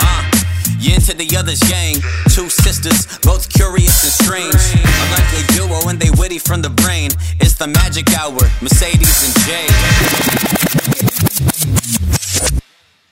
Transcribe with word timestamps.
Uh, 0.00 0.30
you 0.78 0.94
into 0.94 1.14
the 1.14 1.36
other's 1.36 1.58
gang. 1.60 1.96
Two 2.30 2.48
sisters, 2.48 3.18
both 3.22 3.48
curious 3.48 4.04
and 4.04 4.12
strange. 4.12 4.54
A 4.84 5.10
likely 5.10 5.42
duo 5.54 5.88
and 5.88 6.00
they 6.00 6.10
witty 6.20 6.38
from 6.38 6.62
the 6.62 6.70
brain. 6.70 7.10
It's 7.40 7.54
the 7.54 7.66
magic 7.66 8.16
hour, 8.16 8.38
Mercedes 8.60 9.24
and 9.26 9.34
Jay. 9.44 9.66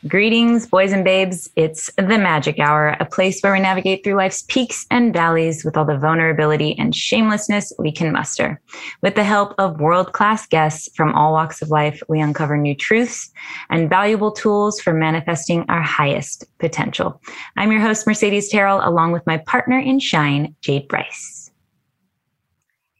Greetings, 0.08 0.66
boys 0.66 0.92
and 0.94 1.04
babes. 1.04 1.50
It's 1.56 1.90
the 1.96 2.16
Magic 2.16 2.58
Hour, 2.58 2.96
a 3.00 3.04
place 3.04 3.42
where 3.42 3.52
we 3.52 3.60
navigate 3.60 4.02
through 4.02 4.14
life's 4.14 4.44
peaks 4.48 4.86
and 4.90 5.12
valleys 5.12 5.62
with 5.62 5.76
all 5.76 5.84
the 5.84 5.98
vulnerability 5.98 6.74
and 6.78 6.96
shamelessness 6.96 7.70
we 7.78 7.92
can 7.92 8.10
muster. 8.10 8.62
With 9.02 9.14
the 9.14 9.24
help 9.24 9.54
of 9.58 9.78
world 9.78 10.14
class 10.14 10.46
guests 10.46 10.88
from 10.96 11.12
all 11.12 11.34
walks 11.34 11.60
of 11.60 11.68
life, 11.68 12.02
we 12.08 12.18
uncover 12.18 12.56
new 12.56 12.74
truths 12.74 13.30
and 13.68 13.90
valuable 13.90 14.32
tools 14.32 14.80
for 14.80 14.94
manifesting 14.94 15.66
our 15.68 15.82
highest 15.82 16.46
potential. 16.58 17.20
I'm 17.58 17.70
your 17.70 17.82
host, 17.82 18.06
Mercedes 18.06 18.48
Terrell, 18.48 18.80
along 18.82 19.12
with 19.12 19.26
my 19.26 19.36
partner 19.36 19.78
in 19.78 19.98
shine, 20.00 20.56
Jade 20.62 20.88
Bryce. 20.88 21.29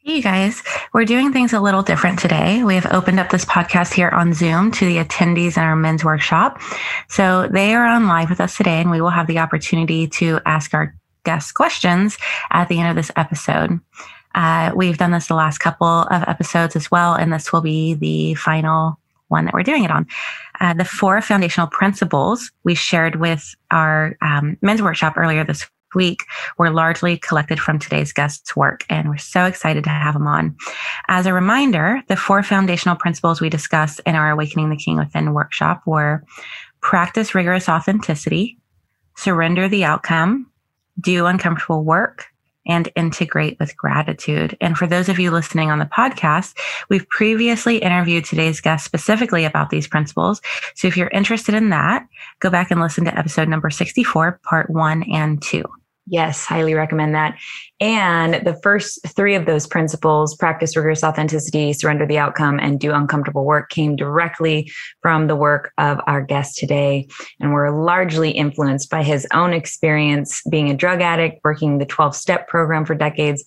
Hey, 0.03 0.19
guys. 0.19 0.63
We're 0.93 1.05
doing 1.05 1.31
things 1.31 1.53
a 1.53 1.59
little 1.59 1.83
different 1.83 2.17
today. 2.17 2.63
We 2.63 2.73
have 2.73 2.91
opened 2.91 3.19
up 3.19 3.29
this 3.29 3.45
podcast 3.45 3.93
here 3.93 4.09
on 4.09 4.33
Zoom 4.33 4.71
to 4.71 4.85
the 4.87 4.97
attendees 4.97 5.57
in 5.57 5.63
our 5.63 5.75
men's 5.75 6.03
workshop. 6.03 6.59
So 7.07 7.47
they 7.47 7.75
are 7.75 7.85
on 7.85 8.07
live 8.07 8.31
with 8.31 8.41
us 8.41 8.57
today, 8.57 8.81
and 8.81 8.89
we 8.89 8.99
will 8.99 9.11
have 9.11 9.27
the 9.27 9.37
opportunity 9.37 10.07
to 10.07 10.39
ask 10.43 10.73
our 10.73 10.95
guests 11.23 11.51
questions 11.51 12.17
at 12.49 12.67
the 12.67 12.79
end 12.79 12.89
of 12.89 12.95
this 12.95 13.11
episode. 13.15 13.79
Uh, 14.33 14.71
we've 14.75 14.97
done 14.97 15.11
this 15.11 15.27
the 15.27 15.35
last 15.35 15.59
couple 15.59 15.85
of 15.85 16.23
episodes 16.27 16.75
as 16.75 16.89
well, 16.89 17.13
and 17.13 17.31
this 17.31 17.53
will 17.53 17.61
be 17.61 17.93
the 17.93 18.33
final 18.33 18.97
one 19.27 19.45
that 19.45 19.53
we're 19.53 19.61
doing 19.61 19.83
it 19.83 19.91
on. 19.91 20.07
Uh, 20.59 20.73
the 20.73 20.83
four 20.83 21.21
foundational 21.21 21.67
principles 21.67 22.51
we 22.63 22.73
shared 22.73 23.17
with 23.17 23.53
our 23.69 24.17
um, 24.23 24.57
men's 24.63 24.81
workshop 24.81 25.13
earlier 25.15 25.43
this 25.43 25.69
week 25.95 26.25
were 26.57 26.69
largely 26.69 27.17
collected 27.17 27.59
from 27.59 27.79
today's 27.79 28.13
guest's 28.13 28.55
work, 28.55 28.85
and 28.89 29.09
we're 29.09 29.17
so 29.17 29.45
excited 29.45 29.83
to 29.83 29.89
have 29.89 30.13
them 30.13 30.27
on. 30.27 30.55
As 31.07 31.25
a 31.25 31.33
reminder, 31.33 32.01
the 32.07 32.15
four 32.15 32.43
foundational 32.43 32.95
principles 32.95 33.41
we 33.41 33.49
discussed 33.49 34.01
in 34.05 34.15
our 34.15 34.31
Awakening 34.31 34.69
the 34.69 34.77
King 34.77 34.97
Within 34.97 35.33
workshop 35.33 35.81
were 35.85 36.23
practice 36.81 37.35
rigorous 37.35 37.69
authenticity, 37.69 38.57
surrender 39.15 39.69
the 39.69 39.83
outcome, 39.83 40.51
do 40.99 41.25
uncomfortable 41.25 41.83
work, 41.83 42.25
and 42.65 42.89
integrate 42.95 43.57
with 43.59 43.75
gratitude. 43.75 44.55
And 44.61 44.77
for 44.77 44.87
those 44.87 45.09
of 45.09 45.19
you 45.19 45.31
listening 45.31 45.71
on 45.71 45.79
the 45.79 45.85
podcast, 45.85 46.55
we've 46.89 47.07
previously 47.09 47.77
interviewed 47.77 48.25
today's 48.25 48.61
guest 48.61 48.85
specifically 48.85 49.45
about 49.45 49.69
these 49.69 49.87
principles. 49.87 50.41
So 50.75 50.87
if 50.87 50.95
you're 50.95 51.09
interested 51.09 51.55
in 51.55 51.69
that, 51.69 52.07
go 52.39 52.49
back 52.49 52.71
and 52.71 52.79
listen 52.79 53.05
to 53.05 53.17
episode 53.17 53.47
number 53.47 53.69
64, 53.69 54.39
part 54.43 54.69
one 54.69 55.03
and 55.11 55.41
two. 55.41 55.63
Yes, 56.07 56.45
highly 56.45 56.73
recommend 56.73 57.13
that. 57.13 57.37
And 57.79 58.45
the 58.45 58.59
first 58.63 58.99
three 59.07 59.35
of 59.35 59.45
those 59.45 59.67
principles 59.67 60.35
practice 60.35 60.75
rigorous 60.75 61.03
authenticity, 61.03 61.73
surrender 61.73 62.05
the 62.05 62.17
outcome, 62.17 62.59
and 62.59 62.79
do 62.79 62.91
uncomfortable 62.91 63.45
work 63.45 63.69
came 63.69 63.95
directly 63.95 64.71
from 65.01 65.27
the 65.27 65.35
work 65.35 65.71
of 65.77 65.99
our 66.07 66.21
guest 66.21 66.57
today. 66.57 67.07
And 67.39 67.53
were 67.53 67.71
largely 67.71 68.31
influenced 68.31 68.89
by 68.89 69.03
his 69.03 69.27
own 69.33 69.53
experience 69.53 70.41
being 70.49 70.69
a 70.69 70.75
drug 70.75 71.01
addict, 71.01 71.39
working 71.43 71.77
the 71.77 71.85
12 71.85 72.15
step 72.15 72.47
program 72.47 72.83
for 72.85 72.95
decades, 72.95 73.43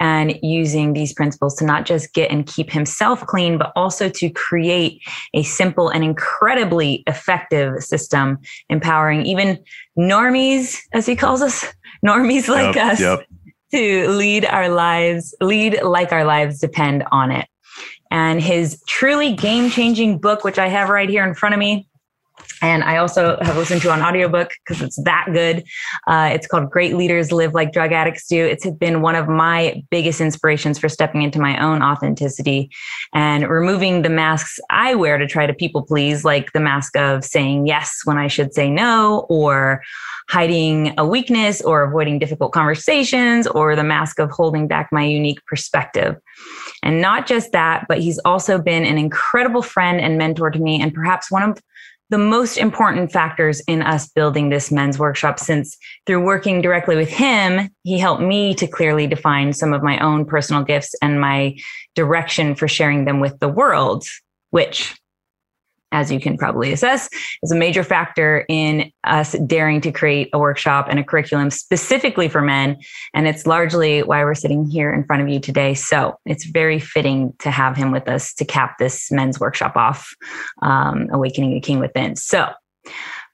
and 0.00 0.38
using 0.42 0.94
these 0.94 1.12
principles 1.12 1.56
to 1.56 1.64
not 1.64 1.84
just 1.84 2.14
get 2.14 2.30
and 2.30 2.46
keep 2.46 2.70
himself 2.70 3.24
clean, 3.26 3.58
but 3.58 3.72
also 3.76 4.08
to 4.08 4.30
create 4.30 5.02
a 5.34 5.42
simple 5.42 5.88
and 5.88 6.04
incredibly 6.04 7.02
effective 7.06 7.82
system, 7.82 8.38
empowering 8.70 9.26
even 9.26 9.58
normies, 9.98 10.78
as 10.92 11.06
he 11.06 11.16
calls 11.16 11.42
us 11.42 11.66
normies 12.04 12.48
like 12.48 12.76
Yep, 12.76 12.92
us 12.92 13.00
yep. 13.00 13.26
to 13.72 14.08
lead 14.08 14.44
our 14.44 14.68
lives, 14.68 15.34
lead 15.40 15.82
like 15.82 16.12
our 16.12 16.24
lives 16.24 16.58
depend 16.58 17.04
on 17.12 17.30
it. 17.30 17.46
And 18.10 18.40
his 18.40 18.82
truly 18.86 19.34
game 19.34 19.70
changing 19.70 20.18
book, 20.18 20.42
which 20.42 20.58
I 20.58 20.68
have 20.68 20.88
right 20.88 21.08
here 21.08 21.26
in 21.26 21.34
front 21.34 21.54
of 21.54 21.58
me, 21.58 21.88
and 22.60 22.82
I 22.82 22.96
also 22.96 23.38
have 23.40 23.56
listened 23.56 23.82
to 23.82 23.92
an 23.92 24.02
audiobook 24.02 24.50
because 24.64 24.82
it's 24.82 25.00
that 25.04 25.28
good. 25.32 25.64
Uh, 26.06 26.30
it's 26.32 26.46
called 26.46 26.70
Great 26.70 26.96
Leaders 26.96 27.30
Live 27.30 27.54
Like 27.54 27.72
Drug 27.72 27.92
Addicts 27.92 28.26
Do. 28.26 28.44
It's 28.44 28.68
been 28.70 29.00
one 29.00 29.14
of 29.14 29.28
my 29.28 29.82
biggest 29.90 30.20
inspirations 30.20 30.78
for 30.78 30.88
stepping 30.88 31.22
into 31.22 31.38
my 31.38 31.62
own 31.62 31.82
authenticity 31.82 32.70
and 33.14 33.48
removing 33.48 34.02
the 34.02 34.08
masks 34.08 34.58
I 34.70 34.94
wear 34.94 35.18
to 35.18 35.26
try 35.26 35.46
to 35.46 35.54
people 35.54 35.82
please, 35.82 36.24
like 36.24 36.52
the 36.52 36.60
mask 36.60 36.96
of 36.96 37.24
saying 37.24 37.66
yes 37.66 38.00
when 38.04 38.18
I 38.18 38.26
should 38.26 38.52
say 38.54 38.70
no, 38.70 39.26
or 39.28 39.82
hiding 40.28 40.94
a 40.98 41.06
weakness, 41.06 41.60
or 41.62 41.82
avoiding 41.82 42.18
difficult 42.18 42.52
conversations, 42.52 43.46
or 43.46 43.74
the 43.74 43.84
mask 43.84 44.18
of 44.20 44.30
holding 44.30 44.68
back 44.68 44.90
my 44.92 45.04
unique 45.04 45.44
perspective. 45.46 46.16
And 46.82 47.00
not 47.00 47.26
just 47.26 47.52
that, 47.52 47.86
but 47.88 47.98
he's 47.98 48.18
also 48.20 48.58
been 48.58 48.84
an 48.84 48.98
incredible 48.98 49.62
friend 49.62 50.00
and 50.00 50.18
mentor 50.18 50.50
to 50.50 50.58
me, 50.58 50.80
and 50.80 50.92
perhaps 50.92 51.30
one 51.30 51.42
of 51.42 51.58
the 52.10 52.18
most 52.18 52.56
important 52.56 53.12
factors 53.12 53.60
in 53.68 53.82
us 53.82 54.08
building 54.08 54.48
this 54.48 54.72
men's 54.72 54.98
workshop 54.98 55.38
since 55.38 55.76
through 56.06 56.24
working 56.24 56.62
directly 56.62 56.96
with 56.96 57.10
him, 57.10 57.68
he 57.82 57.98
helped 57.98 58.22
me 58.22 58.54
to 58.54 58.66
clearly 58.66 59.06
define 59.06 59.52
some 59.52 59.74
of 59.74 59.82
my 59.82 59.98
own 59.98 60.24
personal 60.24 60.62
gifts 60.62 60.94
and 61.02 61.20
my 61.20 61.56
direction 61.94 62.54
for 62.54 62.66
sharing 62.66 63.04
them 63.04 63.20
with 63.20 63.38
the 63.40 63.48
world, 63.48 64.04
which 64.50 64.97
as 65.92 66.10
you 66.12 66.20
can 66.20 66.36
probably 66.36 66.72
assess, 66.72 67.08
is 67.42 67.50
a 67.50 67.56
major 67.56 67.82
factor 67.82 68.44
in 68.48 68.90
us 69.04 69.32
daring 69.46 69.80
to 69.80 69.92
create 69.92 70.28
a 70.32 70.38
workshop 70.38 70.86
and 70.90 70.98
a 70.98 71.04
curriculum 71.04 71.50
specifically 71.50 72.28
for 72.28 72.42
men. 72.42 72.76
And 73.14 73.26
it's 73.26 73.46
largely 73.46 74.02
why 74.02 74.24
we're 74.24 74.34
sitting 74.34 74.68
here 74.68 74.92
in 74.92 75.04
front 75.04 75.22
of 75.22 75.28
you 75.28 75.40
today. 75.40 75.74
So 75.74 76.18
it's 76.26 76.44
very 76.44 76.78
fitting 76.78 77.34
to 77.40 77.50
have 77.50 77.76
him 77.76 77.90
with 77.90 78.08
us 78.08 78.34
to 78.34 78.44
cap 78.44 78.78
this 78.78 79.10
men's 79.10 79.40
workshop 79.40 79.76
off, 79.76 80.14
um, 80.62 81.08
Awakening 81.12 81.54
the 81.54 81.60
King 81.60 81.80
Within. 81.80 82.16
So 82.16 82.48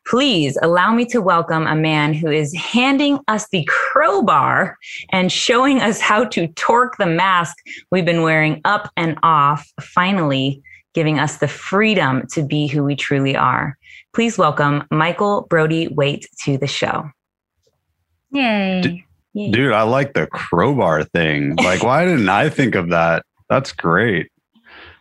please 0.06 0.58
allow 0.60 0.92
me 0.92 1.06
to 1.06 1.20
welcome 1.20 1.66
a 1.66 1.74
man 1.74 2.12
who 2.12 2.30
is 2.30 2.54
handing 2.54 3.18
us 3.26 3.48
the 3.48 3.66
crowbar 3.68 4.76
and 5.10 5.32
showing 5.32 5.80
us 5.80 5.98
how 6.00 6.24
to 6.24 6.46
torque 6.48 6.98
the 6.98 7.06
mask 7.06 7.56
we've 7.90 8.04
been 8.04 8.22
wearing 8.22 8.60
up 8.64 8.90
and 8.96 9.18
off, 9.22 9.66
finally 9.80 10.62
giving 10.94 11.18
us 11.18 11.36
the 11.38 11.48
freedom 11.48 12.26
to 12.28 12.42
be 12.42 12.66
who 12.66 12.82
we 12.84 12.96
truly 12.96 13.36
are. 13.36 13.76
Please 14.12 14.38
welcome 14.38 14.84
Michael 14.90 15.42
Brody 15.50 15.88
Waite 15.88 16.26
to 16.44 16.56
the 16.56 16.66
show. 16.66 17.10
Yay. 18.30 19.04
Yay. 19.34 19.50
Dude, 19.50 19.72
I 19.72 19.82
like 19.82 20.14
the 20.14 20.26
crowbar 20.28 21.02
thing. 21.04 21.56
Like, 21.56 21.82
why 21.82 22.04
didn't 22.04 22.28
I 22.28 22.48
think 22.48 22.76
of 22.76 22.90
that? 22.90 23.24
That's 23.50 23.72
great. 23.72 24.30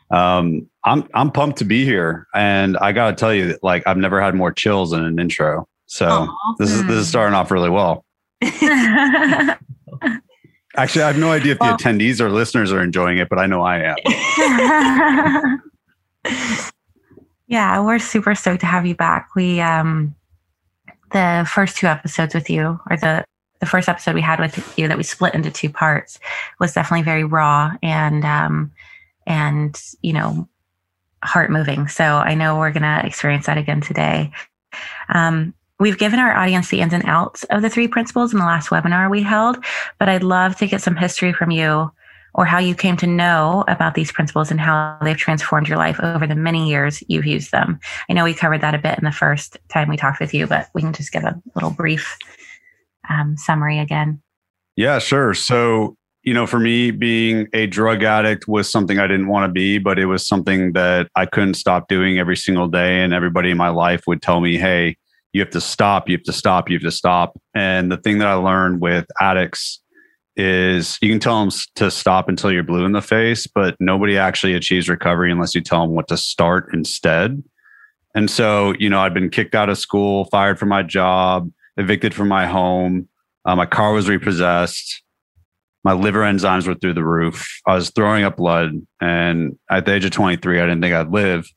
Um, 0.10 0.68
I'm 0.84 1.08
I'm 1.14 1.32
pumped 1.32 1.60
to 1.60 1.66
be 1.66 1.86
here, 1.86 2.28
and 2.34 2.78
I 2.78 2.92
gotta 2.92 3.16
tell 3.16 3.34
you, 3.34 3.48
that, 3.48 3.64
like, 3.64 3.84
I've 3.88 3.98
never 3.98 4.22
had 4.22 4.36
more 4.36 4.52
chills 4.52 4.92
in 4.94 5.04
an 5.04 5.18
intro. 5.20 5.68
So 5.86 6.08
Aw. 6.08 6.56
this 6.60 6.72
is 6.72 6.84
this 6.86 6.98
is 6.98 7.08
starting 7.08 7.34
off 7.36 7.52
really 7.52 7.70
well. 7.70 8.04
Actually, 10.76 11.04
I 11.04 11.08
have 11.08 11.20
no 11.20 11.32
idea 11.32 11.54
if 11.54 11.60
the 11.60 11.66
Well- 11.66 11.78
attendees 11.78 12.20
or 12.20 12.30
listeners 12.30 12.72
are 12.72 12.82
enjoying 12.82 13.20
it, 13.20 13.30
but 13.30 13.38
I 13.40 13.46
know 13.46 13.62
I 13.62 13.94
am. 13.96 15.62
yeah, 17.48 17.84
we're 17.84 18.00
super 18.00 18.36
stoked 18.36 18.62
to 18.62 18.66
have 18.66 18.86
you 18.86 18.96
back. 18.96 19.30
We 19.36 19.62
um 19.62 20.16
the 21.12 21.48
first 21.52 21.78
two 21.78 21.88
episodes 21.88 22.34
with 22.34 22.50
you, 22.50 22.80
or 22.90 22.98
the 22.98 23.26
the 23.60 23.66
first 23.66 23.88
episode 23.88 24.16
we 24.16 24.22
had 24.22 24.40
with 24.40 24.78
you 24.78 24.88
that 24.88 24.98
we 24.98 25.04
split 25.04 25.34
into 25.34 25.52
two 25.52 25.70
parts 25.70 26.20
was 26.60 26.74
definitely 26.74 27.04
very 27.04 27.24
raw 27.24 27.72
and 27.82 28.26
um 28.26 28.72
and 29.26 29.82
you 30.02 30.14
know 30.14 30.48
heart 31.24 31.52
moving. 31.52 31.88
So 31.88 32.04
I 32.04 32.36
know 32.36 32.58
we're 32.58 32.72
gonna 32.72 33.02
experience 33.06 33.46
that 33.46 33.58
again 33.58 33.82
today. 33.82 34.32
Um 35.10 35.54
We've 35.80 35.98
given 35.98 36.20
our 36.20 36.34
audience 36.34 36.70
the 36.70 36.80
ins 36.80 36.94
and 36.94 37.04
outs 37.06 37.44
of 37.46 37.62
the 37.62 37.70
three 37.70 37.90
principles 37.90 38.32
in 38.32 38.40
the 38.40 38.46
last 38.46 38.70
webinar 38.70 39.10
we 39.10 39.22
held, 39.22 39.58
but 40.00 40.08
I'd 40.08 40.24
love 40.24 40.56
to 40.58 40.68
get 40.68 40.82
some 40.82 40.96
history 40.96 41.34
from 41.34 41.52
you 41.52 41.92
or 42.34 42.46
how 42.46 42.60
you 42.60 42.76
came 42.76 42.98
to 42.98 43.08
know 43.08 43.64
about 43.68 43.94
these 43.94 44.12
principles 44.12 44.52
and 44.52 44.60
how 44.60 44.98
they've 45.02 45.18
transformed 45.18 45.68
your 45.68 45.78
life 45.78 46.00
over 46.02 46.26
the 46.26 46.36
many 46.36 46.70
years 46.70 47.04
you've 47.08 47.26
used 47.26 47.52
them. 47.52 47.80
I 48.10 48.14
know 48.14 48.24
we 48.24 48.34
covered 48.34 48.62
that 48.62 48.76
a 48.76 48.80
bit 48.80 48.98
in 48.98 49.06
the 49.06 49.12
first 49.12 49.58
time 49.70 49.90
we 49.90 49.98
talked 49.98 50.20
with 50.20 50.34
you, 50.34 50.48
but 50.48 50.70
we 50.74 50.82
can 50.82 50.94
just 50.94 51.12
give 51.12 51.24
a 51.24 51.40
little 51.56 51.72
brief 51.72 52.18
um, 53.10 53.38
summary 53.38 53.80
again. 53.80 54.22
Yeah, 54.76 55.00
sure. 55.00 55.34
So, 55.34 55.96
you 56.24 56.34
know, 56.34 56.48
for 56.48 56.60
me, 56.60 56.90
being 56.92 57.48
a 57.54 57.68
drug 57.68 58.02
addict 58.02 58.48
was 58.48 58.72
something 58.72 58.98
I 58.98 59.08
didn't 59.08 59.28
want 59.28 59.48
to 59.48 59.52
be, 59.52 59.78
but 59.78 60.00
it 60.00 60.06
was 60.06 60.26
something 60.26 60.74
that 60.74 61.10
I 61.16 61.26
couldn't 61.26 61.56
stop 61.56 61.88
doing 61.88 62.18
every 62.18 62.38
single 62.38 62.68
day. 62.68 63.04
And 63.04 63.14
everybody 63.14 63.52
in 63.52 63.58
my 63.58 63.70
life 63.70 64.04
would 64.08 64.22
tell 64.22 64.42
me, 64.42 64.58
hey, 64.58 64.96
you 65.34 65.42
have 65.42 65.50
to 65.52 65.62
stop, 65.62 66.08
you 66.08 66.16
have 66.16 66.24
to 66.24 66.34
stop, 66.34 66.70
you 66.70 66.78
have 66.78 66.84
to 66.84 66.92
stop. 66.92 67.38
And 67.54 67.92
the 67.92 67.98
thing 67.98 68.20
that 68.20 68.28
I 68.28 68.36
learned 68.36 68.82
with 68.82 69.06
addicts 69.20 69.83
is 70.36 70.98
you 71.02 71.10
can 71.10 71.20
tell 71.20 71.40
them 71.40 71.52
to 71.76 71.92
stop 71.92 72.28
until 72.28 72.52
you're 72.52 72.64
blue 72.64 72.86
in 72.86 72.92
the 72.92 73.02
face, 73.02 73.48
but 73.48 73.76
nobody 73.80 74.18
actually 74.18 74.54
achieves 74.54 74.90
recovery 74.90 75.32
unless 75.32 75.54
you 75.54 75.62
tell 75.62 75.82
them 75.82 75.96
what 75.96 76.08
to 76.08 76.18
start 76.18 76.70
instead. 76.74 77.44
And 78.16 78.30
so, 78.30 78.74
you 78.80 78.90
know, 78.90 79.00
I'd 79.00 79.14
been 79.14 79.30
kicked 79.30 79.56
out 79.56 79.70
of 79.70 79.78
school, 79.78 80.26
fired 80.26 80.60
from 80.60 80.70
my 80.70 80.84
job, 80.84 81.52
evicted 81.78 82.14
from 82.14 82.28
my 82.28 82.46
home. 82.48 83.08
Uh, 83.46 83.56
my 83.56 83.66
car 83.66 83.94
was 83.94 84.08
repossessed. 84.08 85.02
My 85.84 85.94
liver 85.94 86.22
enzymes 86.22 86.68
were 86.68 86.76
through 86.76 86.94
the 86.94 87.04
roof. 87.04 87.60
I 87.68 87.76
was 87.76 87.90
throwing 87.90 88.24
up 88.24 88.38
blood. 88.38 88.72
And 89.02 89.58
at 89.70 89.86
the 89.86 89.94
age 89.94 90.06
of 90.06 90.12
23, 90.12 90.60
I 90.60 90.66
didn't 90.66 90.82
think 90.82 90.94
I'd 90.94 91.10
live. 91.10 91.48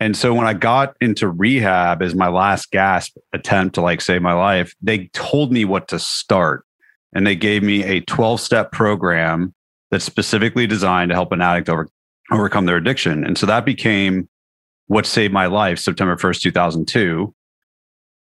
And 0.00 0.16
so 0.16 0.34
when 0.34 0.46
I 0.46 0.54
got 0.54 0.96
into 1.00 1.28
rehab 1.28 2.02
as 2.02 2.14
my 2.14 2.28
last 2.28 2.70
gasp 2.70 3.16
attempt 3.32 3.76
to 3.76 3.80
like 3.80 4.00
save 4.00 4.22
my 4.22 4.34
life, 4.34 4.74
they 4.82 5.08
told 5.14 5.52
me 5.52 5.64
what 5.64 5.88
to 5.88 5.98
start. 5.98 6.64
And 7.14 7.26
they 7.26 7.36
gave 7.36 7.62
me 7.62 7.84
a 7.84 8.00
12 8.00 8.40
step 8.40 8.72
program 8.72 9.54
that's 9.90 10.04
specifically 10.04 10.66
designed 10.66 11.10
to 11.10 11.14
help 11.14 11.32
an 11.32 11.40
addict 11.40 11.68
over, 11.68 11.88
overcome 12.32 12.66
their 12.66 12.76
addiction. 12.76 13.24
And 13.24 13.38
so 13.38 13.46
that 13.46 13.64
became 13.64 14.28
what 14.86 15.06
saved 15.06 15.32
my 15.32 15.46
life 15.46 15.78
September 15.78 16.16
1st, 16.16 16.40
2002. 16.40 17.34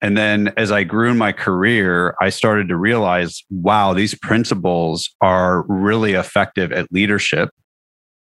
And 0.02 0.16
then 0.16 0.52
as 0.56 0.72
I 0.72 0.84
grew 0.84 1.10
in 1.10 1.18
my 1.18 1.32
career, 1.32 2.16
I 2.20 2.30
started 2.30 2.68
to 2.68 2.76
realize 2.76 3.42
wow, 3.50 3.92
these 3.92 4.14
principles 4.14 5.10
are 5.20 5.64
really 5.68 6.14
effective 6.14 6.72
at 6.72 6.90
leadership. 6.90 7.50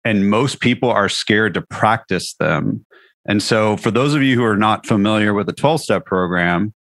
And 0.04 0.30
most 0.30 0.60
people 0.60 0.90
are 0.90 1.10
scared 1.10 1.54
to 1.54 1.62
practice 1.62 2.34
them. 2.40 2.86
And 3.28 3.44
so, 3.44 3.78
for 3.78 3.92
those 3.92 4.16
of 4.16 4.24
you 4.24 4.36
who 4.36 4.44
are 4.44 4.58
not 4.58 4.88
familiar 4.88 5.36
with 5.36 5.46
the 5.46 5.54
12 5.54 5.82
step 5.82 6.06
program, 6.06 6.74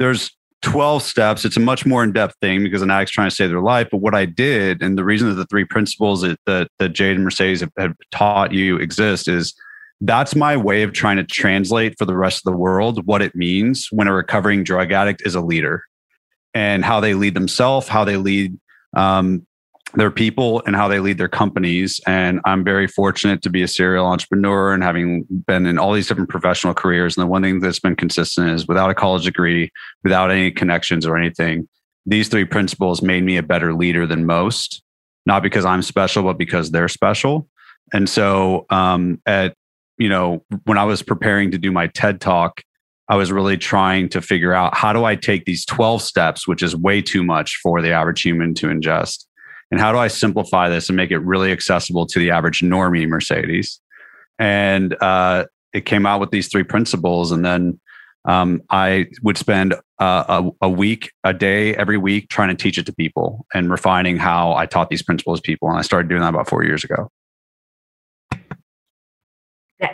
there's 0.00 0.36
12 0.62 1.02
steps. 1.02 1.44
It's 1.44 1.56
a 1.56 1.60
much 1.60 1.86
more 1.86 2.02
in 2.02 2.12
depth 2.12 2.34
thing 2.40 2.62
because 2.62 2.82
an 2.82 2.90
addict's 2.90 3.12
trying 3.12 3.28
to 3.28 3.34
save 3.34 3.50
their 3.50 3.60
life. 3.60 3.88
But 3.90 3.98
what 3.98 4.14
I 4.14 4.24
did, 4.24 4.82
and 4.82 4.96
the 4.98 5.04
reason 5.04 5.28
that 5.28 5.34
the 5.34 5.46
three 5.46 5.64
principles 5.64 6.22
that, 6.22 6.38
that, 6.46 6.68
that 6.78 6.90
Jade 6.90 7.16
and 7.16 7.24
Mercedes 7.24 7.60
have, 7.60 7.72
have 7.78 7.94
taught 8.10 8.52
you 8.52 8.76
exist 8.76 9.28
is 9.28 9.54
that's 10.00 10.34
my 10.34 10.56
way 10.56 10.82
of 10.82 10.92
trying 10.92 11.16
to 11.16 11.24
translate 11.24 11.96
for 11.98 12.04
the 12.04 12.16
rest 12.16 12.38
of 12.38 12.52
the 12.52 12.56
world 12.56 13.06
what 13.06 13.22
it 13.22 13.34
means 13.34 13.88
when 13.90 14.08
a 14.08 14.12
recovering 14.12 14.62
drug 14.62 14.92
addict 14.92 15.22
is 15.24 15.34
a 15.34 15.40
leader 15.40 15.84
and 16.52 16.84
how 16.84 17.00
they 17.00 17.14
lead 17.14 17.34
themselves, 17.34 17.88
how 17.88 18.04
they 18.04 18.16
lead 18.16 18.58
um, 18.96 19.46
their 19.94 20.10
people, 20.10 20.62
and 20.66 20.74
how 20.74 20.88
they 20.88 21.00
lead 21.00 21.18
their 21.18 21.28
companies. 21.28 22.00
And 22.06 22.40
I'm 22.44 22.64
very 22.64 22.86
fortunate 22.86 23.42
to 23.42 23.50
be 23.50 23.62
a 23.62 23.68
serial 23.68 24.06
entrepreneur 24.06 24.74
and 24.74 24.82
having 24.82 25.24
been 25.46 25.64
in 25.66 25.78
all 25.78 25.92
these 25.92 26.08
different 26.08 26.28
professional 26.28 26.74
careers. 26.74 27.16
And 27.16 27.22
the 27.22 27.30
one 27.30 27.42
thing 27.42 27.60
that's 27.60 27.78
been 27.78 27.96
consistent 27.96 28.50
is 28.50 28.66
without 28.66 28.90
a 28.90 28.94
college 28.94 29.24
degree, 29.24 29.70
without 30.02 30.30
any 30.30 30.50
connections 30.50 31.06
or 31.06 31.16
anything, 31.16 31.68
these 32.04 32.28
three 32.28 32.44
principles 32.44 33.00
made 33.00 33.24
me 33.24 33.36
a 33.36 33.42
better 33.42 33.74
leader 33.74 34.06
than 34.06 34.26
most, 34.26 34.82
not 35.24 35.42
because 35.42 35.64
I'm 35.64 35.82
special, 35.82 36.22
but 36.24 36.38
because 36.38 36.70
they're 36.70 36.88
special. 36.88 37.48
And 37.92 38.08
so 38.08 38.66
um, 38.70 39.20
at 39.26 39.54
you 39.98 40.08
know, 40.08 40.44
when 40.64 40.78
I 40.78 40.84
was 40.84 41.02
preparing 41.02 41.50
to 41.52 41.58
do 41.58 41.72
my 41.72 41.86
TED 41.88 42.20
talk, 42.20 42.62
I 43.08 43.16
was 43.16 43.30
really 43.30 43.56
trying 43.56 44.08
to 44.10 44.20
figure 44.20 44.52
out 44.52 44.76
how 44.76 44.92
do 44.92 45.04
I 45.04 45.14
take 45.14 45.44
these 45.44 45.64
12 45.64 46.02
steps, 46.02 46.46
which 46.46 46.62
is 46.62 46.74
way 46.74 47.00
too 47.00 47.22
much 47.22 47.58
for 47.62 47.80
the 47.80 47.92
average 47.92 48.22
human 48.22 48.52
to 48.54 48.66
ingest, 48.66 49.24
and 49.70 49.80
how 49.80 49.92
do 49.92 49.98
I 49.98 50.08
simplify 50.08 50.68
this 50.68 50.88
and 50.88 50.96
make 50.96 51.10
it 51.10 51.18
really 51.18 51.52
accessible 51.52 52.06
to 52.06 52.18
the 52.18 52.30
average 52.30 52.60
normie 52.60 53.08
Mercedes? 53.08 53.80
And 54.38 54.96
uh, 55.00 55.46
it 55.72 55.86
came 55.86 56.06
out 56.06 56.20
with 56.20 56.30
these 56.30 56.48
three 56.48 56.62
principles. 56.62 57.32
And 57.32 57.44
then 57.44 57.80
um, 58.26 58.62
I 58.70 59.06
would 59.22 59.38
spend 59.38 59.74
uh, 59.98 60.42
a, 60.60 60.66
a, 60.66 60.70
week, 60.70 61.12
a 61.24 61.32
day 61.32 61.74
every 61.74 61.96
week 61.96 62.28
trying 62.28 62.48
to 62.48 62.54
teach 62.54 62.78
it 62.78 62.86
to 62.86 62.92
people 62.92 63.46
and 63.54 63.70
refining 63.70 64.16
how 64.16 64.54
I 64.54 64.66
taught 64.66 64.90
these 64.90 65.02
principles 65.02 65.40
to 65.40 65.42
people. 65.42 65.68
And 65.68 65.78
I 65.78 65.82
started 65.82 66.08
doing 66.08 66.20
that 66.22 66.28
about 66.28 66.48
four 66.48 66.64
years 66.64 66.84
ago. 66.84 67.10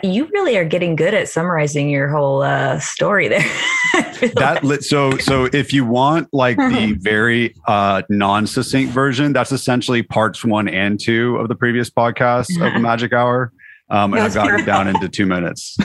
You 0.01 0.29
really 0.33 0.57
are 0.57 0.63
getting 0.63 0.95
good 0.95 1.13
at 1.13 1.27
summarizing 1.27 1.89
your 1.89 2.07
whole 2.07 2.41
uh, 2.41 2.79
story 2.79 3.27
there. 3.27 3.41
that 4.35 4.59
like. 4.63 4.81
so 4.81 5.17
so 5.17 5.49
if 5.51 5.73
you 5.73 5.85
want 5.85 6.29
like 6.31 6.55
the 6.55 6.95
very 7.01 7.53
uh, 7.67 8.01
non-succinct 8.09 8.93
version, 8.93 9.33
that's 9.33 9.51
essentially 9.51 10.01
parts 10.01 10.45
one 10.45 10.69
and 10.69 10.99
two 10.99 11.35
of 11.35 11.49
the 11.49 11.55
previous 11.55 11.89
podcast 11.89 12.49
of 12.65 12.73
the 12.73 12.79
Magic 12.81 13.11
Hour. 13.11 13.51
Um, 13.89 14.13
and 14.13 14.23
I've 14.23 14.33
got 14.33 14.57
it 14.57 14.65
down 14.65 14.87
into 14.87 15.09
two 15.09 15.25
minutes. 15.25 15.77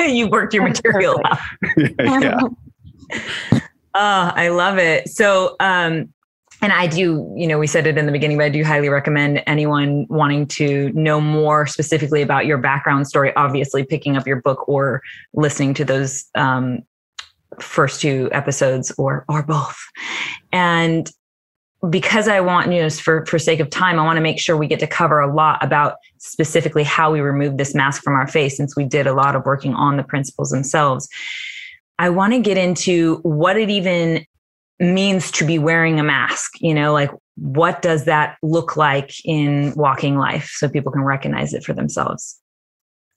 you 0.00 0.28
worked 0.28 0.54
your 0.54 0.62
material 0.62 1.20
out. 1.24 1.38
yeah. 1.76 2.20
yeah. 2.20 3.60
Oh, 3.92 4.32
I 4.34 4.48
love 4.48 4.78
it. 4.78 5.08
So, 5.08 5.56
um, 5.58 6.12
and 6.62 6.72
I 6.72 6.86
do, 6.86 7.32
you 7.36 7.46
know, 7.46 7.58
we 7.58 7.66
said 7.66 7.86
it 7.86 7.96
in 7.96 8.06
the 8.06 8.12
beginning, 8.12 8.36
but 8.36 8.44
I 8.44 8.48
do 8.50 8.64
highly 8.64 8.88
recommend 8.88 9.42
anyone 9.46 10.06
wanting 10.08 10.46
to 10.48 10.90
know 10.92 11.20
more 11.20 11.66
specifically 11.66 12.22
about 12.22 12.46
your 12.46 12.58
background 12.58 13.08
story, 13.08 13.34
obviously 13.36 13.84
picking 13.84 14.16
up 14.16 14.26
your 14.26 14.42
book 14.42 14.68
or 14.68 15.02
listening 15.32 15.74
to 15.74 15.84
those 15.84 16.26
um, 16.34 16.80
first 17.58 18.00
two 18.00 18.28
episodes 18.32 18.92
or 18.98 19.24
or 19.28 19.42
both. 19.42 19.78
And 20.52 21.10
because 21.88 22.28
I 22.28 22.40
want, 22.40 22.70
you 22.72 22.82
know, 22.82 22.90
for 22.90 23.24
for 23.24 23.38
sake 23.38 23.60
of 23.60 23.70
time, 23.70 23.98
I 23.98 24.04
want 24.04 24.18
to 24.18 24.22
make 24.22 24.38
sure 24.38 24.56
we 24.56 24.66
get 24.66 24.80
to 24.80 24.86
cover 24.86 25.18
a 25.20 25.32
lot 25.32 25.64
about 25.64 25.94
specifically 26.18 26.84
how 26.84 27.10
we 27.10 27.20
remove 27.20 27.56
this 27.56 27.74
mask 27.74 28.02
from 28.02 28.14
our 28.14 28.26
face, 28.26 28.56
since 28.56 28.76
we 28.76 28.84
did 28.84 29.06
a 29.06 29.14
lot 29.14 29.34
of 29.34 29.46
working 29.46 29.74
on 29.74 29.96
the 29.96 30.04
principles 30.04 30.50
themselves. 30.50 31.08
I 31.98 32.10
want 32.10 32.32
to 32.34 32.40
get 32.40 32.58
into 32.58 33.16
what 33.22 33.56
it 33.56 33.70
even 33.70 34.26
means 34.80 35.30
to 35.30 35.44
be 35.44 35.58
wearing 35.58 36.00
a 36.00 36.02
mask 36.02 36.52
you 36.60 36.74
know 36.74 36.92
like 36.92 37.10
what 37.40 37.80
does 37.80 38.04
that 38.04 38.36
look 38.42 38.76
like 38.76 39.12
in 39.24 39.72
walking 39.74 40.18
life 40.18 40.50
so 40.56 40.68
people 40.68 40.92
can 40.92 41.02
recognize 41.02 41.54
it 41.54 41.64
for 41.64 41.72
themselves? 41.72 42.38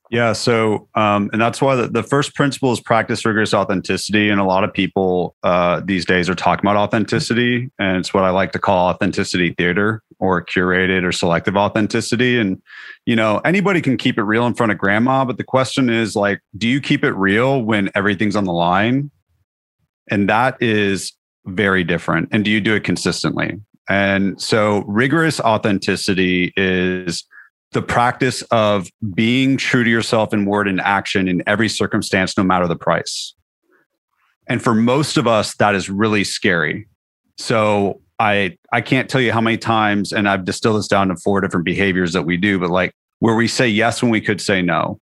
Yeah 0.09 0.33
so 0.33 0.87
um, 0.95 1.29
and 1.33 1.41
that's 1.41 1.61
why 1.61 1.75
the, 1.75 1.87
the, 1.87 2.03
first 2.03 2.35
principle 2.35 2.71
is 2.71 2.79
practice 2.79 3.25
rigorous 3.25 3.53
authenticity 3.53 4.29
and 4.29 4.39
a 4.39 4.43
lot 4.43 4.63
of 4.63 4.71
people 4.71 5.35
uh, 5.43 5.81
these 5.83 6.05
days 6.05 6.29
are 6.29 6.35
talking 6.35 6.63
about 6.63 6.77
authenticity 6.77 7.71
and 7.79 7.97
it's 7.97 8.13
what 8.13 8.23
i 8.23 8.29
like 8.29 8.51
to 8.51 8.59
call 8.59 8.89
authenticity 8.89 9.53
theater 9.57 10.03
or 10.19 10.43
curated 10.45 11.03
or 11.03 11.11
selective 11.11 11.57
authenticity 11.57 12.37
and 12.37 12.61
you 13.05 13.15
know 13.15 13.41
anybody 13.43 13.81
can 13.81 13.97
keep 13.97 14.17
it 14.17 14.23
real 14.23 14.45
in 14.45 14.53
front 14.53 14.71
of 14.71 14.77
grandma 14.77 15.25
but 15.25 15.37
the 15.37 15.43
question 15.43 15.89
is 15.89 16.15
like 16.15 16.39
do 16.55 16.67
you 16.67 16.79
keep 16.79 17.03
it 17.03 17.13
real 17.13 17.61
when 17.61 17.89
everything's 17.95 18.35
on 18.35 18.45
the 18.45 18.53
line? 18.53 19.09
And 20.09 20.29
that 20.29 20.61
is 20.61 21.13
very 21.45 21.83
different 21.83 22.29
and 22.31 22.45
do 22.45 22.51
you 22.51 22.61
do 22.61 22.75
it 22.75 22.83
consistently? 22.83 23.59
And 23.89 24.39
so 24.41 24.83
rigorous 24.87 25.39
authenticity 25.39 26.53
is 26.55 27.25
the 27.71 27.81
practice 27.81 28.41
of 28.43 28.87
being 29.13 29.57
true 29.57 29.83
to 29.83 29.89
yourself 29.89 30.33
in 30.33 30.45
word 30.45 30.67
and 30.67 30.79
action 30.79 31.27
in 31.27 31.43
every 31.47 31.67
circumstance 31.67 32.37
no 32.37 32.43
matter 32.43 32.67
the 32.67 32.75
price. 32.75 33.33
And 34.47 34.61
for 34.61 34.73
most 34.73 35.17
of 35.17 35.27
us 35.27 35.55
that 35.55 35.75
is 35.75 35.89
really 35.89 36.23
scary. 36.23 36.87
So 37.37 38.01
i 38.19 38.55
i 38.71 38.79
can't 38.79 39.09
tell 39.09 39.21
you 39.21 39.31
how 39.31 39.41
many 39.41 39.57
times 39.57 40.13
and 40.13 40.29
i've 40.29 40.45
distilled 40.45 40.77
this 40.77 40.87
down 40.87 41.07
to 41.07 41.15
four 41.15 41.41
different 41.41 41.65
behaviors 41.65 42.13
that 42.13 42.23
we 42.23 42.37
do 42.37 42.59
but 42.59 42.69
like 42.69 42.93
where 43.19 43.35
we 43.35 43.47
say 43.47 43.67
yes 43.67 44.01
when 44.01 44.11
we 44.11 44.21
could 44.21 44.39
say 44.39 44.61
no 44.61 44.99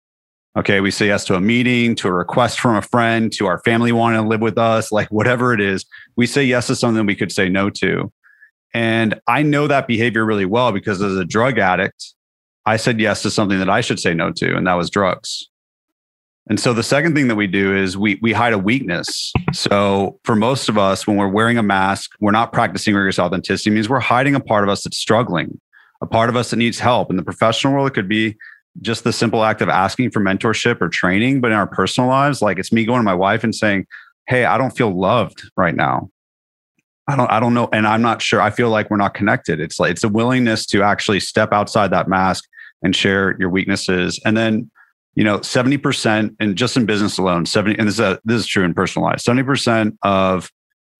Okay. 0.57 0.81
We 0.81 0.91
say 0.91 1.07
yes 1.07 1.23
to 1.25 1.35
a 1.35 1.41
meeting, 1.41 1.95
to 1.95 2.09
a 2.09 2.11
request 2.11 2.59
from 2.59 2.75
a 2.75 2.81
friend, 2.81 3.31
to 3.33 3.47
our 3.47 3.59
family 3.59 3.91
wanting 3.91 4.21
to 4.21 4.27
live 4.27 4.41
with 4.41 4.57
us, 4.57 4.91
like 4.91 5.07
whatever 5.09 5.53
it 5.53 5.61
is. 5.61 5.85
We 6.17 6.27
say 6.27 6.43
yes 6.43 6.67
to 6.67 6.75
something 6.75 7.05
we 7.05 7.15
could 7.15 7.31
say 7.31 7.47
no 7.47 7.69
to. 7.69 8.11
And 8.73 9.19
I 9.27 9.43
know 9.43 9.67
that 9.67 9.87
behavior 9.87 10.25
really 10.25 10.45
well 10.45 10.71
because 10.71 11.01
as 11.01 11.15
a 11.15 11.25
drug 11.25 11.57
addict, 11.57 12.13
I 12.65 12.77
said 12.77 12.99
yes 12.99 13.21
to 13.23 13.31
something 13.31 13.59
that 13.59 13.69
I 13.69 13.81
should 13.81 13.99
say 13.99 14.13
no 14.13 14.31
to, 14.33 14.55
and 14.55 14.67
that 14.67 14.75
was 14.75 14.89
drugs. 14.89 15.49
And 16.47 16.59
so 16.59 16.73
the 16.73 16.83
second 16.83 17.15
thing 17.15 17.27
that 17.27 17.35
we 17.35 17.47
do 17.47 17.75
is 17.75 17.97
we 17.97 18.19
we 18.21 18.33
hide 18.33 18.53
a 18.53 18.57
weakness. 18.57 19.31
So 19.53 20.19
for 20.23 20.35
most 20.35 20.69
of 20.69 20.77
us, 20.77 21.05
when 21.05 21.17
we're 21.17 21.27
wearing 21.27 21.57
a 21.57 21.63
mask, 21.63 22.11
we're 22.19 22.31
not 22.31 22.51
practicing 22.51 22.93
rigorous 22.93 23.19
authenticity. 23.19 23.69
It 23.69 23.73
means 23.73 23.89
we're 23.89 23.99
hiding 23.99 24.35
a 24.35 24.39
part 24.39 24.63
of 24.63 24.69
us 24.69 24.83
that's 24.83 24.97
struggling, 24.97 25.59
a 26.01 26.07
part 26.07 26.29
of 26.29 26.35
us 26.35 26.49
that 26.49 26.57
needs 26.57 26.79
help. 26.79 27.09
In 27.09 27.17
the 27.17 27.23
professional 27.23 27.73
world, 27.73 27.87
it 27.87 27.93
could 27.93 28.09
be 28.09 28.37
just 28.79 29.03
the 29.03 29.11
simple 29.11 29.43
act 29.43 29.61
of 29.61 29.69
asking 29.69 30.11
for 30.11 30.21
mentorship 30.21 30.81
or 30.81 30.87
training, 30.87 31.41
but 31.41 31.51
in 31.51 31.57
our 31.57 31.67
personal 31.67 32.09
lives, 32.09 32.41
like 32.41 32.57
it's 32.57 32.71
me 32.71 32.85
going 32.85 32.99
to 32.99 33.03
my 33.03 33.13
wife 33.13 33.43
and 33.43 33.53
saying, 33.53 33.85
Hey, 34.27 34.45
I 34.45 34.57
don't 34.57 34.71
feel 34.71 34.97
loved 34.97 35.49
right 35.57 35.75
now. 35.75 36.09
I 37.07 37.15
don't, 37.15 37.29
I 37.29 37.39
don't 37.39 37.53
know. 37.53 37.67
And 37.73 37.85
I'm 37.85 38.01
not 38.01 38.21
sure. 38.21 38.39
I 38.39 38.51
feel 38.51 38.69
like 38.69 38.89
we're 38.89 38.97
not 38.97 39.13
connected. 39.13 39.59
It's 39.59 39.79
like, 39.79 39.91
it's 39.91 40.03
a 40.03 40.09
willingness 40.09 40.65
to 40.67 40.83
actually 40.83 41.19
step 41.19 41.51
outside 41.51 41.91
that 41.91 42.07
mask 42.07 42.45
and 42.81 42.95
share 42.95 43.35
your 43.39 43.49
weaknesses. 43.49 44.19
And 44.23 44.37
then, 44.37 44.71
you 45.15 45.23
know, 45.23 45.39
70% 45.39 46.35
and 46.39 46.55
just 46.55 46.77
in 46.77 46.85
business 46.85 47.17
alone, 47.17 47.45
70, 47.45 47.77
and 47.77 47.87
this 47.87 47.95
is, 47.95 47.99
a, 47.99 48.19
this 48.23 48.41
is 48.41 48.47
true 48.47 48.63
in 48.63 48.73
personal 48.73 49.07
life, 49.07 49.17
70% 49.17 49.97
of 50.03 50.49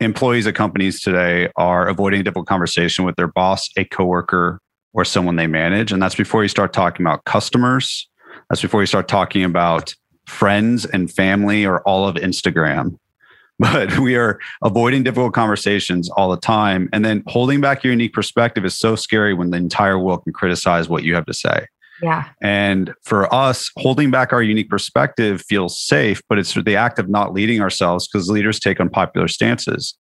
employees 0.01 0.47
at 0.47 0.55
companies 0.55 1.01
today 1.01 1.47
are 1.55 1.87
avoiding 1.87 2.21
a 2.21 2.23
difficult 2.23 2.47
conversation 2.47 3.05
with 3.05 3.15
their 3.15 3.27
boss, 3.27 3.69
a 3.77 3.85
coworker, 3.85 4.59
or 4.93 5.05
someone 5.05 5.35
they 5.35 5.47
manage. 5.47 5.91
And 5.91 6.01
that's 6.01 6.15
before 6.15 6.43
you 6.43 6.49
start 6.49 6.73
talking 6.73 7.05
about 7.05 7.23
customers. 7.25 8.09
That's 8.49 8.61
before 8.61 8.81
you 8.81 8.87
start 8.87 9.07
talking 9.07 9.43
about 9.43 9.93
friends 10.27 10.85
and 10.85 11.11
family 11.11 11.65
or 11.65 11.81
all 11.81 12.07
of 12.07 12.15
Instagram. 12.15 12.97
but 13.59 13.99
we 13.99 14.15
are 14.15 14.39
avoiding 14.63 15.03
difficult 15.03 15.33
conversations 15.33 16.09
all 16.11 16.31
the 16.31 16.39
time. 16.39 16.89
And 16.91 17.05
then 17.05 17.23
holding 17.27 17.61
back 17.61 17.83
your 17.83 17.91
unique 17.91 18.13
perspective 18.13 18.65
is 18.65 18.77
so 18.77 18.95
scary 18.95 19.35
when 19.35 19.51
the 19.51 19.57
entire 19.57 19.99
world 19.99 20.23
can 20.23 20.33
criticize 20.33 20.89
what 20.89 21.03
you 21.03 21.13
have 21.13 21.27
to 21.27 21.33
say. 21.33 21.67
Yeah. 22.01 22.29
And 22.41 22.91
for 23.03 23.31
us, 23.31 23.69
holding 23.77 24.09
back 24.09 24.33
our 24.33 24.41
unique 24.41 24.69
perspective 24.69 25.43
feels 25.47 25.79
safe, 25.79 26.23
but 26.27 26.39
it's 26.39 26.55
the 26.55 26.75
act 26.75 26.97
of 26.97 27.07
not 27.07 27.33
leading 27.33 27.61
ourselves 27.61 28.07
because 28.07 28.29
leaders 28.29 28.59
take 28.59 28.79
unpopular 28.79 29.27
stances. 29.27 29.95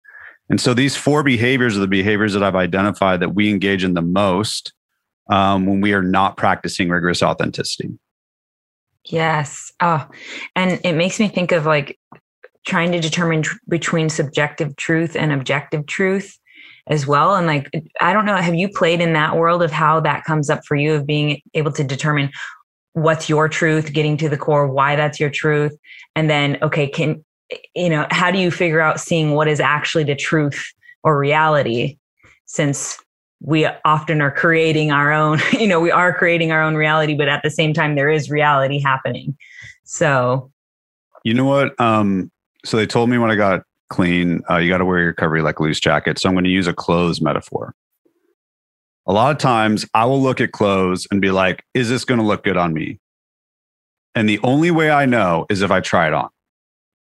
And 0.49 0.59
so 0.59 0.73
these 0.73 0.95
four 0.95 1.21
behaviors 1.21 1.77
are 1.77 1.81
the 1.81 1.87
behaviors 1.87 2.33
that 2.33 2.41
I've 2.41 2.55
identified 2.55 3.19
that 3.19 3.35
we 3.35 3.51
engage 3.51 3.83
in 3.83 3.93
the 3.93 4.01
most 4.01 4.73
um, 5.31 5.65
when 5.65 5.81
we 5.81 5.93
are 5.93 6.03
not 6.03 6.37
practicing 6.37 6.89
rigorous 6.89 7.23
authenticity. 7.23 7.97
Yes. 9.05 9.71
Oh, 9.79 10.07
and 10.55 10.79
it 10.83 10.93
makes 10.93 11.19
me 11.19 11.27
think 11.27 11.51
of 11.51 11.65
like 11.65 11.97
trying 12.67 12.91
to 12.91 12.99
determine 12.99 13.41
tr- 13.41 13.57
between 13.67 14.09
subjective 14.09 14.75
truth 14.75 15.15
and 15.15 15.31
objective 15.31 15.87
truth 15.87 16.37
as 16.85 17.07
well. 17.07 17.35
And 17.35 17.47
like, 17.47 17.71
I 17.99 18.13
don't 18.13 18.25
know, 18.25 18.35
have 18.35 18.53
you 18.53 18.69
played 18.69 19.01
in 19.01 19.13
that 19.13 19.37
world 19.37 19.63
of 19.63 19.71
how 19.71 20.01
that 20.01 20.25
comes 20.25 20.49
up 20.49 20.61
for 20.67 20.75
you 20.75 20.93
of 20.93 21.07
being 21.07 21.41
able 21.55 21.71
to 21.71 21.83
determine 21.83 22.29
what's 22.93 23.29
your 23.29 23.47
truth, 23.47 23.93
getting 23.93 24.17
to 24.17 24.29
the 24.29 24.37
core, 24.37 24.67
why 24.67 24.95
that's 24.95 25.19
your 25.19 25.29
truth? 25.29 25.75
And 26.15 26.29
then, 26.29 26.57
okay, 26.61 26.87
can, 26.87 27.23
you 27.73 27.89
know, 27.89 28.05
how 28.11 28.29
do 28.29 28.37
you 28.37 28.51
figure 28.51 28.81
out 28.81 28.99
seeing 28.99 29.31
what 29.31 29.47
is 29.47 29.59
actually 29.59 30.03
the 30.03 30.15
truth 30.15 30.71
or 31.03 31.17
reality? 31.17 31.97
Since 32.45 32.99
we 33.41 33.67
often 33.85 34.21
are 34.21 34.31
creating 34.31 34.91
our 34.91 35.11
own, 35.11 35.39
you 35.51 35.67
know, 35.67 35.79
we 35.79 35.91
are 35.91 36.13
creating 36.13 36.51
our 36.51 36.61
own 36.61 36.75
reality, 36.75 37.15
but 37.15 37.27
at 37.27 37.41
the 37.43 37.49
same 37.49 37.73
time, 37.73 37.95
there 37.95 38.09
is 38.09 38.29
reality 38.29 38.79
happening. 38.79 39.35
So, 39.83 40.51
you 41.23 41.33
know 41.33 41.45
what? 41.45 41.79
Um, 41.79 42.31
so 42.63 42.77
they 42.77 42.85
told 42.85 43.09
me 43.09 43.17
when 43.17 43.31
I 43.31 43.35
got 43.35 43.63
clean, 43.89 44.41
uh, 44.49 44.57
you 44.57 44.69
got 44.69 44.77
to 44.77 44.85
wear 44.85 44.99
your 44.99 45.07
recovery 45.07 45.41
like 45.41 45.59
a 45.59 45.63
loose 45.63 45.79
jacket. 45.79 46.19
So 46.19 46.29
I'm 46.29 46.35
going 46.35 46.45
to 46.45 46.51
use 46.51 46.67
a 46.67 46.73
clothes 46.73 47.21
metaphor. 47.21 47.75
A 49.07 49.13
lot 49.13 49.31
of 49.31 49.39
times 49.39 49.85
I 49.93 50.05
will 50.05 50.21
look 50.21 50.39
at 50.39 50.51
clothes 50.51 51.07
and 51.11 51.19
be 51.19 51.31
like, 51.31 51.65
is 51.73 51.89
this 51.89 52.05
going 52.05 52.19
to 52.19 52.25
look 52.25 52.43
good 52.43 52.57
on 52.57 52.73
me? 52.73 52.99
And 54.13 54.29
the 54.29 54.39
only 54.43 54.71
way 54.71 54.91
I 54.91 55.05
know 55.05 55.45
is 55.49 55.61
if 55.61 55.71
I 55.71 55.79
try 55.79 56.07
it 56.07 56.13
on. 56.13 56.29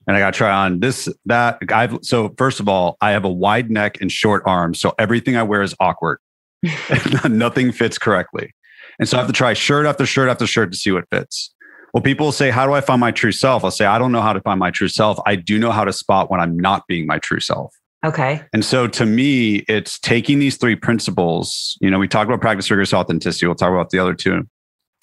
And 0.06 0.16
I 0.16 0.20
got 0.20 0.34
to 0.34 0.38
try 0.38 0.50
on 0.50 0.80
this, 0.80 1.08
that. 1.24 1.58
I've, 1.72 1.98
so, 2.02 2.32
first 2.38 2.60
of 2.60 2.68
all, 2.68 2.96
I 3.00 3.10
have 3.10 3.24
a 3.24 3.30
wide 3.30 3.70
neck 3.70 4.00
and 4.00 4.10
short 4.10 4.42
arms. 4.46 4.80
So 4.80 4.94
everything 4.98 5.36
I 5.36 5.42
wear 5.42 5.62
is 5.62 5.74
awkward. 5.80 6.18
Nothing 7.28 7.72
fits 7.72 7.98
correctly. 7.98 8.54
And 8.98 9.08
so 9.08 9.16
I 9.16 9.20
have 9.20 9.28
to 9.28 9.32
try 9.32 9.52
shirt 9.52 9.86
after 9.86 10.06
shirt 10.06 10.28
after 10.28 10.46
shirt 10.46 10.72
to 10.72 10.78
see 10.78 10.92
what 10.92 11.04
fits. 11.10 11.52
Well, 11.92 12.02
people 12.02 12.32
say, 12.32 12.50
How 12.50 12.66
do 12.66 12.72
I 12.72 12.80
find 12.80 13.00
my 13.00 13.10
true 13.10 13.32
self? 13.32 13.64
I'll 13.64 13.70
say, 13.70 13.86
I 13.86 13.98
don't 13.98 14.12
know 14.12 14.22
how 14.22 14.32
to 14.32 14.40
find 14.40 14.60
my 14.60 14.70
true 14.70 14.88
self. 14.88 15.18
I 15.26 15.36
do 15.36 15.58
know 15.58 15.70
how 15.70 15.84
to 15.84 15.92
spot 15.92 16.30
when 16.30 16.40
I'm 16.40 16.58
not 16.58 16.86
being 16.86 17.06
my 17.06 17.18
true 17.18 17.40
self. 17.40 17.74
Okay. 18.04 18.42
And 18.52 18.64
so 18.64 18.86
to 18.86 19.06
me, 19.06 19.64
it's 19.68 19.98
taking 19.98 20.38
these 20.38 20.56
three 20.56 20.76
principles. 20.76 21.76
You 21.80 21.90
know, 21.90 21.98
we 21.98 22.06
talked 22.06 22.28
about 22.28 22.40
practice 22.40 22.70
rigorous 22.70 22.94
authenticity. 22.94 23.46
We'll 23.46 23.56
talk 23.56 23.70
about 23.70 23.90
the 23.90 23.98
other 23.98 24.14
two 24.14 24.46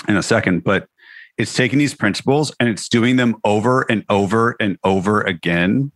in 0.07 0.17
a 0.17 0.23
second, 0.23 0.63
but 0.63 0.87
it's 1.37 1.53
taking 1.53 1.79
these 1.79 1.95
principles 1.95 2.53
and 2.59 2.69
it's 2.69 2.87
doing 2.87 3.15
them 3.15 3.35
over 3.43 3.85
and 3.89 4.05
over 4.09 4.55
and 4.59 4.77
over 4.83 5.21
again. 5.21 5.91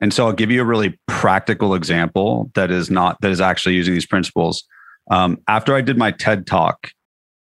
And 0.00 0.12
so 0.12 0.26
I'll 0.26 0.32
give 0.32 0.50
you 0.50 0.60
a 0.60 0.64
really 0.64 0.98
practical 1.06 1.74
example 1.74 2.50
that 2.54 2.70
is 2.70 2.90
not, 2.90 3.20
that 3.20 3.30
is 3.30 3.40
actually 3.40 3.76
using 3.76 3.94
these 3.94 4.06
principles. 4.06 4.64
Um, 5.10 5.38
after 5.46 5.74
I 5.74 5.80
did 5.80 5.96
my 5.96 6.10
TED 6.10 6.46
talk 6.46 6.90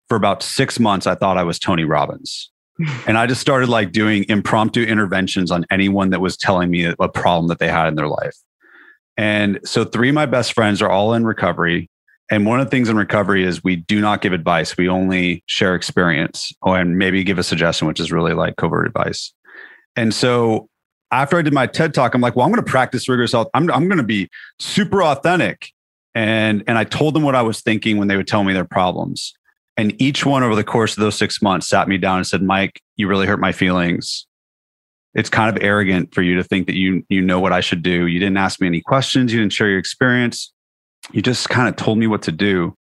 for 0.08 0.16
about 0.16 0.42
six 0.42 0.78
months, 0.78 1.06
I 1.06 1.16
thought 1.16 1.36
I 1.36 1.42
was 1.42 1.58
Tony 1.58 1.84
Robbins 1.84 2.50
and 3.06 3.18
I 3.18 3.26
just 3.26 3.40
started 3.40 3.68
like 3.68 3.92
doing 3.92 4.24
impromptu 4.28 4.84
interventions 4.84 5.50
on 5.50 5.64
anyone 5.70 6.10
that 6.10 6.20
was 6.20 6.36
telling 6.36 6.70
me 6.70 6.84
a 6.84 7.08
problem 7.08 7.48
that 7.48 7.58
they 7.58 7.68
had 7.68 7.88
in 7.88 7.94
their 7.94 8.08
life. 8.08 8.36
And 9.16 9.60
so 9.64 9.84
three 9.84 10.08
of 10.08 10.14
my 10.14 10.26
best 10.26 10.52
friends 10.54 10.82
are 10.82 10.90
all 10.90 11.14
in 11.14 11.24
recovery. 11.24 11.88
And 12.30 12.46
one 12.46 12.58
of 12.58 12.66
the 12.66 12.70
things 12.70 12.88
in 12.88 12.96
recovery 12.96 13.44
is 13.44 13.62
we 13.62 13.76
do 13.76 14.00
not 14.00 14.22
give 14.22 14.32
advice. 14.32 14.76
We 14.76 14.88
only 14.88 15.42
share 15.46 15.74
experience 15.74 16.52
or 16.62 16.78
and 16.78 16.96
maybe 16.96 17.22
give 17.22 17.38
a 17.38 17.42
suggestion, 17.42 17.86
which 17.86 18.00
is 18.00 18.10
really 18.10 18.32
like 18.32 18.56
covert 18.56 18.86
advice. 18.86 19.32
And 19.94 20.14
so 20.14 20.68
after 21.10 21.38
I 21.38 21.42
did 21.42 21.52
my 21.52 21.66
TED 21.66 21.94
talk, 21.94 22.14
I'm 22.14 22.20
like, 22.20 22.34
well, 22.34 22.46
I'm 22.46 22.52
going 22.52 22.64
to 22.64 22.70
practice 22.70 23.08
rigorous. 23.08 23.34
I'm, 23.34 23.46
I'm 23.54 23.68
going 23.68 23.98
to 23.98 24.02
be 24.02 24.28
super 24.58 25.02
authentic. 25.02 25.70
And, 26.14 26.64
and 26.66 26.78
I 26.78 26.84
told 26.84 27.14
them 27.14 27.24
what 27.24 27.34
I 27.34 27.42
was 27.42 27.60
thinking 27.60 27.98
when 27.98 28.08
they 28.08 28.16
would 28.16 28.26
tell 28.26 28.44
me 28.44 28.52
their 28.52 28.64
problems. 28.64 29.34
And 29.76 30.00
each 30.00 30.24
one 30.24 30.42
over 30.42 30.54
the 30.54 30.64
course 30.64 30.96
of 30.96 31.00
those 31.00 31.16
six 31.16 31.42
months 31.42 31.68
sat 31.68 31.88
me 31.88 31.98
down 31.98 32.18
and 32.18 32.26
said, 32.26 32.42
Mike, 32.42 32.80
you 32.96 33.08
really 33.08 33.26
hurt 33.26 33.40
my 33.40 33.52
feelings. 33.52 34.26
It's 35.14 35.28
kind 35.28 35.54
of 35.54 35.62
arrogant 35.62 36.14
for 36.14 36.22
you 36.22 36.36
to 36.36 36.44
think 36.44 36.66
that 36.66 36.76
you 36.76 37.04
you 37.08 37.20
know 37.20 37.38
what 37.38 37.52
I 37.52 37.60
should 37.60 37.82
do. 37.82 38.06
You 38.06 38.18
didn't 38.18 38.36
ask 38.36 38.60
me 38.60 38.66
any 38.66 38.80
questions. 38.80 39.32
You 39.32 39.40
didn't 39.40 39.52
share 39.52 39.68
your 39.68 39.78
experience. 39.78 40.52
You 41.12 41.22
just 41.22 41.48
kind 41.48 41.68
of 41.68 41.76
told 41.76 41.98
me 41.98 42.06
what 42.06 42.22
to 42.22 42.32
do. 42.32 42.76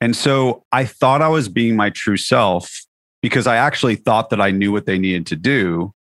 And 0.00 0.14
so 0.14 0.64
I 0.72 0.84
thought 0.84 1.22
I 1.22 1.28
was 1.28 1.48
being 1.48 1.76
my 1.76 1.90
true 1.90 2.16
self 2.16 2.70
because 3.22 3.46
I 3.46 3.56
actually 3.56 3.96
thought 3.96 4.30
that 4.30 4.40
I 4.40 4.50
knew 4.50 4.72
what 4.72 4.86
they 4.86 4.98
needed 4.98 5.26
to 5.26 5.36
do. 5.36 5.92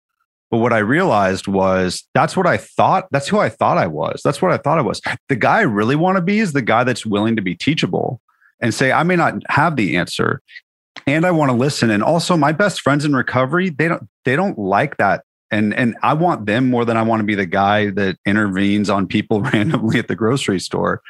But 0.51 0.59
what 0.59 0.73
I 0.73 0.79
realized 0.79 1.49
was 1.49 2.05
that's 2.15 2.37
what 2.37 2.47
I 2.47 2.57
thought. 2.57 3.09
That's 3.11 3.29
who 3.29 3.39
I 3.39 3.49
thought 3.49 3.79
I 3.79 3.87
was. 3.87 4.21
That's 4.25 4.43
what 4.43 4.53
I 4.53 4.57
thought 4.57 4.79
I 4.79 4.83
was. 4.83 5.01
The 5.29 5.37
guy 5.37 5.59
I 5.59 5.63
really 5.63 5.97
want 5.97 6.17
to 6.17 6.23
be 6.23 6.39
is 6.39 6.53
the 6.53 6.63
guy 6.63 6.85
that's 6.85 7.07
willing 7.07 7.35
to 7.37 7.43
be 7.43 7.55
teachable 7.55 8.21
and 8.61 8.73
say, 8.73 8.93
I 8.93 9.03
may 9.03 9.17
not 9.17 9.35
have 9.49 9.77
the 9.77 9.97
answer. 9.97 10.43
And 11.07 11.27
I 11.27 11.33
want 11.33 11.51
to 11.51 11.57
listen. 11.57 11.91
And 11.91 12.03
also 12.03 12.37
my 12.37 12.53
best 12.53 12.81
friends 12.83 13.05
in 13.05 13.17
recovery, 13.17 13.71
they 13.71 13.89
don't 13.89 14.09
they 14.25 14.37
don't 14.37 14.59
like 14.59 14.97
that. 14.99 15.25
And 15.51 15.75
and 15.75 15.97
I 16.03 16.15
want 16.15 16.47
them 16.47 16.71
more 16.71 16.85
than 16.85 16.97
I 16.97 17.03
want 17.03 17.21
to 17.21 17.25
be 17.25 17.35
the 17.35 17.47
guy 17.47 17.91
that 17.91 18.17
intervenes 18.25 18.89
on 18.89 19.07
people 19.07 19.41
randomly 19.53 19.99
at 19.99 20.09
the 20.09 20.17
grocery 20.17 20.61
store. 20.61 21.01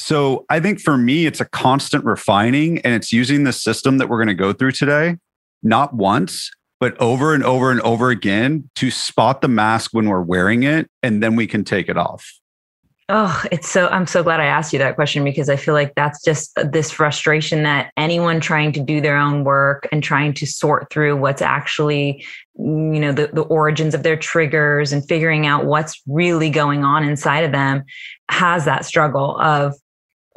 So 0.00 0.46
I 0.48 0.60
think 0.60 0.80
for 0.80 0.96
me, 0.96 1.26
it's 1.26 1.40
a 1.40 1.44
constant 1.44 2.04
refining 2.04 2.78
and 2.78 2.94
it's 2.94 3.12
using 3.12 3.42
the 3.42 3.52
system 3.52 3.98
that 3.98 4.08
we're 4.08 4.18
going 4.18 4.28
to 4.28 4.34
go 4.34 4.52
through 4.52 4.72
today, 4.72 5.16
not 5.62 5.92
once, 5.92 6.52
but 6.78 6.96
over 6.98 7.34
and 7.34 7.42
over 7.42 7.72
and 7.72 7.80
over 7.80 8.10
again 8.10 8.70
to 8.76 8.92
spot 8.92 9.42
the 9.42 9.48
mask 9.48 9.90
when 9.92 10.08
we're 10.08 10.22
wearing 10.22 10.62
it. 10.62 10.88
And 11.02 11.20
then 11.20 11.34
we 11.34 11.48
can 11.48 11.64
take 11.64 11.88
it 11.88 11.96
off. 11.96 12.24
Oh, 13.08 13.42
it's 13.50 13.68
so, 13.68 13.88
I'm 13.88 14.06
so 14.06 14.22
glad 14.22 14.38
I 14.38 14.44
asked 14.44 14.72
you 14.72 14.78
that 14.78 14.94
question 14.94 15.24
because 15.24 15.48
I 15.48 15.56
feel 15.56 15.74
like 15.74 15.94
that's 15.96 16.22
just 16.22 16.52
this 16.70 16.92
frustration 16.92 17.64
that 17.64 17.90
anyone 17.96 18.38
trying 18.38 18.70
to 18.72 18.80
do 18.80 19.00
their 19.00 19.16
own 19.16 19.42
work 19.42 19.88
and 19.90 20.00
trying 20.00 20.32
to 20.34 20.46
sort 20.46 20.90
through 20.90 21.16
what's 21.16 21.42
actually, 21.42 22.24
you 22.56 23.00
know, 23.00 23.10
the, 23.10 23.30
the 23.32 23.42
origins 23.42 23.94
of 23.94 24.04
their 24.04 24.16
triggers 24.16 24.92
and 24.92 25.06
figuring 25.08 25.44
out 25.44 25.64
what's 25.64 26.00
really 26.06 26.50
going 26.50 26.84
on 26.84 27.02
inside 27.02 27.44
of 27.44 27.50
them 27.50 27.82
has 28.30 28.64
that 28.66 28.84
struggle 28.84 29.40
of, 29.40 29.74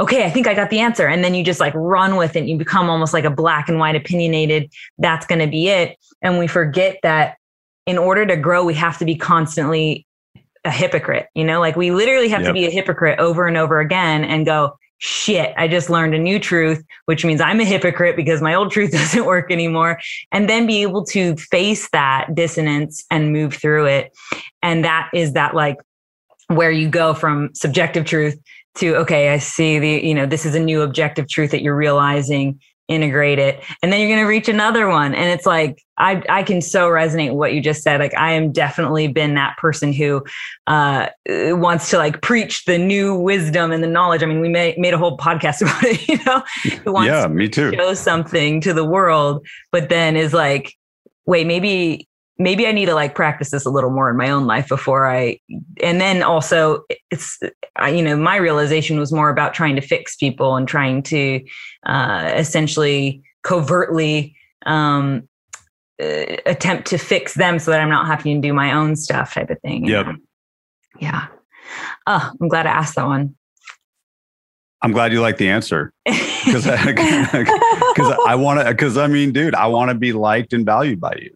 okay, 0.01 0.25
I 0.25 0.29
think 0.31 0.47
I 0.47 0.55
got 0.55 0.71
the 0.71 0.79
answer. 0.79 1.07
And 1.07 1.23
then 1.23 1.35
you 1.35 1.43
just 1.43 1.59
like 1.59 1.73
run 1.75 2.15
with 2.17 2.35
it. 2.35 2.45
You 2.45 2.57
become 2.57 2.89
almost 2.89 3.13
like 3.13 3.23
a 3.23 3.29
black 3.29 3.69
and 3.69 3.77
white 3.77 3.95
opinionated. 3.95 4.71
That's 4.97 5.27
going 5.27 5.39
to 5.39 5.47
be 5.47 5.69
it. 5.69 5.97
And 6.23 6.39
we 6.39 6.47
forget 6.47 6.97
that 7.03 7.37
in 7.85 7.97
order 7.97 8.25
to 8.25 8.35
grow, 8.35 8.65
we 8.65 8.73
have 8.73 8.97
to 8.97 9.05
be 9.05 9.15
constantly 9.15 10.07
a 10.65 10.71
hypocrite, 10.71 11.27
you 11.35 11.43
know, 11.43 11.59
like 11.59 11.75
we 11.75 11.91
literally 11.91 12.29
have 12.29 12.41
yep. 12.41 12.49
to 12.49 12.53
be 12.53 12.65
a 12.65 12.69
hypocrite 12.69 13.19
over 13.19 13.47
and 13.47 13.57
over 13.57 13.79
again 13.79 14.23
and 14.23 14.45
go, 14.45 14.77
shit, 14.99 15.53
I 15.57 15.67
just 15.67 15.89
learned 15.89 16.13
a 16.13 16.19
new 16.19 16.37
truth, 16.39 16.83
which 17.05 17.25
means 17.25 17.41
I'm 17.41 17.59
a 17.59 17.65
hypocrite 17.65 18.15
because 18.15 18.41
my 18.41 18.53
old 18.53 18.71
truth 18.73 18.91
doesn't 18.91 19.25
work 19.25 19.51
anymore. 19.51 19.99
And 20.31 20.49
then 20.49 20.67
be 20.67 20.81
able 20.81 21.05
to 21.05 21.35
face 21.35 21.89
that 21.89 22.33
dissonance 22.33 23.03
and 23.09 23.33
move 23.33 23.55
through 23.55 23.85
it. 23.85 24.15
And 24.61 24.83
that 24.85 25.09
is 25.13 25.33
that 25.33 25.55
like 25.55 25.77
where 26.47 26.71
you 26.71 26.89
go 26.89 27.13
from 27.13 27.49
subjective 27.53 28.05
truth 28.05 28.37
to, 28.75 28.95
okay, 28.97 29.29
I 29.29 29.37
see 29.37 29.79
the, 29.79 30.05
you 30.05 30.13
know, 30.13 30.25
this 30.25 30.45
is 30.45 30.55
a 30.55 30.59
new 30.59 30.81
objective 30.81 31.27
truth 31.27 31.51
that 31.51 31.61
you're 31.61 31.75
realizing 31.75 32.59
integrate 32.91 33.39
it. 33.39 33.63
And 33.81 33.91
then 33.91 33.99
you're 33.99 34.09
going 34.09 34.19
to 34.19 34.29
reach 34.29 34.49
another 34.49 34.87
one. 34.87 35.15
And 35.15 35.29
it's 35.29 35.45
like 35.45 35.81
i 35.97 36.21
i 36.29 36.41
can 36.41 36.61
so 36.61 36.89
resonate 36.89 37.29
with 37.29 37.37
what 37.37 37.53
you 37.53 37.61
just 37.61 37.83
said. 37.83 37.99
Like 37.99 38.15
i 38.17 38.31
am 38.31 38.51
definitely 38.51 39.07
been 39.07 39.35
that 39.35 39.57
person 39.57 39.93
who 39.93 40.23
uh 40.67 41.07
wants 41.27 41.89
to 41.91 41.97
like 41.97 42.21
preach 42.21 42.65
the 42.65 42.77
new 42.77 43.15
wisdom 43.15 43.71
and 43.71 43.83
the 43.83 43.87
knowledge. 43.87 44.23
I 44.23 44.25
mean 44.25 44.41
we 44.41 44.49
made, 44.49 44.77
made 44.77 44.93
a 44.93 44.97
whole 44.97 45.17
podcast 45.17 45.61
about 45.61 45.83
it 45.83 46.07
you 46.07 46.19
know? 46.25 46.43
Who 46.83 46.93
wants 46.93 47.07
yeah 47.07 47.27
me 47.27 47.47
too. 47.47 47.73
show 47.73 47.93
something 47.93 48.61
to 48.61 48.73
the 48.73 48.85
world 48.85 49.45
but 49.71 49.89
then 49.89 50.17
is 50.17 50.33
like 50.33 50.73
wait 51.25 51.47
maybe 51.47 52.07
maybe 52.41 52.67
I 52.67 52.71
need 52.71 52.87
to 52.87 52.95
like 52.95 53.15
practice 53.15 53.51
this 53.51 53.65
a 53.65 53.69
little 53.69 53.89
more 53.89 54.09
in 54.09 54.17
my 54.17 54.29
own 54.29 54.45
life 54.45 54.67
before 54.67 55.09
I, 55.09 55.39
and 55.81 56.01
then 56.01 56.23
also 56.23 56.83
it's, 57.09 57.39
you 57.87 58.01
know, 58.01 58.17
my 58.17 58.35
realization 58.35 58.99
was 58.99 59.11
more 59.11 59.29
about 59.29 59.53
trying 59.53 59.75
to 59.75 59.81
fix 59.81 60.15
people 60.15 60.55
and 60.55 60.67
trying 60.67 61.03
to 61.03 61.43
uh, 61.85 62.31
essentially 62.35 63.21
covertly 63.43 64.35
um, 64.65 65.27
uh, 66.01 66.37
attempt 66.45 66.87
to 66.87 66.97
fix 66.97 67.35
them 67.35 67.59
so 67.59 67.71
that 67.71 67.81
I'm 67.81 67.89
not 67.89 68.07
having 68.07 68.41
to 68.41 68.47
do 68.47 68.53
my 68.53 68.71
own 68.71 68.95
stuff 68.95 69.33
type 69.33 69.49
of 69.49 69.59
thing. 69.61 69.85
Yep. 69.85 70.15
Yeah. 70.99 71.27
Oh, 72.07 72.31
I'm 72.39 72.47
glad 72.47 72.65
I 72.65 72.71
asked 72.71 72.95
that 72.95 73.07
one. 73.07 73.35
I'm 74.83 74.91
glad 74.91 75.13
you 75.13 75.21
like 75.21 75.37
the 75.37 75.47
answer 75.47 75.93
because 76.05 76.67
I, 76.67 76.93
cause 77.95 78.13
I 78.27 78.33
want 78.33 78.59
to, 78.59 78.65
because 78.65 78.97
I 78.97 79.05
mean, 79.05 79.31
dude, 79.31 79.53
I 79.53 79.67
want 79.67 79.89
to 79.89 79.95
be 79.95 80.11
liked 80.11 80.53
and 80.53 80.65
valued 80.65 80.99
by 80.99 81.15
you. 81.21 81.31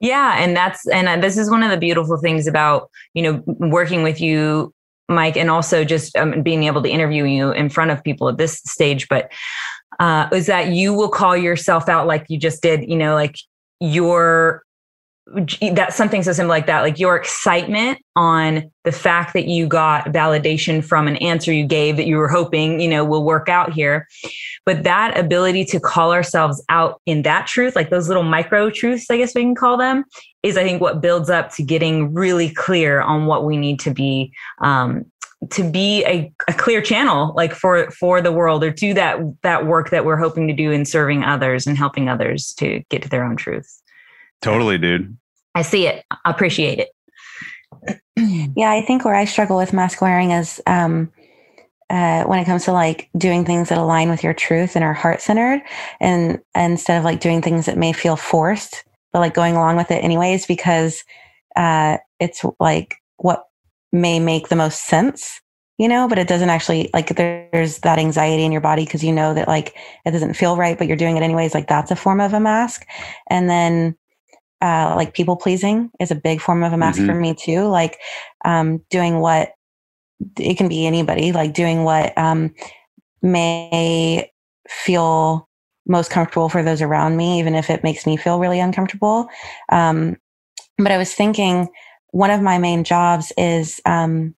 Yeah, 0.00 0.36
and 0.38 0.56
that's 0.56 0.86
and 0.88 1.08
uh, 1.08 1.16
this 1.16 1.38
is 1.38 1.50
one 1.50 1.62
of 1.62 1.70
the 1.70 1.76
beautiful 1.76 2.18
things 2.18 2.46
about 2.46 2.90
you 3.14 3.22
know 3.22 3.42
working 3.46 4.02
with 4.02 4.20
you, 4.20 4.74
Mike, 5.08 5.36
and 5.36 5.50
also 5.50 5.84
just 5.84 6.16
um, 6.16 6.42
being 6.42 6.64
able 6.64 6.82
to 6.82 6.88
interview 6.88 7.24
you 7.24 7.52
in 7.52 7.68
front 7.68 7.90
of 7.90 8.02
people 8.02 8.28
at 8.28 8.38
this 8.38 8.58
stage. 8.66 9.08
But 9.08 9.32
uh, 10.00 10.28
is 10.32 10.46
that 10.46 10.68
you 10.68 10.92
will 10.92 11.08
call 11.08 11.36
yourself 11.36 11.88
out 11.88 12.06
like 12.06 12.26
you 12.28 12.38
just 12.38 12.62
did. 12.62 12.88
You 12.88 12.96
know, 12.96 13.14
like 13.14 13.36
your 13.80 14.62
that's 15.72 15.96
something 15.96 16.22
so 16.22 16.32
simple 16.32 16.50
like 16.50 16.66
that 16.66 16.82
like 16.82 16.98
your 16.98 17.16
excitement 17.16 17.98
on 18.14 18.70
the 18.84 18.92
fact 18.92 19.32
that 19.32 19.46
you 19.46 19.66
got 19.66 20.04
validation 20.06 20.84
from 20.84 21.08
an 21.08 21.16
answer 21.16 21.50
you 21.50 21.66
gave 21.66 21.96
that 21.96 22.06
you 22.06 22.18
were 22.18 22.28
hoping 22.28 22.78
you 22.78 22.88
know 22.88 23.04
will 23.04 23.24
work 23.24 23.48
out 23.48 23.72
here. 23.72 24.06
But 24.66 24.82
that 24.82 25.18
ability 25.18 25.64
to 25.66 25.80
call 25.80 26.12
ourselves 26.12 26.62
out 26.68 27.00
in 27.06 27.22
that 27.22 27.46
truth 27.46 27.74
like 27.74 27.88
those 27.88 28.06
little 28.06 28.22
micro 28.22 28.68
truths 28.68 29.10
i 29.10 29.16
guess 29.16 29.34
we 29.34 29.42
can 29.42 29.54
call 29.54 29.78
them 29.78 30.04
is 30.42 30.58
i 30.58 30.62
think 30.62 30.82
what 30.82 31.00
builds 31.00 31.30
up 31.30 31.50
to 31.54 31.62
getting 31.62 32.12
really 32.12 32.50
clear 32.50 33.00
on 33.00 33.26
what 33.26 33.44
we 33.44 33.56
need 33.56 33.80
to 33.80 33.90
be 33.92 34.32
um, 34.60 35.04
to 35.50 35.68
be 35.68 36.04
a, 36.04 36.32
a 36.48 36.52
clear 36.52 36.80
channel 36.80 37.32
like 37.34 37.54
for 37.54 37.90
for 37.90 38.20
the 38.20 38.32
world 38.32 38.62
or 38.62 38.70
do 38.70 38.92
that 38.94 39.18
that 39.42 39.66
work 39.66 39.90
that 39.90 40.04
we're 40.04 40.16
hoping 40.16 40.48
to 40.48 40.54
do 40.54 40.70
in 40.70 40.84
serving 40.84 41.24
others 41.24 41.66
and 41.66 41.78
helping 41.78 42.08
others 42.08 42.52
to 42.54 42.82
get 42.90 43.02
to 43.02 43.08
their 43.08 43.24
own 43.24 43.36
truth 43.36 43.82
Totally, 44.44 44.76
dude. 44.76 45.16
I 45.54 45.62
see 45.62 45.86
it. 45.86 46.04
I 46.10 46.30
appreciate 46.30 46.78
it. 46.78 46.90
yeah, 48.56 48.70
I 48.70 48.82
think 48.82 49.04
where 49.04 49.14
I 49.14 49.24
struggle 49.24 49.56
with 49.56 49.72
mask 49.72 50.02
wearing 50.02 50.32
is 50.32 50.60
um, 50.66 51.10
uh, 51.88 52.24
when 52.24 52.38
it 52.38 52.44
comes 52.44 52.66
to 52.66 52.72
like 52.72 53.08
doing 53.16 53.46
things 53.46 53.70
that 53.70 53.78
align 53.78 54.10
with 54.10 54.22
your 54.22 54.34
truth 54.34 54.76
and 54.76 54.84
are 54.84 54.92
heart 54.92 55.22
centered, 55.22 55.62
and 55.98 56.40
instead 56.54 56.98
of 56.98 57.04
like 57.04 57.20
doing 57.20 57.40
things 57.40 57.64
that 57.64 57.78
may 57.78 57.94
feel 57.94 58.16
forced, 58.16 58.84
but 59.14 59.20
like 59.20 59.32
going 59.32 59.56
along 59.56 59.76
with 59.76 59.90
it 59.90 60.04
anyways 60.04 60.44
because 60.44 61.04
uh, 61.56 61.96
it's 62.20 62.44
like 62.60 62.96
what 63.16 63.44
may 63.92 64.20
make 64.20 64.48
the 64.48 64.56
most 64.56 64.82
sense 64.82 65.40
you 65.78 65.88
know 65.88 66.08
but 66.08 66.18
it 66.18 66.26
doesn't 66.26 66.50
actually 66.50 66.90
like 66.92 67.14
there's 67.14 67.78
that 67.78 67.98
anxiety 67.98 68.44
in 68.44 68.50
your 68.50 68.60
body 68.60 68.84
because 68.84 69.04
you 69.04 69.12
know 69.12 69.32
that 69.32 69.46
like 69.46 69.76
it 70.04 70.10
doesn't 70.10 70.34
feel 70.34 70.56
right 70.56 70.78
but 70.78 70.88
you're 70.88 70.96
doing 70.96 71.16
it 71.16 71.22
anyways 71.22 71.54
like 71.54 71.68
that's 71.68 71.92
a 71.92 71.96
form 71.96 72.20
of 72.20 72.32
a 72.32 72.40
mask 72.40 72.84
and 73.28 73.48
then 73.48 73.96
uh, 74.64 74.94
like 74.96 75.12
people 75.12 75.36
pleasing 75.36 75.90
is 76.00 76.10
a 76.10 76.14
big 76.14 76.40
form 76.40 76.62
of 76.62 76.72
a 76.72 76.76
mask 76.78 76.98
mm-hmm. 76.98 77.08
for 77.08 77.14
me 77.14 77.34
too. 77.34 77.66
Like 77.66 77.98
um, 78.46 78.82
doing 78.88 79.20
what 79.20 79.52
it 80.38 80.56
can 80.56 80.68
be 80.68 80.86
anybody, 80.86 81.32
like 81.32 81.52
doing 81.52 81.84
what 81.84 82.16
um, 82.16 82.54
may 83.20 84.30
feel 84.66 85.46
most 85.86 86.10
comfortable 86.10 86.48
for 86.48 86.62
those 86.62 86.80
around 86.80 87.18
me, 87.18 87.38
even 87.38 87.54
if 87.54 87.68
it 87.68 87.84
makes 87.84 88.06
me 88.06 88.16
feel 88.16 88.38
really 88.38 88.58
uncomfortable. 88.58 89.28
Um, 89.70 90.16
but 90.78 90.90
I 90.90 90.96
was 90.96 91.12
thinking 91.12 91.68
one 92.12 92.30
of 92.30 92.40
my 92.40 92.56
main 92.56 92.84
jobs 92.84 93.34
is 93.36 93.82
um, 93.84 94.34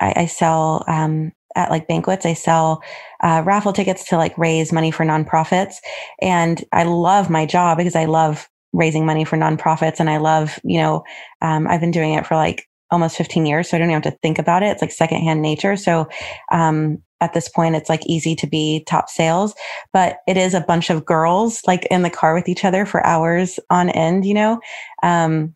I, 0.00 0.12
I, 0.16 0.26
sell 0.26 0.84
um, 0.86 1.32
at 1.56 1.70
like 1.70 1.88
banquets. 1.88 2.24
I 2.24 2.34
sell 2.34 2.84
uh, 3.20 3.42
raffle 3.44 3.72
tickets 3.72 4.04
to 4.10 4.16
like 4.16 4.38
raise 4.38 4.72
money 4.72 4.92
for 4.92 5.04
nonprofits, 5.04 5.76
and 6.22 6.64
I 6.72 6.84
love 6.84 7.30
my 7.30 7.46
job 7.46 7.78
because 7.78 7.96
I 7.96 8.04
love 8.04 8.48
raising 8.76 9.06
money 9.06 9.24
for 9.24 9.36
nonprofits. 9.36 9.98
And 9.98 10.10
I 10.10 10.18
love, 10.18 10.60
you 10.62 10.78
know, 10.78 11.02
um, 11.42 11.66
I've 11.66 11.80
been 11.80 11.90
doing 11.90 12.14
it 12.14 12.26
for 12.26 12.36
like 12.36 12.68
almost 12.90 13.16
15 13.16 13.46
years. 13.46 13.68
So 13.68 13.76
I 13.76 13.80
don't 13.80 13.90
even 13.90 14.02
have 14.02 14.12
to 14.12 14.18
think 14.22 14.38
about 14.38 14.62
it. 14.62 14.66
It's 14.66 14.82
like 14.82 14.92
secondhand 14.92 15.42
nature. 15.42 15.76
So, 15.76 16.08
um, 16.52 17.02
at 17.22 17.32
this 17.32 17.48
point, 17.48 17.74
it's 17.74 17.88
like 17.88 18.04
easy 18.06 18.34
to 18.36 18.46
be 18.46 18.84
top 18.86 19.08
sales, 19.08 19.54
but 19.92 20.18
it 20.28 20.36
is 20.36 20.52
a 20.52 20.60
bunch 20.60 20.90
of 20.90 21.06
girls 21.06 21.62
like 21.66 21.86
in 21.86 22.02
the 22.02 22.10
car 22.10 22.34
with 22.34 22.46
each 22.46 22.62
other 22.62 22.84
for 22.84 23.04
hours 23.06 23.58
on 23.70 23.88
end, 23.88 24.26
you 24.26 24.34
know? 24.34 24.60
Um, 25.02 25.54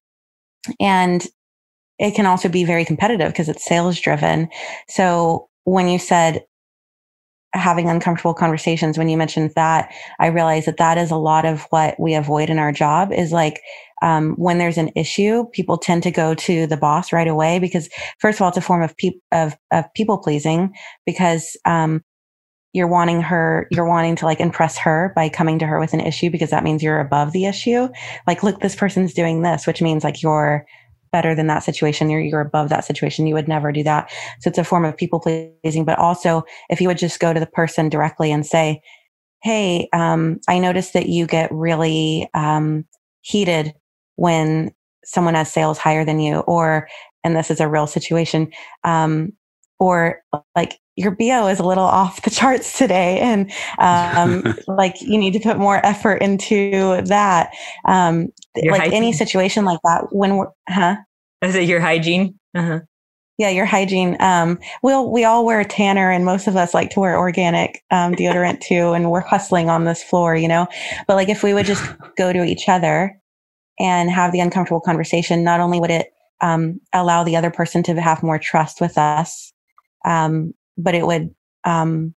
and 0.81 1.27
it 1.99 2.15
can 2.15 2.25
also 2.25 2.49
be 2.49 2.65
very 2.65 2.87
competitive 2.87 3.31
because 3.31 3.51
it's 3.51 3.65
sales 3.65 4.01
driven. 4.01 4.49
So 4.89 5.49
when 5.65 5.87
you 5.87 5.99
said 5.99 6.45
having 7.53 7.89
uncomfortable 7.89 8.35
conversations 8.35 8.97
when 8.97 9.09
you 9.09 9.17
mentioned 9.17 9.53
that 9.57 9.93
i 10.21 10.27
realized 10.27 10.67
that 10.67 10.77
that 10.77 10.99
is 10.99 11.11
a 11.11 11.17
lot 11.17 11.45
of 11.45 11.67
what 11.71 11.99
we 11.99 12.15
avoid 12.15 12.49
in 12.51 12.59
our 12.59 12.73
job 12.73 13.13
is 13.13 13.33
like 13.33 13.61
um, 14.03 14.33
when 14.37 14.57
there's 14.57 14.79
an 14.79 14.91
issue 14.97 15.45
people 15.53 15.77
tend 15.77 16.03
to 16.03 16.11
go 16.11 16.35
to 16.35 16.67
the 16.67 16.77
boss 16.77 17.13
right 17.13 17.29
away 17.29 17.59
because 17.59 17.89
first 18.19 18.39
of 18.39 18.43
all 18.43 18.49
it's 18.49 18.57
a 18.57 18.63
form 18.63 18.83
of, 18.83 18.97
pe- 18.97 19.19
of, 19.33 19.55
of 19.71 19.85
people 19.95 20.17
pleasing 20.17 20.73
because 21.05 21.57
um, 21.67 22.03
you're 22.73 22.89
wanting 22.89 23.21
her 23.21 23.67
you're 23.71 23.87
wanting 23.87 24.17
to 24.17 24.25
like 24.25 24.41
impress 24.41 24.79
her 24.79 25.13
by 25.17 25.29
coming 25.29 25.59
to 25.59 25.67
her 25.67 25.79
with 25.81 25.93
an 25.93 26.01
issue 26.01 26.31
because 26.31 26.51
that 26.51 26.65
means 26.65 26.83
you're 26.83 27.01
above 27.01 27.33
the 27.33 27.47
issue. 27.47 27.89
Like 28.27 28.43
look 28.43 28.61
this 28.61 28.77
person's 28.77 29.13
doing 29.13 29.43
this 29.43 29.67
which 29.67 29.83
means 29.83 30.05
like 30.05 30.23
you're 30.23 30.65
better 31.13 31.35
than 31.35 31.47
that 31.49 31.65
situation. 31.65 32.11
You're, 32.11 32.21
you're 32.21 32.41
above 32.41 32.69
that 32.69 32.85
situation. 32.85 33.27
You 33.27 33.35
would 33.35 33.49
never 33.49 33.73
do 33.73 33.83
that. 33.83 34.11
So 34.41 34.49
it's 34.49 34.59
a 34.59 34.65
form 34.65 34.85
of 34.85 34.97
people 34.97 35.21
pleasing 35.21 35.85
but 35.85 35.99
also 35.99 36.45
if 36.69 36.81
you 36.81 36.89
would 36.89 36.99
just 36.99 37.21
go 37.21 37.33
to 37.33 37.41
the 37.41 37.47
person 37.47 37.89
directly 37.89 38.33
and 38.33 38.47
say 38.47 38.81
hey 39.43 39.89
um, 39.93 40.39
i 40.49 40.59
noticed 40.59 40.93
that 40.93 41.09
you 41.09 41.27
get 41.27 41.51
really 41.53 42.29
um, 42.35 42.85
heated 43.23 43.75
when 44.17 44.73
someone 45.05 45.35
has 45.35 45.53
sales 45.53 45.79
higher 45.79 46.05
than 46.05 46.21
you 46.21 46.39
or 46.41 46.89
and 47.25 47.37
this 47.37 47.51
is 47.51 47.61
a 47.61 47.69
real 47.69 47.87
situation 47.87 48.51
um, 48.85 49.33
or 49.79 50.23
like 50.55 50.79
your 51.01 51.13
BO 51.13 51.47
is 51.49 51.59
a 51.59 51.65
little 51.65 51.85
off 51.85 52.23
the 52.23 52.31
charts 52.31 52.77
today. 52.77 53.19
And 53.21 53.51
um, 53.79 54.55
like 54.69 55.01
you 55.01 55.19
need 55.19 55.33
to 55.33 55.41
put 55.41 55.59
more 55.59 55.85
effort 55.85 56.17
into 56.17 57.01
that. 57.07 57.53
Um, 57.87 58.29
like 58.57 58.83
hygiene. 58.83 58.95
any 58.95 59.13
situation 59.13 59.65
like 59.65 59.81
that 59.85 60.13
when 60.13 60.37
we're 60.37 60.49
huh? 60.69 60.97
Is 61.43 61.55
it 61.55 61.69
your 61.69 61.81
hygiene? 61.81 62.39
Uh-huh. 62.55 62.81
yeah 63.39 63.49
your 63.49 63.65
hygiene. 63.65 64.17
Um, 64.21 64.59
we'll 64.83 65.11
we 65.11 65.25
all 65.25 65.47
wear 65.47 65.65
tanner 65.65 66.11
and 66.11 66.25
most 66.25 66.47
of 66.47 66.57
us 66.57 66.75
like 66.75 66.91
to 66.91 67.01
wear 67.01 67.17
organic 67.17 67.83
um, 67.91 68.15
deodorant 68.15 68.61
too 68.61 68.93
and 68.93 69.11
we're 69.11 69.21
hustling 69.21 69.71
on 69.71 69.85
this 69.85 70.03
floor 70.03 70.37
you 70.37 70.49
know? 70.49 70.67
But 71.07 71.15
like 71.15 71.29
if 71.29 71.43
we 71.43 71.55
would 71.55 71.67
just 71.67 71.85
go 72.19 72.33
to 72.33 72.45
each 72.45 72.69
other 72.69 73.17
and 73.79 74.11
have 74.11 74.33
the 74.33 74.41
uncomfortable 74.41 74.81
conversation 74.81 75.45
not 75.45 75.61
only 75.61 75.81
would 75.81 75.91
it 75.91 76.09
um, 76.43 76.81
allow 76.93 77.23
the 77.23 77.37
other 77.37 77.51
person 77.51 77.83
to 77.85 78.01
have 78.01 78.23
more 78.23 78.39
trust 78.39 78.81
with 78.81 78.99
us 78.99 79.53
um, 80.05 80.53
but 80.83 80.95
it 80.95 81.07
would 81.07 81.35
um, 81.65 82.15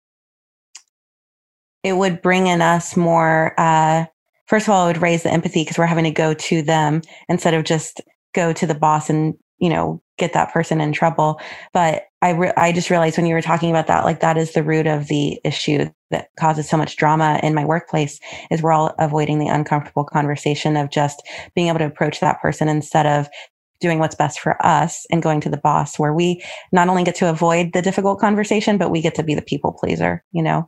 it 1.84 1.94
would 1.94 2.22
bring 2.22 2.48
in 2.48 2.62
us 2.62 2.96
more 2.96 3.54
uh, 3.60 4.06
first 4.48 4.68
of 4.68 4.74
all 4.74 4.86
it 4.86 4.94
would 4.94 5.02
raise 5.02 5.24
the 5.24 5.32
empathy 5.32 5.62
because 5.62 5.78
we're 5.78 5.86
having 5.86 6.06
to 6.06 6.12
go 6.12 6.34
to 6.34 6.62
them 6.62 7.02
instead 7.30 7.54
of 7.54 7.64
just 7.64 8.02
go 8.34 8.54
to 8.54 8.66
the 8.66 8.76
boss 8.76 9.10
and 9.10 9.36
you 9.60 9.70
know 9.70 10.02
get 10.18 10.34
that 10.34 10.54
person 10.54 10.82
in 10.82 10.94
trouble. 10.94 11.40
But 11.74 12.06
i 12.24 12.32
re- 12.32 12.54
i 12.58 12.72
just 12.72 12.90
realized 12.90 13.18
when 13.18 13.28
you 13.28 13.36
were 13.36 13.42
talking 13.42 13.70
about 13.70 13.88
that 13.88 14.06
like 14.06 14.22
that 14.22 14.38
is 14.38 14.54
the 14.54 14.64
root 14.64 14.88
of 14.88 15.08
the 15.08 15.40
issue 15.44 15.86
that 16.10 16.30
causes 16.40 16.68
so 16.70 16.78
much 16.78 16.96
drama 16.96 17.40
in 17.44 17.54
my 17.54 17.66
workplace 17.66 18.20
is 18.50 18.62
we're 18.62 18.72
all 18.72 18.96
avoiding 18.98 19.40
the 19.40 19.48
uncomfortable 19.48 20.06
conversation 20.06 20.78
of 20.78 20.90
just 20.90 21.22
being 21.54 21.68
able 21.68 21.80
to 21.80 21.86
approach 21.86 22.22
that 22.22 22.42
person 22.42 22.70
instead 22.70 23.06
of 23.06 23.28
doing 23.84 24.00
what's 24.00 24.16
best 24.16 24.40
for 24.40 24.58
us 24.66 25.06
and 25.12 25.22
going 25.22 25.40
to 25.42 25.50
the 25.50 25.58
boss 25.58 26.00
where 26.00 26.14
we 26.14 26.44
not 26.72 26.90
only 26.90 27.04
get 27.04 27.14
to 27.14 27.30
avoid 27.30 27.74
the 27.74 27.82
difficult 27.84 28.20
conversation 28.20 28.80
but 28.80 28.90
we 28.90 29.02
get 29.02 29.14
to 29.14 29.22
be 29.22 29.36
the 29.36 29.42
people 29.44 29.72
pleaser 29.72 30.24
you 30.32 30.42
know? 30.42 30.68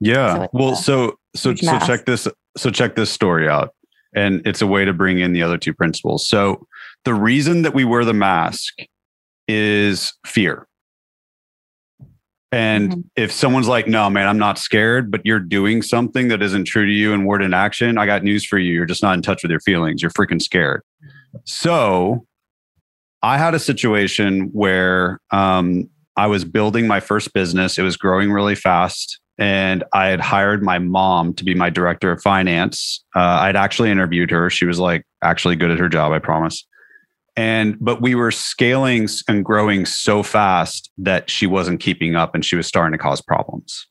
Yeah. 0.00 0.34
So 0.34 0.48
well 0.52 0.76
so 0.76 1.18
so 1.34 1.54
so 1.54 1.78
check 1.78 2.04
this 2.04 2.28
so 2.56 2.70
check 2.70 2.96
this 2.96 3.10
story 3.10 3.48
out. 3.48 3.74
And 4.14 4.46
it's 4.46 4.60
a 4.60 4.66
way 4.66 4.84
to 4.84 4.92
bring 4.92 5.20
in 5.20 5.32
the 5.32 5.42
other 5.42 5.56
two 5.56 5.72
principles. 5.72 6.28
So 6.28 6.66
the 7.06 7.14
reason 7.14 7.62
that 7.62 7.72
we 7.72 7.84
wear 7.84 8.04
the 8.04 8.12
mask 8.12 8.74
is 9.48 10.12
fear. 10.26 10.66
And 12.50 12.90
mm-hmm. 12.90 13.00
if 13.16 13.32
someone's 13.32 13.68
like 13.68 13.86
no 13.86 14.10
man 14.10 14.28
i'm 14.28 14.38
not 14.38 14.58
scared 14.58 15.10
but 15.10 15.22
you're 15.24 15.40
doing 15.40 15.80
something 15.80 16.28
that 16.28 16.42
isn't 16.42 16.64
true 16.64 16.84
to 16.84 16.92
you 16.92 17.14
in 17.14 17.24
word 17.24 17.42
and 17.42 17.54
action 17.54 17.96
i 17.96 18.04
got 18.04 18.22
news 18.22 18.44
for 18.44 18.58
you. 18.58 18.72
You're 18.72 18.86
just 18.86 19.02
not 19.02 19.14
in 19.14 19.22
touch 19.22 19.42
with 19.42 19.50
your 19.50 19.60
feelings. 19.60 20.02
You're 20.02 20.10
freaking 20.10 20.42
scared. 20.42 20.82
So 21.44 22.26
I 23.22 23.38
had 23.38 23.54
a 23.54 23.58
situation 23.58 24.50
where 24.52 25.20
um, 25.30 25.88
I 26.16 26.26
was 26.26 26.44
building 26.44 26.86
my 26.86 27.00
first 27.00 27.32
business. 27.32 27.78
It 27.78 27.82
was 27.82 27.96
growing 27.96 28.32
really 28.32 28.54
fast. 28.54 29.20
And 29.38 29.82
I 29.92 30.06
had 30.08 30.20
hired 30.20 30.62
my 30.62 30.78
mom 30.78 31.34
to 31.34 31.44
be 31.44 31.54
my 31.54 31.70
director 31.70 32.10
of 32.12 32.22
finance. 32.22 33.02
Uh, 33.16 33.20
I'd 33.20 33.56
actually 33.56 33.90
interviewed 33.90 34.30
her. 34.30 34.50
She 34.50 34.66
was 34.66 34.78
like 34.78 35.04
actually 35.22 35.56
good 35.56 35.70
at 35.70 35.78
her 35.78 35.88
job, 35.88 36.12
I 36.12 36.18
promise. 36.18 36.66
And, 37.34 37.76
but 37.80 38.02
we 38.02 38.14
were 38.14 38.30
scaling 38.30 39.08
and 39.26 39.44
growing 39.44 39.86
so 39.86 40.22
fast 40.22 40.90
that 40.98 41.30
she 41.30 41.46
wasn't 41.46 41.80
keeping 41.80 42.14
up 42.14 42.34
and 42.34 42.44
she 42.44 42.56
was 42.56 42.66
starting 42.66 42.92
to 42.92 43.02
cause 43.02 43.22
problems. 43.22 43.86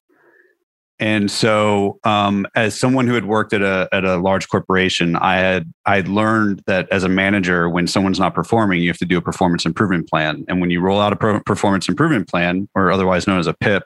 And 1.01 1.31
so, 1.31 1.99
um, 2.03 2.45
as 2.53 2.79
someone 2.79 3.07
who 3.07 3.15
had 3.15 3.25
worked 3.25 3.53
at 3.53 3.63
a 3.63 3.89
at 3.91 4.05
a 4.05 4.17
large 4.17 4.47
corporation, 4.49 5.15
I 5.15 5.37
had 5.37 5.73
I 5.87 5.95
had 5.95 6.07
learned 6.07 6.61
that 6.67 6.87
as 6.91 7.03
a 7.03 7.09
manager, 7.09 7.67
when 7.67 7.87
someone's 7.87 8.19
not 8.19 8.35
performing, 8.35 8.81
you 8.81 8.89
have 8.89 8.99
to 8.99 9.05
do 9.05 9.17
a 9.17 9.21
performance 9.21 9.65
improvement 9.65 10.07
plan. 10.07 10.45
And 10.47 10.61
when 10.61 10.69
you 10.69 10.79
roll 10.79 11.01
out 11.01 11.11
a 11.11 11.15
pro- 11.15 11.41
performance 11.41 11.89
improvement 11.89 12.29
plan, 12.29 12.69
or 12.75 12.91
otherwise 12.91 13.25
known 13.25 13.39
as 13.39 13.47
a 13.47 13.53
PIP, 13.55 13.83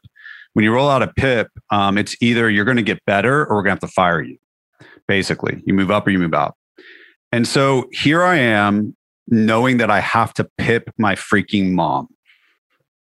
when 0.54 0.66
you 0.66 0.74
roll 0.74 0.90
out 0.90 1.02
a 1.02 1.08
PIP, 1.08 1.48
um, 1.70 1.98
it's 1.98 2.18
either 2.22 2.50
you're 2.50 2.66
going 2.66 2.78
to 2.78 2.84
get 2.84 3.00
better 3.06 3.46
or 3.46 3.56
we're 3.56 3.64
going 3.64 3.78
to 3.78 3.82
have 3.82 3.90
to 3.90 3.94
fire 3.94 4.22
you. 4.22 4.38
Basically, 5.08 5.64
you 5.66 5.74
move 5.74 5.92
up 5.92 6.06
or 6.06 6.10
you 6.10 6.20
move 6.20 6.34
out. 6.34 6.58
And 7.32 7.48
so 7.48 7.88
here 7.94 8.24
I 8.24 8.36
am 8.36 8.96
knowing 9.28 9.78
that 9.78 9.90
I 9.90 10.02
have 10.02 10.34
to 10.34 10.50
pip 10.58 10.90
my 10.98 11.16
freaking 11.16 11.72
mom 11.72 12.10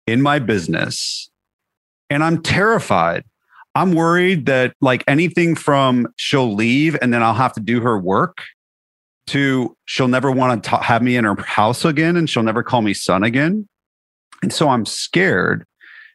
in 0.07 0.21
my 0.21 0.39
business. 0.39 1.29
And 2.09 2.21
I'm 2.21 2.41
terrified. 2.41 3.23
I'm 3.75 3.93
worried 3.93 4.45
that, 4.45 4.75
like 4.81 5.03
anything 5.07 5.55
from 5.55 6.07
she'll 6.17 6.53
leave 6.53 6.97
and 7.01 7.13
then 7.13 7.23
I'll 7.23 7.33
have 7.33 7.53
to 7.53 7.59
do 7.59 7.81
her 7.81 7.97
work 7.99 8.43
to 9.27 9.75
she'll 9.85 10.07
never 10.07 10.31
want 10.31 10.63
to 10.63 10.77
have 10.77 11.01
me 11.01 11.15
in 11.15 11.23
her 11.23 11.35
house 11.41 11.85
again 11.85 12.15
and 12.17 12.29
she'll 12.29 12.43
never 12.43 12.61
call 12.61 12.81
me 12.81 12.93
son 12.93 13.23
again. 13.23 13.67
And 14.41 14.51
so 14.51 14.69
I'm 14.69 14.85
scared. 14.85 15.65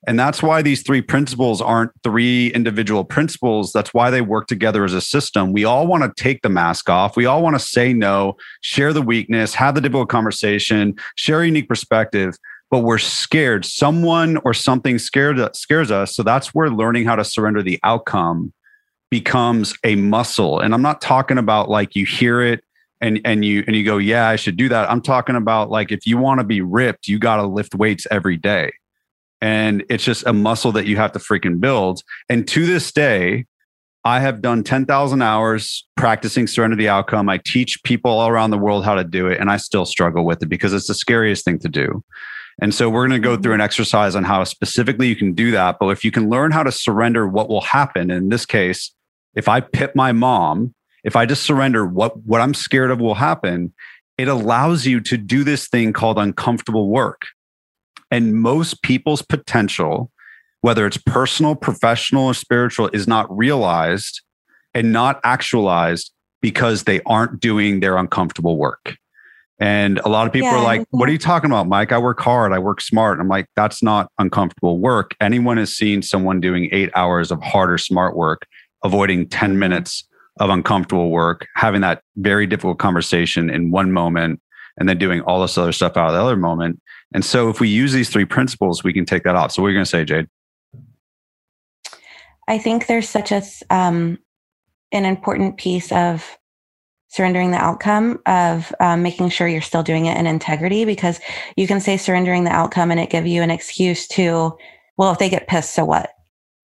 And 0.07 0.19
that's 0.19 0.43
why 0.43 0.63
these 0.63 0.83
three 0.83 1.03
principles 1.03 1.61
aren't 1.61 1.91
three 2.05 2.49
individual 2.49 3.05
principles. 3.05 3.73
That's 3.73 3.93
why 3.93 4.11
they 4.11 4.21
work 4.21 4.47
together 4.47 4.85
as 4.85 4.95
a 4.95 5.01
system. 5.01 5.53
We 5.53 5.65
all 5.65 5.87
want 5.87 6.05
to 6.05 6.23
take 6.23 6.43
the 6.43 6.49
mask 6.49 6.89
off. 6.89 7.17
We 7.17 7.27
all 7.27 7.43
want 7.43 7.57
to 7.57 7.61
say 7.61 7.93
no, 7.93 8.37
share 8.61 8.93
the 8.93 9.03
weakness, 9.03 9.55
have 9.55 9.75
the 9.75 9.81
difficult 9.81 10.09
conversation, 10.09 10.95
share 11.17 11.43
a 11.43 11.47
unique 11.47 11.69
perspective 11.69 12.37
but 12.71 12.81
we're 12.81 12.99
scared. 12.99 13.65
Someone 13.65 14.39
or 14.45 14.55
something 14.55 14.99
scared 14.99 15.39
scares 15.57 15.91
us. 15.91 16.15
So 16.15 16.23
that's 16.23 16.49
where 16.55 16.71
learning 16.71 17.07
how 17.07 17.17
to 17.17 17.25
surrender 17.25 17.63
the 17.63 17.81
outcome 17.83 18.53
becomes 19.11 19.75
a 19.85 19.97
muscle. 19.97 20.61
And 20.61 20.75
I'm 20.75 20.83
not 20.83 21.01
talking 21.01 21.39
about 21.39 21.71
like 21.71 21.97
you 21.97 22.05
hear 22.05 22.43
it 22.43 22.63
and 23.01 23.21
and 23.25 23.45
you 23.45 23.65
and 23.67 23.75
you 23.75 23.85
go, 23.85 23.99
yeah, 23.99 24.29
I 24.29 24.37
should 24.37 24.57
do 24.57 24.69
that. 24.69 24.91
I'm 24.91 25.01
talking 25.01 25.37
about 25.37 25.71
like 25.71 25.93
if 25.93 26.07
you 26.07 26.19
want 26.19 26.41
to 26.41 26.45
be 26.45 26.61
ripped, 26.61 27.09
you 27.09 27.19
got 27.19 27.37
to 27.37 27.47
lift 27.47 27.75
weights 27.75 28.07
every 28.11 28.37
day. 28.37 28.73
And 29.41 29.85
it's 29.89 30.05
just 30.05 30.27
a 30.27 30.33
muscle 30.33 30.73
that 30.73 30.87
you 30.87 30.97
have 30.97 31.13
to 31.13 31.21
freaking 31.21 31.61
build. 31.61 32.03
And 32.29 32.47
to 32.49 32.67
this 32.67 32.91
day, 32.91 33.47
I 34.05 34.21
have 34.21 34.41
done 34.41 34.65
10,000 34.65 35.23
hours 35.23 35.87
practicing 35.97 36.47
surrender 36.47 36.77
the 36.77 36.89
outcome. 36.89 37.29
I 37.29 37.39
teach 37.39 37.83
people 37.85 38.11
all 38.11 38.29
around 38.29 38.51
the 38.51 38.59
world 38.59 38.85
how 38.85 38.95
to 38.95 39.05
do 39.05 39.27
it, 39.29 39.39
and 39.39 39.51
I 39.51 39.59
still 39.59 39.85
struggle 39.85 40.25
with 40.25 40.43
it 40.43 40.49
because 40.49 40.73
it's 40.73 40.89
the 40.89 40.95
scariest 40.95 41.45
thing 41.45 41.59
to 41.61 41.69
do. 41.69 42.03
And 42.61 42.75
so 42.75 42.91
we're 42.91 43.07
going 43.07 43.21
to 43.21 43.25
go 43.25 43.37
through 43.37 43.53
an 43.53 43.59
mm-hmm. 43.59 43.65
exercise 43.65 44.15
on 44.17 44.25
how 44.25 44.43
specifically 44.45 45.09
you 45.09 45.17
can 45.17 45.33
do 45.33 45.51
that. 45.53 45.79
But 45.79 45.89
if 45.89 46.05
you 46.05 46.11
can 46.11 46.29
learn 46.29 46.51
how 46.51 46.63
to 46.63 46.73
surrender 46.73 47.27
what 47.27 47.49
will 47.49 47.61
happen, 47.61 48.11
in 48.11 48.29
this 48.29 48.45
case, 48.45 48.93
if 49.35 49.49
I 49.49 49.61
pip 49.61 49.95
my 49.95 50.13
mom, 50.13 50.75
if 51.05 51.15
I 51.15 51.27
just 51.27 51.45
surrender 51.45 51.87
what, 51.87 52.17
what 52.25 52.41
I'm 52.41 52.55
scared 52.55 52.91
of 52.91 53.01
will 53.01 53.15
happen, 53.15 53.73
it 54.17 54.27
allows 54.27 54.85
you 54.85 55.01
to 55.03 55.17
do 55.17 55.45
this 55.45 55.69
thing 55.69 55.93
called 55.93 56.19
uncomfortable 56.19 56.89
work. 56.89 57.27
And 58.11 58.35
most 58.35 58.83
people's 58.83 59.23
potential, 59.23 60.11
whether 60.61 60.87
it's 60.87 60.97
personal, 60.97 61.55
professional, 61.55 62.27
or 62.27 62.35
spiritual, 62.35 62.91
is 62.93 63.07
not 63.07 63.35
realized 63.35 64.23
and 64.75 64.93
not 64.93 65.21
actualized 65.23 66.13
because 66.41 66.85
they 66.85 67.01
aren't 67.07 67.39
doing 67.39 67.81
their 67.81 67.97
uncomfortable 67.97 68.57
work. 68.57 68.97
And 69.61 69.99
a 69.99 70.09
lot 70.09 70.27
of 70.27 70.33
people 70.33 70.49
yeah, 70.49 70.59
are 70.59 70.63
like, 70.63 70.87
What 70.91 71.09
are 71.09 71.13
you 71.13 71.19
talking 71.19 71.51
about, 71.51 71.67
Mike? 71.67 71.91
I 71.91 71.99
work 71.99 72.21
hard, 72.21 72.53
I 72.53 72.59
work 72.59 72.81
smart. 72.81 73.15
And 73.15 73.23
I'm 73.23 73.29
like, 73.29 73.47
That's 73.57 73.83
not 73.83 74.11
uncomfortable 74.19 74.79
work. 74.79 75.17
Anyone 75.21 75.57
has 75.57 75.75
seen 75.75 76.03
someone 76.03 76.41
doing 76.41 76.69
eight 76.73 76.91
hours 76.95 77.31
of 77.31 77.43
harder 77.43 77.79
smart 77.79 78.17
work, 78.17 78.47
avoiding 78.85 79.29
10 79.29 79.59
minutes 79.59 80.05
of 80.39 80.51
uncomfortable 80.51 81.11
work, 81.11 81.47
having 81.57 81.81
that 81.81 82.03
very 82.17 82.47
difficult 82.47 82.79
conversation 82.79 83.51
in 83.51 83.73
one 83.73 83.93
moment, 83.93 84.41
and 84.79 84.89
then 84.89 84.99
doing 84.99 85.21
all 85.23 85.43
this 85.43 85.59
other 85.59 85.73
stuff 85.73 85.97
out 85.97 86.09
of 86.09 86.15
the 86.15 86.21
other 86.21 86.37
moment. 86.37 86.81
And 87.13 87.25
so 87.25 87.49
if 87.49 87.59
we 87.59 87.69
use 87.69 87.93
these 87.93 88.11
three 88.11 88.25
principles, 88.25 88.85
we 88.85 88.93
can 88.93 89.05
take 89.05 89.25
that 89.25 89.35
off. 89.35 89.53
So 89.53 89.63
what 89.63 89.69
are 89.69 89.71
you 89.73 89.77
going 89.77 89.85
to 89.85 89.91
say, 89.91 90.05
Jade? 90.05 90.29
I 92.47 92.59
think 92.59 92.87
there's 92.87 93.09
such 93.09 93.33
a 93.33 93.43
um, 93.71 94.19
an 94.93 95.05
important 95.05 95.59
piece 95.59 95.93
of 95.93 96.38
surrendering 97.09 97.51
the 97.51 97.57
outcome 97.57 98.21
of 98.27 98.73
um, 98.81 99.03
making 99.03 99.31
sure 99.31 99.49
you're 99.49 99.61
still 99.61 99.83
doing 99.83 100.07
it 100.07 100.17
in 100.17 100.27
integrity 100.27 100.85
because 100.85 101.21
you 101.57 101.67
can 101.67 101.81
say 101.81 101.97
surrendering 101.97 102.45
the 102.45 102.51
outcome 102.51 102.91
and 102.91 103.01
it 103.01 103.11
give 103.11 103.27
you 103.27 103.43
an 103.43 103.51
excuse 103.51 104.07
to 104.07 104.57
well 104.97 105.13
if 105.13 105.19
they 105.19 105.29
get 105.29 105.49
pissed 105.49 105.75
so 105.75 105.85
what? 105.85 106.11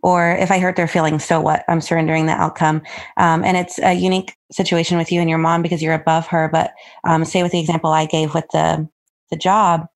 Or 0.03 0.33
if 0.33 0.51
i 0.51 0.59
hurt 0.59 0.77
their 0.77 0.89
feelings 0.89 1.25
so 1.25 1.41
what? 1.41 1.65
I'm 1.69 1.81
surrendering 1.81 2.27
the 2.27 2.33
outcome. 2.33 2.83
Um, 3.17 3.43
and 3.43 3.57
it's 3.57 3.79
a 3.79 3.95
unique 3.95 4.37
situation 4.53 4.99
with 4.99 5.11
you 5.11 5.21
and 5.21 5.31
your 5.31 5.39
mom 5.39 5.63
because 5.63 5.83
you're 5.83 5.95
above 5.95 6.27
her 6.29 6.49
but 6.53 6.73
um, 7.05 7.25
say 7.25 7.43
with 7.43 7.53
the 7.53 7.61
example 7.61 7.91
i 7.91 8.07
gave 8.07 8.35
with 8.35 8.47
the 8.53 8.89
the 9.31 9.37
job 9.37 9.87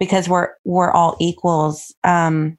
because 0.00 0.28
we're 0.28 0.50
we're 0.64 0.90
all 0.90 1.16
equals 1.20 1.94
um, 2.04 2.58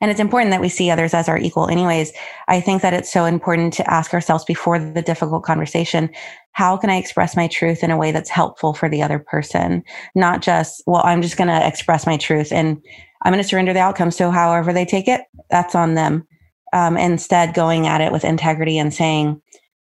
and 0.00 0.10
it's 0.10 0.20
important 0.20 0.50
that 0.50 0.60
we 0.60 0.68
see 0.68 0.90
others 0.90 1.14
as 1.14 1.28
our 1.28 1.38
equal. 1.38 1.68
Anyways 1.68 2.12
i 2.48 2.60
think 2.60 2.82
that 2.82 2.94
it's 2.94 3.12
so 3.12 3.24
important 3.24 3.72
to 3.74 3.90
ask 3.90 4.14
ourselves 4.14 4.44
before 4.44 4.78
the 4.78 5.02
difficult 5.02 5.42
conversation 5.42 6.10
how 6.52 6.76
can 6.76 6.90
i 6.90 6.96
express 6.96 7.36
my 7.36 7.48
truth 7.48 7.82
in 7.82 7.90
a 7.90 7.96
way 7.96 8.12
that's 8.12 8.30
helpful 8.30 8.72
for 8.72 8.88
the 8.88 9.02
other 9.02 9.18
person? 9.18 9.82
Not 10.14 10.42
just 10.42 10.82
well 10.86 11.02
i'm 11.04 11.22
just 11.22 11.36
going 11.36 11.48
to 11.48 11.66
express 11.66 12.06
my 12.06 12.16
truth 12.16 12.52
and 12.52 12.80
i'm 13.22 13.32
going 13.32 13.42
to 13.42 13.48
surrender 13.48 13.72
the 13.72 13.80
outcome 13.80 14.10
so 14.10 14.30
however 14.30 14.72
they 14.72 14.84
take 14.84 15.08
it 15.08 15.22
that's 15.50 15.74
on 15.74 15.94
them. 15.94 16.26
Um, 16.72 16.96
instead 16.96 17.54
going 17.54 17.86
at 17.86 18.00
it 18.00 18.12
with 18.12 18.24
integrity 18.24 18.76
and 18.76 18.92
saying 18.92 19.40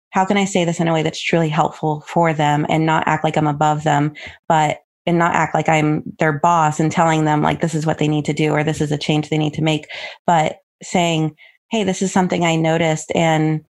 how 0.10 0.26
can 0.26 0.38
i 0.38 0.46
say 0.46 0.66
this 0.66 0.80
in 0.80 0.88
a 0.88 0.94
way 0.94 1.02
that's 1.02 1.22
truly 1.22 1.50
helpful 1.50 2.02
for 2.08 2.34
them 2.34 2.66
and 2.70 2.86
not 2.86 3.08
act 3.08 3.24
like 3.24 3.38
i'm 3.38 3.48
above 3.48 3.84
them 3.84 4.14
but 4.48 4.83
and 5.06 5.18
not 5.18 5.36
act 5.36 5.54
like 5.54 5.70
I'm 5.70 6.04
their 6.20 6.34
boss 6.34 6.80
and 6.80 6.92
telling 6.92 7.26
them 7.26 7.42
like 7.42 7.62
this 7.62 7.76
is 7.76 7.86
what 7.86 7.98
they 7.98 8.08
need 8.08 8.26
to 8.26 8.34
do 8.34 8.52
or 8.52 8.64
this 8.64 8.82
is 8.82 8.92
a 8.92 8.98
change 8.98 9.30
they 9.30 9.38
need 9.38 9.54
to 9.56 9.62
make, 9.62 9.88
but 10.26 10.58
saying, 10.82 11.36
Hey, 11.70 11.84
this 11.84 12.02
is 12.02 12.12
something 12.12 12.46
I 12.46 12.56
noticed 12.56 13.12
and 13.16 13.62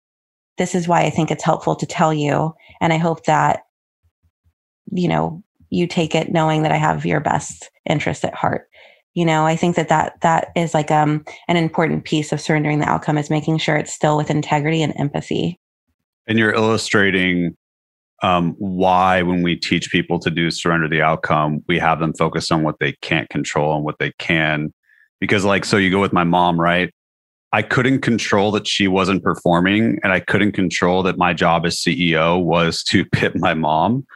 this 0.58 0.74
is 0.74 0.86
why 0.86 1.02
I 1.02 1.10
think 1.10 1.30
it's 1.30 1.44
helpful 1.44 1.74
to 1.76 1.86
tell 1.86 2.12
you. 2.12 2.54
And 2.80 2.92
I 2.92 2.98
hope 2.98 3.24
that, 3.24 3.60
you 4.92 5.08
know, 5.08 5.42
you 5.70 5.86
take 5.86 6.14
it 6.14 6.32
knowing 6.32 6.62
that 6.62 6.72
I 6.72 6.76
have 6.76 7.04
your 7.04 7.20
best 7.20 7.70
interest 7.88 8.24
at 8.24 8.34
heart. 8.34 8.68
You 9.14 9.24
know, 9.24 9.46
I 9.46 9.56
think 9.56 9.76
that 9.76 9.88
that, 9.88 10.20
that 10.20 10.48
is 10.54 10.74
like, 10.74 10.90
um, 10.90 11.24
an 11.48 11.56
important 11.56 12.04
piece 12.04 12.32
of 12.32 12.40
surrendering 12.40 12.78
the 12.78 12.88
outcome 12.88 13.18
is 13.18 13.30
making 13.30 13.58
sure 13.58 13.76
it's 13.76 13.92
still 13.92 14.16
with 14.16 14.30
integrity 14.30 14.82
and 14.82 14.92
empathy. 14.98 15.58
And 16.26 16.38
you're 16.38 16.52
illustrating 16.52 17.56
um, 18.22 18.54
why, 18.58 19.22
when 19.22 19.42
we 19.42 19.56
teach 19.56 19.90
people 19.90 20.18
to 20.20 20.30
do 20.30 20.50
surrender 20.50 20.88
the 20.88 21.02
outcome, 21.02 21.62
we 21.68 21.78
have 21.78 21.98
them 21.98 22.14
focus 22.14 22.50
on 22.50 22.62
what 22.62 22.78
they 22.78 22.92
can't 23.02 23.28
control 23.28 23.74
and 23.74 23.84
what 23.84 23.98
they 23.98 24.12
can. 24.18 24.72
Because, 25.20 25.44
like, 25.44 25.64
so 25.64 25.76
you 25.76 25.90
go 25.90 26.00
with 26.00 26.12
my 26.12 26.24
mom, 26.24 26.60
right? 26.60 26.92
I 27.52 27.62
couldn't 27.62 28.00
control 28.00 28.50
that 28.52 28.66
she 28.66 28.88
wasn't 28.88 29.22
performing, 29.22 29.98
and 30.02 30.12
I 30.12 30.20
couldn't 30.20 30.52
control 30.52 31.02
that 31.04 31.18
my 31.18 31.32
job 31.32 31.64
as 31.66 31.76
CEO 31.76 32.42
was 32.42 32.82
to 32.84 33.04
pip 33.12 33.34
my 33.36 33.54
mom. 33.54 34.06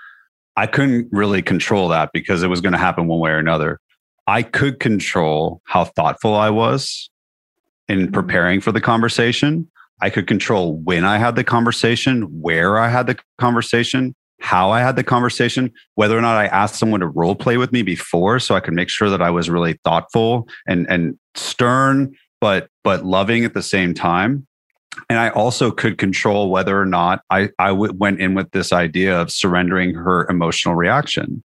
I 0.56 0.66
couldn't 0.66 1.08
really 1.12 1.40
control 1.40 1.88
that 1.88 2.10
because 2.12 2.42
it 2.42 2.48
was 2.48 2.60
going 2.60 2.72
to 2.72 2.78
happen 2.78 3.06
one 3.06 3.20
way 3.20 3.30
or 3.30 3.38
another. 3.38 3.78
I 4.26 4.42
could 4.42 4.80
control 4.80 5.62
how 5.64 5.84
thoughtful 5.84 6.34
I 6.34 6.50
was 6.50 7.10
in 7.88 8.00
mm-hmm. 8.00 8.12
preparing 8.12 8.60
for 8.60 8.72
the 8.72 8.80
conversation. 8.80 9.70
I 10.00 10.10
could 10.10 10.26
control 10.26 10.76
when 10.76 11.04
I 11.04 11.18
had 11.18 11.36
the 11.36 11.44
conversation, 11.44 12.22
where 12.40 12.78
I 12.78 12.88
had 12.88 13.06
the 13.06 13.18
conversation, 13.38 14.14
how 14.40 14.70
I 14.70 14.80
had 14.80 14.96
the 14.96 15.04
conversation, 15.04 15.72
whether 15.96 16.16
or 16.16 16.20
not 16.20 16.36
I 16.36 16.46
asked 16.46 16.76
someone 16.76 17.00
to 17.00 17.08
role 17.08 17.34
play 17.34 17.56
with 17.56 17.72
me 17.72 17.82
before 17.82 18.38
so 18.38 18.54
I 18.54 18.60
could 18.60 18.74
make 18.74 18.88
sure 18.88 19.10
that 19.10 19.22
I 19.22 19.30
was 19.30 19.50
really 19.50 19.78
thoughtful 19.84 20.48
and 20.66 20.86
and 20.88 21.18
stern 21.34 22.14
but 22.40 22.68
but 22.84 23.04
loving 23.04 23.44
at 23.44 23.54
the 23.54 23.62
same 23.62 23.94
time. 23.94 24.46
And 25.08 25.18
I 25.18 25.28
also 25.30 25.70
could 25.70 25.98
control 25.98 26.50
whether 26.50 26.80
or 26.80 26.86
not 26.86 27.22
I 27.30 27.50
I 27.58 27.68
w- 27.68 27.92
went 27.92 28.20
in 28.20 28.34
with 28.34 28.50
this 28.52 28.72
idea 28.72 29.20
of 29.20 29.30
surrendering 29.30 29.94
her 29.94 30.26
emotional 30.28 30.74
reaction. 30.74 31.42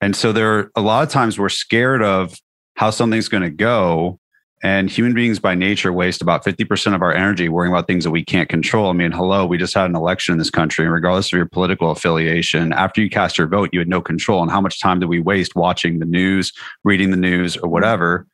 And 0.00 0.14
so 0.14 0.32
there 0.32 0.58
are 0.58 0.70
a 0.76 0.80
lot 0.80 1.02
of 1.02 1.10
times 1.10 1.38
we're 1.38 1.48
scared 1.48 2.02
of 2.02 2.36
how 2.76 2.90
something's 2.90 3.28
going 3.28 3.42
to 3.42 3.50
go 3.50 4.20
and 4.62 4.90
human 4.90 5.14
beings 5.14 5.38
by 5.38 5.54
nature 5.54 5.92
waste 5.92 6.20
about 6.20 6.44
50% 6.44 6.94
of 6.94 7.02
our 7.02 7.12
energy 7.12 7.48
worrying 7.48 7.72
about 7.72 7.86
things 7.86 8.04
that 8.04 8.10
we 8.10 8.24
can't 8.24 8.48
control. 8.48 8.90
I 8.90 8.92
mean, 8.92 9.12
hello, 9.12 9.46
we 9.46 9.56
just 9.56 9.74
had 9.74 9.88
an 9.88 9.94
election 9.94 10.32
in 10.32 10.38
this 10.38 10.50
country, 10.50 10.84
and 10.84 10.92
regardless 10.92 11.32
of 11.32 11.36
your 11.36 11.46
political 11.46 11.90
affiliation, 11.90 12.72
after 12.72 13.00
you 13.00 13.08
cast 13.08 13.38
your 13.38 13.46
vote, 13.46 13.70
you 13.72 13.78
had 13.78 13.88
no 13.88 14.00
control. 14.00 14.42
And 14.42 14.50
how 14.50 14.60
much 14.60 14.80
time 14.80 14.98
do 14.98 15.06
we 15.06 15.20
waste 15.20 15.54
watching 15.54 16.00
the 16.00 16.06
news, 16.06 16.52
reading 16.82 17.10
the 17.10 17.16
news, 17.16 17.56
or 17.56 17.68
whatever? 17.68 18.26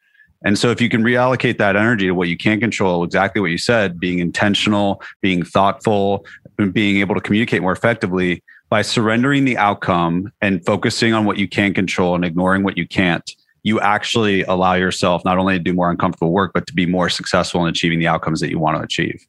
And 0.46 0.58
so, 0.58 0.70
if 0.70 0.80
you 0.80 0.88
can 0.88 1.02
reallocate 1.02 1.58
that 1.58 1.76
energy 1.76 2.06
to 2.06 2.12
what 2.12 2.28
you 2.28 2.36
can 2.36 2.60
control, 2.60 3.02
exactly 3.04 3.40
what 3.40 3.50
you 3.50 3.58
said, 3.58 3.98
being 3.98 4.18
intentional, 4.18 5.02
being 5.22 5.42
thoughtful, 5.42 6.26
and 6.58 6.72
being 6.72 6.98
able 6.98 7.14
to 7.14 7.20
communicate 7.20 7.62
more 7.62 7.72
effectively 7.72 8.42
by 8.68 8.82
surrendering 8.82 9.44
the 9.44 9.56
outcome 9.56 10.32
and 10.40 10.64
focusing 10.64 11.12
on 11.12 11.24
what 11.24 11.38
you 11.38 11.48
can 11.48 11.74
control 11.74 12.14
and 12.14 12.24
ignoring 12.24 12.62
what 12.62 12.76
you 12.76 12.86
can't 12.86 13.30
you 13.64 13.80
actually 13.80 14.42
allow 14.44 14.74
yourself 14.74 15.24
not 15.24 15.38
only 15.38 15.54
to 15.58 15.62
do 15.62 15.72
more 15.74 15.90
uncomfortable 15.90 16.30
work, 16.30 16.52
but 16.54 16.66
to 16.68 16.72
be 16.74 16.86
more 16.86 17.08
successful 17.08 17.62
in 17.62 17.68
achieving 17.68 17.98
the 17.98 18.06
outcomes 18.06 18.40
that 18.40 18.50
you 18.50 18.58
want 18.60 18.76
to 18.76 18.82
achieve. 18.82 19.26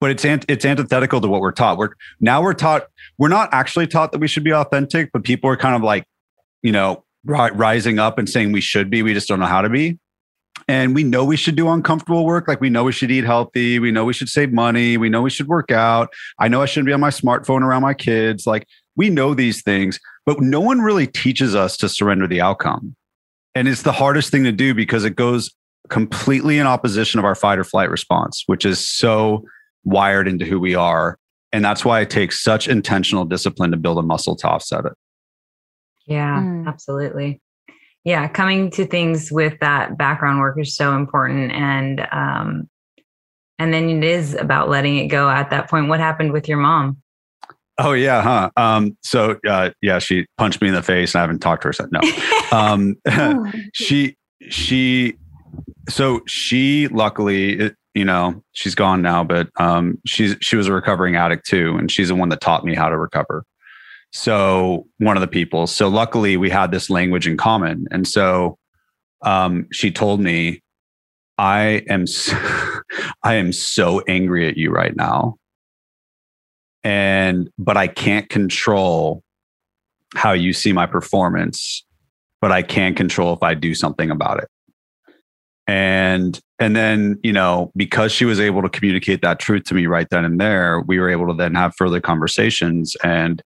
But 0.00 0.10
it's 0.12 0.24
it's 0.24 0.64
antithetical 0.64 1.20
to 1.20 1.26
what 1.26 1.40
we're 1.40 1.50
taught. 1.50 1.76
We're 1.78 1.90
now 2.20 2.40
we're 2.40 2.54
taught 2.54 2.86
we're 3.18 3.28
not 3.28 3.48
actually 3.52 3.88
taught 3.88 4.12
that 4.12 4.20
we 4.20 4.28
should 4.28 4.44
be 4.44 4.52
authentic, 4.54 5.10
but 5.12 5.24
people 5.24 5.50
are 5.50 5.56
kind 5.56 5.74
of 5.74 5.82
like, 5.82 6.04
you 6.62 6.70
know, 6.70 7.02
ri- 7.24 7.50
rising 7.52 7.98
up 7.98 8.16
and 8.18 8.28
saying 8.28 8.52
we 8.52 8.60
should 8.60 8.90
be. 8.90 9.02
We 9.02 9.12
just 9.14 9.26
don't 9.26 9.40
know 9.40 9.46
how 9.46 9.62
to 9.62 9.68
be. 9.68 9.98
and 10.68 10.94
we 10.94 11.02
know 11.02 11.24
we 11.24 11.36
should 11.36 11.56
do 11.56 11.68
uncomfortable 11.68 12.26
work. 12.26 12.46
Like 12.46 12.60
we 12.60 12.68
know 12.70 12.84
we 12.84 12.92
should 12.92 13.10
eat 13.10 13.24
healthy. 13.24 13.78
We 13.78 13.90
know 13.90 14.04
we 14.04 14.12
should 14.12 14.28
save 14.28 14.52
money. 14.52 14.96
We 14.98 15.08
know 15.08 15.22
we 15.22 15.30
should 15.30 15.48
work 15.48 15.70
out. 15.70 16.12
I 16.38 16.48
know 16.48 16.62
I 16.62 16.66
shouldn't 16.66 16.86
be 16.86 16.92
on 16.92 17.00
my 17.00 17.10
smartphone 17.10 17.62
around 17.62 17.82
my 17.82 17.94
kids. 17.94 18.46
Like 18.46 18.66
we 18.96 19.08
know 19.10 19.34
these 19.34 19.62
things, 19.62 19.98
but 20.26 20.40
no 20.40 20.60
one 20.60 20.80
really 20.80 21.06
teaches 21.06 21.54
us 21.54 21.76
to 21.78 21.88
surrender 21.88 22.26
the 22.26 22.40
outcome. 22.40 22.94
And 23.58 23.66
it's 23.66 23.82
the 23.82 23.90
hardest 23.90 24.30
thing 24.30 24.44
to 24.44 24.52
do 24.52 24.72
because 24.72 25.04
it 25.04 25.16
goes 25.16 25.50
completely 25.88 26.58
in 26.58 26.66
opposition 26.68 27.18
of 27.18 27.24
our 27.24 27.34
fight 27.34 27.58
or 27.58 27.64
flight 27.64 27.90
response, 27.90 28.44
which 28.46 28.64
is 28.64 28.78
so 28.78 29.44
wired 29.82 30.28
into 30.28 30.44
who 30.44 30.60
we 30.60 30.76
are. 30.76 31.18
And 31.52 31.64
that's 31.64 31.84
why 31.84 31.98
it 32.00 32.08
takes 32.08 32.40
such 32.40 32.68
intentional 32.68 33.24
discipline 33.24 33.72
to 33.72 33.76
build 33.76 33.98
a 33.98 34.02
muscle 34.02 34.36
to 34.36 34.48
offset 34.48 34.84
it. 34.84 34.92
Yeah, 36.06 36.40
Mm. 36.40 36.68
absolutely. 36.68 37.40
Yeah, 38.04 38.28
coming 38.28 38.70
to 38.70 38.86
things 38.86 39.32
with 39.32 39.58
that 39.58 39.98
background 39.98 40.38
work 40.38 40.56
is 40.60 40.76
so 40.76 40.94
important, 40.94 41.50
and 41.50 42.06
um, 42.12 42.70
and 43.58 43.74
then 43.74 43.90
it 43.90 44.04
is 44.04 44.34
about 44.34 44.68
letting 44.70 44.98
it 44.98 45.08
go 45.08 45.28
at 45.28 45.50
that 45.50 45.68
point. 45.68 45.88
What 45.88 45.98
happened 45.98 46.32
with 46.32 46.48
your 46.48 46.58
mom? 46.58 46.98
Oh 47.80 47.92
yeah, 47.92 48.22
huh? 48.22 48.50
Um, 48.56 48.96
so 49.02 49.38
uh, 49.48 49.70
yeah, 49.80 50.00
she 50.00 50.26
punched 50.36 50.60
me 50.60 50.68
in 50.68 50.74
the 50.74 50.82
face, 50.82 51.14
and 51.14 51.20
I 51.20 51.22
haven't 51.22 51.38
talked 51.38 51.62
to 51.62 51.68
her 51.68 51.72
since. 51.72 51.90
No, 51.92 52.00
um, 52.52 52.96
she 53.74 54.16
she 54.48 55.14
so 55.88 56.20
she 56.26 56.88
luckily 56.88 57.70
you 57.94 58.04
know 58.04 58.42
she's 58.52 58.74
gone 58.74 59.00
now, 59.00 59.22
but 59.22 59.48
um, 59.60 59.98
she's 60.06 60.36
she 60.40 60.56
was 60.56 60.66
a 60.66 60.72
recovering 60.72 61.14
addict 61.14 61.46
too, 61.46 61.76
and 61.78 61.90
she's 61.90 62.08
the 62.08 62.16
one 62.16 62.30
that 62.30 62.40
taught 62.40 62.64
me 62.64 62.74
how 62.74 62.88
to 62.88 62.98
recover. 62.98 63.44
So 64.12 64.86
one 64.98 65.16
of 65.16 65.20
the 65.20 65.28
people. 65.28 65.66
So 65.66 65.88
luckily 65.88 66.36
we 66.36 66.50
had 66.50 66.72
this 66.72 66.90
language 66.90 67.28
in 67.28 67.36
common, 67.36 67.86
and 67.92 68.08
so 68.08 68.58
um, 69.22 69.66
she 69.72 69.92
told 69.92 70.20
me, 70.20 70.62
"I 71.36 71.84
am 71.88 72.06
I 73.22 73.34
am 73.34 73.52
so 73.52 74.00
angry 74.08 74.48
at 74.48 74.56
you 74.56 74.70
right 74.70 74.96
now." 74.96 75.36
And 76.84 77.50
but 77.58 77.76
I 77.76 77.86
can't 77.86 78.28
control 78.28 79.22
how 80.14 80.32
you 80.32 80.52
see 80.52 80.72
my 80.72 80.86
performance, 80.86 81.84
but 82.40 82.52
I 82.52 82.62
can 82.62 82.94
control 82.94 83.34
if 83.34 83.42
I 83.42 83.54
do 83.54 83.74
something 83.74 84.10
about 84.10 84.42
it. 84.42 84.48
And 85.66 86.40
and 86.58 86.74
then, 86.74 87.20
you 87.22 87.32
know, 87.32 87.70
because 87.76 88.10
she 88.10 88.24
was 88.24 88.40
able 88.40 88.62
to 88.62 88.68
communicate 88.68 89.22
that 89.22 89.38
truth 89.38 89.64
to 89.64 89.74
me 89.74 89.86
right 89.86 90.08
then 90.10 90.24
and 90.24 90.40
there, 90.40 90.80
we 90.80 90.98
were 90.98 91.10
able 91.10 91.28
to 91.28 91.34
then 91.34 91.54
have 91.54 91.74
further 91.76 92.00
conversations. 92.00 92.96
And 93.04 93.42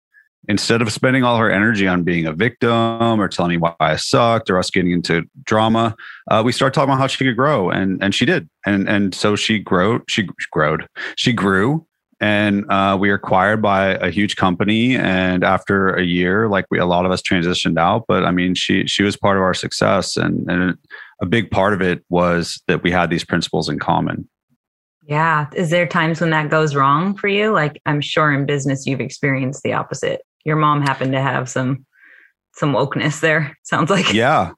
instead 0.49 0.81
of 0.83 0.93
spending 0.93 1.25
all 1.25 1.39
her 1.39 1.51
energy 1.51 1.89
on 1.89 2.03
being 2.03 2.27
a 2.27 2.33
victim 2.33 3.21
or 3.21 3.29
telling 3.29 3.53
me 3.53 3.57
why 3.57 3.75
I 3.81 3.97
sucked 3.97 4.51
or 4.51 4.59
us 4.59 4.71
getting 4.71 4.93
into 4.93 5.25
drama, 5.45 5.97
uh, 6.31 6.43
we 6.45 6.53
started 6.53 6.75
talking 6.75 6.91
about 6.91 7.01
how 7.01 7.07
she 7.07 7.25
could 7.25 7.37
grow, 7.37 7.71
and 7.71 8.03
and 8.03 8.15
she 8.15 8.27
did, 8.27 8.49
and 8.67 8.89
and 8.89 9.15
so 9.15 9.35
she 9.35 9.59
grew, 9.59 10.03
she 10.09 10.29
growed, 10.53 10.87
she 11.17 11.33
grew, 11.33 11.87
and 12.21 12.71
uh, 12.71 12.97
we 13.01 13.09
were 13.09 13.15
acquired 13.15 13.63
by 13.63 13.95
a 13.95 14.11
huge 14.11 14.37
company. 14.37 14.95
And 14.97 15.43
after 15.43 15.95
a 15.95 16.03
year, 16.03 16.49
like 16.49 16.67
we, 16.71 16.79
a 16.79 16.85
lot 16.85 17.07
of 17.07 17.13
us 17.13 17.23
transitioned 17.23 17.79
out, 17.79 18.05
but 18.07 18.25
I 18.25 18.31
mean, 18.31 18.55
she 18.55 18.87
she 18.87 19.03
was 19.03 19.17
part 19.17 19.37
of 19.37 19.43
our 19.43 19.55
success, 19.55 20.17
and 20.17 20.49
and 20.51 20.77
a 21.23 21.27
big 21.27 21.51
part 21.51 21.73
of 21.73 21.81
it 21.81 22.05
was 22.11 22.63
that 22.69 22.83
we 22.83 22.91
had 22.91 23.11
these 23.11 23.25
principles 23.25 23.69
in 23.69 23.79
common. 23.79 24.29
Yeah, 25.07 25.49
is 25.55 25.71
there 25.71 25.87
times 25.87 26.21
when 26.21 26.31
that 26.31 26.51
goes 26.51 26.75
wrong 26.75 27.17
for 27.17 27.29
you? 27.29 27.53
Like 27.53 27.81
I'm 27.87 28.01
sure 28.01 28.33
in 28.33 28.47
business 28.47 28.87
you've 28.87 29.01
experienced 29.01 29.63
the 29.63 29.73
opposite. 29.73 30.21
Your 30.45 30.57
mom 30.57 30.83
happened 30.83 31.13
to 31.13 31.21
have 31.21 31.49
some 31.49 31.87
some 32.55 32.75
wokeness 32.75 33.21
there. 33.21 33.57
Sounds 33.63 33.91
like 33.91 34.13
yeah 34.13 34.53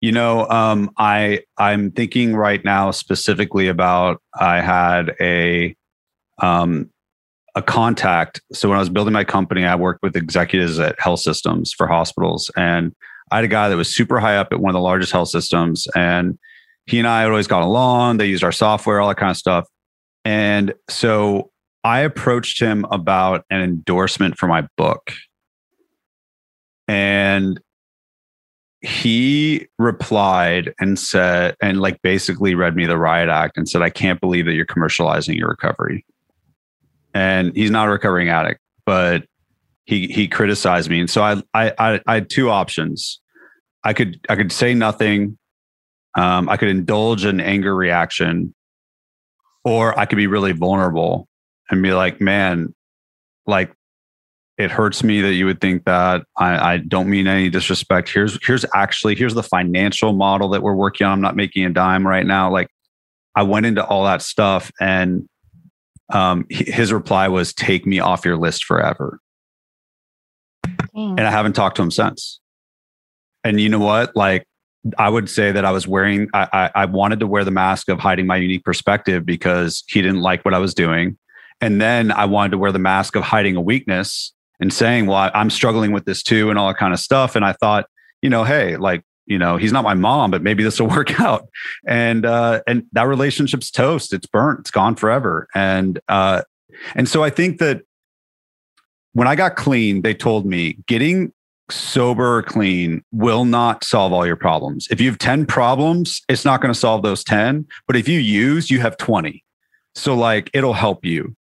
you 0.00 0.12
know 0.12 0.48
um 0.48 0.90
i 0.96 1.40
i'm 1.56 1.90
thinking 1.90 2.36
right 2.36 2.64
now 2.64 2.90
specifically 2.90 3.66
about 3.68 4.22
i 4.38 4.60
had 4.60 5.14
a 5.20 5.74
um 6.40 6.88
a 7.58 7.62
contact. 7.62 8.40
So 8.52 8.68
when 8.68 8.76
i 8.76 8.80
was 8.80 8.88
building 8.88 9.12
my 9.12 9.24
company 9.24 9.64
i 9.64 9.74
worked 9.74 10.02
with 10.02 10.16
executives 10.16 10.78
at 10.78 10.98
health 11.00 11.20
systems 11.20 11.72
for 11.72 11.88
hospitals 11.88 12.50
and 12.56 12.94
i 13.32 13.36
had 13.36 13.44
a 13.44 13.48
guy 13.48 13.68
that 13.68 13.76
was 13.76 13.94
super 13.94 14.20
high 14.20 14.36
up 14.36 14.52
at 14.52 14.60
one 14.60 14.70
of 14.70 14.74
the 14.74 14.80
largest 14.80 15.10
health 15.10 15.28
systems 15.28 15.88
and 15.96 16.38
he 16.86 16.98
and 16.98 17.08
i 17.08 17.22
had 17.22 17.30
always 17.30 17.48
got 17.48 17.62
along. 17.62 18.16
They 18.16 18.26
used 18.26 18.44
our 18.44 18.52
software 18.52 19.00
all 19.00 19.08
that 19.08 19.16
kind 19.16 19.30
of 19.30 19.36
stuff. 19.36 19.66
And 20.24 20.72
so 20.88 21.50
i 21.82 22.00
approached 22.00 22.60
him 22.60 22.86
about 22.92 23.44
an 23.50 23.60
endorsement 23.60 24.38
for 24.38 24.46
my 24.46 24.66
book. 24.76 25.12
And 26.86 27.60
he 28.80 29.66
replied 29.80 30.72
and 30.78 30.96
said 30.96 31.56
and 31.60 31.80
like 31.80 32.00
basically 32.02 32.54
read 32.54 32.76
me 32.76 32.86
the 32.86 32.96
riot 32.96 33.28
act 33.28 33.56
and 33.56 33.68
said 33.68 33.82
i 33.82 33.90
can't 33.90 34.20
believe 34.20 34.46
that 34.46 34.52
you're 34.52 34.64
commercializing 34.64 35.36
your 35.36 35.48
recovery 35.48 36.04
and 37.14 37.54
he's 37.54 37.70
not 37.70 37.88
a 37.88 37.90
recovering 37.90 38.28
addict 38.28 38.60
but 38.84 39.24
he 39.84 40.06
he 40.08 40.28
criticized 40.28 40.90
me 40.90 41.00
and 41.00 41.10
so 41.10 41.22
i 41.22 41.42
i 41.54 41.72
i, 41.78 42.00
I 42.06 42.14
had 42.14 42.30
two 42.30 42.50
options 42.50 43.20
i 43.84 43.92
could 43.92 44.20
i 44.28 44.36
could 44.36 44.52
say 44.52 44.74
nothing 44.74 45.38
um, 46.16 46.48
i 46.48 46.56
could 46.56 46.68
indulge 46.68 47.24
an 47.24 47.40
anger 47.40 47.74
reaction 47.74 48.54
or 49.64 49.98
i 49.98 50.06
could 50.06 50.16
be 50.16 50.26
really 50.26 50.52
vulnerable 50.52 51.28
and 51.70 51.82
be 51.82 51.92
like 51.92 52.20
man 52.20 52.74
like 53.46 53.72
it 54.58 54.72
hurts 54.72 55.04
me 55.04 55.20
that 55.20 55.34
you 55.34 55.46
would 55.46 55.60
think 55.60 55.84
that 55.84 56.24
I, 56.36 56.74
I, 56.74 56.76
don't 56.78 57.08
mean 57.08 57.28
any 57.28 57.48
disrespect. 57.48 58.08
Here's 58.08 58.44
here's 58.44 58.64
actually 58.74 59.14
here's 59.14 59.34
the 59.34 59.42
financial 59.42 60.12
model 60.12 60.48
that 60.48 60.62
we're 60.62 60.74
working 60.74 61.06
on. 61.06 61.12
I'm 61.12 61.20
not 61.20 61.36
making 61.36 61.64
a 61.64 61.70
dime 61.70 62.04
right 62.04 62.26
now. 62.26 62.50
Like 62.50 62.68
I 63.36 63.44
went 63.44 63.66
into 63.66 63.86
all 63.86 64.04
that 64.04 64.20
stuff, 64.20 64.72
and 64.80 65.28
um, 66.10 66.46
his 66.50 66.92
reply 66.92 67.28
was, 67.28 67.52
"Take 67.52 67.86
me 67.86 68.00
off 68.00 68.24
your 68.24 68.36
list 68.36 68.64
forever." 68.64 69.20
And 70.94 71.20
I 71.20 71.30
haven't 71.30 71.52
talked 71.54 71.76
to 71.76 71.82
him 71.82 71.90
since. 71.90 72.40
And 73.44 73.60
you 73.60 73.68
know 73.68 73.78
what? 73.78 74.14
Like 74.16 74.46
I 74.98 75.08
would 75.08 75.28
say 75.30 75.52
that 75.52 75.64
I 75.64 75.70
was 75.70 75.86
wearing. 75.86 76.28
I, 76.34 76.48
I, 76.52 76.70
I 76.82 76.84
wanted 76.86 77.20
to 77.20 77.26
wear 77.26 77.44
the 77.44 77.50
mask 77.50 77.88
of 77.88 77.98
hiding 77.98 78.26
my 78.26 78.36
unique 78.36 78.64
perspective 78.64 79.24
because 79.24 79.84
he 79.88 80.02
didn't 80.02 80.20
like 80.20 80.44
what 80.44 80.54
I 80.54 80.58
was 80.58 80.74
doing. 80.74 81.18
And 81.60 81.80
then 81.80 82.12
I 82.12 82.24
wanted 82.24 82.50
to 82.50 82.58
wear 82.58 82.72
the 82.72 82.78
mask 82.78 83.16
of 83.16 83.24
hiding 83.24 83.56
a 83.56 83.60
weakness 83.60 84.32
and 84.60 84.72
saying, 84.72 85.06
well, 85.06 85.30
I'm 85.34 85.50
struggling 85.50 85.92
with 85.92 86.04
this 86.04 86.22
too, 86.22 86.50
and 86.50 86.58
all 86.58 86.68
that 86.68 86.78
kind 86.78 86.92
of 86.92 87.00
stuff. 87.00 87.36
And 87.36 87.44
I 87.44 87.52
thought, 87.52 87.86
you 88.22 88.30
know, 88.30 88.44
hey, 88.44 88.76
like, 88.76 89.02
you 89.28 89.38
know, 89.38 89.58
he's 89.58 89.72
not 89.72 89.84
my 89.84 89.94
mom, 89.94 90.30
but 90.30 90.42
maybe 90.42 90.64
this 90.64 90.80
will 90.80 90.88
work 90.96 91.20
out. 91.20 91.48
And 91.86 92.26
uh, 92.26 92.62
and 92.66 92.84
that 92.92 93.06
relationship's 93.06 93.70
toast. 93.70 94.12
It's 94.12 94.26
burnt. 94.26 94.60
It's 94.60 94.70
gone 94.70 94.96
forever. 94.96 95.46
And 95.54 96.00
uh, 96.08 96.42
and 96.94 97.08
so 97.08 97.22
I 97.22 97.30
think 97.30 97.58
that 97.58 97.82
when 99.12 99.28
I 99.28 99.36
got 99.36 99.56
clean, 99.56 100.02
they 100.02 100.14
told 100.14 100.46
me 100.46 100.78
getting 100.86 101.32
sober 101.70 102.38
or 102.38 102.42
clean 102.42 103.02
will 103.12 103.44
not 103.44 103.84
solve 103.84 104.12
all 104.12 104.26
your 104.26 104.36
problems. 104.36 104.88
If 104.90 105.00
you 105.00 105.10
have 105.10 105.18
10 105.18 105.44
problems, 105.44 106.22
it's 106.28 106.44
not 106.44 106.62
going 106.62 106.72
to 106.72 106.78
solve 106.78 107.02
those 107.02 107.22
10. 107.24 107.66
But 107.86 107.96
if 107.96 108.08
you 108.08 108.18
use, 108.18 108.70
you 108.70 108.80
have 108.80 108.96
20. 108.96 109.44
So 109.94 110.14
like 110.14 110.50
it'll 110.54 110.72
help 110.72 111.04
you. 111.04 111.36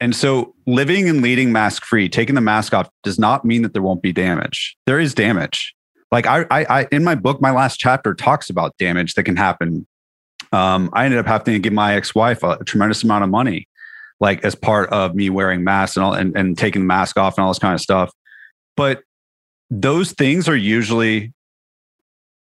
And 0.00 0.14
so 0.14 0.54
living 0.66 1.08
and 1.08 1.22
leading 1.22 1.52
mask 1.52 1.84
free, 1.84 2.08
taking 2.08 2.34
the 2.34 2.40
mask 2.40 2.72
off 2.72 2.88
does 3.02 3.18
not 3.18 3.44
mean 3.44 3.62
that 3.62 3.72
there 3.72 3.82
won't 3.82 4.02
be 4.02 4.12
damage. 4.12 4.76
There 4.86 4.98
is 4.98 5.14
damage. 5.14 5.74
Like 6.10 6.26
I, 6.26 6.46
I, 6.50 6.64
I 6.64 6.88
in 6.90 7.04
my 7.04 7.14
book, 7.14 7.40
my 7.40 7.50
last 7.50 7.78
chapter 7.78 8.14
talks 8.14 8.50
about 8.50 8.76
damage 8.78 9.14
that 9.14 9.24
can 9.24 9.36
happen. 9.36 9.86
Um, 10.52 10.90
I 10.92 11.04
ended 11.04 11.20
up 11.20 11.26
having 11.26 11.54
to 11.54 11.58
give 11.58 11.72
my 11.72 11.94
ex-wife 11.94 12.42
a, 12.42 12.52
a 12.60 12.64
tremendous 12.64 13.02
amount 13.02 13.24
of 13.24 13.30
money, 13.30 13.68
like 14.18 14.44
as 14.44 14.54
part 14.54 14.88
of 14.90 15.14
me 15.14 15.28
wearing 15.28 15.64
masks 15.64 15.96
and 15.96 16.04
all 16.04 16.14
and, 16.14 16.34
and 16.36 16.56
taking 16.56 16.82
the 16.82 16.86
mask 16.86 17.18
off 17.18 17.36
and 17.36 17.44
all 17.44 17.50
this 17.50 17.58
kind 17.58 17.74
of 17.74 17.80
stuff. 17.80 18.10
But 18.76 19.02
those 19.70 20.12
things 20.12 20.48
are 20.48 20.56
usually 20.56 21.34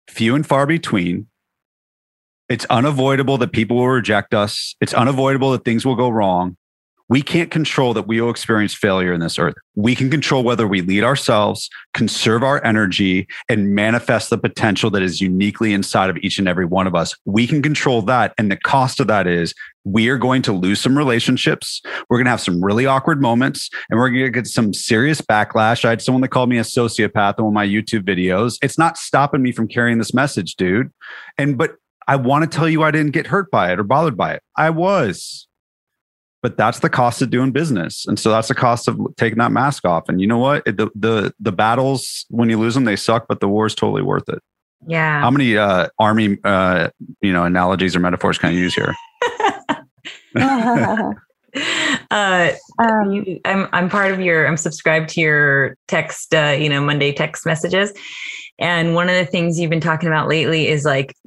few 0.09 0.35
and 0.35 0.47
far 0.47 0.67
between. 0.67 1.29
It's 2.49 2.67
unavoidable 2.67 3.39
that 3.39 3.53
people 3.53 3.77
will 3.77 3.89
reject 3.89 4.35
us. 4.35 4.75
It's 4.81 4.93
unavoidable 4.93 5.53
that 5.53 5.65
things 5.65 5.87
will 5.87 5.95
go 5.95 6.09
wrong 6.09 6.57
we 7.09 7.21
can't 7.21 7.51
control 7.51 7.93
that 7.95 8.07
we 8.07 8.21
will 8.21 8.31
experience 8.31 8.75
failure 8.75 9.13
in 9.13 9.21
this 9.21 9.39
earth. 9.39 9.55
We 9.75 9.95
can 9.95 10.11
control 10.11 10.43
whether 10.43 10.67
we 10.67 10.81
lead 10.81 11.05
ourselves, 11.05 11.69
conserve 11.93 12.43
our 12.43 12.65
energy, 12.65 13.27
and 13.49 13.75
manifest 13.75 14.31
the 14.31 14.39
potential 14.39 14.91
that 14.91 15.03
is 15.03 15.21
uniquely 15.21 15.75
inside 15.75 16.09
of 16.09 16.17
each 16.19 16.39
and 16.39 16.49
every 16.49 16.65
one 16.65 16.87
of 16.87 16.95
us. 16.95 17.15
We 17.27 17.47
can 17.47 17.63
control 17.63 18.01
that. 18.03 18.33
And 18.39 18.51
the 18.51 18.57
cost 18.57 19.01
of 19.01 19.07
that 19.09 19.27
is 19.27 19.55
we 19.85 20.09
are 20.09 20.17
going 20.17 20.41
to 20.43 20.53
lose 20.53 20.81
some 20.81 20.97
relationships. 20.97 21.83
We're 22.09 22.17
going 22.17 22.25
to 22.25 22.31
have 22.31 22.41
some 22.41 22.65
really 22.65 22.87
awkward 22.87 23.21
moments 23.21 23.69
and 23.91 24.01
we're 24.01 24.09
going 24.09 24.25
to 24.25 24.31
get 24.31 24.47
some 24.47 24.73
serious 24.73 25.21
backlash. 25.21 25.85
I 25.85 25.91
had 25.91 26.01
someone 26.01 26.23
that 26.23 26.29
called 26.29 26.49
me 26.49 26.59
a 26.59 26.63
sociopath 26.63 27.39
on 27.39 27.45
one 27.45 27.53
of 27.53 27.55
my 27.55 27.67
YouTube 27.67 28.03
videos. 28.03 28.57
It's 28.63 28.79
not 28.79 28.97
stopping 28.97 29.43
me 29.43 29.53
from 29.53 29.69
carrying 29.69 29.99
this 29.99 30.15
message, 30.15 30.55
dude. 30.55 30.91
And, 31.37 31.59
but 31.59 31.77
I 32.09 32.17
want 32.17 32.51
to 32.51 32.57
tell 32.57 32.69
you 32.69 32.83
I 32.83 32.91
didn't 32.91 33.13
get 33.13 33.27
hurt 33.27 33.51
by 33.51 33.73
it 33.73 33.79
or 33.79 33.83
bothered 33.83 34.17
by 34.17 34.33
it. 34.33 34.43
I 34.57 34.71
was 34.71 35.49
but 36.45 36.59
that's 36.59 36.81
the 36.81 36.91
cost 36.91 37.23
of 37.23 37.31
doing 37.31 37.53
business. 37.53 38.05
And 38.05 38.19
so 38.19 38.29
that's 38.29 38.49
the 38.49 38.55
cost 38.55 38.87
of 38.87 39.01
taking 39.17 39.39
that 39.39 39.51
mask 39.51 39.87
off. 39.87 40.11
And 40.11 40.21
you 40.21 40.27
know 40.27 40.37
what? 40.37 40.63
The 40.67 40.91
the 40.95 41.33
the 41.41 41.53
battles 41.53 42.27
when 42.29 42.51
you 42.51 42.59
lose 42.59 42.75
them 42.75 42.85
they 42.85 42.97
suck 42.97 43.25
but 43.31 43.41
the 43.41 43.49
war 43.49 43.65
is 43.65 43.75
totally 43.75 44.03
worth 44.03 44.29
it. 44.29 44.43
Yeah. 44.87 45.21
How 45.21 45.31
many 45.31 45.57
uh, 45.57 45.89
army, 45.99 46.37
uh, 46.45 46.91
you 47.23 47.33
know, 47.33 47.45
analogies 47.45 47.97
or 47.97 48.01
metaphors 48.01 48.37
can 48.37 48.51
I 48.51 48.53
use 48.53 48.75
here? 48.75 48.95
uh, 52.11 52.53
Um, 52.79 53.13
you, 53.13 53.41
I'm 53.47 53.67
I'm 53.73 53.89
part 53.89 54.13
of 54.13 54.21
your 54.21 54.47
I'm 54.47 54.59
subscribed 54.59 55.09
to 55.11 55.23
your 55.23 55.79
text 55.89 56.35
uh, 56.35 56.57
you 56.59 56.69
know 56.69 56.83
Monday 56.83 57.13
text 57.13 57.47
messages, 57.47 57.91
and 58.59 58.95
one 58.95 59.09
of 59.09 59.15
the 59.15 59.25
things 59.25 59.59
you've 59.59 59.71
been 59.71 59.81
talking 59.81 60.09
about 60.09 60.29
lately 60.29 60.69
is 60.69 60.85
like 60.85 61.15
tr- 61.15 61.24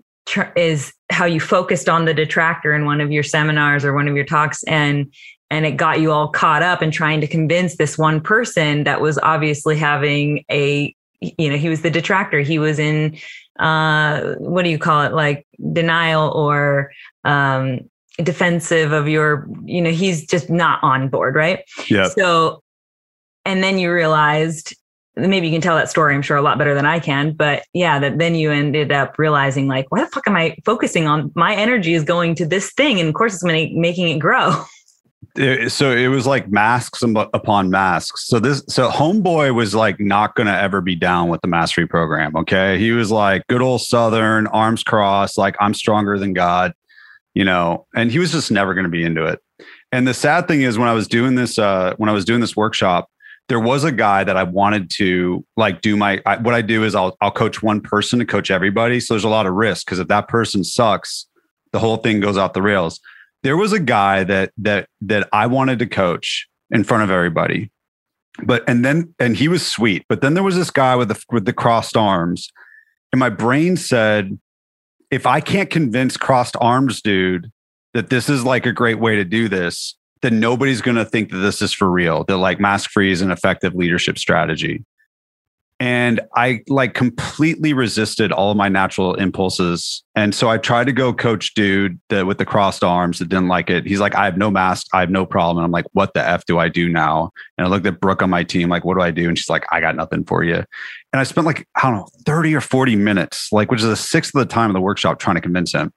is 0.56 0.94
how 1.10 1.26
you 1.26 1.40
focused 1.40 1.88
on 1.88 2.06
the 2.06 2.14
detractor 2.14 2.74
in 2.74 2.86
one 2.86 3.02
of 3.02 3.12
your 3.12 3.24
seminars 3.24 3.86
or 3.86 3.94
one 3.94 4.08
of 4.08 4.16
your 4.16 4.26
talks 4.26 4.64
and 4.64 5.14
and 5.50 5.66
it 5.66 5.78
got 5.78 6.02
you 6.02 6.12
all 6.12 6.28
caught 6.28 6.62
up 6.62 6.82
in 6.82 6.92
trying 6.92 7.22
to 7.22 7.28
convince 7.28 7.78
this 7.78 7.98
one 7.98 8.20
person 8.20 8.84
that 8.84 9.00
was 9.00 9.18
obviously 9.20 9.78
having 9.78 10.44
a 10.52 10.94
you 11.22 11.50
know 11.50 11.58
he 11.58 11.70
was 11.70 11.82
the 11.82 11.90
detractor. 11.90 12.42
He 12.42 12.60
was 12.60 12.80
in 12.80 13.18
uh 13.60 14.36
what 14.40 14.64
do 14.64 14.70
you 14.70 14.78
call 14.78 15.04
it? 15.04 15.14
Like 15.14 15.48
denial 15.72 16.30
or 16.32 16.92
um 17.24 17.90
defensive 18.22 18.92
of 18.92 19.08
your 19.08 19.48
you 19.66 19.82
know 19.82 19.92
he's 19.92 20.26
just 20.26 20.50
not 20.50 20.84
on 20.84 21.08
board 21.08 21.36
right? 21.36 21.64
Yeah. 21.90 22.10
so 22.10 22.62
and 23.46 23.64
then 23.64 23.80
you 23.80 23.92
realized 23.92 24.76
maybe 25.18 25.48
you 25.48 25.54
can 25.54 25.62
tell 25.62 25.76
that 25.76 25.90
story 25.90 26.14
i'm 26.14 26.22
sure 26.22 26.38
a 26.38 26.42
lot 26.42 26.58
better 26.58 26.74
than 26.74 26.86
i 26.86 27.00
can 27.00 27.32
but 27.32 27.64
yeah 27.74 28.00
that 28.00 28.18
then 28.18 28.36
you 28.36 28.52
ended 28.52 28.92
up 28.92 29.18
realizing 29.18 29.68
like 29.68 29.90
why 29.92 30.00
the 30.00 30.08
fuck 30.08 30.28
am 30.28 30.36
i 30.36 30.56
focusing 30.66 31.08
on 31.08 31.32
my 31.36 31.56
energy 31.56 31.94
is 31.94 32.04
going 32.04 32.36
to 32.36 32.46
this 32.46 32.72
thing 32.74 33.00
and 33.00 33.10
of 33.10 33.16
course 33.16 33.34
it's 33.34 33.44
ma- 33.44 33.80
making 33.80 34.08
it 34.08 34.20
grow 34.20 34.64
so 35.68 35.92
it 35.92 36.08
was 36.08 36.26
like 36.26 36.50
masks 36.50 37.04
upon 37.04 37.70
masks. 37.70 38.28
So 38.28 38.40
this, 38.40 38.64
so 38.68 38.90
homeboy 38.90 39.54
was 39.54 39.76
like 39.76 40.00
not 40.00 40.36
going 40.36 40.48
to 40.48 40.60
ever 40.60 40.82
be 40.82 40.96
down 40.96 41.30
with 41.30 41.42
the 41.42 41.48
mastery 41.48 41.88
program. 41.88 42.36
Okay. 42.36 42.80
He 42.80 42.92
was 42.92 43.12
like 43.12 43.46
good 43.48 43.62
old 43.62 43.82
Southern 43.82 44.48
arms 44.48 44.84
crossed, 44.84 45.38
like 45.38 45.56
I'm 45.60 45.76
stronger 45.76 46.18
than 46.18 46.34
God, 46.34 46.74
you 47.36 47.46
know, 47.46 47.86
and 47.96 48.12
he 48.12 48.18
was 48.18 48.32
just 48.32 48.52
never 48.52 48.74
going 48.74 48.86
to 48.86 48.90
be 48.90 49.04
into 49.04 49.26
it. 49.26 49.40
And 49.92 50.08
the 50.08 50.14
sad 50.14 50.48
thing 50.48 50.62
is 50.62 50.78
when 50.78 50.88
I 50.88 50.94
was 50.94 51.08
doing 51.08 51.36
this, 51.36 51.60
uh, 51.60 51.94
when 51.98 52.10
I 52.10 52.14
was 52.14 52.26
doing 52.26 52.42
this 52.42 52.56
workshop, 52.56 53.10
there 53.50 53.60
was 53.60 53.84
a 53.84 53.92
guy 53.92 54.24
that 54.24 54.36
I 54.36 54.44
wanted 54.44 54.90
to 54.98 55.46
like 55.56 55.82
do 55.82 55.96
my, 55.96 56.22
I, 56.26 56.38
what 56.38 56.54
I 56.54 56.62
do 56.62 56.84
is 56.84 56.96
I'll, 56.96 57.16
I'll 57.22 57.32
coach 57.32 57.64
one 57.64 57.82
person 57.82 58.20
to 58.20 58.26
coach 58.26 58.52
everybody. 58.52 59.00
So 59.00 59.14
there's 59.14 59.24
a 59.24 59.30
lot 59.30 59.46
of 59.46 59.54
risk 59.54 59.86
because 59.86 60.00
if 60.00 60.08
that 60.10 60.28
person 60.28 60.64
sucks, 60.64 61.28
the 61.72 61.80
whole 61.80 61.98
thing 61.98 62.20
goes 62.20 62.38
off 62.38 62.54
the 62.54 62.62
rails 62.62 63.00
there 63.44 63.58
was 63.58 63.74
a 63.74 63.80
guy 63.80 64.24
that 64.24 64.52
that 64.58 64.90
that 65.02 65.30
I 65.32 65.48
wanted 65.48 65.80
to 65.80 65.88
coach 65.88 66.48
in 66.72 66.84
front 66.84 67.04
of 67.04 67.12
everybody. 67.12 67.72
But 68.44 68.64
and 68.68 68.84
then 68.84 69.14
and 69.20 69.36
he 69.36 69.48
was 69.48 69.66
sweet, 69.66 70.06
but 70.10 70.22
then 70.22 70.34
there 70.34 70.44
was 70.44 70.56
this 70.56 70.70
guy 70.70 70.96
with 70.96 71.10
the 71.10 71.24
with 71.32 71.46
the 71.46 71.54
crossed 71.54 71.98
arms. 71.98 72.52
And 73.12 73.20
my 73.20 73.30
brain 73.30 73.78
said 73.78 74.38
if 75.12 75.26
I 75.26 75.40
can't 75.40 75.70
convince 75.70 76.18
crossed 76.18 76.58
arms 76.60 77.02
dude 77.02 77.52
that 77.94 78.10
this 78.10 78.28
is 78.30 78.44
like 78.44 78.66
a 78.66 78.74
great 78.74 79.00
way 79.00 79.16
to 79.16 79.24
do 79.24 79.48
this, 79.48 79.96
then 80.22 80.40
nobody's 80.40 80.82
going 80.82 80.98
to 80.98 81.06
think 81.06 81.32
that 81.32 81.38
this 81.38 81.62
is 81.62 81.74
for 81.74 81.90
real. 81.90 82.24
That 82.26 82.38
like 82.38 82.60
mask 82.60 82.92
free 82.92 83.12
is 83.12 83.22
an 83.22 83.32
effective 83.32 83.76
leadership 83.76 84.18
strategy. 84.18 84.84
And 85.80 86.22
I 86.36 86.62
like 86.68 86.96
completely 86.96 87.72
resisted 87.72 88.32
all 88.32 88.50
of 88.50 88.58
my 88.58 88.68
natural 88.68 89.14
impulses. 89.14 90.04
And 90.16 90.34
so 90.34 90.50
I 90.50 90.58
tried 90.58 90.86
to 90.86 90.92
go 90.92 91.14
coach 91.14 91.54
dude 91.54 92.00
that 92.10 92.26
with 92.26 92.40
the 92.40 92.46
crossed 92.46 92.84
arms 92.84 93.20
that 93.20 93.30
didn't 93.30 93.48
like 93.48 93.70
it. 93.70 93.86
He's 93.86 94.00
like, 94.00 94.16
I 94.16 94.26
have 94.26 94.38
no 94.38 94.50
mask. 94.50 94.88
I 94.92 95.02
have 95.02 95.12
no 95.12 95.24
problem. 95.24 95.58
And 95.58 95.66
I'm 95.66 95.72
like, 95.72 95.86
what 95.94 96.16
the 96.16 96.28
F 96.28 96.46
do 96.48 96.58
I 96.58 96.68
do 96.68 96.90
now? 96.90 97.30
And 97.58 97.68
I 97.68 97.70
looked 97.70 97.86
at 97.86 98.00
Brooke 98.00 98.24
on 98.24 98.30
my 98.32 98.44
team, 98.44 98.70
like, 98.70 98.86
what 98.86 98.96
do 98.96 99.02
I 99.02 99.12
do? 99.12 99.28
And 99.28 99.38
she's 99.38 99.50
like, 99.50 99.66
I 99.72 99.80
got 99.80 99.96
nothing 99.96 100.24
for 100.24 100.44
you. 100.44 100.56
And 100.56 101.20
I 101.20 101.24
spent 101.24 101.46
like, 101.46 101.68
I 101.76 101.82
don't 101.84 101.98
know, 101.98 102.08
30 102.26 102.56
or 102.56 102.62
40 102.62 102.96
minutes, 102.96 103.52
like, 103.52 103.70
which 103.70 103.82
is 103.82 103.86
a 103.86 103.96
sixth 103.96 104.34
of 104.34 104.40
the 104.40 104.52
time 104.52 104.72
of 104.72 104.74
the 104.74 104.82
workshop 104.82 105.20
trying 105.20 105.36
to 105.36 105.42
convince 105.42 105.74
him. 105.74 105.94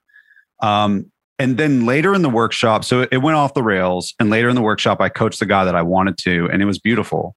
Um, 0.61 1.11
and 1.41 1.57
then 1.57 1.87
later 1.87 2.15
in 2.15 2.21
the 2.21 2.29
workshop, 2.29 2.85
so 2.85 3.07
it 3.11 3.17
went 3.17 3.39
off 3.39 3.55
the 3.55 3.63
rails. 3.63 4.15
And 4.21 4.29
later 4.29 4.51
in 4.51 4.55
the 4.55 4.61
workshop, 4.61 5.01
I 5.01 5.09
coached 5.09 5.41
the 5.41 5.47
guy 5.47 5.65
that 5.65 5.75
I 5.75 5.81
wanted 5.81 6.19
to, 6.19 6.51
and 6.53 6.61
it 6.61 6.67
was 6.67 6.79
beautiful. 6.79 7.35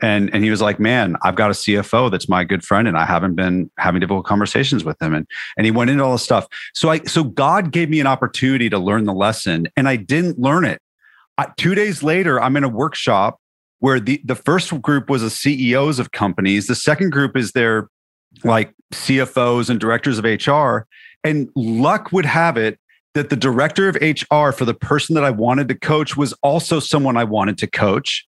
And 0.00 0.32
and 0.32 0.42
he 0.42 0.50
was 0.50 0.60
like 0.60 0.80
man 0.80 1.16
i've 1.22 1.36
got 1.36 1.50
a 1.50 1.52
cfo 1.52 2.10
that's 2.10 2.28
my 2.28 2.42
good 2.42 2.64
friend 2.64 2.88
and 2.88 2.98
i 2.98 3.04
haven't 3.04 3.36
been 3.36 3.70
having 3.78 4.00
difficult 4.00 4.26
conversations 4.26 4.82
with 4.84 5.00
him. 5.00 5.14
And 5.14 5.24
and 5.56 5.66
he 5.66 5.70
went 5.70 5.88
into 5.88 6.02
all 6.02 6.12
this 6.12 6.24
stuff. 6.24 6.48
So 6.74 6.90
i 6.90 6.98
so 7.04 7.22
god 7.22 7.70
gave 7.70 7.88
me 7.88 8.00
an 8.00 8.08
opportunity 8.08 8.68
to 8.70 8.78
learn 8.78 9.04
the 9.04 9.12
lesson 9.12 9.68
and 9.76 9.88
i 9.88 9.94
didn't 9.94 10.36
learn 10.36 10.64
it. 10.64 10.80
I, 11.38 11.46
two 11.56 11.76
days 11.76 12.02
later 12.02 12.40
i'm 12.40 12.56
in 12.56 12.64
a 12.64 12.68
workshop 12.68 13.38
where 13.78 14.00
the 14.00 14.20
the 14.24 14.34
first 14.34 14.82
group 14.82 15.08
was 15.08 15.22
the 15.22 15.30
ceos 15.30 16.00
of 16.00 16.10
companies. 16.10 16.66
The 16.66 16.74
second 16.74 17.10
group 17.10 17.36
is 17.36 17.52
their 17.52 17.88
like 18.42 18.74
cfos 18.92 19.70
and 19.70 19.78
directors 19.78 20.18
of 20.18 20.24
hr 20.24 20.88
and 21.22 21.48
luck 21.54 22.10
would 22.10 22.26
have 22.26 22.56
it 22.56 22.80
that 23.14 23.30
the 23.30 23.36
director 23.36 23.88
of 23.88 23.96
hr 23.96 24.50
for 24.50 24.64
the 24.64 24.74
person 24.74 25.14
that 25.14 25.24
i 25.24 25.30
wanted 25.30 25.68
to 25.68 25.74
coach 25.74 26.16
was 26.16 26.32
also 26.42 26.80
someone 26.80 27.16
i 27.16 27.24
wanted 27.24 27.56
to 27.58 27.66
coach 27.66 28.26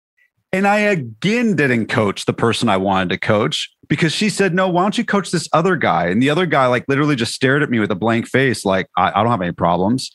and 0.54 0.68
I 0.68 0.80
again 0.80 1.56
didn't 1.56 1.88
coach 1.88 2.26
the 2.26 2.34
person 2.34 2.68
I 2.68 2.78
wanted 2.78 3.10
to 3.10 3.18
coach 3.18 3.74
because 3.88 4.12
she 4.12 4.30
said, 4.30 4.54
No, 4.54 4.68
why 4.68 4.82
don't 4.82 4.98
you 4.98 5.06
coach 5.06 5.32
this 5.32 5.48
other 5.54 5.76
guy? 5.78 6.08
And 6.08 6.22
the 6.22 6.30
other 6.30 6.46
guy, 6.46 6.68
like, 6.68 6.86
literally 6.88 7.16
just 7.16 7.34
stared 7.34 7.64
at 7.64 7.70
me 7.70 7.80
with 7.80 7.92
a 7.92 7.96
blank 7.96 8.28
face, 8.28 8.66
like, 8.66 8.88
I, 8.98 9.12
I 9.12 9.24
don't 9.24 9.32
have 9.32 9.42
any 9.42 9.54
problems. 9.54 10.12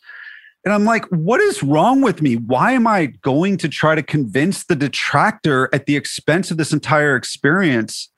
And 0.64 0.74
I'm 0.74 0.84
like, 0.84 1.06
What 1.06 1.40
is 1.40 1.62
wrong 1.62 2.02
with 2.02 2.20
me? 2.20 2.36
Why 2.36 2.72
am 2.72 2.86
I 2.86 3.06
going 3.22 3.56
to 3.58 3.68
try 3.68 3.94
to 3.94 4.02
convince 4.02 4.64
the 4.64 4.76
detractor 4.76 5.70
at 5.72 5.86
the 5.86 5.96
expense 5.96 6.50
of 6.50 6.58
this 6.58 6.72
entire 6.72 7.16
experience? 7.16 8.10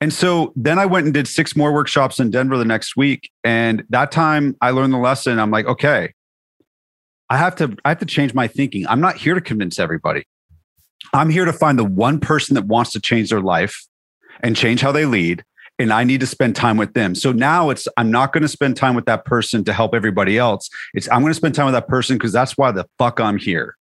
And 0.00 0.12
so 0.12 0.52
then 0.54 0.78
I 0.78 0.86
went 0.86 1.06
and 1.06 1.14
did 1.14 1.26
six 1.26 1.56
more 1.56 1.72
workshops 1.72 2.20
in 2.20 2.30
Denver 2.30 2.56
the 2.56 2.64
next 2.64 2.96
week. 2.96 3.30
And 3.42 3.84
that 3.90 4.12
time 4.12 4.56
I 4.60 4.70
learned 4.70 4.92
the 4.92 4.98
lesson. 4.98 5.38
I'm 5.38 5.50
like, 5.50 5.66
okay, 5.66 6.14
I 7.30 7.36
have 7.36 7.56
to, 7.56 7.76
I 7.84 7.90
have 7.90 7.98
to 7.98 8.06
change 8.06 8.32
my 8.32 8.46
thinking. 8.46 8.86
I'm 8.86 9.00
not 9.00 9.16
here 9.16 9.34
to 9.34 9.40
convince 9.40 9.78
everybody. 9.78 10.24
I'm 11.12 11.30
here 11.30 11.44
to 11.44 11.52
find 11.52 11.78
the 11.78 11.84
one 11.84 12.20
person 12.20 12.54
that 12.54 12.66
wants 12.66 12.92
to 12.92 13.00
change 13.00 13.30
their 13.30 13.40
life 13.40 13.86
and 14.40 14.54
change 14.56 14.80
how 14.80 14.92
they 14.92 15.04
lead. 15.04 15.44
And 15.80 15.92
I 15.92 16.04
need 16.04 16.20
to 16.20 16.26
spend 16.26 16.56
time 16.56 16.76
with 16.76 16.94
them. 16.94 17.14
So 17.14 17.30
now 17.30 17.70
it's, 17.70 17.86
I'm 17.96 18.10
not 18.10 18.32
going 18.32 18.42
to 18.42 18.48
spend 18.48 18.76
time 18.76 18.94
with 18.94 19.04
that 19.06 19.24
person 19.24 19.62
to 19.64 19.72
help 19.72 19.94
everybody 19.94 20.36
else. 20.36 20.68
It's, 20.94 21.08
I'm 21.10 21.20
going 21.20 21.30
to 21.30 21.36
spend 21.36 21.54
time 21.54 21.66
with 21.66 21.74
that 21.74 21.86
person 21.86 22.16
because 22.16 22.32
that's 22.32 22.58
why 22.58 22.72
the 22.72 22.86
fuck 22.98 23.20
I'm 23.20 23.38
here. 23.38 23.76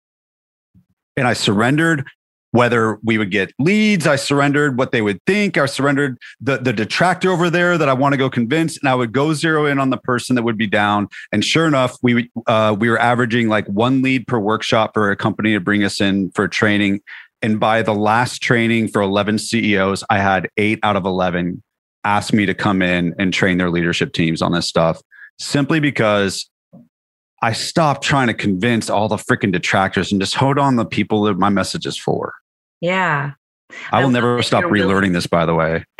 And 1.15 1.27
I 1.27 1.33
surrendered 1.33 2.05
whether 2.51 2.97
we 3.03 3.17
would 3.17 3.31
get 3.31 3.51
leads. 3.59 4.07
I 4.07 4.15
surrendered 4.15 4.77
what 4.77 4.91
they 4.91 5.01
would 5.01 5.23
think. 5.25 5.57
I 5.57 5.65
surrendered 5.65 6.17
the, 6.39 6.57
the 6.57 6.73
detractor 6.73 7.31
over 7.31 7.49
there 7.49 7.77
that 7.77 7.89
I 7.89 7.93
want 7.93 8.13
to 8.13 8.17
go 8.17 8.29
convince. 8.29 8.77
And 8.77 8.89
I 8.89 8.95
would 8.95 9.11
go 9.11 9.33
zero 9.33 9.65
in 9.65 9.79
on 9.79 9.89
the 9.89 9.97
person 9.97 10.35
that 10.35 10.43
would 10.43 10.57
be 10.57 10.67
down. 10.67 11.07
And 11.31 11.43
sure 11.43 11.67
enough, 11.67 11.97
we, 12.01 12.29
uh, 12.47 12.75
we 12.77 12.89
were 12.89 12.99
averaging 12.99 13.49
like 13.49 13.67
one 13.67 14.01
lead 14.01 14.27
per 14.27 14.39
workshop 14.39 14.91
for 14.93 15.11
a 15.11 15.15
company 15.15 15.53
to 15.53 15.59
bring 15.59 15.83
us 15.83 15.99
in 15.99 16.31
for 16.31 16.47
training. 16.47 17.01
And 17.41 17.59
by 17.59 17.81
the 17.81 17.93
last 17.93 18.41
training 18.41 18.87
for 18.87 19.01
11 19.01 19.39
CEOs, 19.39 20.03
I 20.09 20.19
had 20.19 20.49
eight 20.57 20.79
out 20.83 20.95
of 20.95 21.05
11 21.05 21.61
ask 22.03 22.33
me 22.33 22.45
to 22.45 22.53
come 22.53 22.81
in 22.81 23.13
and 23.19 23.33
train 23.33 23.57
their 23.57 23.69
leadership 23.69 24.13
teams 24.13 24.41
on 24.41 24.53
this 24.53 24.65
stuff 24.65 25.01
simply 25.39 25.79
because 25.79 26.49
I 27.41 27.53
stopped 27.53 28.03
trying 28.03 28.27
to 28.27 28.33
convince 28.33 28.89
all 28.89 29.07
the 29.07 29.15
freaking 29.17 29.51
detractors 29.51 30.11
and 30.11 30.19
just 30.19 30.35
hold 30.35 30.57
on 30.57 30.75
the 30.75 30.85
people 30.85 31.23
that 31.23 31.37
my 31.37 31.49
message 31.49 31.85
is 31.85 31.97
for. 31.97 32.33
yeah 32.81 33.31
I 33.91 33.97
I 33.97 33.99
will 33.99 34.05
love 34.05 34.13
never 34.13 34.41
stop 34.43 34.63
relearning 34.65 35.13
this, 35.13 35.27
by 35.27 35.45
the 35.45 35.53
way, 35.53 35.83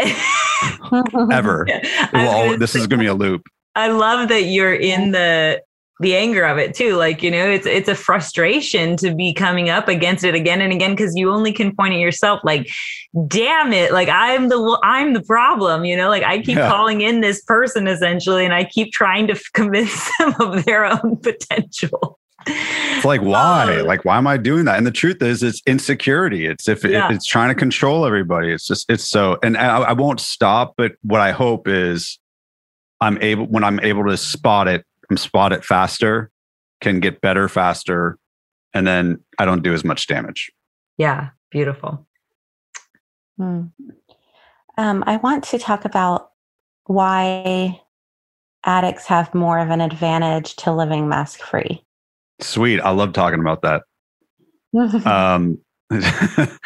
ever. 1.32 1.68
I 1.70 1.82
It 2.14 2.14
will 2.14 2.52
al- 2.52 2.58
this 2.58 2.72
say- 2.72 2.80
is 2.80 2.88
going 2.88 3.00
to 3.00 3.04
be 3.04 3.08
a 3.08 3.14
loop. 3.14 3.44
I 3.76 3.90
love 3.90 4.30
that 4.30 4.44
you're 4.44 4.74
in 4.74 5.12
the 5.12 5.62
the 6.00 6.16
anger 6.16 6.44
of 6.46 6.58
it 6.60 6.76
too. 6.76 6.96
Like, 6.96 7.24
you 7.24 7.32
know, 7.32 7.50
it's 7.50 7.66
it's 7.66 7.90
a 7.90 7.96
frustration 7.96 8.96
to 8.98 9.16
be 9.16 9.34
coming 9.34 9.70
up 9.70 9.88
against 9.88 10.24
it 10.24 10.36
again 10.36 10.62
and 10.62 10.72
again 10.72 10.92
because 10.92 11.16
you 11.16 11.32
only 11.32 11.52
can 11.52 11.76
point 11.76 11.94
at 11.94 12.00
yourself 12.00 12.40
like, 12.44 12.70
damn 13.28 13.74
it, 13.74 13.92
like 13.92 14.08
I'm 14.10 14.50
the 14.50 14.80
I'm 14.84 15.14
the 15.14 15.24
problem, 15.24 15.86
you 15.86 15.98
know, 15.98 16.10
like 16.10 16.24
I 16.24 16.38
keep 16.42 16.58
Yeah. 16.58 16.70
calling 16.70 17.02
in 17.02 17.22
this 17.22 17.42
person 17.44 17.88
essentially 17.88 18.46
and 18.46 18.54
I 18.54 18.66
keep 18.66 18.92
trying 18.94 19.28
to 19.28 19.42
convince 19.54 20.10
them 20.20 20.34
of 20.40 20.66
their 20.66 20.86
own 20.86 21.18
potential. 21.24 22.20
It's 22.50 23.04
like, 23.04 23.20
um, 23.22 23.28
why? 23.28 23.80
Oh. 23.82 23.84
Like, 23.84 24.06
why 24.06 24.18
am 24.18 24.26
I 24.28 24.38
doing 24.38 24.66
that? 24.66 24.78
And 24.78 24.88
the 24.88 24.92
truth 24.92 25.22
is, 25.22 25.44
it's 25.44 25.62
insecurity. 25.68 26.46
It's 26.46 26.70
if 26.70 26.86
it- 26.86 26.94
it's 27.12 27.26
trying 27.26 27.50
to 27.50 27.56
control 27.56 28.06
everybody. 28.06 28.52
It's 28.54 28.66
just, 28.66 28.90
it's 28.90 29.04
so, 29.10 29.38
and 29.44 29.58
I, 29.58 29.80
I 29.80 29.94
won't 29.94 30.22
stop. 30.22 30.76
But 30.78 30.94
what 31.02 31.20
I 31.20 31.32
hope 31.32 31.68
is 31.68 32.20
I'm 33.02 33.22
able, 33.22 33.48
when 33.48 33.66
I'm 33.66 33.80
able 33.82 34.06
to 34.06 34.16
spot 34.16 34.68
it, 34.70 34.86
I'm 35.10 35.18
spot 35.18 35.54
it 35.54 35.64
faster, 35.64 36.32
can 36.82 37.00
get 37.00 37.22
better 37.22 37.48
faster. 37.48 38.18
And 38.74 38.86
then 38.86 39.24
I 39.40 39.46
don't 39.46 39.64
do 39.64 39.74
as 39.74 39.84
much 39.84 40.08
damage. 40.08 40.52
Yeah, 40.98 41.30
beautiful. 41.52 42.06
Hmm. 43.38 43.68
Um, 44.78 45.04
I 45.08 45.18
want 45.18 45.44
to 45.46 45.60
talk 45.60 45.86
about 45.86 46.30
why 46.86 47.82
addicts 48.66 49.06
have 49.06 49.34
more 49.34 49.60
of 49.60 49.70
an 49.70 49.82
advantage 49.82 50.56
to 50.58 50.74
living 50.74 51.08
mask 51.08 51.40
free. 51.40 51.84
Sweet. 52.40 52.80
I 52.82 52.92
love 52.92 53.14
talking 53.14 53.40
about 53.40 53.62
that. 53.64 53.84
um, 55.06 55.60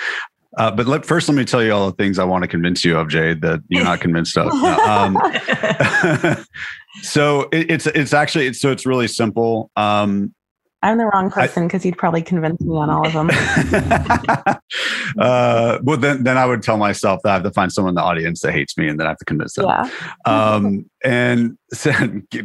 Uh, 0.58 0.72
but 0.72 0.86
let, 0.86 1.06
first, 1.06 1.30
let 1.30 1.36
me 1.36 1.46
tell 1.46 1.64
you 1.64 1.72
all 1.72 1.90
the 1.90 1.96
things 1.96 2.20
I 2.20 2.24
want 2.26 2.44
to 2.44 2.48
convince 2.48 2.84
you 2.84 2.98
of, 2.98 3.08
Jade, 3.08 3.42
that 3.42 3.62
you're 3.70 3.84
not 3.84 4.02
convinced 4.02 4.38
of. 4.38 4.52
Um, 4.52 5.18
so 7.02 7.44
it, 7.54 7.72
it's 7.72 7.88
it's 7.88 8.14
actually 8.14 8.48
it's, 8.48 8.60
so 8.60 8.72
it's 8.72 8.86
really 8.86 9.08
simple. 9.08 9.72
Um, 9.78 10.34
I'm 10.84 10.98
the 10.98 11.06
wrong 11.06 11.30
person 11.30 11.68
because 11.68 11.86
you'd 11.86 11.98
probably 11.98 12.24
convince 12.24 12.60
me 12.60 12.76
on 12.76 12.90
all 12.90 13.06
of 13.06 13.14
them. 13.14 13.30
uh, 15.20 15.78
well, 15.84 15.98
then, 15.98 16.24
then 16.24 16.38
I 16.38 16.46
would 16.46 16.64
tell 16.64 16.78
myself 16.78 17.22
that 17.24 17.30
I 17.30 17.34
have 17.36 17.44
to 17.44 17.52
find 17.52 17.72
someone 17.72 17.92
in 17.92 17.96
the 17.96 18.02
audience 18.02 18.42
that 18.42 18.52
hates 18.52 18.76
me 18.78 18.88
and 18.88 19.00
then 19.00 19.06
I 19.06 19.12
have 19.12 19.20
to 19.20 19.26
convince 19.26 19.54
them. 19.54 19.68
Yeah. 19.68 19.90
um, 20.26 20.90
and 21.04 21.58
so 21.74 21.92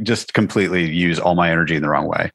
just 0.02 0.34
completely 0.34 0.90
use 0.90 1.18
all 1.18 1.34
my 1.34 1.50
energy 1.50 1.76
in 1.76 1.82
the 1.82 1.88
wrong 1.88 2.06
way. 2.06 2.30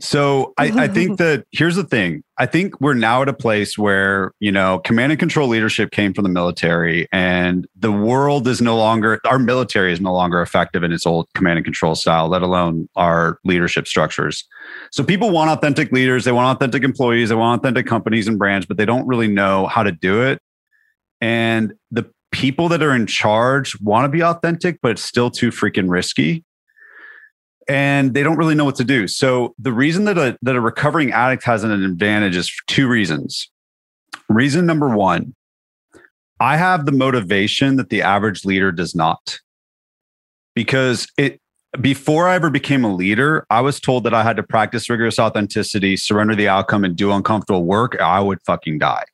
So 0.00 0.54
I, 0.58 0.84
I 0.84 0.88
think 0.88 1.18
that 1.18 1.44
here's 1.52 1.76
the 1.76 1.84
thing. 1.84 2.22
I 2.38 2.46
think 2.46 2.80
we're 2.80 2.94
now 2.94 3.22
at 3.22 3.28
a 3.28 3.32
place 3.32 3.78
where, 3.78 4.32
you 4.40 4.52
know, 4.52 4.78
command 4.80 5.12
and 5.12 5.18
control 5.18 5.48
leadership 5.48 5.90
came 5.90 6.12
from 6.12 6.24
the 6.24 6.30
military 6.30 7.08
and 7.10 7.66
the 7.74 7.90
world 7.90 8.46
is 8.46 8.60
no 8.60 8.76
longer, 8.76 9.20
our 9.24 9.38
military 9.38 9.92
is 9.92 10.00
no 10.00 10.12
longer 10.12 10.42
effective 10.42 10.82
in 10.82 10.92
its 10.92 11.06
old 11.06 11.28
command 11.34 11.58
and 11.58 11.64
control 11.64 11.94
style, 11.94 12.28
let 12.28 12.42
alone 12.42 12.88
our 12.94 13.38
leadership 13.44 13.86
structures. 13.86 14.44
So 14.92 15.02
people 15.02 15.30
want 15.30 15.50
authentic 15.50 15.92
leaders, 15.92 16.24
they 16.24 16.32
want 16.32 16.56
authentic 16.56 16.84
employees, 16.84 17.30
they 17.30 17.34
want 17.34 17.60
authentic 17.60 17.86
companies 17.86 18.28
and 18.28 18.38
brands, 18.38 18.66
but 18.66 18.76
they 18.76 18.86
don't 18.86 19.06
really 19.06 19.28
know 19.28 19.66
how 19.66 19.82
to 19.82 19.92
do 19.92 20.22
it. 20.22 20.40
And 21.22 21.72
the 21.90 22.10
people 22.32 22.68
that 22.68 22.82
are 22.82 22.94
in 22.94 23.06
charge 23.06 23.78
want 23.80 24.04
to 24.04 24.08
be 24.08 24.22
authentic, 24.22 24.78
but 24.82 24.92
it's 24.92 25.02
still 25.02 25.30
too 25.30 25.50
freaking 25.50 25.90
risky. 25.90 26.44
And 27.68 28.14
they 28.14 28.22
don't 28.22 28.36
really 28.36 28.54
know 28.54 28.64
what 28.64 28.76
to 28.76 28.84
do. 28.84 29.08
So 29.08 29.54
the 29.58 29.72
reason 29.72 30.04
that 30.04 30.18
a, 30.18 30.38
that 30.42 30.54
a 30.54 30.60
recovering 30.60 31.12
addict 31.12 31.42
has 31.44 31.64
an 31.64 31.72
advantage 31.72 32.36
is 32.36 32.48
for 32.48 32.62
two 32.68 32.88
reasons. 32.88 33.50
Reason 34.28 34.66
number 34.66 34.94
one, 34.94 35.34
I 36.38 36.56
have 36.56 36.86
the 36.86 36.92
motivation 36.92 37.76
that 37.76 37.90
the 37.90 38.02
average 38.02 38.44
leader 38.44 38.70
does 38.70 38.94
not. 38.94 39.40
Because 40.54 41.08
it 41.18 41.40
before 41.80 42.28
I 42.28 42.34
ever 42.34 42.50
became 42.50 42.84
a 42.84 42.94
leader, 42.94 43.46
I 43.50 43.60
was 43.60 43.80
told 43.80 44.04
that 44.04 44.14
I 44.14 44.22
had 44.22 44.36
to 44.36 44.42
practice 44.42 44.88
rigorous 44.88 45.18
authenticity, 45.18 45.96
surrender 45.96 46.34
the 46.34 46.48
outcome, 46.48 46.84
and 46.84 46.96
do 46.96 47.12
uncomfortable 47.12 47.64
work. 47.64 48.00
I 48.00 48.20
would 48.20 48.38
fucking 48.46 48.78
die. 48.78 49.04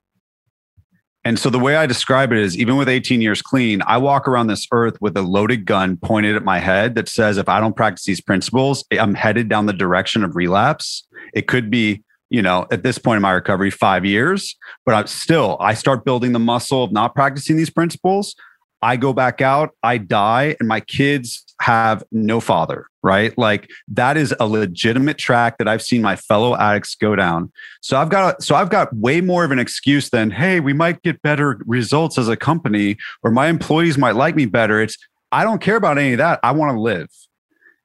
And 1.24 1.38
so 1.38 1.50
the 1.50 1.58
way 1.58 1.76
I 1.76 1.86
describe 1.86 2.32
it 2.32 2.38
is 2.38 2.58
even 2.58 2.76
with 2.76 2.88
18 2.88 3.20
years 3.20 3.42
clean, 3.42 3.80
I 3.86 3.98
walk 3.98 4.26
around 4.26 4.48
this 4.48 4.66
earth 4.72 5.00
with 5.00 5.16
a 5.16 5.22
loaded 5.22 5.64
gun 5.66 5.96
pointed 5.96 6.34
at 6.34 6.44
my 6.44 6.58
head 6.58 6.96
that 6.96 7.08
says, 7.08 7.38
if 7.38 7.48
I 7.48 7.60
don't 7.60 7.76
practice 7.76 8.04
these 8.04 8.20
principles, 8.20 8.84
I'm 8.90 9.14
headed 9.14 9.48
down 9.48 9.66
the 9.66 9.72
direction 9.72 10.24
of 10.24 10.34
relapse. 10.34 11.06
It 11.32 11.46
could 11.46 11.70
be, 11.70 12.02
you 12.28 12.42
know, 12.42 12.66
at 12.72 12.82
this 12.82 12.98
point 12.98 13.16
in 13.16 13.22
my 13.22 13.30
recovery, 13.30 13.70
five 13.70 14.04
years, 14.04 14.56
but 14.84 14.94
I'm 14.96 15.06
still, 15.06 15.56
I 15.60 15.74
start 15.74 16.04
building 16.04 16.32
the 16.32 16.40
muscle 16.40 16.82
of 16.82 16.90
not 16.90 17.14
practicing 17.14 17.56
these 17.56 17.70
principles. 17.70 18.34
I 18.80 18.96
go 18.96 19.12
back 19.12 19.40
out, 19.40 19.70
I 19.84 19.98
die, 19.98 20.56
and 20.58 20.68
my 20.68 20.80
kids 20.80 21.51
have 21.62 22.02
no 22.10 22.40
father, 22.40 22.88
right? 23.04 23.36
Like 23.38 23.70
that 23.86 24.16
is 24.16 24.34
a 24.40 24.46
legitimate 24.48 25.16
track 25.16 25.58
that 25.58 25.68
I've 25.68 25.80
seen 25.80 26.02
my 26.02 26.16
fellow 26.16 26.56
addicts 26.56 26.96
go 26.96 27.14
down. 27.14 27.52
So 27.80 27.96
I've 27.96 28.08
got 28.08 28.42
so 28.42 28.56
I've 28.56 28.68
got 28.68 28.94
way 28.96 29.20
more 29.20 29.44
of 29.44 29.52
an 29.52 29.60
excuse 29.60 30.10
than, 30.10 30.32
hey, 30.32 30.58
we 30.58 30.72
might 30.72 31.02
get 31.02 31.22
better 31.22 31.62
results 31.64 32.18
as 32.18 32.28
a 32.28 32.36
company, 32.36 32.96
or 33.22 33.30
my 33.30 33.46
employees 33.46 33.96
might 33.96 34.16
like 34.16 34.34
me 34.34 34.44
better. 34.44 34.82
It's 34.82 34.98
I 35.30 35.44
don't 35.44 35.60
care 35.60 35.76
about 35.76 35.98
any 35.98 36.12
of 36.12 36.18
that. 36.18 36.40
I 36.42 36.50
want 36.50 36.74
to 36.76 36.80
live. 36.80 37.08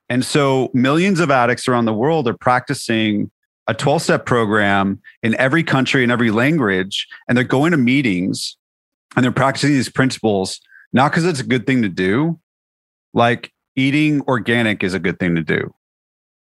And 0.10 0.26
so 0.26 0.72
millions 0.74 1.20
of 1.20 1.30
addicts 1.30 1.68
around 1.68 1.86
the 1.86 1.94
world 1.94 2.28
are 2.28 2.38
practicing 2.38 3.30
a 3.68 3.76
12 3.76 4.02
step 4.02 4.26
program 4.26 5.00
in 5.22 5.36
every 5.36 5.64
country 5.64 6.04
in 6.04 6.10
every 6.10 6.32
language, 6.32 7.08
and 7.28 7.38
they're 7.38 7.46
going 7.46 7.72
to 7.72 7.78
meetings 7.78 8.58
and 9.16 9.24
they're 9.24 9.32
practicing 9.32 9.70
these 9.70 9.90
principles 9.90 10.62
not 10.94 11.12
because 11.12 11.26
it's 11.26 11.42
a 11.42 11.44
good 11.44 11.68
thing 11.68 11.84
to 11.84 11.90
do. 11.90 12.40
Like 13.14 13.52
eating 13.78 14.22
organic 14.24 14.84
is 14.84 14.94
a 14.94 15.00
good 15.00 15.20
thing 15.20 15.36
to 15.36 15.44
do. 15.44 15.74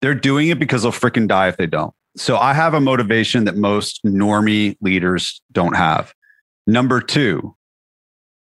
They're 0.02 0.14
doing 0.14 0.48
it 0.48 0.58
because 0.58 0.82
they'll 0.82 0.92
freaking 0.92 1.28
die 1.28 1.48
if 1.48 1.56
they 1.56 1.66
don't. 1.66 1.94
So 2.16 2.36
I 2.36 2.52
have 2.52 2.74
a 2.74 2.80
motivation 2.80 3.44
that 3.44 3.56
most 3.56 4.00
normie 4.04 4.76
leaders 4.82 5.40
don't 5.52 5.76
have. 5.76 6.12
Number 6.66 7.00
two, 7.00 7.56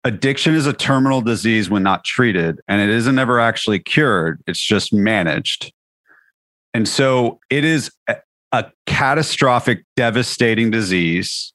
addiction 0.05 0.55
is 0.55 0.67
a 0.67 0.73
terminal 0.73 1.21
disease 1.21 1.69
when 1.69 1.83
not 1.83 2.05
treated, 2.05 2.61
and 2.69 2.81
it 2.81 2.89
isn't 2.89 3.19
ever 3.19 3.39
actually 3.39 3.81
cured, 3.81 4.43
it's 4.47 4.61
just 4.61 4.93
managed. 4.93 5.73
And 6.73 6.89
so 6.89 7.41
it 7.51 7.65
is 7.65 7.91
a, 8.09 8.17
a 8.53 8.67
catastrophic, 8.87 9.85
devastating 9.97 10.71
disease 10.71 11.53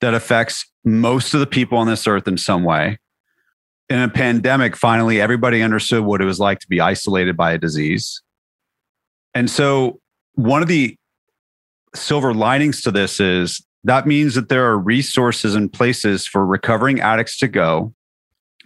that 0.00 0.12
affects 0.12 0.66
most 0.84 1.32
of 1.32 1.40
the 1.40 1.46
people 1.46 1.78
on 1.78 1.86
this 1.86 2.06
earth 2.06 2.28
in 2.28 2.36
some 2.36 2.64
way 2.64 2.98
in 3.90 3.98
a 3.98 4.08
pandemic, 4.08 4.76
finally, 4.76 5.20
everybody 5.20 5.62
understood 5.62 6.04
what 6.04 6.22
it 6.22 6.24
was 6.24 6.38
like 6.38 6.60
to 6.60 6.68
be 6.68 6.80
isolated 6.80 7.36
by 7.36 7.52
a 7.52 7.58
disease. 7.58 8.22
And 9.34 9.50
so, 9.50 10.00
one 10.34 10.62
of 10.62 10.68
the 10.68 10.96
silver 11.94 12.32
linings 12.32 12.80
to 12.82 12.92
this 12.92 13.18
is 13.18 13.64
that 13.82 14.06
means 14.06 14.34
that 14.36 14.48
there 14.48 14.64
are 14.64 14.78
resources 14.78 15.56
and 15.56 15.72
places 15.72 16.26
for 16.26 16.46
recovering 16.46 17.00
addicts 17.00 17.36
to 17.38 17.48
go 17.48 17.92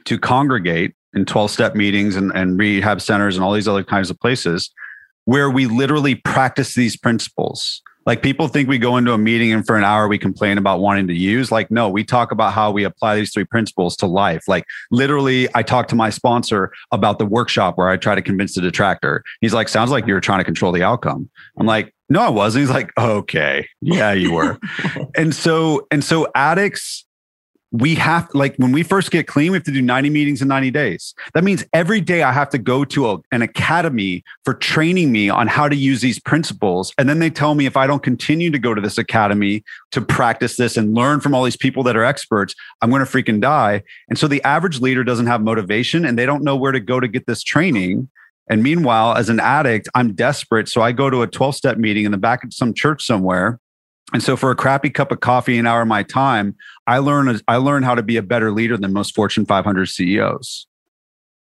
to 0.04 0.18
congregate 0.18 0.94
in 1.14 1.24
12 1.24 1.50
step 1.50 1.74
meetings 1.74 2.16
and, 2.16 2.30
and 2.34 2.58
rehab 2.58 3.00
centers 3.00 3.36
and 3.36 3.44
all 3.44 3.52
these 3.52 3.68
other 3.68 3.84
kinds 3.84 4.10
of 4.10 4.20
places 4.20 4.70
where 5.24 5.48
we 5.48 5.66
literally 5.66 6.16
practice 6.16 6.74
these 6.74 6.96
principles 6.96 7.80
like 8.06 8.22
people 8.22 8.48
think 8.48 8.68
we 8.68 8.78
go 8.78 8.96
into 8.96 9.12
a 9.12 9.18
meeting 9.18 9.52
and 9.52 9.66
for 9.66 9.76
an 9.76 9.84
hour 9.84 10.08
we 10.08 10.18
complain 10.18 10.58
about 10.58 10.80
wanting 10.80 11.06
to 11.08 11.14
use. 11.14 11.50
Like, 11.50 11.70
no, 11.70 11.88
we 11.88 12.04
talk 12.04 12.32
about 12.32 12.52
how 12.52 12.70
we 12.70 12.84
apply 12.84 13.16
these 13.16 13.32
three 13.32 13.44
principles 13.44 13.96
to 13.96 14.06
life. 14.06 14.46
Like, 14.46 14.64
literally, 14.90 15.48
I 15.54 15.62
talked 15.62 15.90
to 15.90 15.96
my 15.96 16.10
sponsor 16.10 16.72
about 16.92 17.18
the 17.18 17.26
workshop 17.26 17.78
where 17.78 17.88
I 17.88 17.96
try 17.96 18.14
to 18.14 18.22
convince 18.22 18.54
the 18.54 18.60
detractor. 18.60 19.22
He's 19.40 19.54
like, 19.54 19.68
sounds 19.68 19.90
like 19.90 20.06
you 20.06 20.14
were 20.14 20.20
trying 20.20 20.40
to 20.40 20.44
control 20.44 20.72
the 20.72 20.82
outcome. 20.82 21.30
I'm 21.58 21.66
like, 21.66 21.94
no, 22.08 22.20
I 22.20 22.28
wasn't. 22.28 22.62
He's 22.62 22.74
like, 22.74 22.90
okay, 22.98 23.66
yeah, 23.80 24.12
you 24.12 24.32
were. 24.32 24.58
and 25.16 25.34
so, 25.34 25.86
and 25.90 26.04
so 26.04 26.28
addicts 26.34 27.06
we 27.74 27.96
have 27.96 28.28
like 28.34 28.54
when 28.56 28.70
we 28.70 28.84
first 28.84 29.10
get 29.10 29.26
clean 29.26 29.50
we 29.50 29.56
have 29.56 29.64
to 29.64 29.72
do 29.72 29.82
90 29.82 30.08
meetings 30.08 30.40
in 30.40 30.46
90 30.46 30.70
days. 30.70 31.12
That 31.34 31.42
means 31.42 31.64
every 31.72 32.00
day 32.00 32.22
i 32.22 32.30
have 32.30 32.48
to 32.50 32.58
go 32.58 32.84
to 32.84 33.10
a, 33.10 33.18
an 33.32 33.42
academy 33.42 34.22
for 34.44 34.54
training 34.54 35.10
me 35.10 35.28
on 35.28 35.48
how 35.48 35.68
to 35.68 35.74
use 35.74 36.00
these 36.00 36.20
principles. 36.20 36.94
And 36.98 37.08
then 37.08 37.18
they 37.18 37.30
tell 37.30 37.56
me 37.56 37.66
if 37.66 37.76
i 37.76 37.88
don't 37.88 38.02
continue 38.02 38.52
to 38.52 38.60
go 38.60 38.74
to 38.74 38.80
this 38.80 38.96
academy 38.96 39.64
to 39.90 40.00
practice 40.00 40.56
this 40.56 40.76
and 40.76 40.94
learn 40.94 41.18
from 41.18 41.34
all 41.34 41.42
these 41.42 41.56
people 41.56 41.82
that 41.82 41.96
are 41.96 42.04
experts 42.04 42.54
i'm 42.80 42.90
going 42.90 43.04
to 43.04 43.10
freaking 43.10 43.40
die. 43.40 43.82
And 44.08 44.16
so 44.16 44.28
the 44.28 44.42
average 44.44 44.80
leader 44.80 45.02
doesn't 45.02 45.26
have 45.26 45.42
motivation 45.42 46.04
and 46.04 46.16
they 46.16 46.26
don't 46.26 46.44
know 46.44 46.54
where 46.54 46.72
to 46.72 46.80
go 46.80 47.00
to 47.00 47.08
get 47.08 47.26
this 47.26 47.42
training. 47.42 48.08
And 48.48 48.62
meanwhile 48.62 49.16
as 49.16 49.28
an 49.28 49.40
addict 49.40 49.88
i'm 49.96 50.14
desperate. 50.14 50.68
So 50.68 50.80
i 50.80 50.92
go 50.92 51.10
to 51.10 51.22
a 51.22 51.26
12 51.26 51.56
step 51.56 51.78
meeting 51.78 52.04
in 52.04 52.12
the 52.12 52.18
back 52.18 52.44
of 52.44 52.54
some 52.54 52.72
church 52.72 53.04
somewhere 53.04 53.58
and 54.14 54.22
so 54.22 54.36
for 54.36 54.52
a 54.52 54.54
crappy 54.54 54.90
cup 54.90 55.10
of 55.10 55.18
coffee 55.18 55.58
an 55.58 55.66
hour 55.66 55.82
of 55.82 55.88
my 55.88 56.04
time, 56.04 56.54
I 56.86 56.98
learn 56.98 57.40
I 57.48 57.56
learn 57.56 57.82
how 57.82 57.96
to 57.96 58.02
be 58.02 58.16
a 58.16 58.22
better 58.22 58.52
leader 58.52 58.76
than 58.76 58.92
most 58.92 59.12
Fortune 59.12 59.44
500 59.44 59.86
CEOs. 59.86 60.68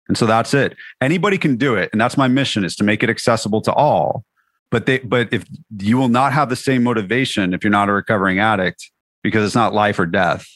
And 0.09 0.19
so 0.19 0.27
that's 0.27 0.53
it. 0.53 0.77
Anybody 1.01 1.39
can 1.39 1.57
do 1.57 1.75
it, 1.75 1.89
and 1.93 2.01
that's 2.01 2.19
my 2.19 2.29
mission 2.29 2.63
is 2.63 2.77
to 2.77 2.85
make 2.85 3.03
it 3.03 3.09
accessible 3.09 3.63
to 3.63 3.73
all. 3.73 4.25
But 4.71 4.85
they 4.85 4.99
but 4.99 5.33
if 5.33 5.47
you 5.79 5.97
will 5.97 6.09
not 6.09 6.35
have 6.35 6.51
the 6.51 6.57
same 6.57 6.83
motivation 6.83 7.55
if 7.55 7.65
you're 7.65 7.71
not 7.71 7.89
a 7.89 7.93
recovering 7.93 8.39
addict 8.39 8.91
because 9.23 9.45
it's 9.45 9.55
not 9.55 9.73
life 9.73 9.99
or 9.99 10.05
death. 10.05 10.47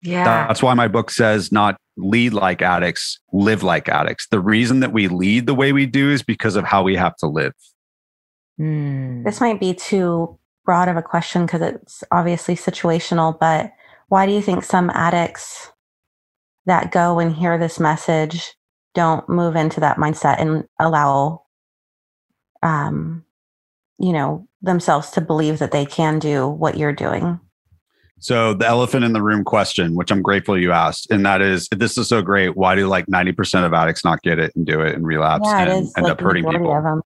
Yeah. 0.00 0.46
That's 0.46 0.62
why 0.62 0.74
my 0.74 0.86
book 0.86 1.10
says 1.10 1.50
not 1.50 1.76
lead 1.96 2.34
like 2.34 2.62
addicts, 2.62 3.18
live 3.32 3.64
like 3.64 3.88
addicts. 3.88 4.28
The 4.28 4.40
reason 4.40 4.80
that 4.80 4.92
we 4.92 5.08
lead 5.08 5.46
the 5.46 5.54
way 5.54 5.72
we 5.72 5.86
do 5.86 6.10
is 6.10 6.22
because 6.22 6.54
of 6.54 6.64
how 6.64 6.82
we 6.82 6.96
have 6.96 7.16
to 7.16 7.26
live. 7.26 7.52
Mm. 8.60 9.24
This 9.24 9.40
might 9.40 9.60
be 9.60 9.74
too 9.74 10.38
broad 10.64 10.88
of 10.88 10.96
a 10.96 11.02
question 11.02 11.46
because 11.46 11.60
it's 11.60 12.04
obviously 12.10 12.54
situational, 12.54 13.38
but 13.38 13.72
why 14.08 14.26
do 14.26 14.32
you 14.32 14.42
think 14.42 14.62
some 14.62 14.90
addicts 14.90 15.72
that 16.66 16.92
go 16.92 17.18
and 17.18 17.34
hear 17.34 17.58
this 17.58 17.80
message 17.80 18.54
don't 18.94 19.28
move 19.28 19.56
into 19.56 19.80
that 19.80 19.96
mindset 19.96 20.40
and 20.40 20.64
allow 20.78 21.42
um 22.62 23.24
you 23.98 24.12
know 24.12 24.46
themselves 24.60 25.10
to 25.10 25.20
believe 25.20 25.58
that 25.58 25.72
they 25.72 25.84
can 25.84 26.18
do 26.18 26.46
what 26.46 26.76
you're 26.76 26.92
doing? 26.92 27.40
So 28.20 28.54
the 28.54 28.66
elephant 28.66 29.04
in 29.04 29.14
the 29.14 29.22
room 29.22 29.42
question 29.42 29.96
which 29.96 30.12
i'm 30.12 30.22
grateful 30.22 30.56
you 30.56 30.70
asked 30.70 31.10
and 31.10 31.26
that 31.26 31.42
is 31.42 31.68
this 31.74 31.98
is 31.98 32.08
so 32.08 32.22
great. 32.22 32.56
Why 32.56 32.76
do 32.76 32.86
like 32.86 33.06
90% 33.06 33.64
of 33.64 33.72
addicts 33.72 34.04
not 34.04 34.22
get 34.22 34.38
it 34.38 34.54
and 34.54 34.64
do 34.64 34.80
it 34.80 34.94
and 34.94 35.04
relapse 35.04 35.48
yeah, 35.48 35.62
and 35.62 35.70
end 35.70 35.92
like 35.96 36.12
up 36.12 36.20
hurting 36.20 36.44
people? 36.44 37.02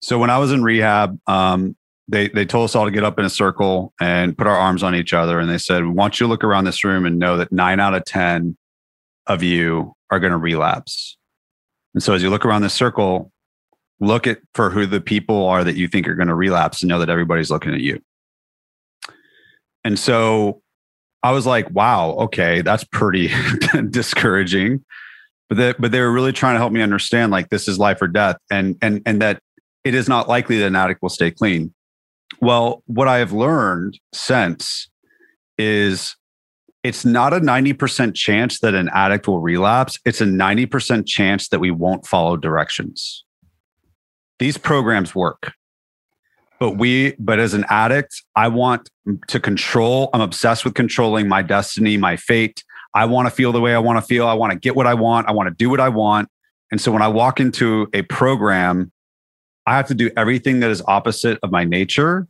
so 0.00 0.18
when 0.18 0.30
i 0.30 0.38
was 0.38 0.52
in 0.52 0.62
rehab 0.62 1.18
um, 1.26 1.76
they 2.08 2.28
they 2.28 2.44
told 2.44 2.64
us 2.64 2.74
all 2.74 2.84
to 2.84 2.90
get 2.90 3.04
up 3.04 3.18
in 3.18 3.24
a 3.24 3.30
circle 3.30 3.92
and 4.00 4.36
put 4.36 4.46
our 4.46 4.56
arms 4.56 4.82
on 4.82 4.94
each 4.94 5.12
other 5.12 5.38
and 5.38 5.50
they 5.50 5.58
said 5.58 5.82
we 5.82 5.90
want 5.90 6.20
you 6.20 6.26
to 6.26 6.30
look 6.30 6.44
around 6.44 6.64
this 6.64 6.84
room 6.84 7.04
and 7.04 7.18
know 7.18 7.36
that 7.36 7.52
nine 7.52 7.80
out 7.80 7.94
of 7.94 8.04
ten 8.04 8.56
of 9.26 9.42
you 9.42 9.92
are 10.10 10.20
going 10.20 10.32
to 10.32 10.38
relapse 10.38 11.16
and 11.94 12.02
so 12.02 12.14
as 12.14 12.22
you 12.22 12.30
look 12.30 12.44
around 12.44 12.62
this 12.62 12.74
circle 12.74 13.32
look 14.00 14.26
at 14.26 14.38
for 14.54 14.70
who 14.70 14.86
the 14.86 15.00
people 15.00 15.46
are 15.46 15.64
that 15.64 15.76
you 15.76 15.88
think 15.88 16.06
are 16.06 16.14
going 16.14 16.28
to 16.28 16.34
relapse 16.34 16.82
and 16.82 16.88
know 16.88 16.98
that 16.98 17.08
everybody's 17.08 17.50
looking 17.50 17.74
at 17.74 17.80
you 17.80 18.00
and 19.84 19.98
so 19.98 20.62
I 21.26 21.32
was 21.32 21.44
like, 21.44 21.68
wow, 21.70 22.10
okay, 22.10 22.62
that's 22.62 22.84
pretty 22.84 23.30
discouraging. 23.90 24.84
But 25.48 25.80
but 25.80 25.92
they 25.92 26.00
were 26.00 26.12
really 26.12 26.32
trying 26.32 26.54
to 26.54 26.58
help 26.58 26.72
me 26.72 26.82
understand 26.82 27.32
like 27.32 27.50
this 27.50 27.66
is 27.66 27.78
life 27.78 28.00
or 28.02 28.08
death 28.08 28.36
and 28.50 28.76
and 28.82 29.02
and 29.06 29.22
that 29.22 29.40
it 29.84 29.94
is 29.94 30.08
not 30.08 30.28
likely 30.28 30.58
that 30.58 30.66
an 30.66 30.76
addict 30.76 31.02
will 31.02 31.08
stay 31.08 31.30
clean. 31.30 31.72
Well, 32.40 32.82
what 32.86 33.08
I 33.08 33.18
have 33.18 33.32
learned 33.32 33.98
since 34.12 34.88
is 35.58 36.16
it's 36.82 37.04
not 37.04 37.32
a 37.32 37.40
90% 37.40 38.14
chance 38.14 38.60
that 38.60 38.74
an 38.74 38.88
addict 38.92 39.26
will 39.26 39.40
relapse. 39.40 39.98
It's 40.04 40.20
a 40.20 40.24
90% 40.24 41.06
chance 41.06 41.48
that 41.48 41.58
we 41.58 41.70
won't 41.70 42.06
follow 42.06 42.36
directions. 42.36 43.24
These 44.38 44.58
programs 44.58 45.14
work. 45.14 45.52
But 46.58 46.72
we, 46.72 47.14
but 47.18 47.38
as 47.38 47.54
an 47.54 47.66
addict, 47.68 48.22
I 48.34 48.48
want 48.48 48.88
to 49.28 49.40
control. 49.40 50.08
I'm 50.14 50.20
obsessed 50.20 50.64
with 50.64 50.74
controlling 50.74 51.28
my 51.28 51.42
destiny, 51.42 51.96
my 51.96 52.16
fate. 52.16 52.62
I 52.94 53.04
want 53.04 53.26
to 53.26 53.30
feel 53.34 53.52
the 53.52 53.60
way 53.60 53.74
I 53.74 53.78
want 53.78 53.98
to 53.98 54.02
feel. 54.02 54.26
I 54.26 54.34
want 54.34 54.52
to 54.52 54.58
get 54.58 54.74
what 54.74 54.86
I 54.86 54.94
want. 54.94 55.28
I 55.28 55.32
want 55.32 55.48
to 55.48 55.54
do 55.54 55.68
what 55.68 55.80
I 55.80 55.90
want. 55.90 56.28
And 56.70 56.80
so 56.80 56.90
when 56.92 57.02
I 57.02 57.08
walk 57.08 57.40
into 57.40 57.88
a 57.92 58.02
program, 58.02 58.90
I 59.66 59.76
have 59.76 59.88
to 59.88 59.94
do 59.94 60.10
everything 60.16 60.60
that 60.60 60.70
is 60.70 60.82
opposite 60.86 61.38
of 61.42 61.50
my 61.50 61.64
nature. 61.64 62.28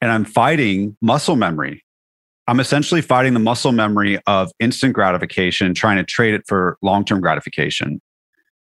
And 0.00 0.10
I'm 0.10 0.24
fighting 0.24 0.96
muscle 1.00 1.36
memory. 1.36 1.82
I'm 2.46 2.60
essentially 2.60 3.00
fighting 3.00 3.34
the 3.34 3.40
muscle 3.40 3.72
memory 3.72 4.20
of 4.26 4.52
instant 4.60 4.92
gratification, 4.92 5.74
trying 5.74 5.96
to 5.96 6.04
trade 6.04 6.34
it 6.34 6.42
for 6.46 6.76
long 6.82 7.04
term 7.04 7.20
gratification. 7.20 8.00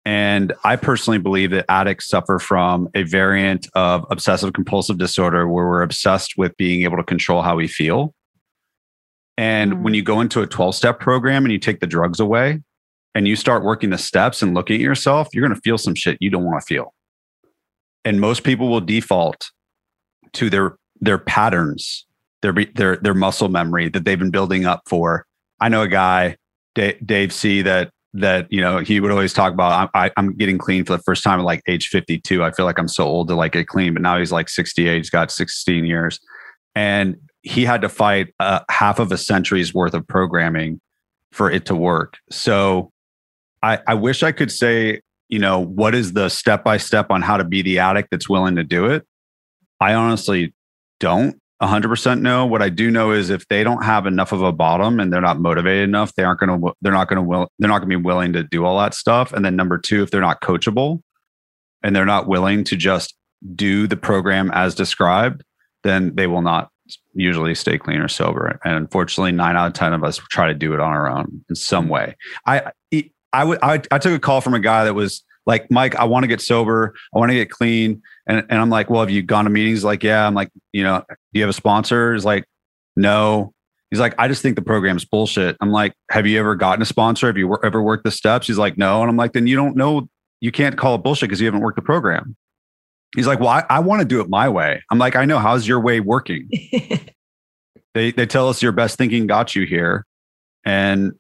And 0.06 0.54
I 0.64 0.76
personally 0.76 1.20
believe 1.20 1.52
that 1.52 1.66
addicts 1.70 2.08
suffer 2.08 2.40
from 2.40 2.88
a 2.96 3.04
variant 3.04 3.68
of 3.76 4.06
obsessive 4.10 4.54
compulsive 4.54 4.98
disorder 4.98 5.48
where 5.48 5.66
we're 5.66 5.82
obsessed 5.82 6.38
with 6.38 6.56
being 6.58 6.84
able 6.84 6.98
to 6.98 7.04
control 7.04 7.42
how 7.42 7.58
we 7.58 7.68
feel. 7.68 8.14
And 9.38 9.74
mm. 9.74 9.82
when 9.84 9.94
you 9.94 10.02
go 10.02 10.22
into 10.22 10.42
a 10.42 10.48
12 10.48 10.74
step 10.74 11.00
program 11.00 11.46
and 11.46 11.52
you 11.52 11.60
take 11.60 11.80
the 11.80 11.86
drugs 11.88 12.20
away 12.20 12.62
and 13.14 13.28
you 13.28 13.36
start 13.36 13.64
working 13.64 13.90
the 13.90 13.98
steps 13.98 14.42
and 14.42 14.54
looking 14.54 14.76
at 14.76 14.82
yourself, 14.82 15.28
you're 15.34 15.46
going 15.46 15.56
to 15.56 15.62
feel 15.62 15.78
some 15.78 15.96
shit 15.96 16.18
you 16.22 16.30
don't 16.30 16.46
want 16.46 16.60
to 16.60 16.66
feel. 16.66 16.94
And 18.06 18.20
most 18.20 18.44
people 18.44 18.70
will 18.70 18.82
default 18.82 19.52
to 20.34 20.50
their 20.50 20.78
their 21.02 21.18
patterns, 21.18 22.06
their 22.42 22.54
their 22.76 22.98
their 22.98 23.14
muscle 23.14 23.50
memory 23.50 23.90
that 23.90 24.06
they've 24.06 24.20
been 24.20 24.32
building 24.32 24.66
up 24.66 24.82
for. 24.88 25.26
I 25.60 25.70
know 25.70 25.82
a 25.82 25.88
guy, 25.88 26.38
Dave 26.76 27.34
C, 27.34 27.62
that 27.64 27.92
that 28.14 28.48
you 28.52 28.62
know 28.62 28.80
he 28.80 29.00
would 29.00 29.12
always 29.12 29.34
talk 29.34 29.54
about 29.54 29.90
I, 29.94 30.12
am 30.18 30.36
getting 30.36 30.58
clean 30.58 30.84
for 30.84 30.98
the 30.98 31.04
first 31.04 31.24
time 31.24 31.40
at 31.40 31.46
like 31.46 31.62
age 31.68 31.90
52 31.90 32.44
i 32.44 32.52
feel 32.52 32.66
like 32.66 32.80
i'm 32.80 32.88
so 32.88 33.04
old 33.06 33.28
to 33.28 33.36
like 33.36 33.52
get 33.52 33.68
clean 33.68 33.94
but 33.94 34.02
now 34.02 34.18
he's 34.18 34.32
like 34.32 34.50
68 34.50 34.98
he's 34.98 35.10
got 35.10 35.32
16 35.32 35.86
years. 35.86 36.20
And 36.76 37.18
he 37.42 37.66
had 37.66 37.82
to 37.82 37.90
fight 37.90 38.34
uh, 38.40 38.62
half 38.70 39.00
of 39.00 39.12
a 39.12 39.18
century's 39.18 39.74
worth 39.74 39.94
of 39.94 40.08
programming 40.08 40.82
for 41.32 41.50
it 41.50 41.66
to 41.66 41.76
work. 41.76 42.18
So 42.32 42.92
I, 43.62 43.80
I 43.88 43.94
wish 43.94 44.24
i 44.24 44.32
could 44.32 44.52
say 44.52 45.02
you 45.30 45.40
know 45.40 45.60
what 45.60 45.96
is 45.96 46.14
the 46.14 46.30
step 46.30 46.64
by 46.64 46.78
step 46.78 47.08
on 47.10 47.22
how 47.22 47.38
to 47.38 47.44
be 47.44 47.62
the 47.62 47.80
addict 47.80 48.10
that's 48.12 48.30
willing 48.30 48.56
to 48.56 48.64
do 48.64 48.86
it 48.86 49.06
i 49.80 49.94
honestly 49.94 50.54
don't 51.00 51.40
100% 51.62 52.22
know. 52.22 52.46
What 52.46 52.62
I 52.62 52.70
do 52.70 52.90
know 52.90 53.12
is 53.12 53.30
if 53.30 53.48
they 53.48 53.64
don't 53.64 53.84
have 53.84 54.06
enough 54.06 54.32
of 54.32 54.42
a 54.42 54.52
bottom 54.52 55.00
and 55.00 55.12
they're 55.12 55.20
not 55.20 55.40
motivated 55.40 55.84
enough, 55.84 56.14
they 56.16 56.24
aren't 56.24 56.40
going 56.40 56.62
to, 56.62 56.74
they're 56.82 56.94
not 56.94 57.10
going 57.10 57.18
to, 57.18 57.24
will, 57.24 57.52
they're 57.60 57.68
not 57.68 57.80
going 57.80 57.90
to 57.90 57.98
be 57.98 58.04
willing 58.04 58.34
to 58.34 58.44
do 58.44 58.66
all 58.66 58.80
that 58.80 58.94
stuff. 58.94 59.34
And 59.34 59.44
then 59.44 59.56
number 59.56 59.78
two, 59.78 60.02
if 60.02 60.10
they're 60.10 60.22
not 60.22 60.42
coachable 60.42 61.02
and 61.84 61.94
they're 61.94 62.06
not 62.06 62.28
willing 62.28 62.64
to 62.66 62.78
just 62.78 63.14
do 63.56 63.88
the 63.88 63.98
program 63.98 64.52
as 64.54 64.74
described, 64.74 65.44
then 65.84 66.16
they 66.16 66.28
will 66.28 66.42
not 66.42 66.70
usually 67.14 67.56
stay 67.56 67.78
clean 67.78 68.00
or 68.00 68.08
sober. 68.08 68.60
And 68.64 68.76
unfortunately, 68.76 69.34
nine 69.34 69.58
out 69.58 69.68
of 69.68 69.74
10 69.74 69.94
of 69.94 70.04
us 70.04 70.18
try 70.30 70.48
to 70.48 70.54
do 70.54 70.74
it 70.74 70.80
on 70.80 70.92
our 70.92 71.10
own 71.10 71.44
in 71.50 71.56
some 71.56 71.90
way. 71.90 72.16
I, 72.46 72.72
I, 73.34 73.44
would, 73.44 73.60
I, 73.62 73.82
I 73.92 73.98
took 73.98 74.14
a 74.14 74.20
call 74.20 74.42
from 74.42 74.54
a 74.54 74.60
guy 74.60 74.86
that 74.86 74.94
was 74.94 75.24
like, 75.46 75.70
Mike, 75.72 75.96
I 75.96 76.04
want 76.04 76.24
to 76.24 76.28
get 76.28 76.42
sober. 76.42 76.94
I 77.14 77.20
want 77.20 77.32
to 77.32 77.36
get 77.36 77.50
clean. 77.50 78.02
And, 78.28 78.46
and 78.50 78.60
I'm 78.60 78.70
like, 78.70 78.90
well, 78.90 79.02
have 79.02 79.10
you 79.10 79.22
gone 79.22 79.46
to 79.46 79.50
meetings? 79.50 79.84
Like, 79.84 80.04
yeah. 80.04 80.26
I'm 80.26 80.34
like, 80.34 80.50
you 80.74 80.84
know, 80.84 81.04
do 81.10 81.16
you 81.34 81.42
have 81.42 81.50
a 81.50 81.54
sponsor? 81.54 82.14
He's 82.14 82.26
like, 82.26 82.46
no. 82.96 83.54
He's 83.90 84.00
like, 84.00 84.14
I 84.20 84.28
just 84.28 84.44
think 84.44 84.56
the 84.56 84.62
program's 84.62 85.06
bullshit. 85.06 85.58
I'm 85.62 85.72
like, 85.72 85.94
have 86.12 86.28
you 86.28 86.40
ever 86.40 86.56
gotten 86.56 86.82
a 86.82 86.86
sponsor? 86.86 87.28
Have 87.28 87.38
you 87.38 87.58
ever 87.64 87.82
worked 87.82 88.04
the 88.04 88.12
steps? 88.12 88.46
He's 88.46 88.60
like, 88.60 88.78
no. 88.78 89.02
And 89.02 89.10
I'm 89.10 89.18
like, 89.18 89.34
then 89.34 89.48
you 89.48 89.56
don't 89.56 89.76
know. 89.76 90.08
You 90.42 90.52
can't 90.52 90.78
call 90.78 90.96
it 90.96 91.00
bullshit 91.00 91.30
because 91.30 91.42
you 91.42 91.48
haven't 91.48 91.62
worked 91.62 91.78
the 91.78 91.82
program. 91.82 92.36
He's 93.16 93.26
like, 93.26 93.40
well, 93.40 93.50
I, 93.50 93.66
I 93.70 93.80
want 93.80 94.02
to 94.02 94.06
do 94.06 94.22
it 94.22 94.30
my 94.30 94.48
way. 94.48 94.84
I'm 94.92 95.00
like, 95.00 95.16
I 95.16 95.26
know. 95.26 95.40
How's 95.40 95.68
your 95.68 95.80
way 95.80 96.00
working? 96.00 96.48
they 97.94 98.12
they 98.12 98.26
tell 98.28 98.50
us 98.50 98.62
your 98.62 98.72
best 98.72 98.98
thinking 98.98 99.26
got 99.26 99.56
you 99.56 99.66
here, 99.66 100.06
and 100.64 101.14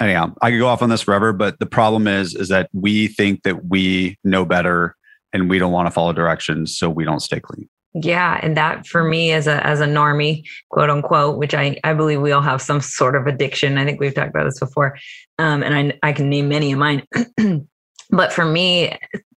anyhow, 0.00 0.34
I 0.42 0.50
could 0.50 0.58
go 0.58 0.68
off 0.68 0.82
on 0.82 0.90
this 0.90 1.02
forever, 1.02 1.32
but 1.32 1.58
the 1.58 1.66
problem 1.66 2.06
is, 2.06 2.34
is 2.34 2.48
that 2.48 2.68
we 2.72 3.08
think 3.08 3.42
that 3.42 3.66
we 3.66 4.16
know 4.24 4.44
better 4.44 4.96
and 5.32 5.50
we 5.50 5.58
don't 5.58 5.72
want 5.72 5.86
to 5.86 5.90
follow 5.90 6.12
directions. 6.12 6.76
So 6.76 6.88
we 6.88 7.04
don't 7.04 7.20
stay 7.20 7.40
clean. 7.40 7.68
Yeah. 7.94 8.38
And 8.42 8.56
that 8.56 8.86
for 8.86 9.02
me 9.02 9.32
as 9.32 9.46
a, 9.46 9.66
as 9.66 9.80
a 9.80 9.86
normie, 9.86 10.46
quote 10.70 10.90
unquote, 10.90 11.38
which 11.38 11.54
I, 11.54 11.78
I 11.84 11.94
believe 11.94 12.20
we 12.20 12.32
all 12.32 12.42
have 12.42 12.62
some 12.62 12.80
sort 12.80 13.16
of 13.16 13.26
addiction. 13.26 13.78
I 13.78 13.84
think 13.84 13.98
we've 13.98 14.14
talked 14.14 14.30
about 14.30 14.44
this 14.44 14.60
before. 14.60 14.96
Um, 15.38 15.62
and 15.62 15.74
I, 15.74 16.08
I 16.08 16.12
can 16.12 16.28
name 16.28 16.48
many 16.48 16.72
of 16.72 16.78
mine, 16.78 17.02
but 18.10 18.32
for 18.32 18.44
me, 18.44 18.96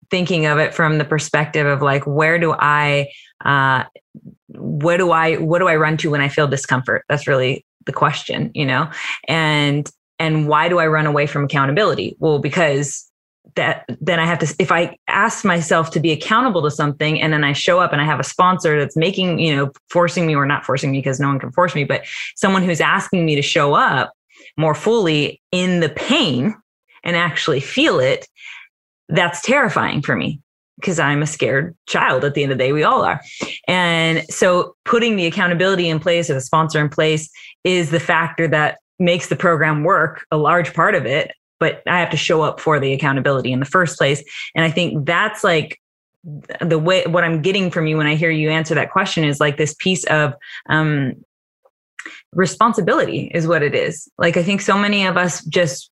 thinking 0.09 0.45
of 0.45 0.57
it 0.59 0.74
from 0.74 0.97
the 0.97 1.05
perspective 1.05 1.66
of 1.66 1.82
like, 1.82 2.05
where 2.05 2.38
do 2.38 2.53
I, 2.53 3.07
uh, 3.45 3.86
what 4.47 4.97
do 4.97 5.12
I, 5.12 5.38
what 5.38 5.59
do 5.59 5.70
I 5.70 5.78
run 5.78 5.95
to 5.97 6.12
when 6.12 6.22
I 6.22 6.28
feel 6.28 6.47
discomfort? 6.47 7.05
That's 7.07 7.28
really 7.28 7.66
the 7.86 7.93
question, 7.93 8.51
you 8.53 8.66
know? 8.66 8.91
And 9.28 9.89
and 10.22 10.47
why 10.47 10.69
do 10.69 10.78
I 10.78 10.86
run 10.86 11.07
away 11.07 11.26
from 11.26 11.45
accountability? 11.45 12.15
Well, 12.19 12.38
because 12.38 13.09
that 13.55 13.86
then 13.99 14.19
I 14.19 14.26
have 14.28 14.38
to 14.39 14.55
if 14.59 14.72
I 14.72 14.95
ask 15.07 15.43
myself 15.43 15.89
to 15.91 15.99
be 15.99 16.11
accountable 16.11 16.61
to 16.61 16.69
something 16.69 17.19
and 17.19 17.34
then 17.34 17.43
I 17.43 17.53
show 17.53 17.80
up 17.80 17.91
and 17.91 17.99
I 17.99 18.05
have 18.05 18.19
a 18.19 18.24
sponsor 18.24 18.80
that's 18.80 18.95
making, 18.95 19.39
you 19.39 19.55
know, 19.55 19.72
forcing 19.89 20.28
me 20.28 20.36
or 20.36 20.45
not 20.45 20.63
forcing 20.63 20.91
me 20.91 20.99
because 20.99 21.19
no 21.19 21.28
one 21.28 21.39
can 21.39 21.51
force 21.51 21.74
me, 21.74 21.86
but 21.86 22.03
someone 22.36 22.63
who's 22.63 22.80
asking 22.80 23.26
me 23.26 23.36
to 23.36 23.41
show 23.41 23.74
up 23.74 24.13
more 24.57 24.76
fully 24.76 25.41
in 25.51 25.80
the 25.80 25.89
pain 25.89 26.55
and 27.03 27.15
actually 27.15 27.59
feel 27.59 27.99
it, 27.99 28.28
that's 29.09 29.41
terrifying 29.41 30.03
for 30.03 30.15
me 30.15 30.39
because 30.76 30.99
I'm 30.99 31.24
a 31.24 31.28
scared 31.28 31.76
child 31.88 32.24
at 32.24 32.36
the 32.36 32.43
end 32.43 32.51
of 32.51 32.59
the 32.59 32.63
day. 32.63 32.74
We 32.74 32.84
all 32.84 33.03
are. 33.03 33.19
And 33.67 34.24
so 34.30 34.76
putting 34.86 35.15
the 35.15 35.26
accountability 35.26 35.89
in 35.89 35.99
place 35.99 36.30
or 36.30 36.36
the 36.36 36.41
sponsor 36.41 36.80
in 36.80 36.89
place 36.89 37.28
is 37.63 37.89
the 37.89 37.99
factor 37.99 38.47
that 38.49 38.78
makes 39.02 39.28
the 39.28 39.36
program 39.36 39.84
work, 39.84 40.26
a 40.32 40.38
large 40.38 40.74
part 40.74 40.95
of 40.95 41.06
it, 41.06 41.34
but 41.60 41.84
I 41.88 41.99
have 41.99 42.12
to 42.12 42.18
show 42.18 42.41
up 42.41 42.60
for 42.60 42.80
the 42.80 42.93
accountability 42.93 43.52
in 43.52 43.60
the 43.60 43.66
first 43.66 43.97
place. 43.97 44.24
And 44.56 44.64
I 44.64 44.72
think 44.72 45.06
that's 45.06 45.43
like 45.43 45.80
the 46.62 46.80
way 46.80 47.04
what 47.08 47.24
I'm 47.24 47.41
getting 47.41 47.72
from 47.72 47.88
you 47.88 47.97
when 47.97 48.08
I 48.08 48.16
hear 48.16 48.30
you 48.30 48.49
answer 48.49 48.76
that 48.76 48.91
question 48.91 49.24
is 49.24 49.39
like 49.39 49.58
this 49.58 49.74
piece 49.74 50.04
of 50.06 50.34
um, 50.70 51.14
responsibility 52.32 53.32
is 53.34 53.47
what 53.47 53.64
it 53.64 53.76
is. 53.76 54.08
Like 54.18 54.38
I 54.38 54.43
think 54.43 54.62
so 54.62 54.78
many 54.78 55.06
of 55.06 55.18
us 55.18 55.43
just 55.45 55.89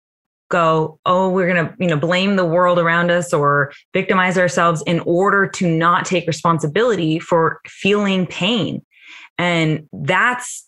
go, 0.50 0.98
oh, 1.04 1.30
we're 1.30 1.48
gonna, 1.48 1.74
you 1.78 1.88
know, 1.88 1.96
blame 1.96 2.36
the 2.36 2.44
world 2.44 2.78
around 2.78 3.10
us 3.10 3.32
or 3.32 3.72
victimize 3.92 4.38
ourselves 4.38 4.82
in 4.86 5.00
order 5.00 5.46
to 5.46 5.68
not 5.68 6.04
take 6.04 6.26
responsibility 6.26 7.18
for 7.18 7.60
feeling 7.66 8.26
pain. 8.26 8.84
And 9.38 9.88
that's 9.92 10.67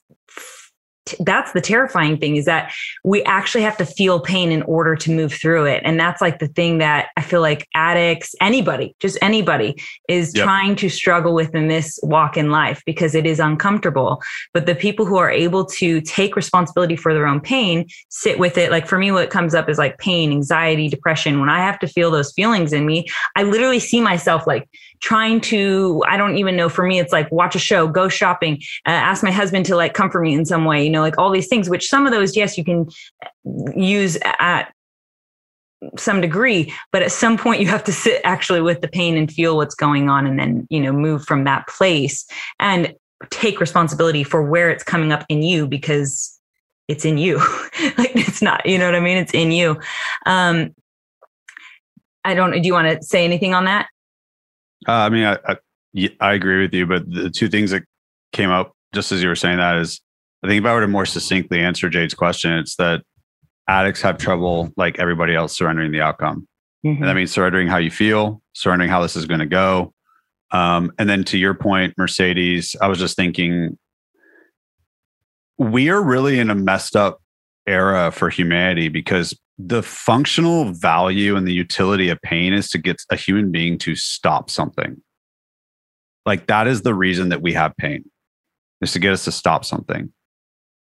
that's 1.20 1.52
the 1.52 1.60
terrifying 1.60 2.18
thing 2.18 2.36
is 2.36 2.44
that 2.44 2.72
we 3.04 3.22
actually 3.24 3.62
have 3.62 3.76
to 3.78 3.86
feel 3.86 4.20
pain 4.20 4.52
in 4.52 4.62
order 4.62 4.94
to 4.96 5.10
move 5.10 5.32
through 5.32 5.64
it. 5.64 5.82
And 5.84 5.98
that's 5.98 6.20
like 6.20 6.38
the 6.38 6.48
thing 6.48 6.78
that 6.78 7.08
i 7.16 7.22
feel 7.22 7.40
like 7.40 7.66
addicts 7.74 8.34
anybody 8.40 8.94
just 9.00 9.18
anybody 9.22 9.80
is 10.08 10.32
yep. 10.34 10.44
trying 10.44 10.76
to 10.76 10.88
struggle 10.88 11.34
with 11.34 11.54
in 11.54 11.68
this 11.68 11.98
walk 12.02 12.36
in 12.36 12.50
life 12.50 12.82
because 12.86 13.14
it 13.14 13.26
is 13.26 13.40
uncomfortable. 13.40 14.20
But 14.52 14.66
the 14.66 14.74
people 14.74 15.06
who 15.06 15.16
are 15.16 15.30
able 15.30 15.64
to 15.66 16.00
take 16.02 16.36
responsibility 16.36 16.96
for 16.96 17.14
their 17.14 17.26
own 17.26 17.40
pain 17.40 17.86
sit 18.08 18.38
with 18.38 18.58
it. 18.58 18.70
Like 18.70 18.86
for 18.86 18.98
me 18.98 19.10
what 19.10 19.30
comes 19.30 19.54
up 19.54 19.68
is 19.68 19.78
like 19.78 19.98
pain 19.98 20.30
anxiety 20.30 20.88
depression. 20.88 21.40
When 21.40 21.48
i 21.48 21.58
have 21.58 21.78
to 21.80 21.86
feel 21.86 22.10
those 22.10 22.32
feelings 22.32 22.72
in 22.72 22.86
me 22.86 23.06
i 23.36 23.42
literally 23.42 23.80
see 23.80 24.00
myself 24.00 24.46
like 24.46 24.68
trying 25.00 25.40
to 25.40 26.02
i 26.06 26.16
don't 26.16 26.36
even 26.36 26.56
know 26.56 26.68
for 26.68 26.86
me 26.86 26.98
it's 26.98 27.12
like 27.12 27.30
watch 27.32 27.54
a 27.54 27.58
show 27.58 27.86
go 27.86 28.08
shopping 28.08 28.54
uh, 28.86 28.90
ask 28.90 29.22
my 29.22 29.30
husband 29.30 29.64
to 29.66 29.76
like 29.76 29.94
comfort 29.94 30.20
me 30.20 30.34
in 30.34 30.44
some 30.44 30.64
way 30.64 30.84
you 30.84 30.90
know 30.90 31.00
like 31.00 31.18
all 31.18 31.30
these 31.30 31.48
things 31.48 31.68
which 31.68 31.88
some 31.88 32.06
of 32.06 32.12
those 32.12 32.36
yes 32.36 32.56
you 32.58 32.64
can 32.64 32.88
use 33.76 34.18
at 34.24 34.72
some 35.96 36.20
degree 36.20 36.72
but 36.92 37.02
at 37.02 37.10
some 37.10 37.38
point 37.38 37.60
you 37.60 37.66
have 37.66 37.82
to 37.82 37.92
sit 37.92 38.20
actually 38.24 38.60
with 38.60 38.80
the 38.82 38.88
pain 38.88 39.16
and 39.16 39.32
feel 39.32 39.56
what's 39.56 39.74
going 39.74 40.10
on 40.10 40.26
and 40.26 40.38
then 40.38 40.66
you 40.70 40.80
know 40.80 40.92
move 40.92 41.24
from 41.24 41.44
that 41.44 41.66
place 41.66 42.26
and 42.58 42.94
take 43.30 43.60
responsibility 43.60 44.24
for 44.24 44.42
where 44.42 44.70
it's 44.70 44.84
coming 44.84 45.12
up 45.12 45.24
in 45.28 45.42
you 45.42 45.66
because 45.66 46.38
it's 46.88 47.04
in 47.04 47.18
you. 47.18 47.38
Like 47.96 48.12
it's 48.14 48.42
not 48.42 48.66
you 48.66 48.78
know 48.78 48.86
what 48.86 48.94
i 48.94 49.00
mean? 49.00 49.16
It's 49.16 49.32
in 49.32 49.52
you. 49.52 49.78
Um 50.26 50.74
i 52.24 52.34
don't 52.34 52.52
do 52.52 52.60
you 52.60 52.74
want 52.74 52.88
to 52.88 53.02
say 53.02 53.24
anything 53.24 53.54
on 53.54 53.64
that 53.64 53.88
uh, 54.88 54.92
I 54.92 55.08
mean, 55.08 55.24
I, 55.24 55.38
I, 55.46 55.56
I 56.20 56.32
agree 56.34 56.62
with 56.62 56.74
you, 56.74 56.86
but 56.86 57.10
the 57.10 57.30
two 57.30 57.48
things 57.48 57.70
that 57.70 57.82
came 58.32 58.50
up 58.50 58.72
just 58.94 59.12
as 59.12 59.22
you 59.22 59.28
were 59.28 59.36
saying 59.36 59.58
that 59.58 59.76
is 59.78 60.00
I 60.42 60.48
think 60.48 60.64
if 60.64 60.66
I 60.66 60.74
were 60.74 60.80
to 60.80 60.88
more 60.88 61.06
succinctly 61.06 61.60
answer 61.60 61.88
Jade's 61.88 62.14
question, 62.14 62.52
it's 62.52 62.76
that 62.76 63.02
addicts 63.68 64.00
have 64.02 64.18
trouble, 64.18 64.72
like 64.76 64.98
everybody 64.98 65.34
else, 65.34 65.56
surrendering 65.56 65.92
the 65.92 66.00
outcome. 66.00 66.48
Mm-hmm. 66.84 67.02
And 67.02 67.08
that 67.08 67.14
means 67.14 67.30
surrendering 67.30 67.68
how 67.68 67.76
you 67.76 67.90
feel, 67.90 68.42
surrendering 68.54 68.90
how 68.90 69.02
this 69.02 69.16
is 69.16 69.26
going 69.26 69.40
to 69.40 69.46
go. 69.46 69.92
Um, 70.50 70.92
and 70.98 71.08
then 71.08 71.24
to 71.24 71.38
your 71.38 71.54
point, 71.54 71.94
Mercedes, 71.96 72.74
I 72.80 72.88
was 72.88 72.98
just 72.98 73.16
thinking 73.16 73.78
we 75.58 75.90
are 75.90 76.02
really 76.02 76.38
in 76.40 76.50
a 76.50 76.54
messed 76.54 76.96
up 76.96 77.20
era 77.66 78.10
for 78.10 78.30
humanity 78.30 78.88
because 78.88 79.38
the 79.66 79.82
functional 79.82 80.72
value 80.72 81.36
and 81.36 81.46
the 81.46 81.52
utility 81.52 82.08
of 82.08 82.20
pain 82.22 82.52
is 82.52 82.70
to 82.70 82.78
get 82.78 83.02
a 83.10 83.16
human 83.16 83.50
being 83.50 83.78
to 83.78 83.94
stop 83.94 84.50
something. 84.50 85.00
Like 86.26 86.46
that 86.46 86.66
is 86.66 86.82
the 86.82 86.94
reason 86.94 87.30
that 87.30 87.42
we 87.42 87.52
have 87.54 87.76
pain, 87.76 88.04
is 88.80 88.92
to 88.92 88.98
get 88.98 89.12
us 89.12 89.24
to 89.24 89.32
stop 89.32 89.64
something 89.64 90.12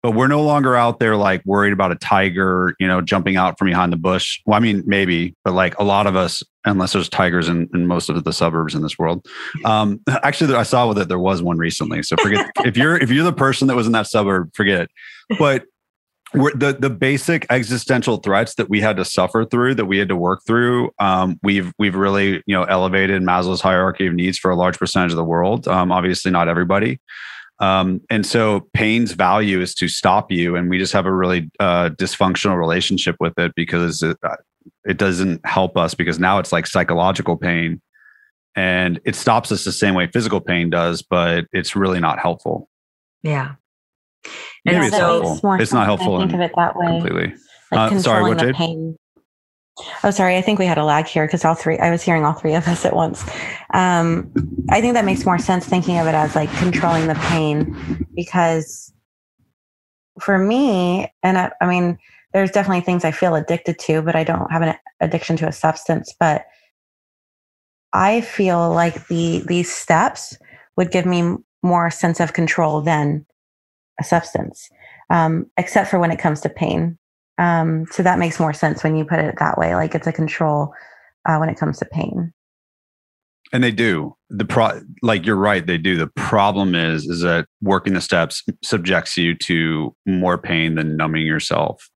but 0.03 0.11
we're 0.11 0.27
no 0.27 0.41
longer 0.41 0.75
out 0.75 0.99
there 0.99 1.17
like 1.17 1.43
worried 1.45 1.73
about 1.73 1.91
a 1.91 1.95
tiger, 1.95 2.75
you 2.79 2.87
know, 2.87 3.01
jumping 3.01 3.35
out 3.35 3.57
from 3.57 3.67
behind 3.67 3.91
the 3.91 3.97
bush. 3.97 4.39
Well, 4.45 4.55
I 4.55 4.59
mean, 4.59 4.83
maybe, 4.85 5.35
but 5.43 5.53
like 5.53 5.77
a 5.79 5.83
lot 5.83 6.07
of 6.07 6.15
us, 6.15 6.43
unless 6.65 6.93
there's 6.93 7.09
tigers 7.09 7.49
in, 7.49 7.67
in 7.73 7.87
most 7.87 8.09
of 8.09 8.23
the 8.23 8.31
suburbs 8.31 8.75
in 8.75 8.81
this 8.81 8.97
world. 8.97 9.25
Um, 9.65 9.99
actually, 10.23 10.53
I 10.55 10.63
saw 10.63 10.93
that 10.93 11.09
there 11.09 11.19
was 11.19 11.41
one 11.41 11.57
recently. 11.57 12.03
So 12.03 12.15
forget 12.17 12.49
if 12.63 12.77
you're 12.77 12.95
if 12.95 13.09
you're 13.09 13.23
the 13.23 13.33
person 13.33 13.67
that 13.67 13.75
was 13.75 13.85
in 13.85 13.91
that 13.93 14.07
suburb, 14.07 14.51
forget 14.53 14.83
it. 14.83 14.91
But 15.39 15.65
we're, 16.33 16.53
the 16.53 16.73
the 16.73 16.89
basic 16.89 17.45
existential 17.49 18.17
threats 18.17 18.55
that 18.55 18.69
we 18.69 18.81
had 18.81 18.97
to 18.97 19.05
suffer 19.05 19.45
through, 19.45 19.75
that 19.75 19.85
we 19.85 19.97
had 19.97 20.09
to 20.09 20.15
work 20.15 20.41
through, 20.45 20.91
um, 20.99 21.39
we've 21.43 21.71
we've 21.79 21.95
really 21.95 22.43
you 22.45 22.55
know 22.55 22.63
elevated 22.63 23.21
Maslow's 23.21 23.61
hierarchy 23.61 24.07
of 24.07 24.13
needs 24.13 24.37
for 24.37 24.51
a 24.51 24.55
large 24.55 24.77
percentage 24.77 25.11
of 25.11 25.17
the 25.17 25.23
world. 25.23 25.67
Um, 25.67 25.91
obviously, 25.91 26.31
not 26.31 26.47
everybody. 26.47 26.99
Um, 27.59 28.01
and 28.09 28.25
so 28.25 28.67
pain's 28.73 29.13
value 29.13 29.61
is 29.61 29.73
to 29.75 29.87
stop 29.87 30.31
you. 30.31 30.55
And 30.55 30.69
we 30.69 30.77
just 30.77 30.93
have 30.93 31.05
a 31.05 31.13
really 31.13 31.49
uh, 31.59 31.89
dysfunctional 31.89 32.57
relationship 32.57 33.15
with 33.19 33.33
it 33.39 33.53
because 33.55 34.03
it, 34.03 34.17
uh, 34.21 34.35
it 34.85 34.97
doesn't 34.97 35.43
help 35.45 35.75
us 35.77 35.95
because 35.95 36.19
now 36.19 36.39
it's 36.39 36.51
like 36.51 36.67
psychological 36.67 37.35
pain 37.35 37.81
and 38.55 38.99
it 39.05 39.15
stops 39.15 39.51
us 39.51 39.63
the 39.63 39.71
same 39.71 39.93
way 39.93 40.07
physical 40.07 40.41
pain 40.41 40.69
does, 40.69 41.01
but 41.01 41.45
it's 41.51 41.75
really 41.75 41.99
not 41.99 42.19
helpful. 42.19 42.69
Yeah. 43.21 43.55
And 44.65 44.79
Maybe 44.79 44.89
so, 44.89 45.21
it's 45.21 45.27
helpful. 45.27 45.53
It's 45.53 45.73
not 45.73 45.85
helpful. 45.85 46.19
Think 46.19 46.33
of 46.33 46.41
it 46.41 46.51
that 46.55 46.75
way. 46.75 46.87
Completely. 46.87 47.33
Like 47.71 47.91
uh, 47.91 47.99
sorry, 47.99 48.23
what, 48.23 48.39
Jade? 48.39 48.55
Pain. 48.55 48.97
Oh, 50.03 50.11
sorry. 50.11 50.37
I 50.37 50.41
think 50.41 50.59
we 50.59 50.65
had 50.65 50.77
a 50.77 50.83
lag 50.83 51.05
here 51.05 51.25
because 51.25 51.45
all 51.45 51.53
three, 51.53 51.77
I 51.77 51.91
was 51.91 52.01
hearing 52.01 52.25
all 52.25 52.33
three 52.33 52.55
of 52.55 52.67
us 52.67 52.85
at 52.85 52.95
once. 52.95 53.23
Um, 53.73 54.31
I 54.69 54.81
think 54.81 54.95
that 54.95 55.05
makes 55.05 55.25
more 55.25 55.37
sense 55.37 55.65
thinking 55.65 55.97
of 55.99 56.07
it 56.07 56.15
as 56.15 56.35
like 56.35 56.51
controlling 56.55 57.07
the 57.07 57.15
pain 57.15 58.07
because 58.15 58.91
for 60.19 60.37
me, 60.37 61.11
and 61.23 61.37
I, 61.37 61.51
I 61.61 61.67
mean, 61.67 61.99
there's 62.33 62.51
definitely 62.51 62.81
things 62.81 63.05
I 63.05 63.11
feel 63.11 63.35
addicted 63.35 63.77
to, 63.79 64.01
but 64.01 64.15
I 64.15 64.23
don't 64.23 64.51
have 64.51 64.61
an 64.61 64.75
addiction 64.99 65.37
to 65.37 65.47
a 65.47 65.51
substance. 65.51 66.13
But 66.19 66.45
I 67.93 68.21
feel 68.21 68.71
like 68.71 69.07
the 69.07 69.43
these 69.47 69.73
steps 69.73 70.35
would 70.75 70.91
give 70.91 71.05
me 71.05 71.35
more 71.63 71.89
sense 71.89 72.19
of 72.19 72.33
control 72.33 72.81
than 72.81 73.25
a 73.99 74.03
substance, 74.03 74.69
um, 75.09 75.47
except 75.57 75.89
for 75.89 75.99
when 75.99 76.11
it 76.11 76.19
comes 76.19 76.41
to 76.41 76.49
pain. 76.49 76.97
Um, 77.37 77.85
so 77.91 78.03
that 78.03 78.19
makes 78.19 78.39
more 78.39 78.53
sense 78.53 78.83
when 78.83 78.95
you 78.95 79.05
put 79.05 79.19
it 79.19 79.35
that 79.39 79.57
way. 79.57 79.75
Like 79.75 79.95
it's 79.95 80.07
a 80.07 80.11
control 80.11 80.73
uh, 81.27 81.37
when 81.37 81.49
it 81.49 81.59
comes 81.59 81.77
to 81.79 81.85
pain. 81.85 82.33
And 83.53 83.63
they 83.63 83.71
do 83.71 84.15
the 84.29 84.43
pro 84.43 84.81
like 85.01 85.25
you're 85.25 85.37
right 85.37 85.65
they 85.65 85.77
do 85.77 85.95
the 85.95 86.07
problem 86.07 86.75
is 86.75 87.05
is 87.05 87.21
that 87.21 87.45
working 87.61 87.93
the 87.93 88.01
steps 88.01 88.43
subjects 88.61 89.15
you 89.15 89.33
to 89.35 89.95
more 90.05 90.37
pain 90.37 90.75
than 90.75 90.97
numbing 90.97 91.25
yourself 91.25 91.89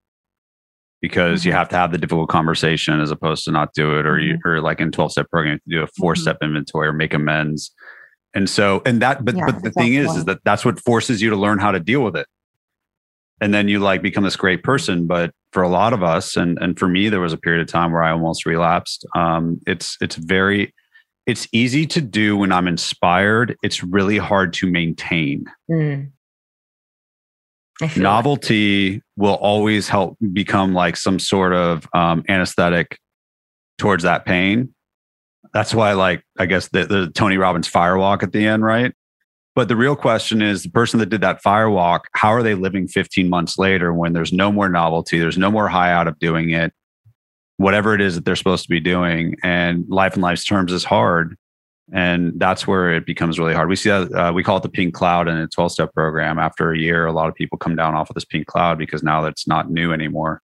because 1.02 1.42
mm-hmm. 1.42 1.50
you 1.50 1.54
have 1.54 1.68
to 1.68 1.76
have 1.76 1.92
the 1.92 1.98
difficult 1.98 2.30
conversation 2.30 3.02
as 3.02 3.12
opposed 3.12 3.44
to 3.44 3.52
not 3.52 3.74
do 3.74 4.00
it 4.00 4.06
or 4.06 4.18
you 4.18 4.36
mm-hmm. 4.36 4.48
or 4.48 4.62
like 4.62 4.80
in 4.80 4.92
12 4.92 5.12
step 5.12 5.30
program 5.30 5.58
to 5.58 5.76
do 5.76 5.84
a 5.84 5.88
four 5.88 6.16
step 6.16 6.38
mm-hmm. 6.38 6.56
inventory 6.56 6.88
or 6.88 6.94
make 6.94 7.14
amends 7.14 7.72
and 8.34 8.50
so 8.50 8.82
and 8.86 9.02
that 9.02 9.24
but 9.26 9.36
yeah, 9.36 9.46
but 9.46 9.62
the 9.62 9.68
exactly. 9.70 9.84
thing 9.84 9.94
is 9.96 10.16
is 10.16 10.26
that 10.26 10.40
that's 10.44 10.64
what 10.64 10.80
forces 10.80 11.22
you 11.22 11.30
to 11.30 11.36
learn 11.36 11.60
how 11.60 11.72
to 11.72 11.80
deal 11.80 12.02
with 12.02 12.16
it. 12.16 12.28
And 13.40 13.54
then 13.54 13.68
you 13.68 13.80
like 13.80 14.02
become 14.02 14.24
this 14.24 14.36
great 14.36 14.64
person 14.64 15.08
but 15.08 15.32
for 15.52 15.64
a 15.64 15.70
lot 15.70 15.94
of 15.94 16.04
us 16.04 16.38
and 16.38 16.58
and 16.62 16.78
for 16.78 16.88
me 16.88 17.10
there 17.10 17.20
was 17.20 17.34
a 17.34 17.38
period 17.38 17.62
of 17.62 17.68
time 17.68 17.92
where 17.92 18.04
i 18.04 18.12
almost 18.12 18.46
relapsed. 18.46 19.06
Um, 19.16 19.60
it's 19.68 19.98
it's 20.02 20.16
very 20.16 20.74
it's 21.28 21.48
easy 21.52 21.86
to 21.88 22.02
do 22.02 22.38
when 22.38 22.52
i'm 22.52 22.68
inspired. 22.68 23.56
It's 23.64 23.84
really 23.84 24.18
hard 24.18 24.54
to 24.54 24.68
maintain. 24.68 25.46
Mm. 25.70 26.12
novelty 27.98 28.94
like- 28.94 29.02
will 29.18 29.36
always 29.36 29.90
help 29.90 30.18
become 30.32 30.74
like 30.74 30.96
some 30.96 31.20
sort 31.20 31.54
of 31.54 31.88
um, 31.94 32.24
anesthetic 32.30 32.98
towards 33.78 34.04
that 34.04 34.26
pain 34.26 34.74
that's 35.54 35.74
why 35.74 35.94
like 35.94 36.24
i 36.40 36.46
guess 36.46 36.70
the, 36.70 36.86
the 36.86 37.12
tony 37.12 37.38
robbins 37.38 37.70
firewalk 37.70 38.24
at 38.24 38.32
the 38.32 38.46
end 38.46 38.64
right 38.64 38.94
but 39.54 39.68
the 39.68 39.76
real 39.76 39.96
question 39.96 40.42
is 40.42 40.64
the 40.64 40.70
person 40.70 41.00
that 41.00 41.10
did 41.10 41.22
that 41.22 41.44
firewalk, 41.44 42.02
how 42.14 42.30
are 42.30 42.44
they 42.44 42.56
living 42.56 42.88
15 42.88 43.30
months 43.30 43.58
later 43.58 43.94
when 43.94 44.14
there's 44.14 44.32
no 44.32 44.52
more 44.52 44.70
novelty, 44.70 45.20
there's 45.20 45.38
no 45.38 45.52
more 45.52 45.68
high 45.68 45.92
out 45.92 46.08
of 46.08 46.18
doing 46.20 46.52
it, 46.52 46.74
whatever 47.58 47.94
it 47.94 48.00
is 48.00 48.16
that 48.16 48.24
they're 48.24 48.38
supposed 48.38 48.64
to 48.64 48.70
be 48.70 48.80
doing. 48.80 49.36
And 49.44 49.86
life 49.90 50.16
in 50.16 50.22
life's 50.22 50.46
terms 50.46 50.72
is 50.72 50.86
hard. 50.86 51.36
And 51.94 52.40
that's 52.40 52.66
where 52.66 52.94
it 52.94 53.06
becomes 53.06 53.38
really 53.38 53.54
hard. 53.54 53.68
We 53.68 53.76
see 53.76 53.90
that 53.90 54.14
uh, 54.14 54.32
we 54.32 54.44
call 54.44 54.56
it 54.56 54.64
the 54.64 54.70
pink 54.70 54.94
cloud 54.94 55.28
in 55.28 55.36
a 55.36 55.48
12 55.48 55.74
step 55.74 55.94
program. 55.94 56.40
After 56.40 56.72
a 56.72 56.78
year, 56.78 57.06
a 57.06 57.12
lot 57.12 57.28
of 57.28 57.36
people 57.36 57.58
come 57.58 57.76
down 57.76 57.94
off 57.94 58.10
of 58.10 58.14
this 58.14 58.24
pink 58.24 58.48
cloud 58.48 58.78
because 58.78 59.04
now 59.04 59.20
that's 59.20 59.46
not 59.46 59.70
new 59.70 59.92
anymore. 59.92 60.42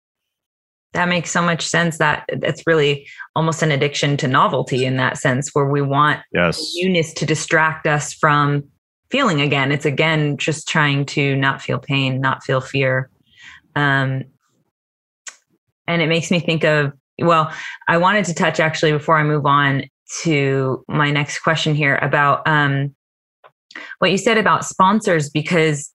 That 0.96 1.10
makes 1.10 1.30
so 1.30 1.42
much 1.42 1.68
sense 1.68 1.98
that 1.98 2.24
it's 2.30 2.66
really 2.66 3.06
almost 3.36 3.62
an 3.62 3.72
addiction 3.72 4.16
to 4.18 4.28
novelty 4.28 4.86
in 4.86 4.96
that 4.96 5.18
sense, 5.18 5.54
where 5.54 5.66
we 5.66 5.82
want 5.82 6.22
yes. 6.34 6.72
newness 6.76 7.14
to 7.16 7.26
distract 7.26 7.86
us 7.86 8.14
from 8.14 8.64
feeling 9.12 9.42
again. 9.42 9.72
It's 9.72 9.86
again 9.86 10.38
just 10.38 10.68
trying 10.68 11.06
to 11.08 11.36
not 11.36 11.62
feel 11.62 11.80
pain, 11.80 12.22
not 12.22 12.44
feel 12.44 12.62
fear. 12.62 13.10
Um, 13.76 14.24
and 15.86 16.02
it 16.02 16.08
makes 16.08 16.32
me 16.32 16.40
think 16.40 16.64
of, 16.64 16.94
well, 17.20 17.52
I 17.88 17.98
wanted 17.98 18.26
to 18.26 18.34
touch 18.34 18.60
actually 18.60 18.94
before 18.94 19.18
I 19.18 19.24
move 19.24 19.46
on 19.46 19.84
to 20.22 20.84
my 20.88 21.12
next 21.12 21.40
question 21.40 21.76
here 21.76 21.98
about 22.02 22.48
um, 22.48 22.96
what 24.00 24.12
you 24.12 24.18
said 24.18 24.38
about 24.38 24.66
sponsors, 24.66 25.30
because 25.30 25.92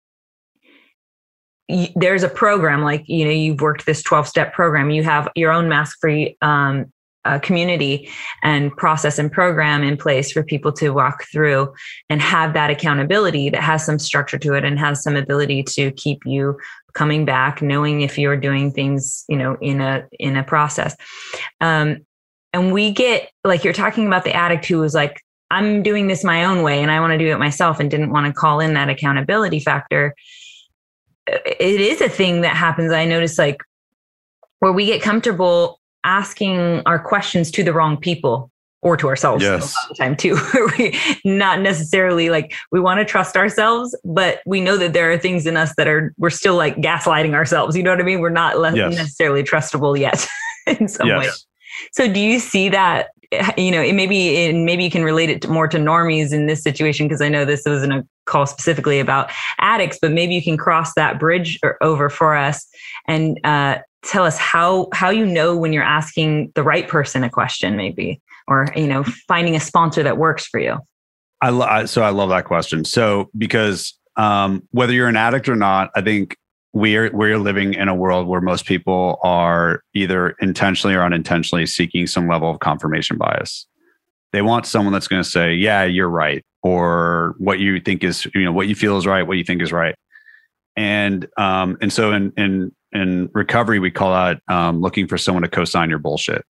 there's 1.97 2.23
a 2.23 2.29
program 2.29 2.83
like 2.83 3.05
you 3.07 3.25
know 3.25 3.31
you've 3.31 3.61
worked 3.61 3.85
this 3.87 4.03
12 4.03 4.27
step 4.27 4.53
program 4.55 4.91
you 4.91 5.03
have 5.03 5.29
your 5.35 5.53
own 5.53 5.69
mask 5.69 5.99
free 6.01 6.37
um, 6.41 6.91
uh, 7.25 7.39
community 7.41 8.09
and 8.43 8.75
process 8.77 9.19
and 9.19 9.31
program 9.31 9.83
in 9.83 9.97
place 9.97 10.33
for 10.33 10.43
people 10.43 10.73
to 10.73 10.91
walk 10.91 11.25
through 11.31 11.73
and 12.09 12.23
have 12.23 12.55
that 12.55 12.71
accountability 12.71 13.51
that 13.51 13.63
has 13.63 13.85
some 13.85 13.99
structure 13.99 14.39
to 14.39 14.55
it 14.55 14.65
and 14.65 14.79
has 14.79 15.03
some 15.03 15.15
ability 15.15 15.63
to 15.63 15.91
keep 15.93 16.25
you 16.25 16.57
coming 16.95 17.27
back 17.27 17.61
knowing 17.61 18.01
if 18.01 18.17
you're 18.17 18.37
doing 18.37 18.73
things 18.73 19.25
you 19.29 19.37
know 19.37 19.57
in 19.61 19.81
a 19.81 20.07
in 20.19 20.37
a 20.37 20.45
process. 20.45 20.97
Um, 21.61 22.07
and 22.55 22.73
we 22.73 22.93
get 22.93 23.31
like 23.45 23.63
you're 23.63 23.75
talking 23.75 24.07
about 24.07 24.25
the 24.25 24.35
addict 24.35 24.65
who 24.65 24.79
was 24.79 24.95
like 24.95 25.21
i'm 25.51 25.83
doing 25.83 26.07
this 26.07 26.25
my 26.25 26.45
own 26.45 26.63
way 26.63 26.83
and 26.83 26.91
i 26.91 27.01
want 27.01 27.13
to 27.13 27.19
do 27.19 27.31
it 27.31 27.39
myself 27.39 27.81
and 27.81 27.91
didn't 27.91 28.11
want 28.11 28.27
to 28.27 28.33
call 28.33 28.61
in 28.61 28.75
that 28.75 28.89
accountability 28.89 29.61
factor 29.61 30.15
it 31.29 31.81
is 31.81 32.01
a 32.01 32.09
thing 32.09 32.41
that 32.41 32.57
happens 32.57 32.93
i 32.93 33.05
notice 33.05 33.39
like 33.39 33.63
where 34.61 34.73
we 34.73 34.87
get 34.87 35.03
comfortable 35.03 35.81
asking 36.05 36.83
our 36.87 36.99
questions 36.99 37.51
to 37.51 37.63
the 37.63 37.73
wrong 37.73 37.97
people 37.97 38.51
or 38.83 38.97
to 38.97 39.09
ourselves 39.09 39.43
yes. 39.43 39.75
the 39.89 39.95
time 39.95 40.17
too. 40.17 40.39
we 40.79 40.99
not 41.25 41.61
necessarily 41.61 42.31
like 42.31 42.55
we 42.71 42.81
want 42.81 42.99
to 42.99 43.05
trust 43.05 43.37
ourselves, 43.37 43.97
but 44.05 44.41
we 44.47 44.61
know 44.61 44.77
that 44.77 44.93
there 44.93 45.11
are 45.11 45.19
things 45.19 45.47
in 45.47 45.57
us 45.57 45.75
that 45.77 45.89
are 45.89 46.15
we're 46.17 46.31
still 46.31 46.55
like 46.55 46.77
gaslighting 46.77 47.35
ourselves. 47.35 47.77
You 47.77 47.83
know 47.83 47.91
what 47.91 48.01
I 48.01 48.05
mean? 48.05 48.21
We're 48.21 48.31
not 48.31 48.57
yes. 48.75 48.95
necessarily 48.95 49.43
trustable 49.43 49.99
yet 49.99 50.27
in 50.67 50.89
some 50.89 51.09
yes. 51.09 51.19
way. 51.19 51.31
So 51.93 52.13
do 52.13 52.21
you 52.21 52.39
see 52.39 52.69
that? 52.71 53.09
You 53.59 53.71
know, 53.71 53.83
maybe 53.93 54.47
and 54.47 54.65
maybe 54.65 54.83
you 54.83 54.91
can 54.91 55.05
relate 55.05 55.29
it 55.29 55.43
to 55.43 55.49
more 55.49 55.69
to 55.69 55.77
normies 55.77 56.33
in 56.33 56.47
this 56.47 56.63
situation 56.63 57.07
because 57.07 57.21
I 57.21 57.29
know 57.29 57.45
this 57.45 57.65
wasn't 57.67 57.93
a 57.93 58.07
call 58.25 58.47
specifically 58.47 59.01
about 59.01 59.31
addicts, 59.59 59.99
but 60.01 60.13
maybe 60.13 60.35
you 60.35 60.43
can 60.43 60.57
cross 60.57 60.95
that 60.95 61.21
bridge 61.21 61.59
or, 61.63 61.77
over 61.83 62.09
for 62.09 62.35
us 62.35 62.67
and 63.07 63.39
uh, 63.45 63.81
tell 64.03 64.25
us 64.25 64.39
how 64.39 64.89
how 64.93 65.11
you 65.11 65.27
know 65.27 65.57
when 65.57 65.73
you're 65.73 65.83
asking 65.83 66.53
the 66.55 66.63
right 66.63 66.89
person 66.89 67.25
a 67.25 67.31
question 67.31 67.77
maybe 67.77 68.21
or 68.47 68.69
you 68.77 68.87
know 68.87 69.05
finding 69.27 69.57
a 69.57 69.61
sponsor 69.61 70.03
that 70.03 70.19
works 70.19 70.47
for 70.47 70.61
you 70.61 70.79
i 71.43 71.51
lo- 71.51 71.87
so 71.87 72.03
i 72.03 72.11
love 72.11 72.29
that 72.31 72.45
question 72.45 72.85
so 72.85 73.29
because 73.37 73.95
um, 74.17 74.67
whether 74.73 74.93
you're 74.93 75.09
an 75.09 75.17
addict 75.17 75.49
or 75.49 75.57
not 75.57 75.91
i 75.95 76.01
think 76.01 76.37
we're 76.73 77.11
we're 77.13 77.39
living 77.39 77.75
in 77.75 77.89
a 77.89 77.95
world 77.95 78.27
where 78.27 78.41
most 78.41 78.67
people 78.67 79.19
are 79.23 79.83
either 79.95 80.31
intentionally 80.41 80.95
or 80.95 81.03
unintentionally 81.03 81.67
seeking 81.67 82.07
some 82.07 82.29
level 82.29 82.51
of 82.51 82.61
confirmation 82.61 83.17
bias 83.17 83.67
they 84.33 84.43
want 84.43 84.67
someone 84.67 84.93
that's 84.93 85.09
going 85.09 85.23
to 85.23 85.29
say 85.29 85.55
yeah 85.55 85.85
you're 85.85 86.09
right 86.09 86.45
or 86.63 87.35
what 87.39 87.59
you 87.59 87.81
think 87.81 88.05
is 88.05 88.27
you 88.35 88.45
know 88.45 88.53
what 88.53 88.69
you 88.69 88.75
feel 88.75 88.97
is 88.97 89.07
right 89.07 89.27
what 89.27 89.39
you 89.39 89.45
think 89.45 89.63
is 89.63 89.73
right 89.73 89.95
And 90.77 91.27
um, 91.37 91.77
and 91.81 91.93
so 91.93 92.13
in 92.13 92.33
in 92.37 92.71
in 92.93 93.29
recovery, 93.35 93.79
we 93.81 93.91
call 93.91 94.13
that 94.13 94.41
um, 94.49 94.81
looking 94.81 95.09
for 95.09 95.19
someone 95.19 95.43
to 95.43 95.49
co-sign 95.49 95.91
your 95.91 95.99
bullshit. 95.99 96.45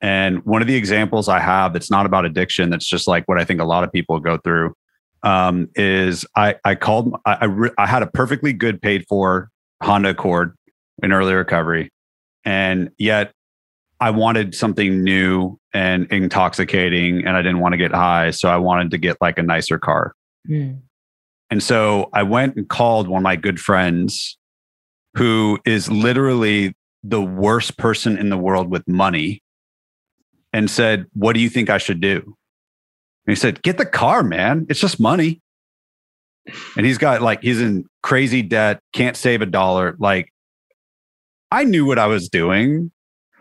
And 0.00 0.44
one 0.44 0.60
of 0.60 0.68
the 0.68 0.74
examples 0.74 1.28
I 1.28 1.40
have 1.40 1.72
that's 1.72 1.90
not 1.90 2.04
about 2.04 2.24
addiction, 2.24 2.70
that's 2.70 2.86
just 2.86 3.08
like 3.08 3.26
what 3.26 3.38
I 3.38 3.44
think 3.44 3.60
a 3.60 3.64
lot 3.64 3.84
of 3.84 3.92
people 3.92 4.18
go 4.20 4.38
through, 4.38 4.74
um, 5.22 5.68
is 5.74 6.26
I 6.36 6.56
I 6.64 6.74
called 6.74 7.14
I 7.24 7.38
I, 7.40 7.44
re- 7.44 7.70
I 7.78 7.86
had 7.86 8.02
a 8.02 8.06
perfectly 8.06 8.52
good 8.52 8.80
paid 8.80 9.04
for 9.08 9.50
Honda 9.82 10.10
Accord 10.10 10.56
in 11.02 11.12
early 11.12 11.34
recovery, 11.34 11.90
and 12.44 12.90
yet 12.98 13.32
I 14.00 14.10
wanted 14.10 14.54
something 14.54 15.02
new 15.02 15.58
and 15.72 16.06
intoxicating, 16.10 17.26
and 17.26 17.36
I 17.36 17.42
didn't 17.42 17.60
want 17.60 17.72
to 17.72 17.78
get 17.78 17.92
high, 17.92 18.30
so 18.30 18.48
I 18.48 18.56
wanted 18.56 18.90
to 18.92 18.98
get 18.98 19.16
like 19.20 19.38
a 19.38 19.42
nicer 19.42 19.78
car. 19.78 20.14
Mm. 20.48 20.80
And 21.50 21.62
so 21.62 22.10
I 22.12 22.22
went 22.22 22.56
and 22.56 22.68
called 22.68 23.08
one 23.08 23.20
of 23.20 23.24
my 23.24 23.36
good 23.36 23.58
friends 23.58 24.36
who 25.14 25.58
is 25.64 25.90
literally 25.90 26.74
the 27.02 27.22
worst 27.22 27.76
person 27.76 28.18
in 28.18 28.28
the 28.28 28.36
world 28.36 28.70
with 28.70 28.86
money 28.86 29.42
and 30.52 30.70
said, 30.70 31.06
What 31.14 31.32
do 31.32 31.40
you 31.40 31.48
think 31.48 31.70
I 31.70 31.78
should 31.78 32.00
do? 32.00 32.36
He 33.28 33.36
said, 33.36 33.62
Get 33.62 33.78
the 33.78 33.86
car, 33.86 34.22
man. 34.22 34.66
It's 34.68 34.80
just 34.80 34.98
money. 34.98 35.40
And 36.76 36.86
he's 36.86 36.98
got 36.98 37.20
like, 37.20 37.42
he's 37.42 37.60
in 37.60 37.84
crazy 38.02 38.42
debt, 38.42 38.80
can't 38.92 39.16
save 39.16 39.42
a 39.42 39.46
dollar. 39.46 39.96
Like, 39.98 40.32
I 41.50 41.64
knew 41.64 41.84
what 41.84 41.98
I 41.98 42.06
was 42.06 42.28
doing. 42.28 42.90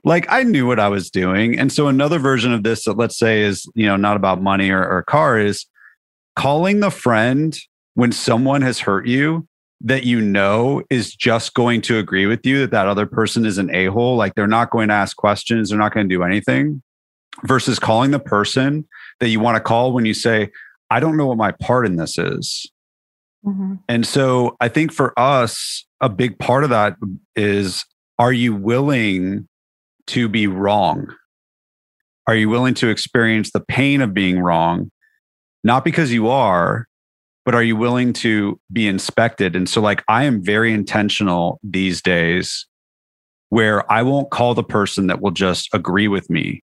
Like, 0.04 0.26
I 0.30 0.44
knew 0.44 0.68
what 0.68 0.80
I 0.80 0.90
was 0.90 1.10
doing. 1.10 1.58
And 1.58 1.72
so, 1.72 1.88
another 1.88 2.20
version 2.20 2.54
of 2.54 2.64
this 2.64 2.86
that 2.86 2.98
let's 2.98 3.18
say 3.18 3.42
is, 3.42 3.70
you 3.76 3.86
know, 3.86 3.96
not 3.96 4.18
about 4.18 4.42
money 4.42 4.70
or, 4.70 4.86
or 4.86 5.04
car 5.04 5.40
is 5.40 5.66
calling 6.36 6.82
the 6.82 6.92
friend 6.92 7.58
when 7.96 8.12
someone 8.12 8.62
has 8.62 8.80
hurt 8.80 9.08
you 9.08 9.48
that 9.82 10.04
you 10.04 10.22
know 10.22 10.84
is 10.90 11.16
just 11.16 11.54
going 11.54 11.82
to 11.82 11.98
agree 11.98 12.26
with 12.26 12.46
you 12.46 12.60
that 12.60 12.72
that 12.72 12.88
other 12.88 13.06
person 13.06 13.46
is 13.46 13.58
an 13.58 13.74
a-hole 13.74 14.16
like 14.16 14.34
they're 14.36 14.48
not 14.48 14.72
going 14.72 14.88
to 14.88 14.94
ask 14.94 15.18
questions 15.18 15.70
they're 15.70 15.78
not 15.78 15.94
going 15.94 16.08
to 16.08 16.16
do 16.16 16.24
anything 16.24 16.82
versus 17.44 17.78
calling 17.78 18.12
the 18.12 18.20
person 18.20 18.88
that 19.20 19.30
you 19.30 19.40
want 19.40 19.56
to 19.56 19.62
call 19.62 19.94
when 19.94 20.06
you 20.06 20.14
say 20.14 20.50
i 20.90 21.00
don't 21.00 21.18
know 21.18 21.28
what 21.28 21.38
my 21.38 21.52
part 21.52 21.86
in 21.86 21.96
this 21.96 22.18
is 22.18 22.70
Mm-hmm. 23.46 23.76
and 23.88 24.06
so 24.06 24.58
i 24.60 24.68
think 24.68 24.92
for 24.92 25.18
us 25.18 25.86
a 26.02 26.10
big 26.10 26.38
part 26.40 26.64
of 26.64 26.72
that 26.72 26.98
is 27.36 27.86
are 28.20 28.34
you 28.34 28.54
willing 28.54 29.48
to 30.08 30.28
be 30.28 30.48
wrong 30.48 31.14
are 32.26 32.36
you 32.36 32.50
willing 32.50 32.74
to 32.74 32.90
experience 32.90 33.52
the 33.52 33.62
pain 33.62 34.02
of 34.02 34.14
being 34.14 34.40
wrong 34.40 34.92
not 35.64 35.86
because 35.86 36.12
you 36.12 36.28
are 36.28 36.88
but 37.48 37.56
are 37.56 37.64
you 37.64 37.78
willing 37.78 38.12
to 38.12 38.60
be 38.74 38.90
inspected? 38.90 39.56
And 39.56 39.70
so, 39.70 39.80
like, 39.80 40.04
I 40.10 40.26
am 40.26 40.44
very 40.44 40.74
intentional 40.74 41.62
these 41.64 42.02
days 42.02 42.68
where 43.48 43.90
I 43.90 44.02
won't 44.02 44.32
call 44.32 44.54
the 44.54 44.66
person 44.66 45.08
that 45.08 45.22
will 45.22 45.32
just 45.32 45.70
agree 45.74 46.10
with 46.10 46.30
me 46.30 46.62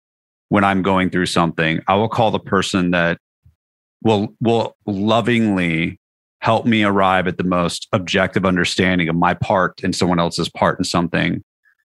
when 0.51 0.63
I'm 0.63 0.83
going 0.83 1.09
through 1.09 1.27
something. 1.27 1.81
I 1.89 1.95
will 1.95 2.09
call 2.09 2.31
the 2.31 2.39
person 2.39 2.91
that 2.91 3.19
will 4.03 4.35
will 4.41 4.77
lovingly 4.87 5.99
help 6.41 6.67
me 6.67 6.83
arrive 6.83 7.27
at 7.27 7.39
the 7.39 7.45
most 7.45 7.89
objective 7.93 8.45
understanding 8.45 9.09
of 9.09 9.17
my 9.17 9.35
part 9.35 9.83
and 9.83 9.95
someone 9.95 10.21
else's 10.21 10.49
part 10.49 10.79
in 10.79 10.85
something 10.85 11.43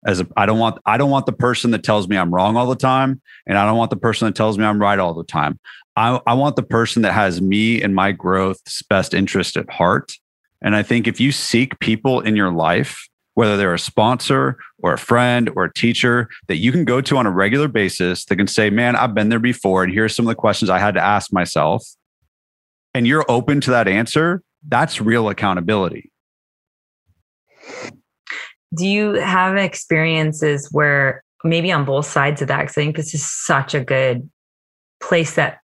as 0.05 0.19
a, 0.19 0.27
I 0.37 0.45
don't 0.45 0.59
want 0.59 0.79
I 0.85 0.97
don't 0.97 1.09
want 1.09 1.25
the 1.25 1.33
person 1.33 1.71
that 1.71 1.83
tells 1.83 2.07
me 2.07 2.17
I'm 2.17 2.33
wrong 2.33 2.55
all 2.55 2.67
the 2.67 2.75
time 2.75 3.21
and 3.45 3.57
I 3.57 3.65
don't 3.65 3.77
want 3.77 3.89
the 3.89 3.97
person 3.97 4.27
that 4.27 4.35
tells 4.35 4.57
me 4.57 4.63
I'm 4.63 4.79
right 4.79 4.99
all 4.99 5.13
the 5.13 5.23
time. 5.23 5.59
I, 5.97 6.19
I 6.27 6.33
want 6.33 6.55
the 6.55 6.63
person 6.63 7.01
that 7.03 7.13
has 7.13 7.41
me 7.41 7.81
and 7.81 7.95
my 7.95 8.11
growth's 8.11 8.81
best 8.83 9.13
interest 9.13 9.57
at 9.57 9.69
heart. 9.69 10.13
And 10.61 10.75
I 10.75 10.83
think 10.83 11.07
if 11.07 11.19
you 11.19 11.31
seek 11.31 11.79
people 11.79 12.21
in 12.21 12.35
your 12.35 12.51
life, 12.51 13.07
whether 13.35 13.55
they're 13.55 13.73
a 13.73 13.79
sponsor 13.79 14.57
or 14.79 14.93
a 14.93 14.97
friend 14.97 15.49
or 15.55 15.65
a 15.65 15.73
teacher 15.73 16.27
that 16.47 16.57
you 16.57 16.71
can 16.71 16.83
go 16.83 16.99
to 17.01 17.17
on 17.17 17.25
a 17.25 17.31
regular 17.31 17.67
basis 17.67 18.25
that 18.25 18.35
can 18.35 18.47
say, 18.47 18.69
Man, 18.69 18.95
I've 18.95 19.13
been 19.13 19.29
there 19.29 19.39
before, 19.39 19.83
and 19.83 19.93
here's 19.93 20.15
some 20.15 20.25
of 20.25 20.29
the 20.29 20.35
questions 20.35 20.69
I 20.69 20.79
had 20.79 20.95
to 20.95 21.01
ask 21.01 21.31
myself, 21.31 21.85
and 22.93 23.05
you're 23.05 23.25
open 23.29 23.61
to 23.61 23.71
that 23.71 23.87
answer, 23.87 24.41
that's 24.67 24.99
real 24.99 25.29
accountability. 25.29 26.11
Do 28.73 28.87
you 28.87 29.13
have 29.13 29.57
experiences 29.57 30.69
where 30.71 31.23
maybe 31.43 31.71
on 31.71 31.85
both 31.85 32.05
sides 32.05 32.41
of 32.41 32.47
that? 32.47 32.61
Because 32.61 32.77
I 32.77 32.81
think 32.81 32.95
this 32.95 33.13
is 33.13 33.29
such 33.29 33.73
a 33.73 33.83
good 33.83 34.29
place 34.99 35.35
that 35.35 35.59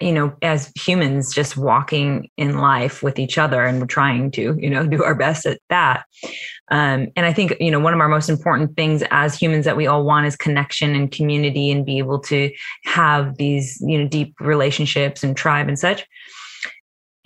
you 0.00 0.12
know 0.12 0.34
as 0.42 0.72
humans 0.76 1.34
just 1.34 1.56
walking 1.56 2.30
in 2.36 2.58
life 2.58 3.02
with 3.02 3.18
each 3.18 3.38
other 3.38 3.64
and 3.64 3.80
we're 3.80 3.86
trying 3.86 4.30
to 4.30 4.56
you 4.58 4.70
know 4.70 4.86
do 4.94 5.02
our 5.02 5.14
best 5.14 5.46
at 5.46 5.60
that. 5.70 6.04
Um, 6.70 7.08
and 7.16 7.24
i 7.24 7.32
think 7.32 7.54
you 7.60 7.70
know 7.70 7.80
one 7.80 7.94
of 7.94 8.00
our 8.00 8.08
most 8.08 8.28
important 8.28 8.76
things 8.76 9.02
as 9.10 9.34
humans 9.38 9.64
that 9.64 9.76
we 9.76 9.86
all 9.86 10.04
want 10.04 10.26
is 10.26 10.36
connection 10.36 10.94
and 10.94 11.10
community 11.10 11.70
and 11.70 11.86
be 11.86 11.98
able 11.98 12.18
to 12.20 12.50
have 12.84 13.36
these 13.36 13.78
you 13.80 13.98
know 13.98 14.08
deep 14.08 14.34
relationships 14.40 15.22
and 15.24 15.36
tribe 15.36 15.68
and 15.68 15.78
such. 15.78 16.06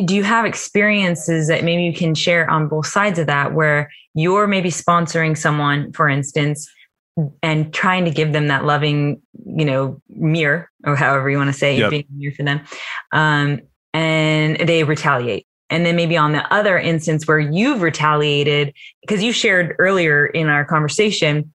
Do 0.05 0.15
you 0.15 0.25
have 0.25 0.47
experiences 0.47 1.49
that 1.49 1.65
maybe 1.65 1.85
you 1.85 1.93
can 1.93 2.15
share 2.15 2.49
on 2.51 2.67
both 2.67 2.87
sides 2.87 3.19
of 3.19 3.27
that 3.27 3.53
where 3.55 3.91
you're 4.15 4.47
maybe 4.47 4.71
sponsoring 4.71 5.37
someone 5.37 5.93
for 5.93 6.09
instance 6.09 6.69
and 7.43 7.73
trying 7.75 8.05
to 8.05 8.11
give 8.11 8.33
them 8.33 8.49
that 8.49 8.65
loving, 8.65 9.21
you 9.45 9.65
know, 9.65 10.01
mirror 10.09 10.71
or 10.85 10.97
however 10.97 11.29
you 11.29 11.37
want 11.37 11.53
to 11.53 11.59
say, 11.59 11.79
Yep. 11.79 11.91
being 11.91 12.05
a 12.09 12.19
mirror 12.19 12.35
for 12.35 12.43
them. 12.43 12.61
Um, 13.13 13.61
and 13.93 14.57
they 14.67 14.85
retaliate. 14.85 15.47
And 15.69 15.87
then 15.87 15.97
maybe 15.97 16.17
on 16.17 16.33
the 16.33 16.53
other 16.53 16.79
instance 16.79 17.27
where 17.27 17.39
you've 17.39 17.83
retaliated, 17.83 18.75
because 19.01 19.23
you 19.23 19.33
shared 19.33 19.75
earlier 19.79 20.27
in 20.27 20.49
our 20.49 20.65
conversation 20.65 21.53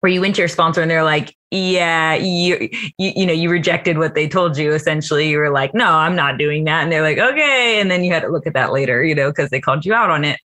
where 0.00 0.10
you 0.10 0.20
went 0.20 0.34
to 0.36 0.40
your 0.40 0.48
sponsor 0.48 0.80
and 0.80 0.90
they're 0.90 1.04
like, 1.04 1.36
yeah, 1.50 2.14
you, 2.14 2.70
you, 2.96 3.12
you 3.16 3.26
know, 3.26 3.34
you 3.34 3.50
rejected 3.50 3.98
what 3.98 4.14
they 4.14 4.26
told 4.28 4.56
you. 4.56 4.72
Essentially, 4.72 5.28
you 5.28 5.36
were 5.36 5.50
like, 5.50 5.74
no, 5.74 5.92
I'm 5.92 6.16
not 6.16 6.38
doing 6.38 6.64
that. 6.64 6.82
And 6.82 6.92
they're 6.92 7.02
like, 7.02 7.18
okay. 7.18 7.80
And 7.80 7.90
then 7.90 8.02
you 8.02 8.12
had 8.12 8.22
to 8.22 8.28
look 8.28 8.46
at 8.46 8.54
that 8.54 8.72
later, 8.72 9.04
you 9.04 9.14
know, 9.14 9.30
because 9.30 9.50
they 9.50 9.60
called 9.60 9.84
you 9.84 9.92
out 9.92 10.08
on 10.08 10.24
it 10.24 10.40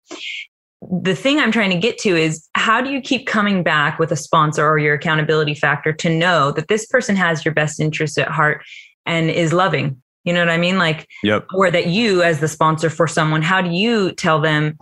the 1.04 1.16
thing 1.16 1.40
I'm 1.40 1.52
trying 1.52 1.70
to 1.72 1.78
get 1.78 1.98
to 2.00 2.16
is 2.16 2.48
how 2.56 2.82
do 2.82 2.90
you 2.92 3.02
keep 3.02 3.28
coming 3.28 3.64
back 3.64 4.00
with 4.00 4.12
a 4.12 4.16
sponsor 4.16 4.66
or 4.66 4.78
your 4.78 4.94
accountability 4.96 5.54
factor 5.54 5.92
to 5.94 6.10
know 6.10 6.52
that 6.52 6.68
this 6.68 6.86
person 6.86 7.16
has 7.16 7.44
your 7.46 7.54
best 7.54 7.80
interest 7.80 8.18
at 8.18 8.28
heart 8.30 8.64
and 9.06 9.30
is 9.30 9.54
loving? 9.54 10.02
You 10.24 10.34
know 10.34 10.40
what 10.40 10.50
I 10.50 10.58
mean? 10.58 10.78
Like, 10.78 11.08
Yep. 11.24 11.48
or 11.54 11.70
that 11.72 11.88
you, 11.88 12.24
as 12.24 12.40
the 12.40 12.48
sponsor 12.48 12.90
for 12.90 13.08
someone, 13.08 13.42
how 13.42 13.62
do 13.62 13.70
you 13.70 14.12
tell 14.12 14.42
them, 14.42 14.78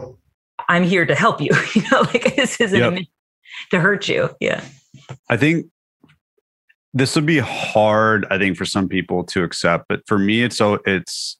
I'm 0.70 0.84
here 0.84 1.06
to 1.06 1.16
help 1.16 1.42
you? 1.42 1.52
You 1.76 1.84
know, 1.92 2.02
like 2.02 2.36
this 2.36 2.60
isn't 2.62 2.80
Yep. 2.80 3.04
to 3.72 3.80
hurt 3.80 4.08
you. 4.08 4.30
Yeah. 4.40 4.64
I 5.30 5.38
think 5.38 5.66
this 6.94 7.16
would 7.16 7.26
be 7.26 7.40
hard, 7.40 8.26
I 8.30 8.38
think, 8.38 8.58
for 8.58 8.66
some 8.66 8.88
people 8.88 9.24
to 9.26 9.44
accept. 9.44 9.86
But 9.90 10.02
for 10.08 10.18
me, 10.18 10.44
it's 10.44 10.56
so 10.58 10.80
it's 10.86 11.38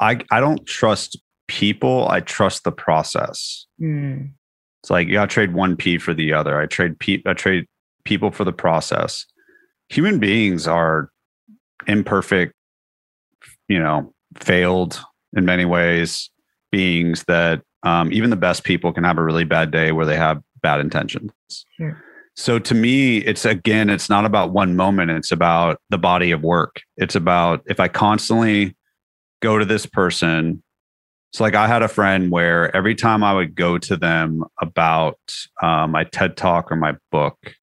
I 0.00 0.20
I 0.30 0.40
don't 0.40 0.64
trust 0.66 1.18
people. 1.48 2.06
I 2.08 2.20
trust 2.20 2.64
the 2.64 2.72
process. 2.72 3.63
Mm. 3.84 4.30
It's 4.82 4.90
like 4.90 5.06
you 5.06 5.14
gotta 5.14 5.28
trade 5.28 5.54
one 5.54 5.76
P 5.76 5.98
for 5.98 6.14
the 6.14 6.32
other. 6.32 6.60
I 6.60 6.66
trade 6.66 6.98
pe- 6.98 7.22
I 7.26 7.34
trade 7.34 7.66
people 8.04 8.30
for 8.30 8.44
the 8.44 8.52
process. 8.52 9.26
Human 9.88 10.18
beings 10.18 10.66
are 10.66 11.10
imperfect, 11.86 12.54
you 13.68 13.78
know, 13.78 14.12
failed 14.36 15.00
in 15.36 15.44
many 15.44 15.64
ways 15.64 16.30
beings 16.70 17.24
that 17.28 17.62
um, 17.84 18.12
even 18.12 18.30
the 18.30 18.36
best 18.36 18.64
people 18.64 18.92
can 18.92 19.04
have 19.04 19.18
a 19.18 19.22
really 19.22 19.44
bad 19.44 19.70
day 19.70 19.92
where 19.92 20.06
they 20.06 20.16
have 20.16 20.42
bad 20.62 20.80
intentions. 20.80 21.30
Sure. 21.76 22.02
So 22.36 22.58
to 22.58 22.74
me, 22.74 23.18
it's 23.18 23.44
again, 23.44 23.90
it's 23.90 24.10
not 24.10 24.24
about 24.24 24.50
one 24.50 24.74
moment. 24.74 25.12
It's 25.12 25.30
about 25.30 25.80
the 25.90 25.98
body 25.98 26.32
of 26.32 26.42
work. 26.42 26.82
It's 26.96 27.14
about 27.14 27.62
if 27.66 27.78
I 27.78 27.86
constantly 27.86 28.74
go 29.40 29.58
to 29.58 29.64
this 29.64 29.86
person. 29.86 30.62
It's 31.34 31.40
like 31.40 31.56
I 31.56 31.66
had 31.66 31.82
a 31.82 31.88
friend 31.88 32.30
where 32.30 32.74
every 32.76 32.94
time 32.94 33.24
I 33.24 33.34
would 33.34 33.56
go 33.56 33.76
to 33.76 33.96
them 33.96 34.44
about 34.62 35.18
uh, 35.60 35.84
my 35.88 36.04
TED 36.04 36.36
talk 36.36 36.70
or 36.70 36.76
my 36.76 36.94
book, 37.10 37.56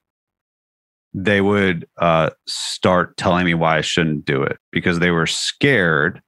they 1.14 1.40
would 1.40 1.88
uh, 1.98 2.32
start 2.46 3.16
telling 3.16 3.46
me 3.46 3.54
why 3.54 3.78
I 3.78 3.82
shouldn't 3.82 4.26
do 4.26 4.44
it 4.44 4.58
because 4.74 5.00
they 5.00 5.10
were 5.10 5.26
scared 5.26 6.22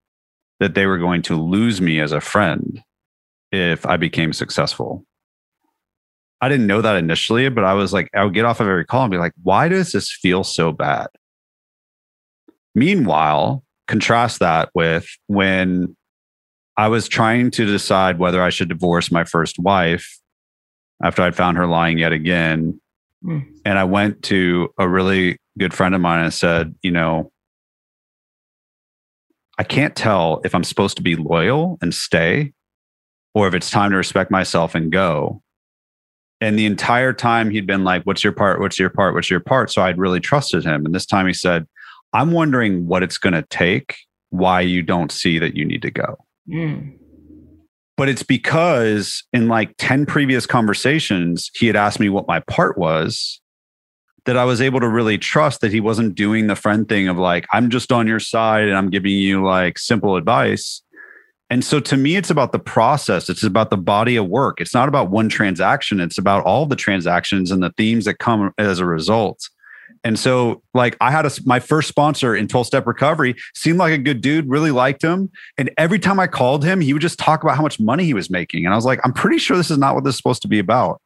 that 0.62 0.74
they 0.74 0.86
were 0.86 0.98
going 0.98 1.22
to 1.24 1.36
lose 1.36 1.82
me 1.82 2.00
as 2.00 2.14
a 2.14 2.22
friend 2.22 2.82
if 3.52 3.86
I 3.86 3.98
became 3.98 4.32
successful. 4.32 5.04
I 6.40 6.48
didn't 6.48 6.68
know 6.68 6.82
that 6.82 6.96
initially, 6.96 7.50
but 7.50 7.66
I 7.66 7.74
was 7.74 7.92
like, 7.92 8.08
I 8.16 8.24
would 8.24 8.34
get 8.34 8.46
off 8.46 8.62
of 8.62 8.70
every 8.70 8.86
call 8.86 9.04
and 9.04 9.12
be 9.12 9.18
like, 9.18 9.34
why 9.44 9.68
does 9.68 9.92
this 9.92 10.10
feel 10.10 10.46
so 10.46 10.72
bad? 10.72 11.08
Meanwhile, 12.74 13.66
contrast 13.90 14.40
that 14.40 14.70
with 14.74 15.10
when 15.28 15.98
I 16.78 16.88
was 16.88 17.08
trying 17.08 17.52
to 17.52 17.66
decide 17.66 18.18
whether 18.20 18.42
I 18.42 18.50
should 18.50 18.70
divorce 18.70 19.12
my 19.12 19.24
first 19.24 19.60
wife 19.60 20.20
after 21.04 21.22
I'd 21.22 21.36
found 21.36 21.58
her 21.58 21.68
lying 21.68 21.98
yet 21.98 22.12
again. 22.12 22.80
Hmm. 23.24 23.40
And 23.66 23.78
I 23.78 23.84
went 23.84 24.24
to 24.24 24.74
a 24.78 24.88
really 24.88 25.38
good 25.58 25.74
friend 25.74 25.94
of 25.94 26.02
mine 26.02 26.24
and 26.24 26.34
said, 26.34 26.76
you 26.82 26.92
know, 26.92 27.32
I 29.60 29.64
can't 29.64 29.96
tell 29.96 30.42
if 30.44 30.56
I'm 30.56 30.64
supposed 30.64 30.98
to 30.98 31.04
be 31.04 31.16
loyal 31.16 31.78
and 31.82 31.94
stay 31.94 32.54
or 33.36 33.48
if 33.48 33.54
it's 33.54 33.70
time 33.70 33.92
to 33.92 33.98
respect 33.98 34.32
myself 34.32 34.74
and 34.74 34.92
go. 34.92 35.42
And 36.42 36.58
the 36.58 36.66
entire 36.66 37.14
time 37.14 37.52
he'd 37.52 37.68
been 37.68 37.84
like, 37.84 38.04
What's 38.04 38.24
your 38.24 38.34
part? 38.34 38.60
What's 38.60 38.80
your 38.80 38.90
part? 38.90 39.14
What's 39.14 39.30
your 39.30 39.40
part? 39.40 39.72
So 39.72 39.82
I'd 39.82 39.98
really 39.98 40.20
trusted 40.20 40.64
him. 40.64 40.86
And 40.86 40.94
this 40.94 41.06
time 41.06 41.28
he 41.28 41.34
said, 41.34 41.68
I'm 42.14 42.32
wondering 42.32 42.88
what 42.88 43.04
it's 43.04 43.18
going 43.18 43.34
to 43.34 43.44
take, 43.44 43.96
why 44.30 44.62
you 44.62 44.82
don't 44.82 45.12
see 45.12 45.40
that 45.40 45.56
you 45.56 45.66
need 45.66 45.82
to 45.84 45.92
go. 45.92 46.18
Mm. 46.50 46.98
But 47.96 48.10
it's 48.10 48.24
because 48.24 49.24
in 49.34 49.48
like 49.48 49.76
10 49.78 50.06
previous 50.06 50.46
conversations, 50.46 51.52
he 51.54 51.68
had 51.68 51.76
asked 51.76 52.00
me 52.00 52.10
what 52.10 52.28
my 52.28 52.40
part 52.42 52.78
was 52.78 53.40
that 54.26 54.38
I 54.38 54.46
was 54.46 54.62
able 54.62 54.80
to 54.80 54.88
really 54.88 55.18
trust 55.18 55.62
that 55.62 55.72
he 55.72 55.80
wasn't 55.80 56.16
doing 56.16 56.48
the 56.48 56.56
friend 56.56 56.88
thing 56.88 57.08
of 57.08 57.18
like, 57.18 57.46
I'm 57.52 57.70
just 57.70 57.92
on 57.92 58.08
your 58.08 58.20
side 58.20 58.68
and 58.68 58.78
I'm 58.78 58.90
giving 58.90 59.12
you 59.12 59.44
like 59.44 59.78
simple 59.78 60.16
advice. 60.16 60.82
And 61.50 61.64
so 61.64 61.80
to 61.82 61.98
me, 61.98 62.16
it's 62.16 62.30
about 62.30 62.52
the 62.52 62.60
process. 62.60 63.30
It's 63.30 63.44
about 63.44 63.70
the 63.70 63.78
body 63.78 64.16
of 64.16 64.28
work. 64.28 64.60
It's 64.60 64.74
not 64.74 64.88
about 64.88 65.12
one 65.12 65.30
transaction. 65.30 66.00
It's 66.00 66.18
about 66.18 66.44
all 66.46 66.66
the 66.66 66.76
transactions 66.76 67.52
and 67.52 67.62
the 67.62 67.74
themes 67.78 68.06
that 68.06 68.18
come 68.20 68.54
as 68.58 68.80
a 68.80 68.86
result. 68.86 69.50
And 70.04 70.20
so, 70.20 70.62
like, 70.74 70.98
I 71.00 71.12
had 71.12 71.26
a, 71.26 71.32
my 71.46 71.60
first 71.60 71.88
sponsor 71.88 72.36
in 72.36 72.48
12 72.48 72.68
step 72.68 72.86
recovery, 72.86 73.36
seemed 73.56 73.78
like 73.78 73.94
a 73.94 73.98
good 73.98 74.20
dude, 74.20 74.50
really 74.50 74.72
liked 74.72 75.02
him. 75.02 75.32
And 75.58 75.72
every 75.78 76.00
time 76.00 76.20
I 76.20 76.28
called 76.28 76.64
him, 76.64 76.82
he 76.82 76.92
would 76.92 77.02
just 77.02 77.20
talk 77.20 77.44
about 77.44 77.56
how 77.56 77.62
much 77.64 77.80
money 77.80 78.04
he 78.04 78.14
was 78.14 78.30
making. 78.30 78.66
And 78.66 78.74
I 78.74 78.76
was 78.76 78.86
like, 78.86 79.00
I'm 79.04 79.14
pretty 79.14 79.38
sure 79.38 79.56
this 79.56 79.72
is 79.72 79.78
not 79.78 79.96
what 79.96 80.04
this 80.04 80.16
is 80.16 80.18
supposed 80.18 80.42
to 80.42 80.48
be 80.50 80.60
about. 80.60 81.02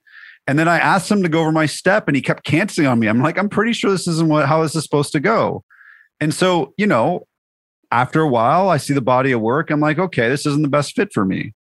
And 0.47 0.57
then 0.57 0.67
I 0.67 0.79
asked 0.79 1.11
him 1.11 1.21
to 1.23 1.29
go 1.29 1.41
over 1.41 1.51
my 1.51 1.65
step 1.65 2.07
and 2.07 2.15
he 2.15 2.21
kept 2.21 2.43
canceling 2.43 2.87
on 2.87 2.99
me. 2.99 3.07
I'm 3.07 3.21
like, 3.21 3.37
I'm 3.37 3.49
pretty 3.49 3.73
sure 3.73 3.91
this 3.91 4.07
isn't 4.07 4.29
what, 4.29 4.47
how 4.47 4.63
this 4.63 4.75
is 4.75 4.83
supposed 4.83 5.11
to 5.11 5.19
go. 5.19 5.63
And 6.19 6.33
so, 6.33 6.73
you 6.77 6.87
know, 6.87 7.27
after 7.91 8.21
a 8.21 8.27
while, 8.27 8.69
I 8.69 8.77
see 8.77 8.93
the 8.93 9.01
body 9.01 9.31
of 9.31 9.41
work. 9.41 9.69
I'm 9.69 9.79
like, 9.79 9.99
okay, 9.99 10.29
this 10.29 10.45
isn't 10.45 10.61
the 10.61 10.69
best 10.69 10.95
fit 10.95 11.09
for 11.13 11.25
me. 11.25 11.53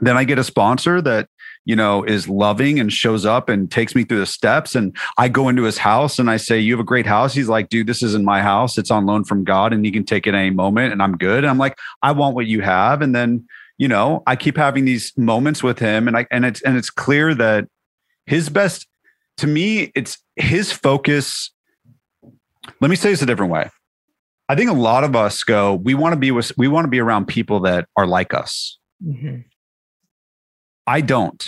Then 0.00 0.16
I 0.16 0.24
get 0.24 0.38
a 0.38 0.44
sponsor 0.44 1.00
that, 1.02 1.28
you 1.64 1.74
know, 1.74 2.04
is 2.04 2.28
loving 2.28 2.78
and 2.78 2.92
shows 2.92 3.24
up 3.24 3.48
and 3.48 3.70
takes 3.70 3.94
me 3.94 4.04
through 4.04 4.18
the 4.18 4.26
steps. 4.26 4.74
And 4.74 4.96
I 5.16 5.28
go 5.28 5.48
into 5.48 5.62
his 5.62 5.78
house 5.78 6.18
and 6.18 6.30
I 6.30 6.36
say, 6.36 6.58
You 6.58 6.72
have 6.74 6.80
a 6.80 6.84
great 6.84 7.06
house. 7.06 7.34
He's 7.34 7.48
like, 7.48 7.68
Dude, 7.68 7.86
this 7.86 8.02
isn't 8.02 8.24
my 8.24 8.42
house. 8.42 8.76
It's 8.78 8.90
on 8.90 9.06
loan 9.06 9.24
from 9.24 9.44
God 9.44 9.72
and 9.72 9.86
you 9.86 9.92
can 9.92 10.04
take 10.04 10.26
it 10.26 10.34
any 10.34 10.50
moment. 10.50 10.92
And 10.92 11.02
I'm 11.02 11.16
good. 11.16 11.38
And 11.38 11.48
I'm 11.48 11.58
like, 11.58 11.78
I 12.02 12.12
want 12.12 12.34
what 12.34 12.46
you 12.46 12.60
have. 12.60 13.02
And 13.02 13.14
then, 13.14 13.46
you 13.78 13.88
know, 13.88 14.22
I 14.26 14.36
keep 14.36 14.56
having 14.56 14.84
these 14.84 15.16
moments 15.16 15.62
with 15.62 15.78
him 15.78 16.06
and 16.06 16.16
I 16.16 16.26
and 16.30 16.44
it's 16.44 16.62
and 16.62 16.76
it's 16.76 16.90
clear 16.90 17.34
that 17.34 17.66
his 18.26 18.48
best 18.48 18.86
to 19.38 19.46
me, 19.46 19.90
it's 19.94 20.18
his 20.36 20.72
focus. 20.72 21.50
Let 22.80 22.90
me 22.90 22.96
say 22.96 23.10
this 23.10 23.22
a 23.22 23.26
different 23.26 23.52
way. 23.52 23.70
I 24.48 24.54
think 24.54 24.70
a 24.70 24.74
lot 24.74 25.04
of 25.04 25.16
us 25.16 25.42
go, 25.42 25.74
we 25.74 25.94
want 25.94 26.12
to 26.12 26.18
be 26.18 26.30
with, 26.30 26.52
we 26.58 26.68
want 26.68 26.84
to 26.84 26.90
be 26.90 27.00
around 27.00 27.26
people 27.26 27.60
that 27.60 27.88
are 27.96 28.06
like 28.06 28.34
us. 28.34 28.78
Mm-hmm. 29.04 29.40
I 30.86 31.00
don't. 31.00 31.44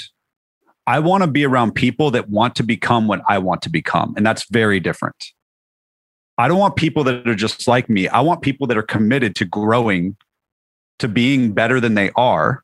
I 0.86 1.00
want 1.00 1.24
to 1.24 1.26
be 1.26 1.44
around 1.44 1.72
people 1.72 2.12
that 2.12 2.28
want 2.28 2.54
to 2.56 2.62
become 2.62 3.08
what 3.08 3.22
I 3.28 3.38
want 3.38 3.62
to 3.62 3.70
become. 3.70 4.14
And 4.16 4.24
that's 4.24 4.48
very 4.50 4.78
different. 4.78 5.16
I 6.38 6.48
don't 6.48 6.58
want 6.58 6.76
people 6.76 7.02
that 7.04 7.26
are 7.26 7.34
just 7.34 7.66
like 7.66 7.88
me. 7.88 8.08
I 8.08 8.20
want 8.20 8.42
people 8.42 8.66
that 8.68 8.76
are 8.76 8.82
committed 8.82 9.34
to 9.36 9.44
growing, 9.44 10.16
to 10.98 11.08
being 11.08 11.52
better 11.52 11.80
than 11.80 11.94
they 11.94 12.10
are 12.14 12.62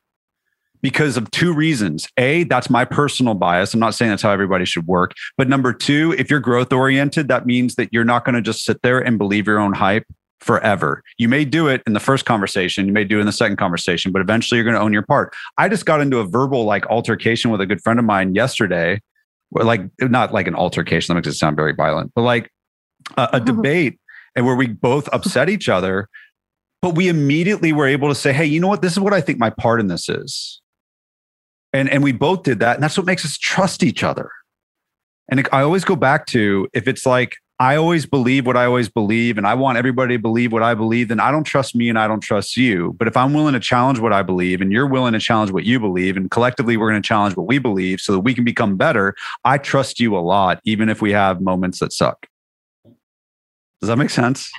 because 0.81 1.17
of 1.17 1.31
two 1.31 1.53
reasons. 1.53 2.07
A, 2.17 2.43
that's 2.43 2.69
my 2.69 2.85
personal 2.85 3.33
bias. 3.33 3.73
I'm 3.73 3.79
not 3.79 3.95
saying 3.95 4.11
that's 4.11 4.21
how 4.21 4.31
everybody 4.31 4.65
should 4.65 4.85
work. 4.85 5.13
But 5.37 5.49
number 5.49 5.73
two, 5.73 6.13
if 6.17 6.29
you're 6.29 6.39
growth 6.39 6.71
oriented, 6.71 7.27
that 7.29 7.45
means 7.45 7.75
that 7.75 7.89
you're 7.91 8.03
not 8.05 8.25
going 8.25 8.35
to 8.35 8.41
just 8.41 8.63
sit 8.63 8.81
there 8.83 8.99
and 8.99 9.17
believe 9.17 9.47
your 9.47 9.59
own 9.59 9.73
hype 9.73 10.05
forever. 10.43 11.03
You 11.17 11.29
may 11.29 11.45
do 11.45 11.67
it 11.67 11.81
in 11.87 11.93
the 11.93 11.99
first 11.99 12.25
conversation, 12.25 12.85
you 12.85 12.93
may 12.93 13.03
do 13.03 13.17
it 13.17 13.21
in 13.21 13.25
the 13.25 13.31
second 13.31 13.57
conversation, 13.57 14.11
but 14.11 14.21
eventually 14.21 14.57
you're 14.57 14.65
going 14.65 14.75
to 14.75 14.81
own 14.81 14.93
your 14.93 15.05
part. 15.05 15.33
I 15.57 15.69
just 15.69 15.85
got 15.85 16.01
into 16.01 16.19
a 16.19 16.25
verbal 16.25 16.65
like 16.65 16.85
altercation 16.87 17.51
with 17.51 17.61
a 17.61 17.65
good 17.65 17.81
friend 17.81 17.99
of 17.99 18.05
mine 18.05 18.35
yesterday. 18.35 19.01
Like 19.51 19.81
not 19.99 20.33
like 20.33 20.47
an 20.47 20.55
altercation, 20.55 21.13
that 21.13 21.15
makes 21.15 21.27
it 21.27 21.37
sound 21.37 21.55
very 21.55 21.73
violent, 21.73 22.11
but 22.15 22.23
like 22.23 22.49
a, 23.17 23.29
a 23.33 23.39
debate 23.41 23.99
and 24.35 24.45
where 24.45 24.55
we 24.55 24.67
both 24.67 25.07
upset 25.13 25.47
each 25.47 25.69
other, 25.69 26.09
but 26.81 26.95
we 26.95 27.07
immediately 27.07 27.71
were 27.71 27.87
able 27.87 28.09
to 28.09 28.15
say, 28.15 28.33
Hey, 28.33 28.45
you 28.45 28.59
know 28.59 28.67
what? 28.67 28.81
This 28.81 28.93
is 28.93 28.99
what 28.99 29.13
I 29.13 29.21
think 29.21 29.37
my 29.37 29.51
part 29.51 29.79
in 29.79 29.87
this 29.87 30.09
is 30.09 30.61
and 31.73 31.89
and 31.89 32.03
we 32.03 32.11
both 32.11 32.43
did 32.43 32.59
that 32.59 32.75
and 32.75 32.83
that's 32.83 32.97
what 32.97 33.05
makes 33.05 33.25
us 33.25 33.37
trust 33.37 33.83
each 33.83 34.03
other 34.03 34.29
and 35.29 35.45
i 35.51 35.61
always 35.61 35.83
go 35.83 35.95
back 35.95 36.25
to 36.27 36.67
if 36.73 36.87
it's 36.87 37.05
like 37.05 37.35
i 37.63 37.75
always 37.75 38.05
believe 38.05 38.45
what 38.45 38.57
i 38.57 38.65
always 38.65 38.89
believe 38.89 39.37
and 39.37 39.47
i 39.47 39.53
want 39.53 39.77
everybody 39.77 40.15
to 40.15 40.21
believe 40.21 40.51
what 40.51 40.63
i 40.63 40.73
believe 40.73 41.07
then 41.07 41.19
i 41.19 41.31
don't 41.31 41.43
trust 41.43 41.75
me 41.75 41.89
and 41.89 41.97
i 41.97 42.07
don't 42.07 42.21
trust 42.21 42.57
you 42.57 42.93
but 42.97 43.07
if 43.07 43.15
i'm 43.15 43.33
willing 43.33 43.53
to 43.53 43.59
challenge 43.59 43.99
what 43.99 44.13
i 44.13 44.21
believe 44.21 44.61
and 44.61 44.71
you're 44.71 44.87
willing 44.87 45.13
to 45.13 45.19
challenge 45.19 45.51
what 45.51 45.63
you 45.63 45.79
believe 45.79 46.17
and 46.17 46.29
collectively 46.31 46.77
we're 46.77 46.89
going 46.89 47.01
to 47.01 47.07
challenge 47.07 47.35
what 47.35 47.47
we 47.47 47.57
believe 47.57 47.99
so 47.99 48.11
that 48.11 48.19
we 48.19 48.33
can 48.33 48.43
become 48.43 48.75
better 48.75 49.15
i 49.45 49.57
trust 49.57 49.99
you 49.99 50.17
a 50.17 50.19
lot 50.19 50.59
even 50.63 50.89
if 50.89 51.01
we 51.01 51.11
have 51.11 51.41
moments 51.41 51.79
that 51.79 51.93
suck 51.93 52.27
does 53.81 53.87
that 53.87 53.97
make 53.97 54.09
sense 54.09 54.51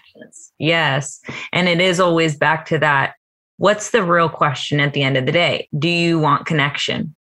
yes 0.58 1.20
and 1.52 1.68
it 1.68 1.80
is 1.80 2.00
always 2.00 2.36
back 2.36 2.64
to 2.66 2.78
that 2.78 3.14
what's 3.56 3.90
the 3.90 4.02
real 4.02 4.28
question 4.28 4.80
at 4.80 4.92
the 4.92 5.02
end 5.02 5.16
of 5.16 5.26
the 5.26 5.32
day? 5.32 5.68
Do 5.78 5.88
you 5.88 6.18
want 6.18 6.46
connection 6.46 7.14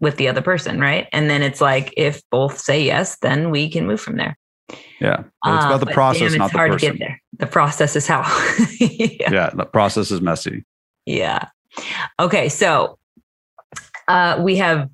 with 0.00 0.16
the 0.16 0.28
other 0.28 0.42
person? 0.42 0.80
Right. 0.80 1.08
And 1.12 1.28
then 1.28 1.42
it's 1.42 1.60
like, 1.60 1.92
if 1.96 2.22
both 2.30 2.58
say 2.58 2.82
yes, 2.82 3.18
then 3.20 3.50
we 3.50 3.68
can 3.70 3.86
move 3.86 4.00
from 4.00 4.16
there. 4.16 4.36
Yeah. 5.00 5.20
It's 5.20 5.64
about 5.64 5.80
the 5.80 5.90
uh, 5.90 5.94
process, 5.94 6.30
damn, 6.30 6.38
not 6.38 6.52
the 6.52 6.56
hard 6.56 6.72
person. 6.72 6.92
To 6.92 6.98
get 6.98 7.06
there. 7.06 7.22
The 7.38 7.46
process 7.46 7.96
is 7.96 8.06
how. 8.06 8.22
yeah. 8.80 9.32
yeah. 9.32 9.50
The 9.50 9.66
process 9.66 10.10
is 10.10 10.20
messy. 10.20 10.64
Yeah. 11.06 11.48
Okay. 12.18 12.48
So 12.48 12.98
uh, 14.08 14.40
we 14.40 14.56
have 14.56 14.88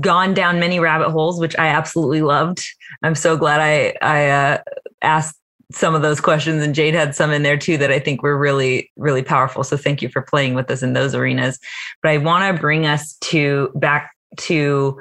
gone 0.00 0.34
down 0.34 0.60
many 0.60 0.78
rabbit 0.78 1.10
holes, 1.10 1.40
which 1.40 1.58
I 1.58 1.68
absolutely 1.68 2.22
loved. 2.22 2.64
I'm 3.02 3.14
so 3.14 3.36
glad 3.36 3.60
I 3.60 3.94
I 4.02 4.28
uh, 4.28 4.58
asked 5.02 5.38
some 5.72 5.94
of 5.94 6.02
those 6.02 6.20
questions 6.20 6.62
and 6.62 6.74
Jade 6.74 6.94
had 6.94 7.16
some 7.16 7.32
in 7.32 7.42
there 7.42 7.56
too 7.56 7.76
that 7.76 7.90
I 7.90 7.98
think 7.98 8.22
were 8.22 8.38
really 8.38 8.90
really 8.96 9.22
powerful. 9.22 9.64
So 9.64 9.76
thank 9.76 10.00
you 10.00 10.08
for 10.08 10.22
playing 10.22 10.54
with 10.54 10.70
us 10.70 10.82
in 10.82 10.92
those 10.92 11.14
arenas. 11.14 11.58
But 12.02 12.12
I 12.12 12.18
want 12.18 12.54
to 12.54 12.60
bring 12.60 12.86
us 12.86 13.16
to 13.22 13.70
back 13.74 14.12
to 14.38 15.00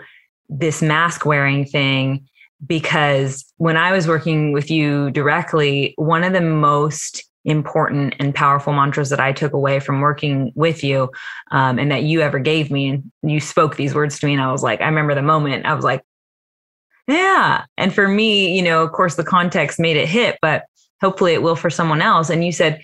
this 0.50 0.82
mask 0.82 1.26
wearing 1.26 1.66
thing 1.66 2.28
because 2.68 3.46
when 3.58 3.78
I 3.78 3.92
was 3.92 4.08
working 4.08 4.52
with 4.52 4.70
you 4.70 5.12
directly, 5.12 5.94
one 5.98 6.24
of 6.24 6.34
the 6.34 6.42
most 6.42 7.24
important 7.46 8.16
and 8.20 8.34
powerful 8.34 8.74
mantras 8.74 9.10
that 9.12 9.20
I 9.20 9.32
took 9.32 9.54
away 9.54 9.80
from 9.80 10.02
working 10.02 10.52
with 10.56 10.84
you 10.84 11.12
um, 11.52 11.78
and 11.78 11.92
that 11.92 12.04
you 12.04 12.22
ever 12.22 12.40
gave 12.40 12.72
me, 12.72 12.90
and 12.90 13.12
you 13.24 13.40
spoke 13.40 13.76
these 13.76 13.94
words 13.94 14.20
to 14.20 14.26
me, 14.26 14.34
and 14.34 14.42
I 14.42 14.52
was 14.52 14.64
like, 14.64 14.82
I 14.82 14.88
remember 14.88 15.14
the 15.16 15.22
moment 15.22 15.66
I 15.66 15.74
was 15.74 15.86
like, 15.86 16.02
yeah. 17.08 17.66
And 17.78 17.94
for 17.94 18.08
me, 18.08 18.56
you 18.56 18.64
know, 18.64 18.84
of 18.84 18.92
course, 18.92 19.16
the 19.16 19.24
context 19.24 19.80
made 19.80 19.96
it 19.96 20.08
hit, 20.08 20.40
but 20.42 20.64
hopefully 21.02 21.34
it 21.34 21.44
will 21.44 21.56
for 21.56 21.70
someone 21.70 22.02
else. 22.02 22.30
And 22.32 22.44
you 22.44 22.52
said, 22.52 22.82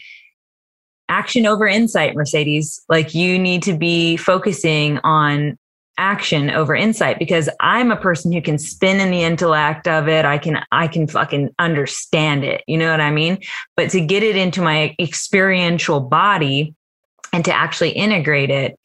action 1.10 1.46
over 1.46 1.68
insight, 1.68 2.16
Mercedes. 2.16 2.82
Like 2.88 3.14
you 3.14 3.38
need 3.38 3.64
to 3.64 3.74
be 3.74 4.16
focusing 4.16 5.00
on 5.00 5.58
action 6.02 6.50
over 6.50 6.76
insight 6.76 7.20
because 7.20 7.48
I'm 7.60 7.92
a 7.92 7.96
person 7.96 8.32
who 8.32 8.42
can 8.42 8.58
spin 8.58 9.00
in 9.00 9.12
the 9.12 9.24
intellect 9.24 9.88
of 9.88 10.08
it. 10.08 10.26
I 10.26 10.40
can, 10.40 10.64
I 10.72 10.88
can 10.88 11.08
fucking 11.08 11.54
understand 11.60 12.44
it. 12.44 12.64
You 12.68 12.78
know 12.78 12.90
what 12.90 13.00
I 13.00 13.12
mean? 13.12 13.38
But 13.78 13.92
to 13.92 14.02
get 14.02 14.24
it 14.24 14.36
into 14.36 14.62
my 14.62 14.96
experiential 15.00 16.00
body 16.00 16.74
and 17.32 17.46
to 17.46 17.54
actually 17.54 17.92
integrate 17.92 18.50
it, 18.50 18.78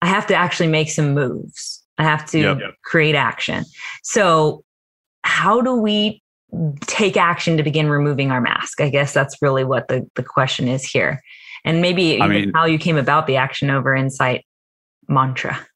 I 0.00 0.06
have 0.06 0.26
to 0.28 0.34
actually 0.34 0.68
make 0.68 0.90
some 0.90 1.12
moves. 1.12 1.82
I 1.98 2.04
have 2.04 2.24
to 2.30 2.38
yep. 2.38 2.58
create 2.84 3.16
action. 3.16 3.64
So 4.02 4.64
how 5.22 5.60
do 5.60 5.74
we 5.74 6.22
take 6.86 7.16
action 7.16 7.56
to 7.56 7.62
begin 7.62 7.90
removing 7.90 8.30
our 8.30 8.40
mask? 8.40 8.80
I 8.80 8.88
guess 8.88 9.12
that's 9.12 9.36
really 9.42 9.64
what 9.64 9.88
the, 9.88 10.08
the 10.14 10.22
question 10.22 10.68
is 10.68 10.84
here. 10.84 11.20
And 11.64 11.82
maybe 11.82 12.22
I 12.22 12.28
mean, 12.28 12.52
how 12.54 12.64
you 12.64 12.78
came 12.78 12.96
about 12.96 13.26
the 13.26 13.36
action 13.36 13.70
over 13.70 13.94
insight 13.94 14.46
mantra. 15.08 15.66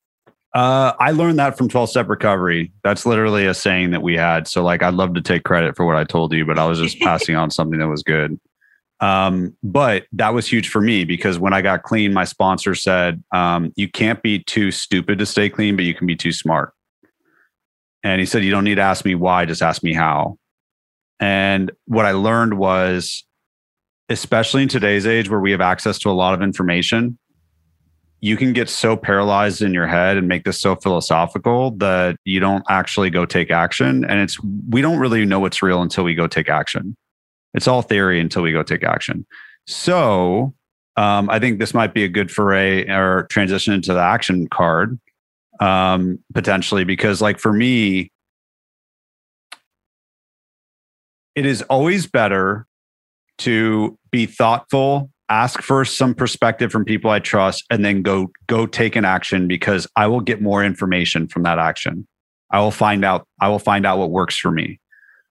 Uh, 0.55 0.92
I 1.00 1.11
learned 1.11 1.40
that 1.40 1.59
from 1.59 1.68
12 1.68 1.90
step 1.90 2.09
recovery. 2.09 2.72
That's 2.84 3.05
literally 3.05 3.46
a 3.46 3.55
saying 3.55 3.90
that 3.90 4.02
we 4.02 4.14
had. 4.14 4.46
So, 4.46 4.62
like, 4.62 4.84
I'd 4.84 4.94
love 4.94 5.14
to 5.14 5.20
take 5.20 5.42
credit 5.42 5.76
for 5.76 5.84
what 5.84 5.96
I 5.96 6.05
told 6.05 6.32
you, 6.32 6.46
but 6.46 6.61
I 6.61 6.66
was 6.66 6.78
just 6.78 7.00
passing 7.00 7.34
on 7.34 7.50
something 7.50 7.80
that 7.80 7.88
was 7.88 8.05
good. 8.05 8.38
Um, 9.00 9.57
but 9.64 10.07
that 10.12 10.32
was 10.32 10.46
huge 10.46 10.68
for 10.68 10.80
me 10.80 11.05
because 11.05 11.40
when 11.40 11.52
I 11.52 11.61
got 11.61 11.82
clean, 11.82 12.12
my 12.14 12.24
sponsor 12.24 12.76
said, 12.76 13.22
um, 13.32 13.72
You 13.74 13.88
can't 13.88 14.22
be 14.22 14.38
too 14.38 14.70
stupid 14.70 15.18
to 15.18 15.26
stay 15.26 15.50
clean, 15.50 15.74
but 15.74 15.84
you 15.84 15.94
can 15.94 16.07
be 16.07 16.16
too 16.16 16.32
smart. 16.32 16.72
And 18.05 18.20
he 18.20 18.26
said, 18.26 18.44
You 18.44 18.52
don't 18.52 18.64
need 18.64 18.76
to 18.76 18.82
ask 18.82 19.05
me 19.05 19.16
why, 19.16 19.46
just 19.46 19.62
ask 19.62 19.82
me 19.82 19.92
how. 19.92 20.38
And 21.18 21.72
what 21.86 22.07
I 22.07 22.12
learned 22.12 22.59
was, 22.59 23.24
especially 24.09 24.62
in 24.62 24.68
today's 24.68 25.07
age 25.07 25.28
where 25.28 25.40
we 25.40 25.50
have 25.50 25.61
access 25.61 25.98
to 26.00 26.11
a 26.11 26.12
lot 26.12 26.34
of 26.34 26.42
information, 26.42 27.18
you 28.24 28.38
can 28.38 28.54
get 28.54 28.70
so 28.70 28.96
paralyzed 28.96 29.60
in 29.60 29.74
your 29.74 29.86
head 29.86 30.16
and 30.16 30.26
make 30.26 30.44
this 30.44 30.58
so 30.58 30.74
philosophical 30.76 31.72
that 31.72 32.16
you 32.24 32.40
don't 32.40 32.64
actually 32.70 33.10
go 33.10 33.26
take 33.26 33.50
action. 33.50 34.02
And 34.02 34.18
it's, 34.18 34.42
we 34.70 34.80
don't 34.80 34.98
really 34.98 35.26
know 35.26 35.40
what's 35.40 35.62
real 35.62 35.82
until 35.82 36.04
we 36.04 36.14
go 36.14 36.26
take 36.26 36.48
action. 36.48 36.96
It's 37.52 37.68
all 37.68 37.82
theory 37.82 38.18
until 38.18 38.40
we 38.40 38.50
go 38.50 38.62
take 38.62 38.82
action. 38.82 39.26
So 39.66 40.54
um, 40.96 41.28
I 41.28 41.38
think 41.38 41.58
this 41.58 41.74
might 41.74 41.92
be 41.92 42.02
a 42.02 42.08
good 42.08 42.30
foray 42.30 42.88
or 42.88 43.26
transition 43.30 43.74
into 43.74 43.92
the 43.92 44.00
action 44.00 44.48
card 44.48 44.98
um, 45.60 46.18
potentially 46.32 46.84
because, 46.84 47.20
like, 47.20 47.38
for 47.38 47.52
me, 47.52 48.10
it 51.34 51.44
is 51.44 51.60
always 51.60 52.06
better 52.06 52.66
to 53.40 53.98
be 54.10 54.24
thoughtful 54.24 55.10
ask 55.28 55.62
for 55.62 55.84
some 55.84 56.14
perspective 56.14 56.70
from 56.70 56.84
people 56.84 57.10
i 57.10 57.18
trust 57.18 57.64
and 57.70 57.84
then 57.84 58.02
go 58.02 58.30
go 58.46 58.66
take 58.66 58.94
an 58.96 59.04
action 59.04 59.48
because 59.48 59.86
i 59.96 60.06
will 60.06 60.20
get 60.20 60.42
more 60.42 60.64
information 60.64 61.26
from 61.28 61.42
that 61.42 61.58
action. 61.58 62.06
I 62.50 62.60
will 62.60 62.70
find 62.70 63.04
out 63.04 63.26
i 63.40 63.48
will 63.48 63.58
find 63.58 63.86
out 63.86 63.98
what 63.98 64.10
works 64.10 64.36
for 64.36 64.50
me. 64.50 64.80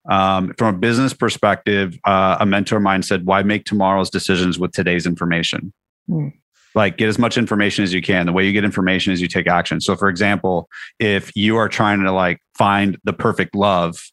Um, 0.10 0.54
from 0.58 0.76
a 0.76 0.78
business 0.78 1.14
perspective 1.14 1.98
uh, 2.06 2.38
a 2.40 2.46
mentor 2.46 2.78
of 2.78 2.82
mine 2.82 3.04
said 3.04 3.26
why 3.26 3.44
make 3.44 3.66
tomorrow's 3.66 4.10
decisions 4.10 4.60
with 4.60 4.72
today's 4.72 5.06
information? 5.06 5.74
Mm. 6.10 6.34
like 6.76 6.98
get 6.98 7.08
as 7.08 7.18
much 7.18 7.38
information 7.38 7.86
as 7.86 7.94
you 7.94 8.02
can. 8.02 8.26
The 8.26 8.34
way 8.34 8.46
you 8.46 8.52
get 8.52 8.66
information 8.66 9.14
is 9.14 9.22
you 9.22 9.30
take 9.30 9.48
action. 9.48 9.80
So 9.80 9.96
for 9.96 10.10
example 10.10 10.68
if 11.00 11.32
you 11.36 11.56
are 11.58 11.70
trying 11.70 12.04
to 12.04 12.12
like 12.12 12.40
find 12.58 12.98
the 13.04 13.14
perfect 13.14 13.56
love 13.56 14.04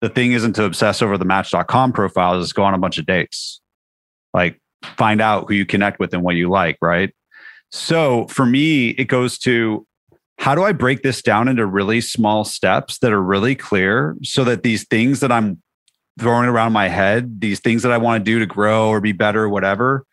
the 0.00 0.08
thing 0.08 0.32
isn't 0.32 0.54
to 0.54 0.64
obsess 0.64 1.02
over 1.02 1.16
the 1.16 1.24
match.com 1.24 1.92
profiles, 1.92 2.44
is 2.44 2.52
go 2.52 2.62
on 2.62 2.74
a 2.74 2.78
bunch 2.78 2.98
of 2.98 3.06
dates. 3.06 3.60
Like 4.34 4.60
find 4.82 5.20
out 5.20 5.46
who 5.48 5.54
you 5.54 5.66
connect 5.66 5.98
with 5.98 6.12
and 6.14 6.22
what 6.22 6.36
you 6.36 6.48
like, 6.48 6.78
right? 6.80 7.14
So 7.72 8.26
for 8.28 8.46
me, 8.46 8.90
it 8.90 9.04
goes 9.04 9.38
to 9.40 9.86
how 10.38 10.54
do 10.54 10.62
I 10.62 10.72
break 10.72 11.02
this 11.02 11.22
down 11.22 11.48
into 11.48 11.66
really 11.66 12.00
small 12.00 12.44
steps 12.44 12.98
that 12.98 13.12
are 13.12 13.22
really 13.22 13.54
clear 13.54 14.16
so 14.22 14.44
that 14.44 14.62
these 14.62 14.84
things 14.84 15.20
that 15.20 15.32
I'm 15.32 15.62
throwing 16.18 16.48
around 16.48 16.72
my 16.72 16.88
head, 16.88 17.40
these 17.40 17.60
things 17.60 17.82
that 17.82 17.92
I 17.92 17.98
want 17.98 18.20
to 18.20 18.24
do 18.24 18.38
to 18.38 18.46
grow 18.46 18.88
or 18.88 19.00
be 19.00 19.12
better 19.12 19.44
or 19.44 19.48
whatever, 19.48 20.04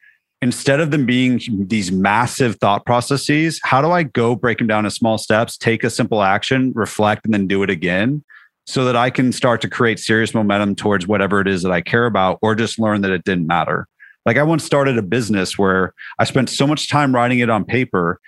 instead 0.42 0.80
of 0.80 0.92
them 0.92 1.06
being 1.06 1.42
these 1.68 1.92
massive 1.92 2.56
thought 2.56 2.86
processes, 2.86 3.60
how 3.64 3.82
do 3.82 3.92
I 3.92 4.04
go 4.04 4.36
break 4.36 4.58
them 4.58 4.68
down 4.68 4.86
to 4.86 4.92
small 4.92 5.18
steps, 5.18 5.58
take 5.58 5.84
a 5.84 5.90
simple 5.90 6.22
action, 6.22 6.72
reflect, 6.76 7.26
and 7.26 7.34
then 7.34 7.48
do 7.48 7.64
it 7.64 7.70
again? 7.70 8.24
so 8.66 8.86
that 8.86 8.96
I 8.96 9.10
can 9.10 9.32
start 9.32 9.62
to 9.62 9.70
create 9.70 10.00
serious 10.00 10.34
momentum 10.34 10.76
towards 10.76 11.08
whatever 11.08 11.42
it 11.42 11.48
is 11.48 11.64
that 11.64 11.72
I 11.72 11.82
care 11.82 12.06
about, 12.06 12.40
or 12.42 12.56
just 12.56 12.80
learn 12.80 13.02
that 13.02 13.12
it 13.12 13.24
didn't 13.24 13.48
matter. 13.48 13.88
Like 14.26 14.38
I 14.38 14.44
once 14.44 14.64
started 14.64 14.98
a 14.98 15.02
business 15.02 15.58
where 15.58 15.94
I 16.20 16.24
spent 16.24 16.50
so 16.50 16.66
much 16.66 16.90
time 16.90 17.14
writing 17.14 17.40
it 17.40 17.50
on 17.50 17.66
paper. 17.66 18.20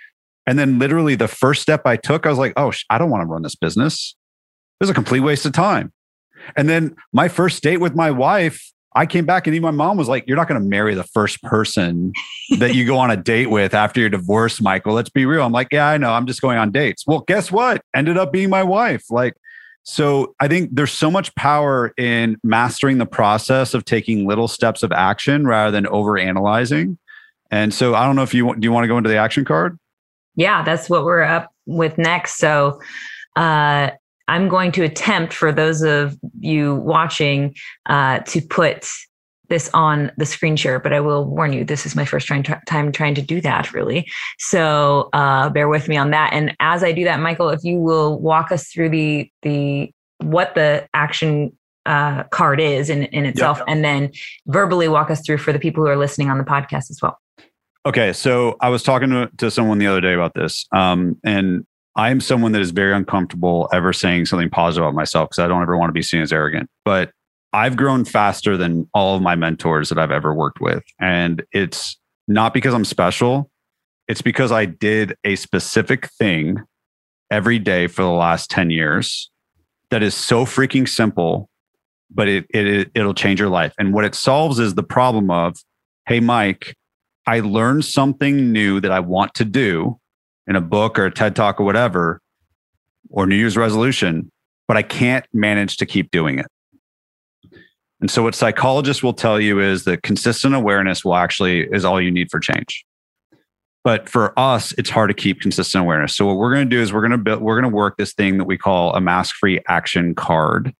And 0.46 0.58
then 0.58 0.78
literally 0.78 1.14
the 1.14 1.28
first 1.28 1.62
step 1.62 1.82
I 1.86 1.96
took, 1.96 2.26
I 2.26 2.28
was 2.28 2.38
like, 2.38 2.52
oh, 2.56 2.72
I 2.90 2.98
don't 2.98 3.10
want 3.10 3.22
to 3.22 3.26
run 3.26 3.42
this 3.42 3.56
business. 3.56 4.14
It 4.80 4.84
was 4.84 4.90
a 4.90 4.94
complete 4.94 5.20
waste 5.20 5.46
of 5.46 5.52
time. 5.52 5.92
And 6.56 6.68
then 6.68 6.94
my 7.12 7.28
first 7.28 7.62
date 7.62 7.78
with 7.78 7.94
my 7.94 8.10
wife, 8.10 8.72
I 8.94 9.04
came 9.04 9.26
back 9.26 9.46
and 9.46 9.54
even 9.54 9.64
my 9.64 9.70
mom 9.72 9.98
was 9.98 10.08
like, 10.08 10.24
You're 10.26 10.36
not 10.36 10.48
going 10.48 10.60
to 10.60 10.66
marry 10.66 10.94
the 10.94 11.04
first 11.04 11.42
person 11.42 12.12
that 12.58 12.74
you 12.74 12.86
go 12.86 12.96
on 12.98 13.10
a 13.10 13.16
date 13.16 13.50
with 13.50 13.74
after 13.74 14.00
your 14.00 14.08
divorce, 14.08 14.60
Michael. 14.60 14.94
Let's 14.94 15.10
be 15.10 15.26
real. 15.26 15.42
I'm 15.42 15.52
like, 15.52 15.68
Yeah, 15.70 15.86
I 15.86 15.98
know. 15.98 16.12
I'm 16.12 16.26
just 16.26 16.40
going 16.40 16.56
on 16.56 16.72
dates. 16.72 17.04
Well, 17.06 17.20
guess 17.20 17.52
what? 17.52 17.82
Ended 17.94 18.16
up 18.16 18.32
being 18.32 18.48
my 18.48 18.62
wife. 18.62 19.04
Like, 19.10 19.34
so 19.88 20.34
I 20.40 20.48
think 20.48 20.70
there's 20.72 20.90
so 20.90 21.12
much 21.12 21.32
power 21.36 21.94
in 21.96 22.38
mastering 22.42 22.98
the 22.98 23.06
process 23.06 23.72
of 23.72 23.84
taking 23.84 24.26
little 24.26 24.48
steps 24.48 24.82
of 24.82 24.90
action 24.90 25.46
rather 25.46 25.70
than 25.70 25.86
over 25.86 26.18
analyzing. 26.18 26.98
And 27.52 27.72
so 27.72 27.94
I 27.94 28.04
don't 28.04 28.16
know 28.16 28.24
if 28.24 28.34
you 28.34 28.52
do 28.56 28.64
you 28.64 28.72
want 28.72 28.82
to 28.82 28.88
go 28.88 28.98
into 28.98 29.08
the 29.08 29.16
action 29.16 29.44
card? 29.44 29.78
Yeah, 30.34 30.64
that's 30.64 30.90
what 30.90 31.04
we're 31.04 31.22
up 31.22 31.52
with 31.66 31.98
next. 31.98 32.38
So 32.38 32.80
uh, 33.36 33.90
I'm 34.26 34.48
going 34.48 34.72
to 34.72 34.82
attempt 34.82 35.32
for 35.32 35.52
those 35.52 35.82
of 35.82 36.18
you 36.40 36.74
watching 36.74 37.54
uh, 37.86 38.18
to 38.20 38.40
put 38.40 38.88
this 39.48 39.70
on 39.74 40.10
the 40.16 40.26
screen 40.26 40.56
share, 40.56 40.78
but 40.78 40.92
I 40.92 41.00
will 41.00 41.24
warn 41.24 41.52
you, 41.52 41.64
this 41.64 41.86
is 41.86 41.94
my 41.94 42.04
first 42.04 42.26
trying, 42.26 42.42
time 42.42 42.92
trying 42.92 43.14
to 43.14 43.22
do 43.22 43.40
that, 43.40 43.72
really. 43.72 44.10
So 44.38 45.08
uh, 45.12 45.50
bear 45.50 45.68
with 45.68 45.88
me 45.88 45.96
on 45.96 46.10
that. 46.10 46.32
And 46.32 46.56
as 46.60 46.82
I 46.82 46.92
do 46.92 47.04
that, 47.04 47.20
Michael, 47.20 47.50
if 47.50 47.62
you 47.64 47.78
will 47.78 48.18
walk 48.18 48.52
us 48.52 48.68
through 48.68 48.90
the 48.90 49.30
the 49.42 49.90
what 50.18 50.54
the 50.54 50.88
action 50.94 51.56
uh, 51.84 52.24
card 52.24 52.60
is 52.60 52.90
in, 52.90 53.04
in 53.04 53.26
itself, 53.26 53.58
yep. 53.58 53.66
and 53.68 53.84
then 53.84 54.10
verbally 54.46 54.88
walk 54.88 55.10
us 55.10 55.24
through 55.24 55.38
for 55.38 55.52
the 55.52 55.58
people 55.58 55.84
who 55.84 55.90
are 55.90 55.96
listening 55.96 56.30
on 56.30 56.38
the 56.38 56.44
podcast 56.44 56.90
as 56.90 56.98
well. 57.02 57.18
Okay, 57.84 58.12
so 58.12 58.56
I 58.60 58.68
was 58.68 58.82
talking 58.82 59.10
to, 59.10 59.30
to 59.36 59.50
someone 59.50 59.78
the 59.78 59.86
other 59.86 60.00
day 60.00 60.12
about 60.12 60.34
this, 60.34 60.66
um, 60.72 61.16
and 61.22 61.64
I 61.94 62.10
am 62.10 62.20
someone 62.20 62.52
that 62.52 62.60
is 62.60 62.72
very 62.72 62.92
uncomfortable 62.92 63.68
ever 63.72 63.92
saying 63.92 64.26
something 64.26 64.50
positive 64.50 64.84
about 64.84 64.94
myself 64.94 65.30
because 65.30 65.38
I 65.38 65.48
don't 65.48 65.62
ever 65.62 65.76
want 65.76 65.88
to 65.88 65.94
be 65.94 66.02
seen 66.02 66.20
as 66.20 66.32
arrogant. 66.32 66.68
But 66.84 67.12
I've 67.56 67.74
grown 67.74 68.04
faster 68.04 68.58
than 68.58 68.86
all 68.92 69.16
of 69.16 69.22
my 69.22 69.34
mentors 69.34 69.88
that 69.88 69.96
I've 69.96 70.10
ever 70.10 70.34
worked 70.34 70.60
with. 70.60 70.84
And 71.00 71.42
it's 71.52 71.96
not 72.28 72.52
because 72.52 72.74
I'm 72.74 72.84
special, 72.84 73.50
it's 74.08 74.20
because 74.20 74.52
I 74.52 74.66
did 74.66 75.16
a 75.24 75.36
specific 75.36 76.10
thing 76.18 76.58
every 77.30 77.58
day 77.58 77.86
for 77.86 78.02
the 78.02 78.10
last 78.10 78.50
10 78.50 78.68
years 78.68 79.30
that 79.88 80.02
is 80.02 80.14
so 80.14 80.44
freaking 80.44 80.86
simple, 80.86 81.48
but 82.10 82.28
it, 82.28 82.44
it, 82.50 82.90
it'll 82.94 83.14
change 83.14 83.40
your 83.40 83.48
life. 83.48 83.72
And 83.78 83.94
what 83.94 84.04
it 84.04 84.14
solves 84.14 84.58
is 84.58 84.74
the 84.74 84.82
problem 84.82 85.30
of, 85.30 85.56
hey, 86.06 86.20
Mike, 86.20 86.76
I 87.26 87.40
learned 87.40 87.86
something 87.86 88.52
new 88.52 88.80
that 88.80 88.92
I 88.92 89.00
want 89.00 89.32
to 89.36 89.46
do 89.46 89.98
in 90.46 90.56
a 90.56 90.60
book 90.60 90.98
or 90.98 91.06
a 91.06 91.10
TED 91.10 91.34
talk 91.34 91.58
or 91.58 91.64
whatever, 91.64 92.20
or 93.08 93.26
New 93.26 93.34
Year's 93.34 93.56
resolution, 93.56 94.30
but 94.68 94.76
I 94.76 94.82
can't 94.82 95.24
manage 95.32 95.78
to 95.78 95.86
keep 95.86 96.10
doing 96.10 96.38
it. 96.38 96.46
And 98.06 98.10
so 98.12 98.22
what 98.22 98.36
psychologists 98.36 99.02
will 99.02 99.14
tell 99.14 99.40
you 99.40 99.58
is 99.58 99.82
that 99.82 100.04
consistent 100.04 100.54
awareness 100.54 101.04
will 101.04 101.16
actually 101.16 101.66
is 101.72 101.84
all 101.84 102.00
you 102.00 102.12
need 102.12 102.30
for 102.30 102.38
change. 102.38 102.84
But 103.82 104.08
for 104.08 104.32
us, 104.38 104.72
it's 104.78 104.90
hard 104.90 105.10
to 105.10 105.14
keep 105.14 105.40
consistent 105.40 105.82
awareness. 105.82 106.14
So 106.14 106.24
what 106.24 106.36
we're 106.36 106.54
going 106.54 106.70
to 106.70 106.76
do 106.76 106.80
is 106.80 106.92
we're 106.92 107.00
going 107.00 107.10
to 107.10 107.18
build, 107.18 107.42
we're 107.42 107.60
going 107.60 107.68
to 107.68 107.76
work 107.76 107.96
this 107.96 108.14
thing 108.14 108.38
that 108.38 108.44
we 108.44 108.56
call 108.56 108.94
a 108.94 109.00
mask-free 109.00 109.58
action 109.66 110.14
card. 110.14 110.72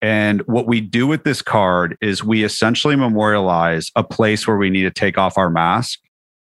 And 0.00 0.40
what 0.48 0.66
we 0.66 0.80
do 0.80 1.06
with 1.06 1.22
this 1.22 1.42
card 1.42 1.96
is 2.00 2.24
we 2.24 2.42
essentially 2.42 2.96
memorialize 2.96 3.92
a 3.94 4.02
place 4.02 4.44
where 4.44 4.56
we 4.56 4.68
need 4.68 4.82
to 4.82 4.90
take 4.90 5.16
off 5.16 5.38
our 5.38 5.48
mask 5.48 6.00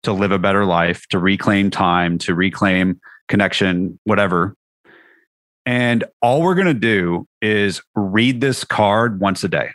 to 0.03 0.13
live 0.13 0.31
a 0.31 0.37
better 0.37 0.65
life, 0.65 1.07
to 1.07 1.17
reclaim 1.17 1.71
time, 1.71 2.19
to 2.19 2.35
reclaim 2.35 3.01
connection, 3.27 3.99
whatever. 4.03 4.53
And 5.65 6.03
all 6.21 6.43
we're 6.43 6.53
going 6.53 6.67
to 6.67 6.75
do 6.75 7.27
is 7.41 7.81
read 7.95 8.39
this 8.39 8.63
card 8.63 9.19
once 9.19 9.43
a 9.43 9.47
day 9.47 9.71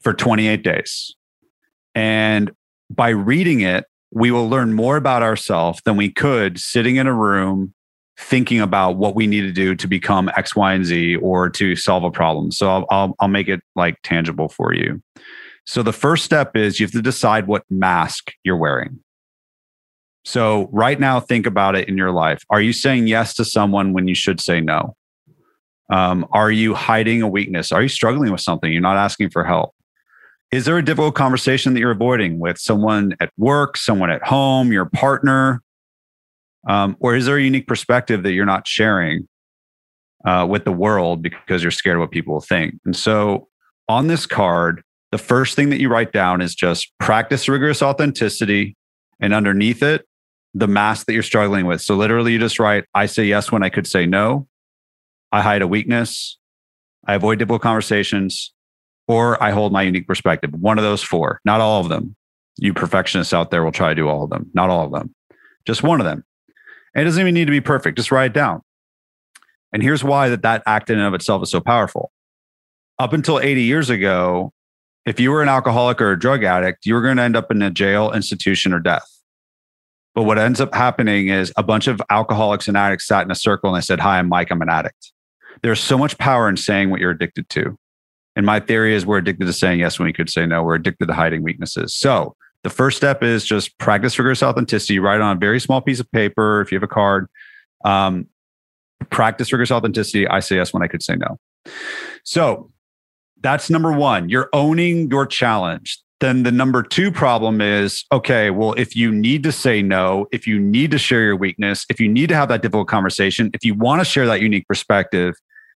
for 0.00 0.12
28 0.12 0.62
days. 0.62 1.14
And 1.94 2.50
by 2.88 3.10
reading 3.10 3.60
it, 3.60 3.84
we 4.10 4.30
will 4.30 4.48
learn 4.48 4.72
more 4.72 4.96
about 4.96 5.22
ourselves 5.22 5.80
than 5.84 5.96
we 5.96 6.10
could 6.10 6.58
sitting 6.58 6.96
in 6.96 7.06
a 7.06 7.14
room 7.14 7.74
thinking 8.18 8.60
about 8.60 8.96
what 8.96 9.14
we 9.14 9.26
need 9.26 9.42
to 9.42 9.52
do 9.52 9.74
to 9.74 9.88
become 9.88 10.30
X, 10.36 10.54
Y, 10.54 10.72
and 10.72 10.84
Z 10.84 11.16
or 11.16 11.48
to 11.50 11.74
solve 11.76 12.04
a 12.04 12.10
problem. 12.10 12.50
So 12.50 12.68
I'll, 12.68 12.86
I'll, 12.90 13.14
I'll 13.20 13.28
make 13.28 13.48
it 13.48 13.60
like 13.76 13.96
tangible 14.02 14.48
for 14.48 14.74
you. 14.74 15.02
So 15.64 15.82
the 15.82 15.92
first 15.92 16.24
step 16.24 16.56
is 16.56 16.80
you 16.80 16.86
have 16.86 16.92
to 16.92 17.02
decide 17.02 17.46
what 17.46 17.64
mask 17.70 18.32
you're 18.44 18.56
wearing. 18.56 19.00
So, 20.24 20.68
right 20.70 21.00
now, 21.00 21.18
think 21.18 21.46
about 21.46 21.76
it 21.76 21.88
in 21.88 21.96
your 21.96 22.12
life. 22.12 22.44
Are 22.50 22.60
you 22.60 22.74
saying 22.74 23.06
yes 23.06 23.34
to 23.34 23.44
someone 23.44 23.94
when 23.94 24.06
you 24.06 24.14
should 24.14 24.38
say 24.38 24.60
no? 24.60 24.94
Um, 25.90 26.26
are 26.32 26.52
you 26.52 26.74
hiding 26.74 27.22
a 27.22 27.28
weakness? 27.28 27.72
Are 27.72 27.82
you 27.82 27.88
struggling 27.88 28.30
with 28.30 28.42
something? 28.42 28.70
You're 28.70 28.82
not 28.82 28.96
asking 28.96 29.30
for 29.30 29.44
help. 29.44 29.74
Is 30.52 30.64
there 30.64 30.76
a 30.76 30.84
difficult 30.84 31.14
conversation 31.14 31.74
that 31.74 31.80
you're 31.80 31.92
avoiding 31.92 32.40
with 32.40 32.58
someone 32.58 33.14
at 33.20 33.30
work, 33.36 33.76
someone 33.76 34.10
at 34.10 34.26
home, 34.26 34.72
your 34.72 34.86
partner? 34.86 35.62
Um, 36.68 36.96
or 36.98 37.14
is 37.14 37.26
there 37.26 37.36
a 37.36 37.42
unique 37.42 37.68
perspective 37.68 38.24
that 38.24 38.32
you're 38.32 38.44
not 38.44 38.66
sharing 38.66 39.28
uh, 40.24 40.46
with 40.50 40.64
the 40.64 40.72
world 40.72 41.22
because 41.22 41.62
you're 41.62 41.70
scared 41.70 41.96
of 41.96 42.00
what 42.00 42.10
people 42.10 42.34
will 42.34 42.40
think? 42.40 42.74
And 42.84 42.96
so, 42.96 43.48
on 43.88 44.08
this 44.08 44.26
card, 44.26 44.82
the 45.12 45.18
first 45.18 45.56
thing 45.56 45.70
that 45.70 45.80
you 45.80 45.88
write 45.88 46.12
down 46.12 46.40
is 46.40 46.54
just 46.54 46.92
practice 46.98 47.48
rigorous 47.48 47.82
authenticity. 47.82 48.76
And 49.20 49.34
underneath 49.34 49.82
it, 49.82 50.06
the 50.54 50.66
mask 50.66 51.06
that 51.06 51.12
you're 51.12 51.22
struggling 51.22 51.66
with. 51.66 51.80
So 51.80 51.94
literally, 51.94 52.32
you 52.32 52.38
just 52.38 52.58
write, 52.58 52.84
I 52.94 53.06
say 53.06 53.24
yes 53.24 53.52
when 53.52 53.62
I 53.62 53.68
could 53.68 53.86
say 53.86 54.06
no. 54.06 54.48
I 55.30 55.42
hide 55.42 55.62
a 55.62 55.66
weakness. 55.66 56.38
I 57.06 57.14
avoid 57.14 57.38
difficult 57.38 57.62
conversations, 57.62 58.52
or 59.10 59.42
I 59.42 59.50
hold 59.50 59.72
my 59.72 59.82
unique 59.82 60.06
perspective. 60.06 60.52
One 60.52 60.78
of 60.78 60.84
those 60.84 61.02
four, 61.02 61.40
not 61.44 61.60
all 61.60 61.80
of 61.80 61.88
them. 61.88 62.14
You 62.58 62.72
perfectionists 62.72 63.32
out 63.32 63.50
there 63.50 63.64
will 63.64 63.72
try 63.72 63.88
to 63.88 63.94
do 63.94 64.08
all 64.08 64.22
of 64.22 64.30
them, 64.30 64.48
not 64.54 64.70
all 64.70 64.84
of 64.84 64.92
them, 64.92 65.14
just 65.66 65.82
one 65.82 66.00
of 66.00 66.04
them. 66.04 66.24
And 66.94 67.02
it 67.02 67.04
doesn't 67.06 67.20
even 67.20 67.34
need 67.34 67.46
to 67.46 67.50
be 67.50 67.60
perfect. 67.60 67.96
Just 67.96 68.12
write 68.12 68.26
it 68.26 68.34
down. 68.34 68.62
And 69.72 69.82
here's 69.82 70.04
why 70.04 70.28
that 70.28 70.42
that 70.42 70.62
act 70.64 70.90
in 70.90 70.98
and 70.98 71.08
of 71.08 71.14
itself 71.14 71.42
is 71.42 71.50
so 71.50 71.60
powerful. 71.60 72.12
Up 73.00 73.12
until 73.12 73.40
80 73.40 73.62
years 73.62 73.90
ago, 73.90 74.52
if 75.06 75.18
you 75.18 75.32
were 75.32 75.42
an 75.42 75.48
alcoholic 75.48 76.00
or 76.00 76.12
a 76.12 76.18
drug 76.18 76.44
addict, 76.44 76.86
you 76.86 76.94
were 76.94 77.02
going 77.02 77.16
to 77.16 77.22
end 77.22 77.36
up 77.36 77.50
in 77.50 77.62
a 77.62 77.70
jail, 77.70 78.12
institution, 78.12 78.72
or 78.72 78.78
death. 78.78 79.08
But 80.14 80.22
what 80.22 80.38
ends 80.38 80.60
up 80.60 80.72
happening 80.72 81.28
is 81.28 81.52
a 81.56 81.64
bunch 81.64 81.88
of 81.88 82.00
alcoholics 82.10 82.68
and 82.68 82.76
addicts 82.76 83.08
sat 83.08 83.24
in 83.24 83.30
a 83.32 83.36
circle 83.36 83.74
and 83.74 83.82
they 83.82 83.84
said, 83.84 83.98
Hi, 83.98 84.18
I'm 84.18 84.28
Mike, 84.28 84.52
I'm 84.52 84.62
an 84.62 84.68
addict. 84.68 85.12
There's 85.62 85.80
so 85.80 85.98
much 85.98 86.16
power 86.18 86.48
in 86.48 86.56
saying 86.56 86.90
what 86.90 87.00
you're 87.00 87.10
addicted 87.10 87.48
to. 87.50 87.76
And 88.40 88.46
my 88.46 88.58
theory 88.58 88.94
is 88.94 89.04
we're 89.04 89.18
addicted 89.18 89.44
to 89.44 89.52
saying 89.52 89.80
yes 89.80 89.98
when 89.98 90.06
we 90.06 90.14
could 90.14 90.30
say 90.30 90.46
no. 90.46 90.62
We're 90.62 90.76
addicted 90.76 91.08
to 91.08 91.12
hiding 91.12 91.42
weaknesses. 91.42 91.94
So 91.94 92.36
The 92.62 92.70
first 92.70 92.96
step 92.96 93.22
is 93.22 93.44
just 93.44 93.76
practice 93.76 94.18
rigorous 94.18 94.42
authenticity. 94.42 94.98
Write 94.98 95.20
on 95.20 95.36
a 95.36 95.38
very 95.38 95.60
small 95.60 95.82
piece 95.82 96.00
of 96.00 96.10
paper 96.10 96.62
if 96.62 96.72
you 96.72 96.76
have 96.76 96.82
a 96.82 96.88
card. 96.88 97.26
Um, 97.84 98.28
practice 99.10 99.52
rigorous 99.52 99.70
authenticity. 99.70 100.26
I 100.26 100.40
say 100.40 100.56
yes 100.56 100.72
when 100.72 100.82
I 100.82 100.86
could 100.86 101.02
say 101.02 101.16
no. 101.16 101.38
So 102.24 102.70
that's 103.42 103.68
number 103.68 103.92
one. 103.92 104.30
You're 104.30 104.48
owning 104.54 105.10
your 105.10 105.26
challenge. 105.26 105.98
Then 106.20 106.42
the 106.42 106.52
number 106.52 106.82
two 106.82 107.12
problem 107.12 107.60
is 107.60 108.06
okay, 108.10 108.48
well, 108.48 108.72
if 108.78 108.96
you 108.96 109.12
need 109.12 109.42
to 109.42 109.52
say 109.52 109.82
no, 109.82 110.28
if 110.32 110.46
you 110.46 110.58
need 110.58 110.92
to 110.92 110.98
share 110.98 111.20
your 111.22 111.36
weakness, 111.36 111.84
if 111.90 112.00
you 112.00 112.08
need 112.08 112.30
to 112.30 112.34
have 112.34 112.48
that 112.48 112.62
difficult 112.62 112.88
conversation, 112.88 113.50
if 113.52 113.66
you 113.66 113.74
want 113.74 114.00
to 114.00 114.04
share 114.06 114.26
that 114.26 114.40
unique 114.40 114.66
perspective, 114.66 115.34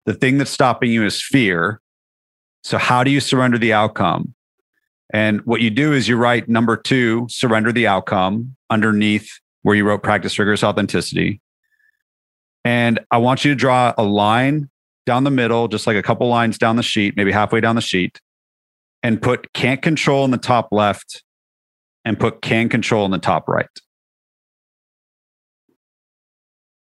the 0.04 0.12
thing 0.12 0.36
that's 0.36 0.50
stopping 0.50 0.90
you 0.90 1.06
is 1.06 1.22
fear. 1.22 1.80
So, 2.62 2.78
how 2.78 3.04
do 3.04 3.10
you 3.10 3.20
surrender 3.20 3.58
the 3.58 3.72
outcome? 3.72 4.34
And 5.12 5.40
what 5.42 5.60
you 5.60 5.70
do 5.70 5.92
is 5.92 6.08
you 6.08 6.16
write 6.16 6.48
number 6.48 6.76
two, 6.76 7.26
surrender 7.28 7.72
the 7.72 7.86
outcome 7.86 8.56
underneath 8.68 9.28
where 9.62 9.74
you 9.74 9.84
wrote 9.84 10.02
practice 10.02 10.38
rigorous 10.38 10.62
authenticity. 10.62 11.40
And 12.64 13.00
I 13.10 13.18
want 13.18 13.44
you 13.44 13.52
to 13.52 13.56
draw 13.56 13.94
a 13.98 14.04
line 14.04 14.70
down 15.06 15.24
the 15.24 15.30
middle, 15.30 15.66
just 15.68 15.86
like 15.86 15.96
a 15.96 16.02
couple 16.02 16.28
lines 16.28 16.58
down 16.58 16.76
the 16.76 16.82
sheet, 16.82 17.16
maybe 17.16 17.32
halfway 17.32 17.60
down 17.60 17.74
the 17.74 17.82
sheet, 17.82 18.20
and 19.02 19.20
put 19.20 19.52
can't 19.52 19.82
control 19.82 20.24
in 20.24 20.30
the 20.30 20.38
top 20.38 20.68
left 20.70 21.24
and 22.04 22.18
put 22.18 22.42
can 22.42 22.68
control 22.68 23.04
in 23.04 23.10
the 23.10 23.18
top 23.18 23.48
right. 23.48 23.66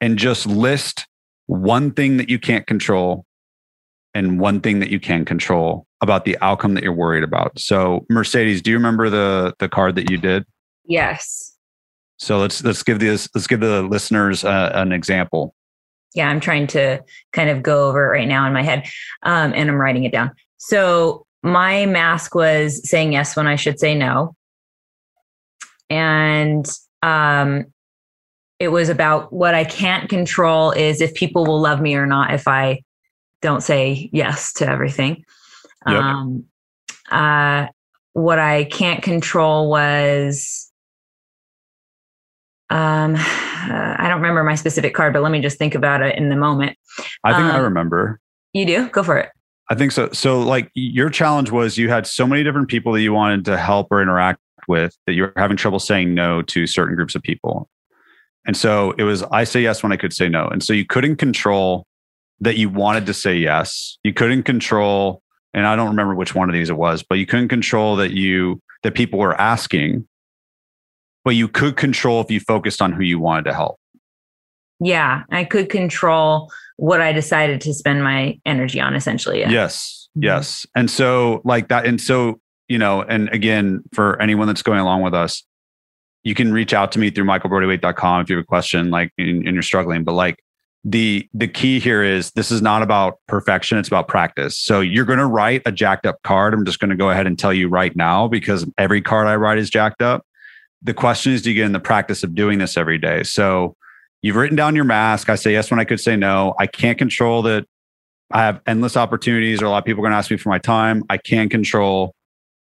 And 0.00 0.18
just 0.18 0.46
list 0.46 1.06
one 1.46 1.92
thing 1.92 2.16
that 2.18 2.28
you 2.28 2.38
can't 2.38 2.66
control 2.66 3.26
and 4.14 4.38
one 4.38 4.60
thing 4.60 4.80
that 4.80 4.90
you 4.90 5.00
can 5.00 5.24
control 5.24 5.86
about 6.00 6.24
the 6.24 6.38
outcome 6.40 6.74
that 6.74 6.84
you're 6.84 6.92
worried 6.92 7.24
about. 7.24 7.58
So, 7.58 8.06
Mercedes, 8.08 8.62
do 8.62 8.70
you 8.70 8.76
remember 8.76 9.10
the 9.10 9.54
the 9.58 9.68
card 9.68 9.96
that 9.96 10.10
you 10.10 10.18
did? 10.18 10.44
Yes. 10.84 11.56
So 12.18 12.38
let's 12.38 12.62
let's 12.62 12.82
give 12.82 13.00
this 13.00 13.28
let's 13.34 13.46
give 13.46 13.60
the 13.60 13.82
listeners 13.82 14.44
uh, 14.44 14.70
an 14.74 14.92
example. 14.92 15.54
Yeah, 16.14 16.28
I'm 16.28 16.38
trying 16.40 16.68
to 16.68 17.02
kind 17.32 17.50
of 17.50 17.62
go 17.62 17.88
over 17.88 18.06
it 18.06 18.18
right 18.18 18.28
now 18.28 18.46
in 18.46 18.52
my 18.52 18.62
head, 18.62 18.86
um, 19.24 19.52
and 19.52 19.68
I'm 19.68 19.80
writing 19.80 20.04
it 20.04 20.12
down. 20.12 20.30
So 20.58 21.26
my 21.42 21.86
mask 21.86 22.34
was 22.34 22.88
saying 22.88 23.12
yes 23.12 23.36
when 23.36 23.48
I 23.48 23.56
should 23.56 23.80
say 23.80 23.96
no, 23.96 24.36
and 25.90 26.70
um, 27.02 27.66
it 28.60 28.68
was 28.68 28.88
about 28.88 29.32
what 29.32 29.54
I 29.54 29.64
can't 29.64 30.08
control 30.08 30.70
is 30.70 31.00
if 31.00 31.14
people 31.14 31.44
will 31.44 31.60
love 31.60 31.80
me 31.80 31.96
or 31.96 32.06
not 32.06 32.32
if 32.32 32.46
I 32.46 32.82
don't 33.44 33.60
say 33.60 34.08
yes 34.10 34.54
to 34.54 34.66
everything. 34.66 35.24
Yep. 35.86 35.96
Um, 35.96 36.44
uh, 37.10 37.66
what 38.14 38.38
I 38.38 38.64
can't 38.64 39.02
control 39.02 39.68
was, 39.68 40.72
um, 42.70 43.14
uh, 43.14 43.18
I 43.98 44.06
don't 44.08 44.20
remember 44.20 44.42
my 44.42 44.54
specific 44.54 44.94
card, 44.94 45.12
but 45.12 45.22
let 45.22 45.30
me 45.30 45.40
just 45.40 45.58
think 45.58 45.74
about 45.74 46.02
it 46.02 46.16
in 46.16 46.30
the 46.30 46.36
moment. 46.36 46.76
I 47.22 47.32
think 47.32 47.44
um, 47.44 47.56
I 47.56 47.58
remember. 47.58 48.18
You 48.54 48.64
do? 48.64 48.88
Go 48.88 49.02
for 49.02 49.18
it. 49.18 49.30
I 49.70 49.74
think 49.74 49.92
so. 49.92 50.10
So, 50.12 50.40
like, 50.40 50.70
your 50.74 51.10
challenge 51.10 51.50
was 51.50 51.76
you 51.76 51.88
had 51.88 52.06
so 52.06 52.26
many 52.26 52.42
different 52.42 52.68
people 52.68 52.92
that 52.92 53.02
you 53.02 53.12
wanted 53.12 53.44
to 53.46 53.56
help 53.56 53.88
or 53.90 54.00
interact 54.00 54.40
with 54.68 54.96
that 55.06 55.12
you 55.12 55.22
were 55.22 55.32
having 55.36 55.56
trouble 55.56 55.78
saying 55.78 56.14
no 56.14 56.40
to 56.42 56.66
certain 56.66 56.96
groups 56.96 57.14
of 57.14 57.22
people. 57.22 57.68
And 58.46 58.56
so 58.56 58.92
it 58.92 59.04
was, 59.04 59.22
I 59.24 59.44
say 59.44 59.62
yes 59.62 59.82
when 59.82 59.92
I 59.92 59.96
could 59.96 60.12
say 60.12 60.28
no. 60.28 60.48
And 60.48 60.62
so 60.62 60.72
you 60.72 60.84
couldn't 60.84 61.16
control 61.16 61.86
that 62.40 62.56
you 62.56 62.68
wanted 62.68 63.06
to 63.06 63.14
say 63.14 63.36
yes. 63.36 63.98
You 64.02 64.12
couldn't 64.12 64.42
control, 64.44 65.22
and 65.52 65.66
I 65.66 65.76
don't 65.76 65.88
remember 65.88 66.14
which 66.14 66.34
one 66.34 66.48
of 66.48 66.54
these 66.54 66.70
it 66.70 66.76
was, 66.76 67.02
but 67.02 67.16
you 67.16 67.26
couldn't 67.26 67.48
control 67.48 67.96
that 67.96 68.12
you, 68.12 68.60
that 68.82 68.94
people 68.94 69.18
were 69.18 69.38
asking, 69.40 70.06
but 71.24 71.34
you 71.34 71.48
could 71.48 71.76
control 71.76 72.20
if 72.20 72.30
you 72.30 72.40
focused 72.40 72.82
on 72.82 72.92
who 72.92 73.02
you 73.02 73.18
wanted 73.18 73.44
to 73.44 73.54
help. 73.54 73.78
Yeah. 74.80 75.22
I 75.30 75.44
could 75.44 75.70
control 75.70 76.50
what 76.76 77.00
I 77.00 77.12
decided 77.12 77.60
to 77.62 77.72
spend 77.72 78.02
my 78.02 78.38
energy 78.44 78.80
on 78.80 78.94
essentially. 78.94 79.40
Yeah. 79.40 79.50
Yes. 79.50 80.08
Mm-hmm. 80.10 80.24
Yes. 80.24 80.66
And 80.74 80.90
so, 80.90 81.40
like 81.44 81.68
that, 81.68 81.86
and 81.86 82.00
so, 82.00 82.40
you 82.68 82.78
know, 82.78 83.02
and 83.02 83.28
again, 83.30 83.82
for 83.92 84.20
anyone 84.20 84.46
that's 84.46 84.62
going 84.62 84.80
along 84.80 85.02
with 85.02 85.14
us, 85.14 85.44
you 86.24 86.34
can 86.34 86.52
reach 86.52 86.72
out 86.72 86.92
to 86.92 86.98
me 86.98 87.10
through 87.10 87.24
michaelbrodywaite.com 87.24 88.22
if 88.22 88.30
you 88.30 88.36
have 88.36 88.42
a 88.42 88.46
question, 88.46 88.90
like, 88.90 89.12
and, 89.18 89.46
and 89.46 89.54
you're 89.54 89.62
struggling. 89.62 90.04
But 90.04 90.12
like 90.12 90.42
the 90.84 91.28
the 91.32 91.48
key 91.48 91.80
here 91.80 92.02
is 92.02 92.30
this 92.32 92.50
is 92.50 92.60
not 92.60 92.82
about 92.82 93.18
perfection; 93.26 93.78
it's 93.78 93.88
about 93.88 94.06
practice. 94.06 94.56
So 94.56 94.80
you're 94.80 95.06
going 95.06 95.18
to 95.18 95.26
write 95.26 95.62
a 95.64 95.72
jacked 95.72 96.06
up 96.06 96.22
card. 96.22 96.52
I'm 96.52 96.64
just 96.64 96.78
going 96.78 96.90
to 96.90 96.96
go 96.96 97.10
ahead 97.10 97.26
and 97.26 97.38
tell 97.38 97.52
you 97.52 97.68
right 97.68 97.94
now 97.96 98.28
because 98.28 98.66
every 98.76 99.00
card 99.00 99.26
I 99.26 99.36
write 99.36 99.58
is 99.58 99.70
jacked 99.70 100.02
up. 100.02 100.26
The 100.82 100.92
question 100.92 101.32
is, 101.32 101.40
do 101.40 101.50
you 101.50 101.54
get 101.54 101.64
in 101.64 101.72
the 101.72 101.80
practice 101.80 102.22
of 102.22 102.34
doing 102.34 102.58
this 102.58 102.76
every 102.76 102.98
day? 102.98 103.22
So 103.22 103.76
you've 104.20 104.36
written 104.36 104.56
down 104.56 104.76
your 104.76 104.84
mask. 104.84 105.30
I 105.30 105.36
say 105.36 105.52
yes 105.52 105.70
when 105.70 105.80
I 105.80 105.84
could 105.84 106.00
say 106.00 106.16
no. 106.16 106.54
I 106.58 106.66
can't 106.66 106.98
control 106.98 107.42
that. 107.42 107.66
I 108.30 108.42
have 108.42 108.60
endless 108.66 108.96
opportunities, 108.96 109.62
or 109.62 109.66
a 109.66 109.70
lot 109.70 109.78
of 109.78 109.84
people 109.84 110.02
are 110.02 110.04
going 110.04 110.12
to 110.12 110.18
ask 110.18 110.30
me 110.30 110.36
for 110.36 110.50
my 110.50 110.58
time. 110.58 111.02
I 111.08 111.16
can 111.16 111.48
control 111.48 112.14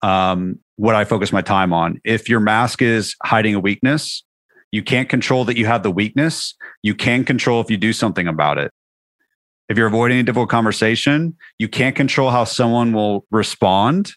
um, 0.01 0.59
what 0.77 0.95
I 0.95 1.05
focus 1.05 1.31
my 1.31 1.41
time 1.41 1.73
on. 1.73 1.99
If 2.03 2.29
your 2.29 2.39
mask 2.39 2.81
is 2.81 3.15
hiding 3.23 3.53
a 3.53 3.59
weakness, 3.59 4.23
you 4.71 4.83
can't 4.83 5.09
control 5.09 5.45
that 5.45 5.57
you 5.57 5.65
have 5.65 5.83
the 5.83 5.91
weakness. 5.91 6.55
You 6.83 6.95
can 6.95 7.23
control 7.23 7.61
if 7.61 7.71
you 7.71 7.77
do 7.77 7.93
something 7.93 8.27
about 8.27 8.57
it. 8.57 8.71
If 9.69 9.77
you're 9.77 9.87
avoiding 9.87 10.19
a 10.19 10.23
difficult 10.23 10.49
conversation, 10.49 11.35
you 11.59 11.67
can't 11.67 11.95
control 11.95 12.31
how 12.31 12.45
someone 12.45 12.93
will 12.93 13.25
respond. 13.31 14.13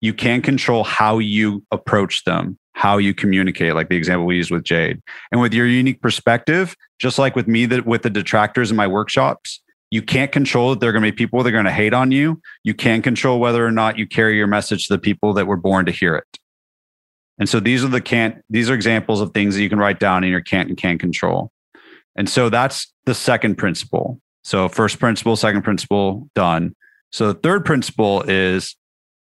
You 0.00 0.14
can 0.14 0.42
control 0.42 0.84
how 0.84 1.18
you 1.18 1.64
approach 1.70 2.24
them, 2.24 2.58
how 2.74 2.98
you 2.98 3.14
communicate, 3.14 3.74
like 3.74 3.88
the 3.88 3.96
example 3.96 4.26
we 4.26 4.36
used 4.36 4.50
with 4.50 4.64
Jade. 4.64 5.00
And 5.30 5.40
with 5.40 5.54
your 5.54 5.66
unique 5.66 6.00
perspective, 6.02 6.76
just 6.98 7.18
like 7.18 7.34
with 7.36 7.48
me, 7.48 7.66
that 7.66 7.86
with 7.86 8.02
the 8.02 8.10
detractors 8.10 8.70
in 8.70 8.76
my 8.76 8.86
workshops, 8.86 9.60
you 9.90 10.02
can't 10.02 10.32
control 10.32 10.70
that 10.70 10.80
there 10.80 10.88
are 10.88 10.92
going 10.92 11.04
to 11.04 11.12
be 11.12 11.16
people 11.16 11.42
that 11.42 11.48
are 11.48 11.52
going 11.52 11.64
to 11.66 11.72
hate 11.72 11.92
on 11.92 12.10
you. 12.10 12.40
You 12.64 12.74
can 12.74 13.02
control 13.02 13.40
whether 13.40 13.64
or 13.64 13.70
not 13.70 13.98
you 13.98 14.06
carry 14.06 14.36
your 14.36 14.46
message 14.46 14.88
to 14.88 14.94
the 14.94 14.98
people 14.98 15.34
that 15.34 15.46
were 15.46 15.56
born 15.56 15.84
to 15.86 15.92
hear 15.92 16.16
it. 16.16 16.38
And 17.38 17.48
so 17.48 17.60
these 17.60 17.84
are 17.84 17.88
the 17.88 18.00
can't, 18.00 18.42
these 18.50 18.70
are 18.70 18.74
examples 18.74 19.20
of 19.20 19.32
things 19.32 19.54
that 19.54 19.62
you 19.62 19.68
can 19.68 19.78
write 19.78 19.98
down 19.98 20.24
in 20.24 20.30
your 20.30 20.40
can't 20.40 20.68
and 20.68 20.76
can't 20.76 21.00
control. 21.00 21.50
And 22.16 22.28
so 22.28 22.48
that's 22.48 22.92
the 23.04 23.14
second 23.14 23.56
principle. 23.56 24.20
So 24.44 24.68
first 24.68 24.98
principle, 24.98 25.36
second 25.36 25.62
principle, 25.62 26.28
done. 26.34 26.74
So 27.10 27.32
the 27.32 27.38
third 27.38 27.64
principle 27.64 28.22
is 28.22 28.76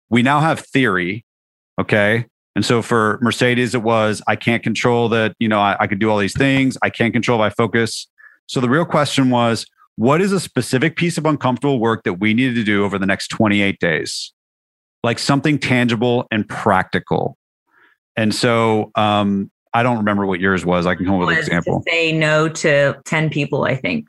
we 0.08 0.22
now 0.22 0.40
have 0.40 0.60
theory. 0.60 1.24
Okay. 1.80 2.26
And 2.56 2.64
so 2.64 2.82
for 2.82 3.18
Mercedes, 3.22 3.74
it 3.74 3.82
was 3.82 4.22
I 4.26 4.36
can't 4.36 4.62
control 4.62 5.08
that, 5.10 5.34
you 5.38 5.48
know, 5.48 5.60
I, 5.60 5.76
I 5.80 5.86
could 5.86 5.98
do 5.98 6.10
all 6.10 6.18
these 6.18 6.36
things. 6.36 6.76
I 6.82 6.90
can't 6.90 7.12
control 7.12 7.38
my 7.38 7.50
focus. 7.50 8.08
So 8.46 8.60
the 8.60 8.68
real 8.68 8.84
question 8.84 9.30
was, 9.30 9.66
what 9.96 10.20
is 10.20 10.32
a 10.32 10.40
specific 10.40 10.96
piece 10.96 11.18
of 11.18 11.26
uncomfortable 11.26 11.78
work 11.78 12.04
that 12.04 12.14
we 12.14 12.34
need 12.34 12.54
to 12.54 12.64
do 12.64 12.84
over 12.84 12.98
the 12.98 13.06
next 13.06 13.28
28 13.28 13.78
days? 13.78 14.32
Like 15.04 15.18
something 15.18 15.58
tangible 15.58 16.26
and 16.30 16.48
practical. 16.48 17.36
And 18.16 18.34
so 18.34 18.90
um, 18.94 19.50
I 19.72 19.82
don't 19.82 19.98
remember 19.98 20.26
what 20.26 20.40
yours 20.40 20.64
was. 20.64 20.86
I 20.86 20.94
can 20.94 21.06
come 21.06 21.14
up 21.14 21.20
with 21.20 21.30
an 21.30 21.38
example. 21.38 21.82
say 21.88 22.12
no 22.12 22.48
to 22.48 23.00
10 23.04 23.30
people, 23.30 23.64
I 23.64 23.76
think. 23.76 24.08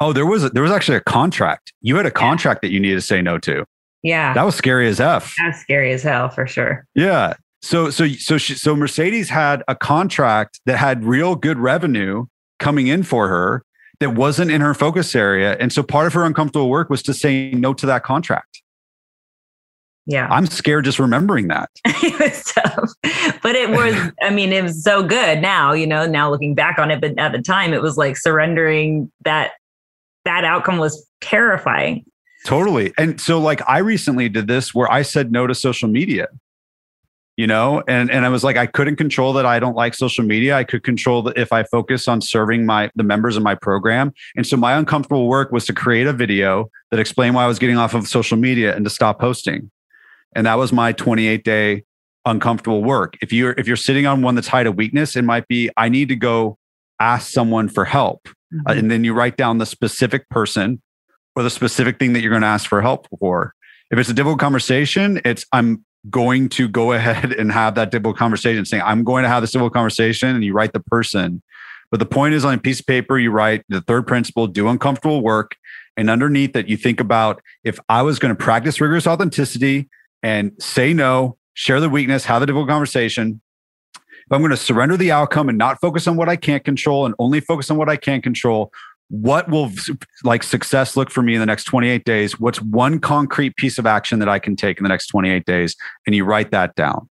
Oh, 0.00 0.12
there 0.12 0.26
was 0.26 0.44
a, 0.44 0.50
there 0.50 0.62
was 0.62 0.72
actually 0.72 0.98
a 0.98 1.02
contract. 1.02 1.72
You 1.80 1.96
had 1.96 2.06
a 2.06 2.10
contract 2.10 2.60
yeah. 2.62 2.68
that 2.68 2.72
you 2.74 2.80
needed 2.80 2.96
to 2.96 3.00
say 3.00 3.22
no 3.22 3.38
to. 3.38 3.64
Yeah. 4.02 4.34
That 4.34 4.44
was 4.44 4.54
scary 4.54 4.88
as 4.88 5.00
F. 5.00 5.34
That's 5.38 5.60
scary 5.60 5.92
as 5.92 6.02
hell 6.02 6.28
for 6.28 6.46
sure. 6.46 6.86
Yeah. 6.94 7.34
So 7.62 7.90
so 7.90 8.08
so 8.08 8.38
she, 8.38 8.54
so 8.54 8.74
Mercedes 8.74 9.28
had 9.28 9.62
a 9.68 9.76
contract 9.76 10.60
that 10.66 10.76
had 10.76 11.04
real 11.04 11.36
good 11.36 11.58
revenue 11.58 12.26
coming 12.58 12.88
in 12.88 13.04
for 13.04 13.28
her 13.28 13.64
that 14.00 14.10
wasn't 14.10 14.50
in 14.50 14.60
her 14.60 14.74
focus 14.74 15.14
area. 15.14 15.56
And 15.60 15.72
so 15.72 15.82
part 15.82 16.08
of 16.08 16.12
her 16.14 16.24
uncomfortable 16.24 16.68
work 16.68 16.90
was 16.90 17.02
to 17.04 17.14
say 17.14 17.52
no 17.52 17.72
to 17.74 17.86
that 17.86 18.02
contract. 18.02 18.61
Yeah. 20.06 20.26
I'm 20.30 20.46
scared 20.46 20.84
just 20.84 20.98
remembering 20.98 21.48
that. 21.48 21.70
it 21.84 22.18
was 22.18 22.44
tough. 22.44 22.90
But 23.42 23.54
it 23.54 23.70
was, 23.70 23.94
I 24.22 24.30
mean, 24.30 24.52
it 24.52 24.62
was 24.62 24.82
so 24.82 25.02
good 25.02 25.40
now, 25.40 25.72
you 25.72 25.86
know, 25.86 26.06
now 26.06 26.30
looking 26.30 26.54
back 26.54 26.78
on 26.78 26.90
it. 26.90 27.00
But 27.00 27.18
at 27.18 27.32
the 27.32 27.40
time, 27.40 27.72
it 27.72 27.82
was 27.82 27.96
like 27.96 28.16
surrendering 28.16 29.12
that 29.24 29.52
that 30.24 30.44
outcome 30.44 30.78
was 30.78 31.06
terrifying. 31.20 32.04
Totally. 32.44 32.92
And 32.98 33.20
so 33.20 33.38
like 33.38 33.60
I 33.68 33.78
recently 33.78 34.28
did 34.28 34.48
this 34.48 34.74
where 34.74 34.90
I 34.90 35.02
said 35.02 35.30
no 35.30 35.46
to 35.46 35.54
social 35.54 35.88
media 35.88 36.28
you 37.36 37.46
know 37.46 37.82
and 37.88 38.10
and 38.10 38.26
i 38.26 38.28
was 38.28 38.44
like 38.44 38.56
i 38.56 38.66
couldn't 38.66 38.96
control 38.96 39.32
that 39.32 39.46
i 39.46 39.58
don't 39.58 39.74
like 39.74 39.94
social 39.94 40.24
media 40.24 40.56
i 40.56 40.64
could 40.64 40.82
control 40.82 41.22
that 41.22 41.36
if 41.38 41.52
i 41.52 41.62
focus 41.64 42.06
on 42.06 42.20
serving 42.20 42.66
my 42.66 42.90
the 42.94 43.02
members 43.02 43.36
of 43.36 43.42
my 43.42 43.54
program 43.54 44.12
and 44.36 44.46
so 44.46 44.56
my 44.56 44.74
uncomfortable 44.74 45.28
work 45.28 45.50
was 45.50 45.64
to 45.64 45.72
create 45.72 46.06
a 46.06 46.12
video 46.12 46.68
that 46.90 47.00
explained 47.00 47.34
why 47.34 47.44
i 47.44 47.46
was 47.46 47.58
getting 47.58 47.78
off 47.78 47.94
of 47.94 48.06
social 48.06 48.36
media 48.36 48.76
and 48.76 48.84
to 48.84 48.90
stop 48.90 49.18
posting 49.18 49.70
and 50.34 50.46
that 50.46 50.58
was 50.58 50.72
my 50.72 50.92
28 50.92 51.44
day 51.44 51.84
uncomfortable 52.24 52.82
work 52.84 53.16
if 53.20 53.32
you're 53.32 53.52
if 53.52 53.66
you're 53.66 53.76
sitting 53.76 54.06
on 54.06 54.22
one 54.22 54.34
that's 54.34 54.48
hide 54.48 54.66
a 54.66 54.72
weakness 54.72 55.16
it 55.16 55.22
might 55.22 55.46
be 55.48 55.68
i 55.76 55.88
need 55.88 56.08
to 56.08 56.16
go 56.16 56.56
ask 57.00 57.32
someone 57.32 57.68
for 57.68 57.84
help 57.84 58.20
uh, 58.26 58.30
mm-hmm. 58.30 58.68
uh, 58.68 58.74
and 58.74 58.90
then 58.90 59.02
you 59.02 59.12
write 59.12 59.36
down 59.36 59.58
the 59.58 59.66
specific 59.66 60.28
person 60.28 60.80
or 61.34 61.42
the 61.42 61.50
specific 61.50 61.98
thing 61.98 62.12
that 62.12 62.20
you're 62.20 62.30
going 62.30 62.42
to 62.42 62.48
ask 62.48 62.68
for 62.68 62.80
help 62.80 63.08
for 63.18 63.54
if 63.90 63.98
it's 63.98 64.08
a 64.08 64.14
difficult 64.14 64.38
conversation 64.38 65.20
it's 65.24 65.44
i'm 65.52 65.84
going 66.10 66.48
to 66.50 66.68
go 66.68 66.92
ahead 66.92 67.32
and 67.32 67.52
have 67.52 67.74
that 67.76 67.90
difficult 67.90 68.16
conversation, 68.16 68.64
saying, 68.64 68.82
I'm 68.84 69.04
going 69.04 69.22
to 69.22 69.28
have 69.28 69.42
this 69.42 69.52
difficult 69.52 69.74
conversation, 69.74 70.30
and 70.30 70.44
you 70.44 70.52
write 70.52 70.72
the 70.72 70.80
person. 70.80 71.42
But 71.90 71.98
the 71.98 72.06
point 72.06 72.34
is 72.34 72.44
on 72.44 72.54
a 72.54 72.58
piece 72.58 72.80
of 72.80 72.86
paper, 72.86 73.18
you 73.18 73.30
write 73.30 73.64
the 73.68 73.82
third 73.82 74.06
principle, 74.06 74.46
do 74.46 74.68
uncomfortable 74.68 75.20
work. 75.20 75.56
And 75.96 76.08
underneath 76.08 76.54
that, 76.54 76.68
you 76.68 76.78
think 76.78 77.00
about 77.00 77.42
if 77.64 77.78
I 77.90 78.00
was 78.00 78.18
going 78.18 78.34
to 78.34 78.42
practice 78.42 78.80
rigorous 78.80 79.06
authenticity 79.06 79.90
and 80.22 80.52
say 80.58 80.92
no, 80.92 81.36
share 81.54 81.80
the 81.80 81.90
weakness, 81.90 82.24
have 82.24 82.40
the 82.40 82.46
difficult 82.46 82.68
conversation. 82.68 83.40
If 83.94 84.30
I'm 84.30 84.40
going 84.40 84.50
to 84.50 84.56
surrender 84.56 84.96
the 84.96 85.12
outcome 85.12 85.48
and 85.48 85.58
not 85.58 85.80
focus 85.80 86.06
on 86.06 86.16
what 86.16 86.28
I 86.28 86.36
can't 86.36 86.64
control 86.64 87.04
and 87.06 87.14
only 87.18 87.40
focus 87.40 87.70
on 87.70 87.76
what 87.76 87.88
I 87.88 87.96
can 87.96 88.22
control, 88.22 88.72
what 89.08 89.50
will 89.50 89.70
like 90.24 90.42
success 90.42 90.96
look 90.96 91.10
for 91.10 91.22
me 91.22 91.34
in 91.34 91.40
the 91.40 91.46
next 91.46 91.64
28 91.64 92.04
days? 92.04 92.40
What's 92.40 92.62
one 92.62 92.98
concrete 92.98 93.56
piece 93.56 93.78
of 93.78 93.84
action 93.84 94.20
that 94.20 94.28
I 94.28 94.38
can 94.38 94.56
take 94.56 94.78
in 94.78 94.84
the 94.84 94.88
next 94.88 95.08
28 95.08 95.44
days? 95.44 95.76
And 96.06 96.16
you 96.16 96.24
write 96.24 96.50
that 96.52 96.74
down. 96.76 97.10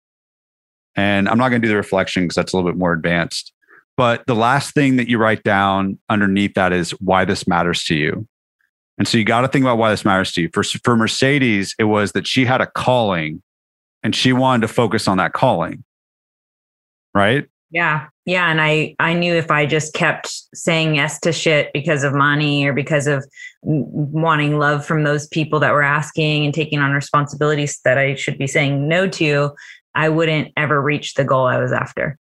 And 0.95 1.27
I'm 1.27 1.37
not 1.37 1.49
going 1.49 1.61
to 1.61 1.67
do 1.67 1.71
the 1.71 1.77
reflection 1.77 2.23
because 2.23 2.35
that's 2.35 2.53
a 2.53 2.57
little 2.57 2.71
bit 2.71 2.77
more 2.77 2.93
advanced. 2.93 3.51
But 3.97 4.25
the 4.27 4.35
last 4.35 4.73
thing 4.73 4.95
that 4.95 5.09
you 5.09 5.17
write 5.17 5.43
down 5.43 5.99
underneath 6.07 6.53
that 6.53 6.71
is 6.71 6.91
why 7.01 7.25
this 7.25 7.47
matters 7.47 7.83
to 7.85 7.95
you. 7.95 8.27
And 8.99 9.07
so 9.07 9.17
you 9.17 9.23
got 9.23 9.41
to 9.41 9.47
think 9.47 9.63
about 9.63 9.77
why 9.77 9.89
this 9.89 10.05
matters 10.05 10.33
to 10.33 10.41
you. 10.41 10.49
For, 10.53 10.61
for 10.63 10.95
Mercedes, 10.95 11.73
it 11.79 11.85
was 11.85 12.11
that 12.11 12.27
she 12.27 12.45
had 12.45 12.61
a 12.61 12.67
calling 12.67 13.41
and 14.03 14.13
she 14.13 14.33
wanted 14.33 14.67
to 14.67 14.73
focus 14.73 15.07
on 15.07 15.17
that 15.17 15.33
calling. 15.33 15.83
Right. 17.15 17.47
Yeah. 17.71 18.07
Yeah. 18.25 18.51
And 18.51 18.59
I, 18.59 18.95
I 18.99 19.13
knew 19.13 19.33
if 19.33 19.49
I 19.49 19.65
just 19.65 19.93
kept 19.93 20.31
saying 20.53 20.95
yes 20.95 21.19
to 21.21 21.31
shit 21.31 21.71
because 21.73 22.03
of 22.03 22.13
money 22.13 22.65
or 22.65 22.73
because 22.73 23.07
of 23.07 23.25
wanting 23.61 24.59
love 24.59 24.85
from 24.85 25.03
those 25.03 25.27
people 25.27 25.59
that 25.59 25.71
were 25.71 25.83
asking 25.83 26.45
and 26.45 26.53
taking 26.53 26.79
on 26.79 26.91
responsibilities 26.91 27.79
that 27.85 27.97
I 27.97 28.15
should 28.15 28.37
be 28.37 28.47
saying 28.47 28.87
no 28.87 29.07
to, 29.09 29.51
I 29.95 30.09
wouldn't 30.09 30.51
ever 30.57 30.81
reach 30.81 31.13
the 31.13 31.23
goal 31.23 31.45
I 31.45 31.57
was 31.57 31.71
after. 31.71 32.17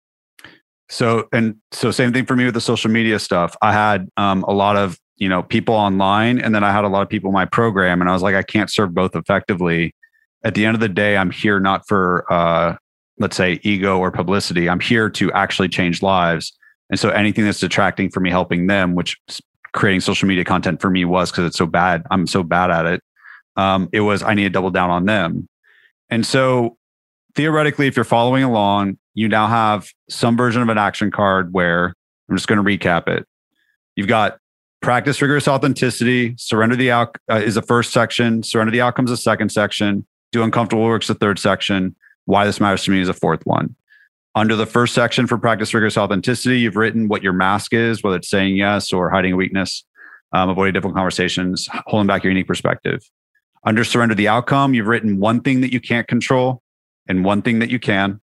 So 0.88 1.28
and 1.32 1.56
so 1.70 1.90
same 1.90 2.12
thing 2.12 2.26
for 2.26 2.36
me 2.36 2.44
with 2.44 2.54
the 2.54 2.60
social 2.60 2.90
media 2.90 3.18
stuff. 3.18 3.56
I 3.62 3.72
had 3.72 4.08
um, 4.16 4.44
a 4.44 4.52
lot 4.52 4.76
of 4.76 4.98
you 5.22 5.28
know 5.28 5.44
people 5.44 5.76
online, 5.76 6.40
and 6.40 6.52
then 6.52 6.64
I 6.64 6.72
had 6.72 6.82
a 6.82 6.88
lot 6.88 7.02
of 7.02 7.08
people 7.08 7.28
in 7.28 7.32
my 7.32 7.44
program, 7.44 8.00
and 8.00 8.10
I 8.10 8.12
was 8.12 8.22
like, 8.22 8.34
I 8.34 8.42
can't 8.42 8.68
serve 8.68 8.92
both 8.92 9.14
effectively. 9.14 9.94
At 10.42 10.56
the 10.56 10.66
end 10.66 10.74
of 10.74 10.80
the 10.80 10.88
day, 10.88 11.16
I'm 11.16 11.30
here 11.30 11.60
not 11.60 11.86
for 11.86 12.26
uh, 12.28 12.74
let's 13.20 13.36
say 13.36 13.60
ego 13.62 14.00
or 14.00 14.10
publicity. 14.10 14.68
I'm 14.68 14.80
here 14.80 15.08
to 15.10 15.30
actually 15.30 15.68
change 15.68 16.02
lives, 16.02 16.52
and 16.90 16.98
so 16.98 17.10
anything 17.10 17.44
that's 17.44 17.60
detracting 17.60 18.10
from 18.10 18.24
me 18.24 18.30
helping 18.30 18.66
them, 18.66 18.96
which 18.96 19.16
creating 19.72 20.00
social 20.00 20.26
media 20.26 20.44
content 20.44 20.80
for 20.80 20.90
me 20.90 21.04
was 21.04 21.30
because 21.30 21.46
it's 21.46 21.56
so 21.56 21.66
bad. 21.66 22.02
I'm 22.10 22.26
so 22.26 22.42
bad 22.42 22.72
at 22.72 22.86
it. 22.86 23.00
Um, 23.54 23.88
it 23.92 24.00
was 24.00 24.24
I 24.24 24.34
need 24.34 24.42
to 24.42 24.50
double 24.50 24.70
down 24.70 24.90
on 24.90 25.04
them, 25.04 25.48
and 26.10 26.26
so 26.26 26.76
theoretically, 27.36 27.86
if 27.86 27.94
you're 27.94 28.04
following 28.04 28.42
along, 28.42 28.98
you 29.14 29.28
now 29.28 29.46
have 29.46 29.88
some 30.10 30.36
version 30.36 30.62
of 30.62 30.68
an 30.68 30.78
action 30.78 31.12
card 31.12 31.52
where 31.52 31.94
I'm 32.28 32.36
just 32.36 32.48
going 32.48 32.58
to 32.58 32.64
recap 32.64 33.06
it. 33.06 33.24
You've 33.94 34.08
got 34.08 34.38
practice 34.82 35.22
rigorous 35.22 35.48
authenticity, 35.48 36.34
surrender 36.36 36.76
the 36.76 36.90
out 36.90 37.16
uh, 37.30 37.36
is 37.36 37.54
the 37.54 37.62
first 37.62 37.92
section, 37.92 38.42
surrender 38.42 38.70
the 38.70 38.80
outcomes 38.80 39.10
the 39.10 39.16
second 39.16 39.50
section, 39.50 40.06
do 40.32 40.42
uncomfortable 40.42 40.84
works 40.84 41.06
the 41.06 41.14
third 41.14 41.38
section, 41.38 41.96
why 42.26 42.44
this 42.44 42.60
matters 42.60 42.84
to 42.84 42.90
me 42.90 43.00
is 43.00 43.08
the 43.08 43.14
fourth 43.14 43.44
one. 43.46 43.74
Under 44.34 44.56
the 44.56 44.66
first 44.66 44.94
section 44.94 45.26
for 45.26 45.38
practice 45.38 45.72
rigorous 45.72 45.96
authenticity, 45.96 46.60
you've 46.60 46.76
written 46.76 47.08
what 47.08 47.22
your 47.22 47.32
mask 47.32 47.72
is, 47.72 48.02
whether 48.02 48.16
it's 48.16 48.30
saying 48.30 48.56
yes 48.56 48.92
or 48.92 49.10
hiding 49.10 49.34
a 49.34 49.36
weakness, 49.36 49.84
um, 50.32 50.48
avoiding 50.48 50.72
difficult 50.72 50.94
conversations, 50.94 51.68
holding 51.86 52.06
back 52.06 52.24
your 52.24 52.30
unique 52.30 52.48
perspective. 52.48 53.02
Under 53.64 53.84
surrender 53.84 54.14
the 54.14 54.28
outcome, 54.28 54.74
you've 54.74 54.86
written 54.86 55.20
one 55.20 55.40
thing 55.40 55.60
that 55.60 55.72
you 55.72 55.80
can't 55.80 56.08
control 56.08 56.62
and 57.08 57.24
one 57.24 57.42
thing 57.42 57.58
that 57.58 57.70
you 57.70 57.78
can 57.78 58.20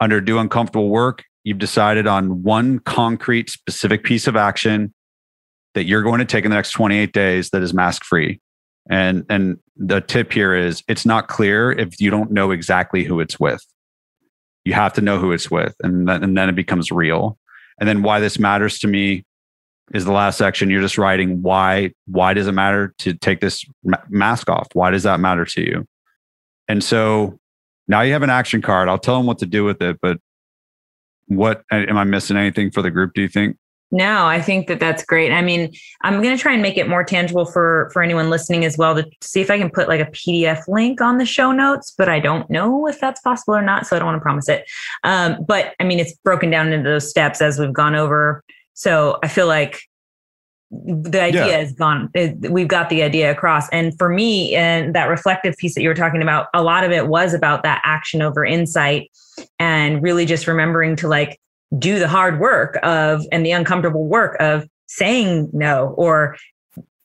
under 0.00 0.20
do 0.20 0.38
uncomfortable 0.38 0.88
work, 0.88 1.24
you've 1.44 1.58
decided 1.58 2.06
on 2.06 2.42
one 2.42 2.78
concrete, 2.80 3.50
specific 3.50 4.04
piece 4.04 4.26
of 4.26 4.36
action 4.36 4.93
that 5.74 5.84
you're 5.84 6.02
going 6.02 6.20
to 6.20 6.24
take 6.24 6.44
in 6.44 6.50
the 6.50 6.56
next 6.56 6.70
28 6.72 7.12
days 7.12 7.50
that 7.50 7.62
is 7.62 7.74
mask 7.74 8.04
free. 8.04 8.40
And 8.90 9.24
and 9.30 9.58
the 9.76 10.00
tip 10.00 10.32
here 10.32 10.54
is 10.54 10.82
it's 10.88 11.06
not 11.06 11.28
clear 11.28 11.72
if 11.72 12.00
you 12.00 12.10
don't 12.10 12.30
know 12.30 12.50
exactly 12.50 13.04
who 13.04 13.20
it's 13.20 13.40
with. 13.40 13.64
You 14.64 14.74
have 14.74 14.92
to 14.94 15.00
know 15.00 15.18
who 15.18 15.32
it's 15.32 15.50
with, 15.50 15.74
and 15.82 16.08
then, 16.08 16.22
and 16.22 16.36
then 16.36 16.48
it 16.48 16.54
becomes 16.54 16.90
real. 16.90 17.38
And 17.78 17.88
then 17.88 18.02
why 18.02 18.20
this 18.20 18.38
matters 18.38 18.78
to 18.80 18.88
me 18.88 19.24
is 19.92 20.04
the 20.04 20.12
last 20.12 20.38
section. 20.38 20.70
You're 20.70 20.82
just 20.82 20.98
writing 20.98 21.42
why 21.42 21.92
why 22.06 22.34
does 22.34 22.46
it 22.46 22.52
matter 22.52 22.94
to 22.98 23.14
take 23.14 23.40
this 23.40 23.64
mask 24.08 24.48
off? 24.50 24.68
Why 24.74 24.90
does 24.90 25.02
that 25.02 25.20
matter 25.20 25.44
to 25.44 25.60
you? 25.62 25.86
And 26.68 26.82
so 26.82 27.38
now 27.88 28.02
you 28.02 28.12
have 28.12 28.22
an 28.22 28.30
action 28.30 28.62
card. 28.62 28.88
I'll 28.88 28.98
tell 28.98 29.16
them 29.16 29.26
what 29.26 29.38
to 29.38 29.46
do 29.46 29.64
with 29.64 29.82
it, 29.82 29.98
but 30.00 30.18
what 31.26 31.62
am 31.70 31.96
I 31.96 32.04
missing 32.04 32.36
anything 32.36 32.70
for 32.70 32.82
the 32.82 32.90
group? 32.90 33.12
Do 33.14 33.22
you 33.22 33.28
think? 33.28 33.56
No, 33.94 34.26
I 34.26 34.40
think 34.40 34.66
that 34.66 34.80
that's 34.80 35.04
great. 35.04 35.30
I 35.30 35.40
mean, 35.40 35.72
I'm 36.02 36.20
going 36.20 36.36
to 36.36 36.42
try 36.42 36.52
and 36.52 36.60
make 36.60 36.76
it 36.76 36.88
more 36.88 37.04
tangible 37.04 37.44
for 37.44 37.90
for 37.92 38.02
anyone 38.02 38.28
listening 38.28 38.64
as 38.64 38.76
well 38.76 38.96
to 38.96 39.08
see 39.20 39.40
if 39.40 39.52
I 39.52 39.56
can 39.56 39.70
put 39.70 39.86
like 39.86 40.00
a 40.00 40.10
PDF 40.10 40.66
link 40.66 41.00
on 41.00 41.18
the 41.18 41.24
show 41.24 41.52
notes, 41.52 41.94
but 41.96 42.08
I 42.08 42.18
don't 42.18 42.50
know 42.50 42.88
if 42.88 43.00
that's 43.00 43.20
possible 43.20 43.54
or 43.54 43.62
not, 43.62 43.86
so 43.86 43.94
I 43.94 44.00
don't 44.00 44.06
want 44.06 44.16
to 44.16 44.22
promise 44.22 44.48
it. 44.48 44.68
Um, 45.04 45.44
but 45.46 45.76
I 45.78 45.84
mean, 45.84 46.00
it's 46.00 46.12
broken 46.12 46.50
down 46.50 46.72
into 46.72 46.90
those 46.90 47.08
steps 47.08 47.40
as 47.40 47.60
we've 47.60 47.72
gone 47.72 47.94
over. 47.94 48.42
So 48.72 49.20
I 49.22 49.28
feel 49.28 49.46
like 49.46 49.80
the 50.72 51.22
idea 51.22 51.46
yeah. 51.46 51.58
is 51.58 51.70
gone 51.72 52.10
we've 52.50 52.66
got 52.66 52.88
the 52.88 53.00
idea 53.04 53.30
across 53.30 53.68
and 53.68 53.96
for 53.96 54.08
me 54.08 54.56
and 54.56 54.92
that 54.92 55.04
reflective 55.04 55.56
piece 55.56 55.76
that 55.76 55.82
you 55.82 55.88
were 55.88 55.94
talking 55.94 56.20
about 56.20 56.48
a 56.52 56.64
lot 56.64 56.82
of 56.82 56.90
it 56.90 57.06
was 57.06 57.32
about 57.32 57.62
that 57.62 57.80
action 57.84 58.20
over 58.20 58.44
insight 58.44 59.08
and 59.60 60.02
really 60.02 60.26
just 60.26 60.48
remembering 60.48 60.96
to 60.96 61.06
like 61.06 61.38
do 61.78 61.98
the 61.98 62.08
hard 62.08 62.40
work 62.40 62.78
of 62.82 63.26
and 63.32 63.44
the 63.44 63.52
uncomfortable 63.52 64.06
work 64.06 64.36
of 64.40 64.66
saying 64.86 65.50
no 65.52 65.94
or 65.96 66.36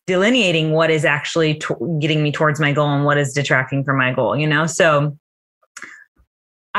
delineating 0.08 0.72
what 0.72 0.90
is 0.90 1.06
actually 1.06 1.56
to- 1.56 1.98
getting 2.02 2.24
me 2.24 2.32
towards 2.32 2.60
my 2.60 2.72
goal 2.72 2.88
and 2.88 3.06
what 3.06 3.18
is 3.18 3.34
detracting 3.34 3.84
from 3.84 3.98
my 3.98 4.12
goal 4.12 4.36
you 4.36 4.48
know? 4.48 4.66
So 4.66 5.18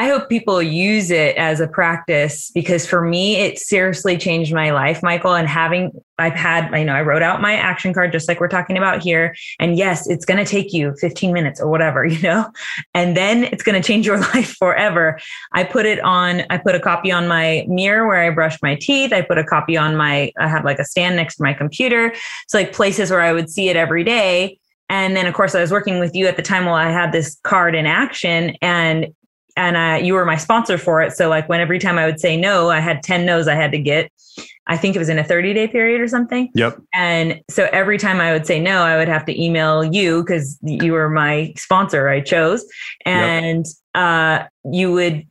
I 0.00 0.08
hope 0.08 0.30
people 0.30 0.62
use 0.62 1.10
it 1.10 1.36
as 1.36 1.60
a 1.60 1.68
practice 1.68 2.50
because 2.54 2.86
for 2.86 3.02
me, 3.02 3.36
it 3.36 3.58
seriously 3.58 4.16
changed 4.16 4.50
my 4.50 4.70
life, 4.70 5.02
Michael. 5.02 5.34
And 5.34 5.46
having, 5.46 5.92
I've 6.18 6.32
had, 6.32 6.72
you 6.72 6.86
know, 6.86 6.94
I 6.94 7.02
wrote 7.02 7.20
out 7.20 7.42
my 7.42 7.52
action 7.52 7.92
card 7.92 8.10
just 8.10 8.26
like 8.26 8.40
we're 8.40 8.48
talking 8.48 8.78
about 8.78 9.02
here. 9.02 9.36
And 9.58 9.76
yes, 9.76 10.08
it's 10.08 10.24
going 10.24 10.42
to 10.42 10.50
take 10.50 10.72
you 10.72 10.94
15 11.02 11.34
minutes 11.34 11.60
or 11.60 11.68
whatever, 11.68 12.06
you 12.06 12.18
know, 12.22 12.50
and 12.94 13.14
then 13.14 13.44
it's 13.44 13.62
going 13.62 13.78
to 13.78 13.86
change 13.86 14.06
your 14.06 14.18
life 14.34 14.56
forever. 14.58 15.20
I 15.52 15.64
put 15.64 15.84
it 15.84 16.00
on, 16.00 16.44
I 16.48 16.56
put 16.56 16.74
a 16.74 16.80
copy 16.80 17.12
on 17.12 17.28
my 17.28 17.66
mirror 17.68 18.08
where 18.08 18.22
I 18.22 18.30
brush 18.30 18.56
my 18.62 18.76
teeth. 18.76 19.12
I 19.12 19.20
put 19.20 19.36
a 19.36 19.44
copy 19.44 19.76
on 19.76 19.98
my, 19.98 20.32
I 20.38 20.48
have 20.48 20.64
like 20.64 20.78
a 20.78 20.84
stand 20.86 21.16
next 21.16 21.36
to 21.36 21.42
my 21.42 21.52
computer. 21.52 22.06
It's 22.06 22.54
like 22.54 22.72
places 22.72 23.10
where 23.10 23.20
I 23.20 23.34
would 23.34 23.50
see 23.50 23.68
it 23.68 23.76
every 23.76 24.04
day. 24.04 24.60
And 24.88 25.14
then, 25.14 25.26
of 25.26 25.34
course, 25.34 25.54
I 25.54 25.60
was 25.60 25.70
working 25.70 26.00
with 26.00 26.16
you 26.16 26.26
at 26.26 26.36
the 26.36 26.42
time 26.42 26.64
while 26.64 26.74
I 26.74 26.90
had 26.90 27.12
this 27.12 27.38
card 27.44 27.76
in 27.76 27.86
action. 27.86 28.56
And 28.60 29.14
and 29.60 29.76
uh, 29.76 30.02
you 30.02 30.14
were 30.14 30.24
my 30.24 30.38
sponsor 30.38 30.78
for 30.78 31.02
it. 31.02 31.12
So 31.12 31.28
like 31.28 31.46
when 31.50 31.60
every 31.60 31.78
time 31.78 31.98
I 31.98 32.06
would 32.06 32.18
say 32.18 32.34
no, 32.34 32.70
I 32.70 32.80
had 32.80 33.02
10 33.02 33.26
no's 33.26 33.46
I 33.46 33.54
had 33.54 33.72
to 33.72 33.78
get. 33.78 34.10
I 34.66 34.78
think 34.78 34.96
it 34.96 34.98
was 34.98 35.10
in 35.10 35.18
a 35.18 35.24
30 35.24 35.52
day 35.52 35.68
period 35.68 36.00
or 36.00 36.08
something. 36.08 36.50
Yep. 36.54 36.80
And 36.94 37.42
so 37.50 37.68
every 37.70 37.98
time 37.98 38.22
I 38.22 38.32
would 38.32 38.46
say 38.46 38.58
no, 38.58 38.78
I 38.78 38.96
would 38.96 39.08
have 39.08 39.26
to 39.26 39.38
email 39.38 39.84
you 39.84 40.22
because 40.22 40.58
you 40.62 40.92
were 40.92 41.10
my 41.10 41.52
sponsor 41.56 42.08
I 42.08 42.22
chose. 42.22 42.64
And 43.04 43.66
yep. 43.94 44.02
uh, 44.02 44.46
you 44.72 44.92
would, 44.92 45.26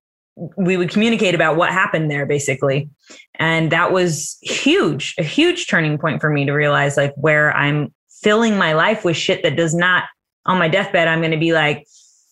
we 0.58 0.78
would 0.78 0.92
communicate 0.92 1.34
about 1.34 1.56
what 1.56 1.72
happened 1.72 2.12
there 2.12 2.28
basically. 2.28 2.88
And 3.40 3.72
that 3.72 3.92
was 3.92 4.38
huge, 4.42 5.16
a 5.18 5.24
huge 5.24 5.68
turning 5.68 5.98
point 5.98 6.22
for 6.22 6.30
me 6.30 6.46
to 6.46 6.54
realize 6.54 6.98
like 6.98 7.16
where 7.16 7.52
I'm 7.58 7.92
filling 8.22 8.58
my 8.58 8.74
life 8.74 9.04
with 9.04 9.18
shit 9.18 9.42
that 9.42 9.56
does 9.56 9.74
not 9.74 10.04
on 10.46 10.60
my 10.60 10.68
deathbed, 10.68 11.08
I'm 11.08 11.20
going 11.20 11.32
to 11.32 11.38
be 11.38 11.54
like, 11.54 11.88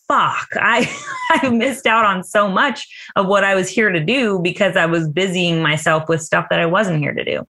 fuck, 0.08 0.48
I, 0.54 0.92
I 1.32 1.50
missed 1.50 1.86
out 1.86 2.06
on 2.06 2.24
so 2.24 2.50
much 2.50 2.88
of 3.16 3.28
what 3.28 3.44
I 3.44 3.56
was 3.56 3.70
here 3.70 3.92
to 3.92 4.00
do 4.00 4.40
because 4.40 4.76
I 4.76 4.86
was 4.86 5.08
busying 5.08 5.62
myself 5.62 6.10
with 6.10 6.22
stuff 6.22 6.48
that 6.50 6.60
I 6.60 6.66
wasn't 6.66 7.00
here 7.00 7.14
to 7.14 7.24
do. 7.24 7.48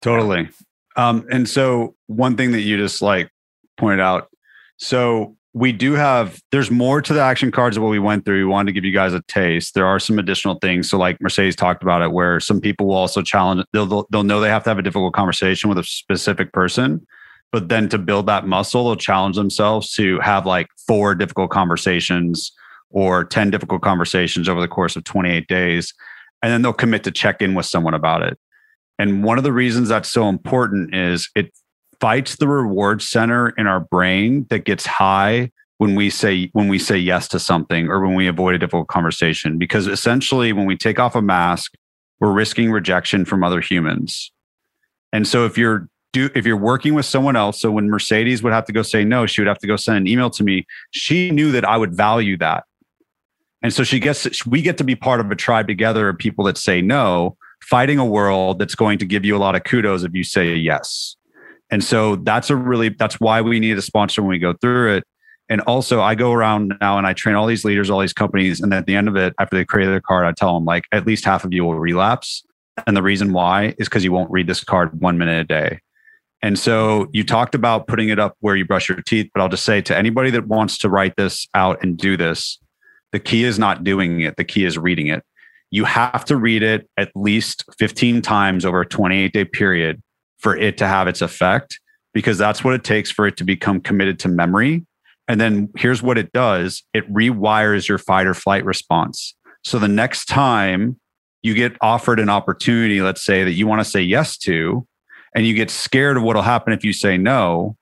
Totally. 0.00 0.48
Um, 0.96 1.26
and 1.30 1.48
so 1.48 1.94
one 2.06 2.36
thing 2.36 2.52
that 2.52 2.60
you 2.60 2.76
just 2.76 3.00
like 3.02 3.30
pointed 3.78 4.00
out. 4.00 4.28
So 4.76 5.36
we 5.54 5.70
do 5.70 5.92
have 5.92 6.40
there's 6.50 6.70
more 6.70 7.02
to 7.02 7.12
the 7.12 7.20
action 7.20 7.50
cards 7.50 7.76
of 7.76 7.82
what 7.82 7.90
we 7.90 7.98
went 7.98 8.24
through. 8.24 8.38
We 8.38 8.44
wanted 8.44 8.66
to 8.66 8.72
give 8.72 8.84
you 8.84 8.92
guys 8.92 9.12
a 9.12 9.22
taste. 9.22 9.74
There 9.74 9.86
are 9.86 9.98
some 9.98 10.18
additional 10.18 10.56
things. 10.56 10.90
So 10.90 10.98
like 10.98 11.20
Mercedes 11.20 11.56
talked 11.56 11.82
about 11.82 12.02
it, 12.02 12.10
where 12.10 12.40
some 12.40 12.60
people 12.60 12.86
will 12.86 12.96
also 12.96 13.22
challenge. 13.22 13.64
They'll 13.72 14.06
they'll 14.10 14.24
know 14.24 14.40
they 14.40 14.48
have 14.48 14.64
to 14.64 14.70
have 14.70 14.78
a 14.78 14.82
difficult 14.82 15.14
conversation 15.14 15.68
with 15.68 15.78
a 15.78 15.84
specific 15.84 16.52
person 16.52 17.06
but 17.52 17.68
then 17.68 17.88
to 17.90 17.98
build 17.98 18.26
that 18.26 18.46
muscle, 18.46 18.84
they'll 18.84 18.96
challenge 18.96 19.36
themselves 19.36 19.92
to 19.94 20.18
have 20.20 20.46
like 20.46 20.68
four 20.86 21.14
difficult 21.14 21.50
conversations 21.50 22.50
or 22.90 23.24
10 23.24 23.50
difficult 23.50 23.82
conversations 23.82 24.48
over 24.48 24.60
the 24.60 24.68
course 24.68 24.96
of 24.96 25.04
28 25.04 25.46
days. 25.46 25.92
And 26.42 26.50
then 26.50 26.62
they'll 26.62 26.72
commit 26.72 27.04
to 27.04 27.10
check 27.10 27.42
in 27.42 27.54
with 27.54 27.66
someone 27.66 27.94
about 27.94 28.22
it. 28.22 28.38
And 28.98 29.22
one 29.22 29.38
of 29.38 29.44
the 29.44 29.52
reasons 29.52 29.88
that's 29.88 30.10
so 30.10 30.28
important 30.28 30.94
is 30.94 31.30
it 31.34 31.52
fights 32.00 32.36
the 32.36 32.48
reward 32.48 33.02
center 33.02 33.50
in 33.50 33.66
our 33.66 33.80
brain 33.80 34.46
that 34.50 34.64
gets 34.64 34.86
high 34.86 35.50
when 35.78 35.94
we 35.94 36.10
say 36.10 36.48
when 36.52 36.68
we 36.68 36.78
say 36.78 36.96
yes 36.96 37.28
to 37.28 37.38
something 37.38 37.88
or 37.88 38.00
when 38.00 38.14
we 38.14 38.26
avoid 38.26 38.54
a 38.54 38.58
difficult 38.58 38.88
conversation 38.88 39.58
because 39.58 39.86
essentially 39.86 40.52
when 40.52 40.66
we 40.66 40.76
take 40.76 41.00
off 41.00 41.16
a 41.16 41.22
mask 41.22 41.74
we're 42.20 42.32
risking 42.32 42.70
rejection 42.70 43.24
from 43.24 43.42
other 43.42 43.60
humans 43.60 44.30
and 45.12 45.26
so 45.26 45.44
if 45.44 45.58
you're 45.58 45.88
do 46.12 46.30
if 46.34 46.46
you're 46.46 46.56
working 46.56 46.94
with 46.94 47.06
someone 47.06 47.36
else 47.36 47.60
so 47.60 47.70
when 47.70 47.88
mercedes 47.88 48.42
would 48.42 48.52
have 48.52 48.64
to 48.64 48.72
go 48.72 48.82
say 48.82 49.04
no 49.04 49.26
she 49.26 49.40
would 49.40 49.48
have 49.48 49.58
to 49.58 49.66
go 49.66 49.76
send 49.76 49.98
an 49.98 50.06
email 50.06 50.30
to 50.30 50.44
me 50.44 50.66
she 50.90 51.30
knew 51.30 51.52
that 51.52 51.64
i 51.64 51.76
would 51.76 51.94
value 51.94 52.36
that 52.36 52.64
and 53.62 53.72
so 53.72 53.84
she 53.84 53.98
gets 53.98 54.46
we 54.46 54.62
get 54.62 54.78
to 54.78 54.84
be 54.84 54.94
part 54.94 55.20
of 55.20 55.30
a 55.30 55.36
tribe 55.36 55.66
together 55.66 56.08
of 56.08 56.18
people 56.18 56.44
that 56.44 56.56
say 56.56 56.80
no 56.80 57.36
fighting 57.62 57.98
a 57.98 58.04
world 58.04 58.58
that's 58.58 58.74
going 58.74 58.98
to 58.98 59.06
give 59.06 59.24
you 59.24 59.36
a 59.36 59.38
lot 59.38 59.54
of 59.54 59.64
kudos 59.64 60.02
if 60.02 60.14
you 60.14 60.24
say 60.24 60.54
yes 60.54 61.16
and 61.70 61.82
so 61.82 62.16
that's 62.16 62.50
a 62.50 62.56
really 62.56 62.88
that's 62.90 63.20
why 63.20 63.40
we 63.40 63.60
need 63.60 63.78
a 63.78 63.82
sponsor 63.82 64.22
when 64.22 64.30
we 64.30 64.38
go 64.38 64.52
through 64.60 64.96
it 64.96 65.04
and 65.52 65.60
also, 65.62 66.00
I 66.00 66.14
go 66.14 66.32
around 66.32 66.74
now 66.80 66.96
and 66.96 67.06
I 67.06 67.12
train 67.12 67.34
all 67.34 67.46
these 67.46 67.62
leaders, 67.62 67.90
all 67.90 68.00
these 68.00 68.14
companies. 68.14 68.62
And 68.62 68.72
at 68.72 68.86
the 68.86 68.96
end 68.96 69.06
of 69.06 69.16
it, 69.16 69.34
after 69.38 69.54
they 69.54 69.66
create 69.66 69.84
their 69.84 70.00
card, 70.00 70.24
I 70.24 70.32
tell 70.32 70.54
them 70.54 70.64
like 70.64 70.84
at 70.92 71.06
least 71.06 71.26
half 71.26 71.44
of 71.44 71.52
you 71.52 71.62
will 71.64 71.78
relapse. 71.78 72.42
And 72.86 72.96
the 72.96 73.02
reason 73.02 73.34
why 73.34 73.74
is 73.76 73.86
because 73.86 74.02
you 74.02 74.12
won't 74.12 74.30
read 74.30 74.46
this 74.46 74.64
card 74.64 74.98
one 75.02 75.18
minute 75.18 75.40
a 75.40 75.44
day. 75.44 75.80
And 76.42 76.58
so 76.58 77.08
you 77.12 77.24
talked 77.24 77.54
about 77.54 77.86
putting 77.86 78.08
it 78.08 78.18
up 78.18 78.36
where 78.40 78.56
you 78.56 78.64
brush 78.64 78.88
your 78.88 79.00
teeth, 79.00 79.30
but 79.32 79.40
I'll 79.40 79.48
just 79.48 79.64
say 79.64 79.80
to 79.82 79.96
anybody 79.96 80.30
that 80.30 80.48
wants 80.48 80.76
to 80.78 80.88
write 80.88 81.14
this 81.16 81.46
out 81.54 81.82
and 81.82 81.96
do 81.96 82.16
this, 82.16 82.58
the 83.12 83.20
key 83.20 83.44
is 83.44 83.58
not 83.58 83.84
doing 83.84 84.20
it. 84.20 84.36
The 84.36 84.44
key 84.44 84.64
is 84.64 84.76
reading 84.76 85.06
it. 85.06 85.22
You 85.70 85.84
have 85.84 86.24
to 86.26 86.36
read 86.36 86.62
it 86.62 86.88
at 86.96 87.10
least 87.14 87.64
15 87.78 88.22
times 88.22 88.64
over 88.64 88.80
a 88.80 88.86
28 88.86 89.32
day 89.32 89.44
period 89.44 90.02
for 90.38 90.56
it 90.56 90.76
to 90.78 90.88
have 90.88 91.06
its 91.06 91.22
effect, 91.22 91.78
because 92.12 92.36
that's 92.36 92.64
what 92.64 92.74
it 92.74 92.82
takes 92.82 93.10
for 93.10 93.26
it 93.26 93.36
to 93.36 93.44
become 93.44 93.80
committed 93.80 94.18
to 94.20 94.28
memory 94.28 94.84
and 95.28 95.40
then 95.40 95.70
here's 95.76 96.02
what 96.02 96.18
it 96.18 96.32
does 96.32 96.82
it 96.92 97.10
rewires 97.12 97.88
your 97.88 97.98
fight 97.98 98.26
or 98.26 98.34
flight 98.34 98.64
response. 98.64 99.34
So 99.64 99.78
the 99.78 99.88
next 99.88 100.26
time 100.26 100.98
you 101.42 101.54
get 101.54 101.76
offered 101.80 102.20
an 102.20 102.28
opportunity, 102.28 103.00
let's 103.00 103.24
say 103.24 103.44
that 103.44 103.52
you 103.52 103.66
want 103.66 103.80
to 103.80 103.84
say 103.84 104.02
yes 104.02 104.36
to, 104.38 104.86
and 105.34 105.46
you 105.46 105.54
get 105.54 105.70
scared 105.70 106.16
of 106.16 106.22
what'll 106.22 106.42
happen 106.42 106.72
if 106.72 106.84
you 106.84 106.92
say 106.92 107.16
no, 107.16 107.76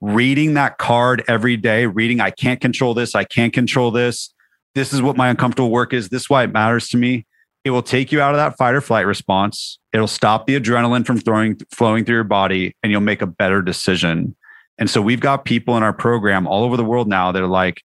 reading 0.00 0.54
that 0.54 0.78
card 0.78 1.24
every 1.28 1.56
day, 1.56 1.86
reading, 1.86 2.20
I 2.20 2.30
can't 2.30 2.60
control 2.60 2.94
this, 2.94 3.14
I 3.14 3.24
can't 3.24 3.52
control 3.52 3.90
this. 3.90 4.32
This 4.74 4.92
is 4.92 5.02
what 5.02 5.16
my 5.16 5.28
uncomfortable 5.28 5.70
work 5.70 5.92
is. 5.92 6.08
This 6.08 6.22
is 6.22 6.30
why 6.30 6.44
it 6.44 6.52
matters 6.52 6.88
to 6.90 6.96
me. 6.96 7.26
It 7.64 7.70
will 7.70 7.82
take 7.82 8.12
you 8.12 8.20
out 8.20 8.32
of 8.32 8.38
that 8.38 8.56
fight 8.56 8.74
or 8.74 8.80
flight 8.80 9.06
response. 9.06 9.78
It'll 9.92 10.06
stop 10.06 10.46
the 10.46 10.58
adrenaline 10.58 11.04
from 11.04 11.18
throwing, 11.18 11.58
flowing 11.72 12.04
through 12.04 12.16
your 12.16 12.24
body, 12.24 12.76
and 12.82 12.92
you'll 12.92 13.00
make 13.00 13.22
a 13.22 13.26
better 13.26 13.60
decision. 13.62 14.36
And 14.78 14.88
so 14.88 15.02
we've 15.02 15.20
got 15.20 15.44
people 15.44 15.76
in 15.76 15.82
our 15.82 15.92
program 15.92 16.46
all 16.46 16.62
over 16.62 16.76
the 16.76 16.84
world 16.84 17.08
now 17.08 17.32
that 17.32 17.42
are 17.42 17.48
like, 17.48 17.82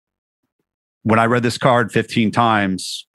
when 1.01 1.19
I 1.19 1.25
read 1.25 1.43
this 1.43 1.57
card 1.57 1.91
15 1.91 2.31
times 2.31 3.07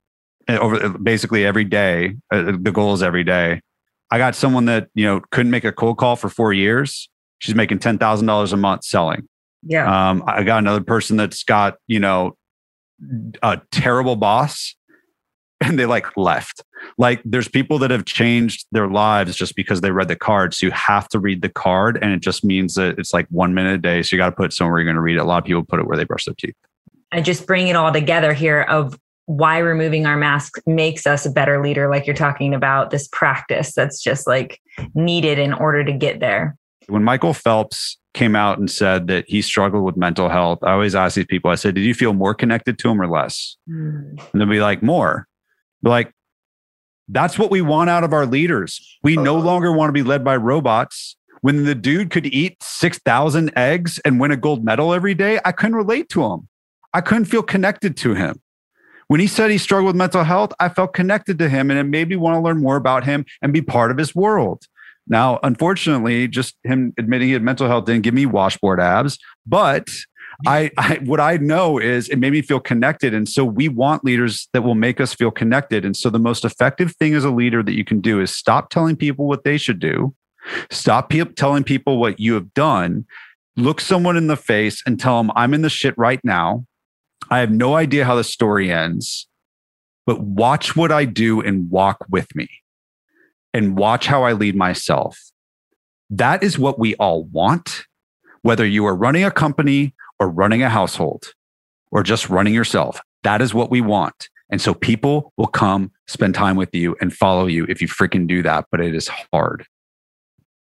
eh, 0.49 0.59
over 0.59 0.85
eh, 0.85 0.89
basically 1.01 1.47
every 1.47 1.65
day, 1.65 2.17
uh, 2.31 2.53
the 2.61 2.73
goal 2.73 2.93
is 2.93 3.03
every 3.03 3.25
day. 3.25 3.63
I 4.11 4.19
got 4.19 4.35
someone 4.35 4.65
that, 4.67 4.89
you 4.95 5.05
know, 5.05 5.21
couldn't 5.31 5.51
make 5.51 5.65
a 5.65 5.73
cold 5.73 5.99
call 5.99 6.17
for 6.17 6.29
four 6.29 6.53
years. 6.53 7.09
She's 7.41 7.55
making 7.55 7.79
$10,000 7.79 8.53
a 8.53 8.57
month 8.57 8.85
selling. 8.85 9.29
Yeah. 9.63 10.11
Um, 10.11 10.25
I 10.27 10.45
got 10.45 10.59
another 10.59 10.83
person 10.83 11.17
that's 11.17 11.45
got, 11.45 11.77
you 11.87 12.01
know, 12.01 12.37
a 13.43 13.61
terrible 13.71 14.17
boss 14.17 14.75
and 15.61 15.79
they 15.79 15.87
like 15.87 16.17
left. 16.17 16.63
Like 16.97 17.21
there's 17.25 17.49
people 17.49 17.79
that 17.81 17.91
have 17.91 18.05
changed 18.05 18.67
their 18.71 18.89
lives 18.89 19.37
just 19.37 19.57
because 19.57 19.81
they 19.81 19.91
read 19.91 20.09
the 20.09 20.17
card. 20.17 20.55
So 20.55 20.67
you 20.67 20.73
have 20.73 21.09
to 21.09 21.19
read 21.19 21.43
the 21.43 21.49
card, 21.49 21.99
and 22.01 22.13
it 22.13 22.21
just 22.21 22.45
means 22.45 22.75
that 22.75 22.99
it's 22.99 23.13
like 23.13 23.27
one 23.31 23.55
minute 23.55 23.75
a 23.75 23.79
day. 23.79 24.03
So 24.03 24.15
you 24.15 24.23
got 24.23 24.31
to 24.31 24.37
put 24.37 24.53
somewhere 24.53 24.79
you're 24.79 24.85
going 24.85 24.95
to 24.95 25.01
read 25.03 25.17
it. 25.17 25.21
A 25.21 25.25
lot 25.25 25.39
of 25.39 25.45
people 25.45 25.65
put 25.65 25.81
it 25.81 25.87
where 25.87 25.97
they 25.97 26.05
brush 26.05 26.25
their 26.27 26.35
teeth. 26.35 26.55
I 27.11 27.21
just 27.21 27.47
bring 27.47 27.69
it 27.69 27.77
all 27.77 27.93
together 27.93 28.33
here 28.33 28.63
of 28.63 28.99
why 29.29 29.59
removing 29.59 30.07
our 30.07 30.17
mask 30.17 30.59
makes 30.67 31.07
us 31.07 31.27
a 31.27 31.31
better 31.31 31.63
leader, 31.63 31.91
like 31.91 32.07
you're 32.07 32.17
talking 32.17 32.55
about 32.55 32.91
this 32.91 33.07
practice 33.09 33.75
that's 33.75 34.03
just 34.03 34.27
like 34.27 34.59
needed 34.95 35.39
in 35.39 35.53
order 35.53 35.85
to 35.85 35.93
get 35.93 36.19
there. 36.19 36.57
When 36.87 37.05
Michael 37.05 37.35
Phelps 37.35 37.99
came 38.15 38.35
out 38.35 38.59
and 38.59 38.71
said 38.71 39.07
that 39.09 39.27
he 39.29 39.43
struggled 39.43 39.85
with 39.85 39.99
mental 39.99 40.31
health, 40.31 40.61
I 40.63 40.73
always 40.73 40.95
ask 40.95 41.15
these 41.15 41.27
people, 41.27 41.51
I 41.51 41.57
said, 41.57 41.75
Did 41.75 41.83
you 41.83 41.93
feel 41.93 42.15
more 42.15 42.33
connected 42.33 42.79
to 42.79 42.89
him 42.89 43.03
or 43.03 43.07
less? 43.07 43.59
Mm. 43.69 44.19
And 44.33 44.41
they'll 44.41 44.49
be 44.49 44.61
like, 44.61 44.83
More. 44.83 45.29
Like, 45.83 46.11
that's 47.07 47.39
what 47.39 47.51
we 47.51 47.61
want 47.61 47.91
out 47.91 48.05
of 48.05 48.15
our 48.15 48.25
leaders. 48.25 48.99
We 49.03 49.17
no 49.17 49.37
uh-huh. 49.37 49.45
longer 49.45 49.73
want 49.73 49.91
to 49.91 49.93
be 49.93 50.03
led 50.03 50.25
by 50.25 50.37
robots. 50.37 51.17
When 51.43 51.65
the 51.65 51.75
dude 51.75 52.11
could 52.11 52.27
eat 52.27 52.63
6,000 52.63 53.53
eggs 53.57 53.99
and 54.07 54.19
win 54.19 54.31
a 54.31 54.37
gold 54.39 54.65
medal 54.65 54.95
every 54.95 55.15
day, 55.15 55.39
I 55.45 55.53
couldn't 55.53 55.77
relate 55.77 56.09
to 56.11 56.25
him. 56.25 56.49
I 56.95 57.03
couldn't 57.03 57.27
feel 57.27 57.43
connected 57.43 57.95
to 57.99 58.15
him. 58.15 58.41
When 59.09 59.21
he 59.21 59.27
said 59.27 59.51
he 59.51 59.59
struggled 59.59 59.89
with 59.89 59.97
mental 59.97 60.25
health, 60.25 60.53
I 60.61 60.69
felt 60.69 60.95
connected 60.95 61.39
to 61.39 61.49
him 61.49 61.71
and 61.71 61.81
it 61.81 61.85
made 61.85 62.09
me 62.09 62.17
want 62.17 62.37
to 62.37 62.41
learn 62.41 62.63
more 62.63 62.77
about 62.77 63.05
him 63.05 63.25
and 63.43 63.53
be 63.53 63.63
part 63.63 63.91
of 63.91 63.99
his 63.99 64.15
world. 64.15 64.67
Now, 65.09 65.41
unfortunately, 65.43 66.29
just 66.29 66.57
him 66.65 66.93
admitting 66.99 67.29
he 67.29 67.33
had 67.33 67.43
mental 67.43 67.67
health 67.67 67.87
didn't 67.87 68.03
give 68.03 68.13
me 68.15 68.27
washboard 68.27 68.81
abs, 68.81 69.19
but 69.47 69.89
I, 70.47 70.71
I 70.79 70.97
what 71.05 71.21
I 71.21 71.39
know 71.39 71.79
is 71.79 72.09
it 72.09 72.19
made 72.19 72.33
me 72.33 72.43
feel 72.43 72.61
connected. 72.61 73.15
And 73.15 73.29
so 73.29 73.45
we 73.45 73.69
want 73.69 74.05
leaders 74.05 74.49
that 74.53 74.63
will 74.63 74.75
make 74.75 75.01
us 75.01 75.15
feel 75.15 75.31
connected. 75.31 75.85
And 75.85 75.97
so 75.97 76.11
the 76.11 76.19
most 76.19 76.45
effective 76.45 76.95
thing 76.97 77.15
as 77.15 77.25
a 77.25 77.31
leader 77.31 77.63
that 77.63 77.75
you 77.75 77.85
can 77.85 78.01
do 78.01 78.21
is 78.21 78.31
stop 78.31 78.71
telling 78.71 78.97
people 78.97 79.27
what 79.27 79.45
they 79.45 79.57
should 79.57 79.81
do. 79.81 80.15
Stop 80.71 81.11
pe- 81.11 81.25
telling 81.25 81.65
people 81.65 81.99
what 81.99 82.21
you 82.21 82.35
have 82.35 82.53
done. 82.55 83.07
Look 83.57 83.81
someone 83.81 84.17
in 84.17 84.29
the 84.29 84.37
face 84.37 84.83
and 84.87 85.01
tell 85.01 85.19
them, 85.19 85.33
I'm 85.35 85.55
in 85.55 85.63
the 85.63 85.71
shit 85.71 85.97
right 85.99 86.21
now. 86.23 86.65
I 87.31 87.41
have 87.41 87.51
no 87.51 87.75
idea 87.75 88.05
how 88.05 88.15
the 88.15 88.25
story 88.25 88.71
ends, 88.71 89.29
but 90.07 90.21
watch 90.21 90.77
what 90.77 90.91
I 90.93 91.05
do 91.05 91.41
and 91.41 91.71
walk 91.71 92.05
with 92.09 92.35
me 92.35 92.49
and 93.53 93.77
watch 93.77 94.07
how 94.07 94.25
I 94.25 94.33
lead 94.33 94.57
myself. 94.57 95.19
That 96.11 96.43
is 96.43 96.59
what 96.59 96.79
we 96.79 96.95
all 96.97 97.25
want. 97.25 97.85
Whether 98.43 98.65
you 98.65 98.87
are 98.87 98.97
running 98.97 99.25
a 99.25 99.31
company 99.31 99.95
or 100.19 100.29
running 100.29 100.63
a 100.63 100.71
household 100.71 101.33
or 101.91 102.03
just 102.03 102.31
running 102.31 102.55
yourself. 102.55 103.01
That 103.25 103.43
is 103.43 103.53
what 103.53 103.71
we 103.71 103.81
want. 103.81 104.29
And 104.51 104.61
so 104.61 104.75
people 104.75 105.33
will 105.37 105.49
come 105.49 105.93
spend 106.07 106.35
time 106.35 106.57
with 106.57 106.75
you 106.75 106.97
and 107.01 107.13
follow 107.13 107.47
you 107.47 107.67
if 107.69 107.83
you 107.83 107.89
freaking 107.89 108.27
do 108.27 108.43
that, 108.43 108.67
but 108.71 108.81
it 108.81 108.95
is 108.95 109.09
hard. 109.33 109.67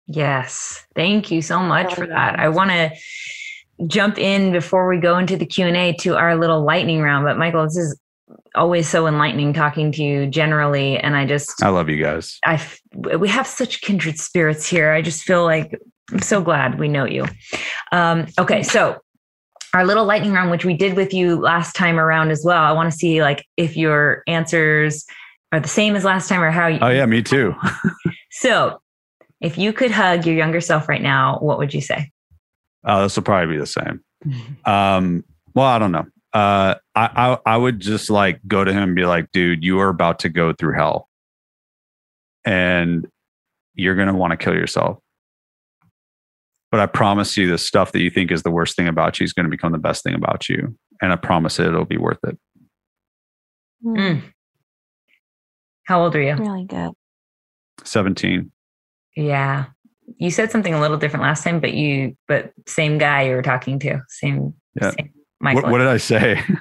Yes. 0.07 0.85
Thank 0.95 1.31
you 1.31 1.41
so 1.41 1.61
much 1.61 1.95
for 1.95 2.07
that. 2.07 2.39
I 2.39 2.49
want 2.49 2.71
to 2.71 2.91
jump 3.87 4.19
in 4.19 4.53
before 4.53 4.89
we 4.89 4.99
go 4.99 5.19
into 5.19 5.37
the 5.37 5.47
Q&A 5.47 5.95
to 6.01 6.17
our 6.17 6.37
little 6.37 6.63
lightning 6.63 7.01
round, 7.01 7.25
but 7.25 7.39
Michael, 7.39 7.65
this 7.65 7.77
is 7.77 7.99
always 8.55 8.89
so 8.89 9.07
enlightening 9.07 9.53
talking 9.53 9.93
to 9.93 10.03
you 10.03 10.27
generally 10.27 10.99
and 10.99 11.17
I 11.17 11.27
just 11.27 11.63
I 11.63 11.69
love 11.69 11.89
you 11.89 12.03
guys. 12.03 12.39
I 12.45 12.65
we 12.95 13.29
have 13.29 13.47
such 13.47 13.81
kindred 13.81 14.19
spirits 14.19 14.69
here. 14.69 14.93
I 14.93 15.03
just 15.03 15.23
feel 15.23 15.45
like 15.45 15.79
I'm 16.13 16.21
so 16.21 16.41
glad 16.41 16.79
we 16.79 16.89
know 16.89 17.05
you. 17.05 17.27
Um, 17.93 18.27
okay, 18.39 18.63
so 18.63 18.99
our 19.73 19.85
little 19.85 20.05
lightning 20.05 20.33
round, 20.33 20.51
which 20.51 20.65
we 20.65 20.75
did 20.75 20.97
with 20.97 21.15
you 21.15 21.37
last 21.37 21.75
time 21.77 21.99
around 21.99 22.31
as 22.31 22.43
well. 22.45 22.63
I 22.63 22.73
want 22.73 22.91
to 22.91 22.97
see 22.97 23.23
like 23.23 23.47
if 23.57 23.77
your 23.77 24.23
answers 24.27 25.07
are 25.53 25.61
the 25.61 25.69
same 25.69 25.95
as 25.97 26.05
last 26.05 26.29
time 26.29 26.43
or 26.43 26.51
how 26.51 26.67
you. 26.67 26.79
Oh 26.81 26.89
yeah, 26.89 27.07
me 27.07 27.23
too. 27.23 27.55
so, 28.31 28.81
if 29.41 29.57
you 29.57 29.73
could 29.73 29.91
hug 29.91 30.27
your 30.27 30.35
younger 30.35 30.61
self 30.61 30.89
right 30.89 31.03
now, 31.03 31.39
what 31.41 31.59
would 31.59 31.73
you 31.73 31.81
say? 31.81 32.11
Oh, 32.85 33.03
this 33.03 33.17
will 33.17 33.23
probably 33.23 33.55
be 33.55 33.61
the 33.61 33.67
same. 33.67 34.01
um, 34.65 35.25
well, 35.55 35.67
I 35.67 35.79
don't 35.79 35.93
know. 35.93 36.07
Uh, 36.33 36.77
I, 36.95 37.39
I 37.45 37.55
I 37.55 37.57
would 37.57 37.81
just 37.81 38.09
like 38.09 38.41
go 38.47 38.63
to 38.63 38.73
him 38.73 38.83
and 38.83 38.95
be 38.95 39.05
like, 39.05 39.33
dude, 39.33 39.65
you 39.65 39.81
are 39.81 39.89
about 39.89 40.21
to 40.21 40.29
go 40.29 40.53
through 40.53 40.75
hell, 40.75 41.09
and 42.45 43.07
you're 43.75 43.97
gonna 43.97 44.15
want 44.15 44.31
to 44.33 44.37
kill 44.37 44.55
yourself 44.55 44.99
but 46.71 46.81
I 46.81 46.87
promise 46.87 47.37
you, 47.37 47.51
the 47.51 47.59
stuff 47.59 47.93
that 47.93 48.01
you 48.01 48.11
think 48.11 48.31
is 48.31 48.43
the 48.43 48.51
worst 48.51 48.77
thing 48.77 48.87
about 48.87 49.19
you 49.19 49.25
is 49.25 49.33
going 49.33 49.45
to 49.45 49.51
become 49.51 49.73
the 49.73 49.79
best 49.79 50.05
thing 50.05 50.15
about 50.15 50.49
you. 50.49 50.77
And 51.03 51.13
I 51.13 51.17
promise 51.17 51.59
it, 51.59 51.67
it'll 51.67 51.85
be 51.85 51.97
worth 51.97 52.21
it. 52.25 52.39
Mm. 53.85 54.23
How 55.85 56.03
old 56.03 56.15
are 56.15 56.23
you? 56.23 56.35
Really 56.35 56.65
good. 56.65 56.93
17. 57.85 58.53
Yeah. 59.17 59.67
You 60.19 60.31
said 60.31 60.51
something 60.51 60.75
a 60.75 60.81
little 60.81 60.97
different 60.97 61.23
last 61.23 61.45
time, 61.45 61.61
but 61.61 61.75
you, 61.75 62.17
but 62.29 62.53
same 62.67 62.99
guy 62.99 63.23
you 63.23 63.35
were 63.35 63.43
talking 63.43 63.79
to, 63.81 64.01
same. 64.09 64.55
Yeah. 64.81 64.91
Same 64.91 65.11
what, 65.41 65.71
what 65.71 65.79
did 65.79 65.89
I 65.89 65.97
say? 65.97 66.43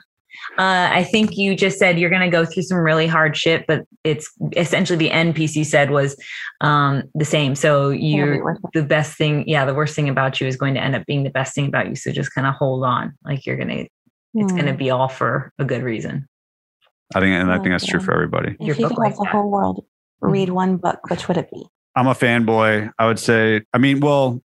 Uh, 0.57 0.89
I 0.91 1.03
think 1.03 1.38
you 1.38 1.55
just 1.55 1.77
said 1.80 1.99
you're 1.99 2.09
going 2.09 2.30
to 2.30 2.30
go 2.30 2.43
through 2.43 2.63
some 2.63 2.80
really 2.80 3.07
hard 3.07 3.38
shit, 3.38 3.65
but 3.65 3.85
it's 4.03 4.30
essentially 4.57 4.97
the 4.97 5.09
NPC 5.09 5.65
said 5.65 5.91
was 5.91 6.17
um, 6.59 7.03
the 7.13 7.23
same. 7.23 7.55
So 7.55 7.89
you're 7.89 8.57
the 8.73 8.84
best 8.84 9.17
thing. 9.17 9.47
Yeah, 9.47 9.63
the 9.63 9.73
worst 9.73 9.95
thing 9.95 10.09
about 10.09 10.41
you 10.41 10.47
is 10.47 10.57
going 10.57 10.73
to 10.73 10.81
end 10.81 10.95
up 10.95 11.05
being 11.05 11.23
the 11.23 11.30
best 11.30 11.55
thing 11.55 11.67
about 11.67 11.88
you. 11.88 11.95
So 11.95 12.11
just 12.11 12.34
kind 12.34 12.47
of 12.47 12.55
hold 12.55 12.84
on. 12.84 13.13
Like 13.23 13.45
you're 13.45 13.55
going 13.55 13.69
to, 13.69 13.88
it's 14.34 14.51
going 14.51 14.65
to 14.65 14.71
hmm. 14.71 14.77
be 14.77 14.89
all 14.89 15.07
for 15.07 15.53
a 15.59 15.65
good 15.65 15.84
reason. 15.84 16.27
I 17.15 17.21
think, 17.21 17.34
and 17.34 17.51
I 17.51 17.57
think 17.57 17.69
that's 17.69 17.85
true 17.85 18.01
for 18.01 18.13
everybody. 18.13 18.57
If 18.59 18.67
Your 18.67 18.76
you 18.76 18.88
could 18.88 18.97
like 18.97 19.11
have 19.11 19.19
the 19.19 19.26
whole 19.26 19.49
world 19.49 19.85
read 20.19 20.47
mm-hmm. 20.47 20.55
one 20.55 20.77
book, 20.77 20.99
which 21.09 21.27
would 21.27 21.38
it 21.38 21.49
be? 21.51 21.65
I'm 21.95 22.07
a 22.07 22.14
fanboy. 22.14 22.91
I 22.98 23.07
would 23.07 23.20
say, 23.20 23.61
I 23.74 23.78
mean, 23.78 23.99
well, 23.99 24.41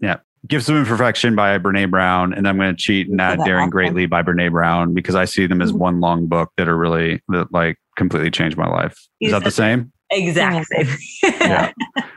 yeah, 0.00 0.16
Gifts 0.46 0.68
of 0.68 0.76
Imperfection 0.76 1.34
by 1.34 1.58
Brene 1.58 1.90
Brown, 1.90 2.32
and 2.32 2.46
I'm 2.46 2.56
going 2.56 2.74
to 2.74 2.80
cheat 2.80 3.08
and 3.08 3.20
add 3.20 3.40
Daring. 3.44 3.70
Greatly 3.70 4.06
by 4.06 4.22
Brene 4.22 4.50
Brown 4.50 4.94
because 4.94 5.14
I 5.14 5.24
see 5.24 5.46
them 5.46 5.60
as 5.60 5.70
mm-hmm. 5.70 5.78
one 5.78 6.00
long 6.00 6.26
book 6.26 6.50
that 6.56 6.68
are 6.68 6.76
really 6.76 7.22
that 7.28 7.52
like 7.52 7.76
completely 7.96 8.30
changed 8.30 8.56
my 8.56 8.68
life. 8.68 8.96
Is 9.20 9.32
that 9.32 9.44
the 9.44 9.50
same? 9.50 9.92
Exactly. 10.10 10.86
yeah. 11.22 11.72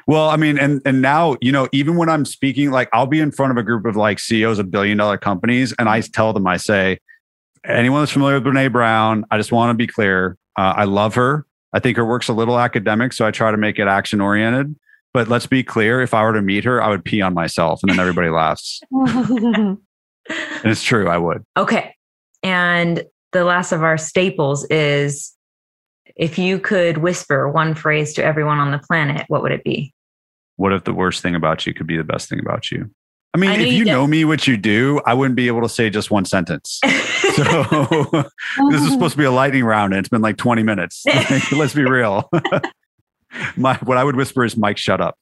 Well, 0.06 0.30
I 0.30 0.36
mean, 0.36 0.60
and 0.60 0.82
and 0.86 1.02
now 1.02 1.38
you 1.42 1.52
know, 1.52 1.68
even 1.72 1.96
when 1.96 2.10
I'm 2.10 2.26
speaking, 2.26 2.72
like 2.72 2.90
I'll 2.94 3.08
be 3.08 3.20
in 3.20 3.32
front 3.32 3.52
of 3.52 3.58
a 3.58 3.64
group 3.64 3.86
of 3.86 3.96
like 3.96 4.20
CEOs 4.20 4.60
of 4.60 4.70
billion 4.70 4.98
dollar 4.98 5.18
companies, 5.18 5.74
and 5.80 5.90
I 5.90 6.02
tell 6.02 6.34
them, 6.34 6.46
I 6.46 6.58
say, 6.58 7.00
anyone 7.66 8.02
that's 8.02 8.12
familiar 8.12 8.40
with 8.40 8.54
Brene 8.54 8.72
Brown, 8.72 9.26
I 9.32 9.38
just 9.38 9.52
want 9.52 9.72
to 9.72 9.74
be 9.74 9.88
clear. 9.88 10.38
Uh, 10.58 10.74
I 10.76 10.84
love 10.84 11.16
her. 11.16 11.46
I 11.74 11.80
think 11.80 11.98
her 11.98 12.06
work's 12.06 12.30
a 12.30 12.34
little 12.34 12.60
academic, 12.60 13.14
so 13.14 13.26
I 13.26 13.32
try 13.32 13.52
to 13.52 13.58
make 13.58 13.80
it 13.80 13.88
action 13.88 14.22
oriented. 14.22 14.76
But 15.14 15.28
let's 15.28 15.48
be 15.48 15.64
clear: 15.64 16.02
if 16.02 16.14
I 16.14 16.24
were 16.24 16.34
to 16.34 16.42
meet 16.42 16.64
her, 16.66 16.82
I 16.82 16.90
would 16.90 17.04
pee 17.04 17.22
on 17.22 17.34
myself, 17.34 17.82
and 17.84 17.92
then 17.92 18.00
everybody 18.00 18.30
laughs. 18.30 18.80
and 18.92 19.78
it's 20.64 20.84
true, 20.84 21.08
I 21.08 21.18
would. 21.18 21.44
Okay, 21.58 21.96
and 22.44 23.04
the 23.32 23.44
last 23.44 23.72
of 23.72 23.84
our 23.84 23.98
staples 23.98 24.66
is 24.66 25.36
if 26.16 26.38
you 26.38 26.60
could 26.60 26.98
whisper 26.98 27.50
one 27.50 27.74
phrase 27.74 28.14
to 28.14 28.24
everyone 28.24 28.60
on 28.60 28.72
the 28.72 28.80
planet, 28.80 29.26
what 29.30 29.42
would 29.42 29.52
it 29.52 29.64
be? 29.64 29.94
What 30.58 30.74
if 30.74 30.84
the 30.84 30.94
worst 30.94 31.22
thing 31.22 31.36
about 31.36 31.66
you 31.66 31.74
could 31.74 31.88
be 31.88 31.98
the 31.98 32.04
best 32.04 32.30
thing 32.30 32.40
about 32.40 32.72
you? 32.72 32.92
I 33.34 33.38
mean, 33.38 33.50
I 33.52 33.58
if 33.58 33.74
you, 33.74 33.86
know 33.86 34.08
me, 34.08 34.26
what 34.26 34.48
you 34.48 34.58
do, 34.58 35.02
I 35.06 35.14
wouldn't 35.14 35.36
be 35.36 35.48
able 35.48 35.62
to 35.62 35.70
say 35.70 35.90
just 35.90 36.10
one 36.10 36.26
sentence. 36.26 36.80
so 37.36 37.64
this 38.72 38.82
is 38.82 38.92
supposed 38.92 39.14
to 39.14 39.18
be 39.18 39.24
a 39.24 39.32
lightning 39.32 39.64
round, 39.64 39.94
and 39.94 40.00
it's 40.00 40.10
been 40.10 40.22
like 40.22 40.38
20 40.38 40.64
minutes. 40.64 41.04
Let's 41.52 41.74
be 41.76 41.84
real. 41.84 42.30
My 43.56 43.76
what 43.84 43.98
I 43.98 44.04
would 44.04 44.16
whisper 44.16 44.44
is, 44.44 44.58
"Mike, 44.58 44.78
shut 44.78 45.00
up." 45.00 45.18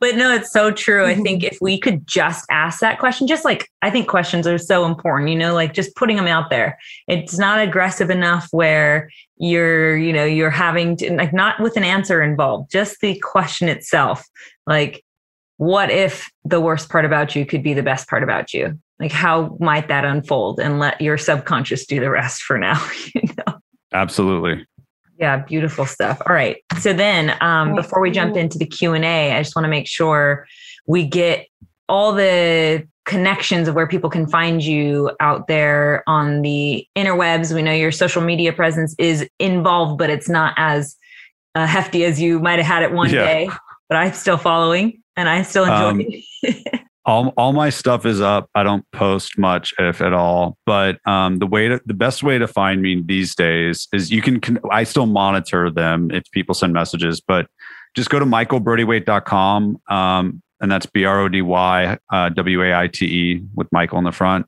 but 0.00 0.16
no, 0.16 0.32
it's 0.32 0.50
so 0.50 0.70
true. 0.70 1.04
I 1.04 1.14
think 1.14 1.44
if 1.44 1.58
we 1.60 1.78
could 1.78 2.06
just 2.06 2.46
ask 2.50 2.80
that 2.80 2.98
question, 2.98 3.26
just 3.26 3.44
like 3.44 3.68
I 3.82 3.90
think 3.90 4.08
questions 4.08 4.46
are 4.46 4.56
so 4.56 4.86
important, 4.86 5.28
you 5.28 5.36
know, 5.36 5.52
like 5.52 5.74
just 5.74 5.94
putting 5.96 6.16
them 6.16 6.26
out 6.26 6.48
there. 6.48 6.78
It's 7.08 7.38
not 7.38 7.60
aggressive 7.60 8.08
enough 8.08 8.48
where 8.52 9.10
you're, 9.36 9.96
you 9.96 10.12
know, 10.12 10.24
you're 10.24 10.50
having 10.50 10.96
to, 10.96 11.14
like, 11.14 11.32
not 11.32 11.60
with 11.60 11.76
an 11.76 11.84
answer 11.84 12.22
involved, 12.22 12.70
just 12.70 13.00
the 13.00 13.18
question 13.20 13.68
itself. 13.68 14.26
Like, 14.66 15.02
what 15.60 15.90
if 15.90 16.30
the 16.46 16.58
worst 16.58 16.88
part 16.88 17.04
about 17.04 17.36
you 17.36 17.44
could 17.44 17.62
be 17.62 17.74
the 17.74 17.82
best 17.82 18.08
part 18.08 18.22
about 18.22 18.54
you? 18.54 18.80
Like, 18.98 19.12
how 19.12 19.58
might 19.60 19.88
that 19.88 20.06
unfold 20.06 20.58
and 20.58 20.78
let 20.78 20.98
your 21.02 21.18
subconscious 21.18 21.84
do 21.84 22.00
the 22.00 22.08
rest 22.08 22.40
for 22.40 22.56
now? 22.56 22.82
you 23.14 23.20
know? 23.36 23.60
Absolutely. 23.92 24.66
Yeah, 25.18 25.36
beautiful 25.36 25.84
stuff. 25.84 26.22
All 26.26 26.34
right. 26.34 26.56
So 26.78 26.94
then, 26.94 27.36
um, 27.42 27.74
before 27.74 28.00
we 28.00 28.10
jump 28.10 28.38
into 28.38 28.56
the 28.56 28.64
Q 28.64 28.94
and 28.94 29.04
A, 29.04 29.32
I 29.36 29.42
just 29.42 29.54
want 29.54 29.66
to 29.66 29.68
make 29.68 29.86
sure 29.86 30.46
we 30.86 31.04
get 31.04 31.46
all 31.90 32.14
the 32.14 32.88
connections 33.04 33.68
of 33.68 33.74
where 33.74 33.86
people 33.86 34.08
can 34.08 34.26
find 34.26 34.64
you 34.64 35.10
out 35.20 35.46
there 35.46 36.02
on 36.06 36.40
the 36.40 36.86
interwebs. 36.96 37.54
We 37.54 37.60
know 37.60 37.74
your 37.74 37.92
social 37.92 38.22
media 38.22 38.54
presence 38.54 38.94
is 38.98 39.28
involved, 39.38 39.98
but 39.98 40.08
it's 40.08 40.30
not 40.30 40.54
as 40.56 40.96
uh, 41.54 41.66
hefty 41.66 42.06
as 42.06 42.18
you 42.18 42.40
might 42.40 42.60
have 42.60 42.66
had 42.66 42.82
it 42.82 42.92
one 42.92 43.10
yeah. 43.10 43.26
day. 43.26 43.50
But 43.90 43.96
I'm 43.96 44.14
still 44.14 44.38
following, 44.38 45.02
and 45.16 45.28
I 45.28 45.42
still 45.42 45.64
enjoy 45.64 45.88
um, 45.88 46.00
it. 46.00 46.80
all, 47.04 47.28
all 47.36 47.52
my 47.52 47.70
stuff 47.70 48.06
is 48.06 48.20
up. 48.20 48.48
I 48.54 48.62
don't 48.62 48.84
post 48.92 49.38
much, 49.38 49.74
if 49.78 50.00
at 50.00 50.12
all. 50.12 50.56
But 50.66 50.98
um, 51.06 51.38
the 51.38 51.46
way 51.46 51.68
to, 51.68 51.80
the 51.86 51.94
best 51.94 52.22
way 52.22 52.38
to 52.38 52.46
find 52.46 52.82
me 52.82 53.02
these 53.04 53.34
days 53.34 53.88
is 53.92 54.10
you 54.10 54.22
can, 54.22 54.58
I 54.70 54.84
still 54.84 55.06
monitor 55.06 55.70
them 55.70 56.10
if 56.10 56.24
people 56.32 56.54
send 56.54 56.72
messages, 56.72 57.20
but 57.20 57.46
just 57.94 58.10
go 58.10 58.18
to 58.18 58.24
michaelbrodywaite.com. 58.24 59.80
Um, 59.88 60.42
and 60.60 60.70
that's 60.70 60.86
B 60.86 61.04
R 61.04 61.20
O 61.20 61.28
D 61.28 61.42
Y 61.42 61.98
uh, 62.10 62.28
W 62.28 62.62
A 62.62 62.74
I 62.74 62.86
T 62.86 63.06
E 63.06 63.42
with 63.54 63.66
Michael 63.72 63.98
in 63.98 64.04
the 64.04 64.12
front. 64.12 64.46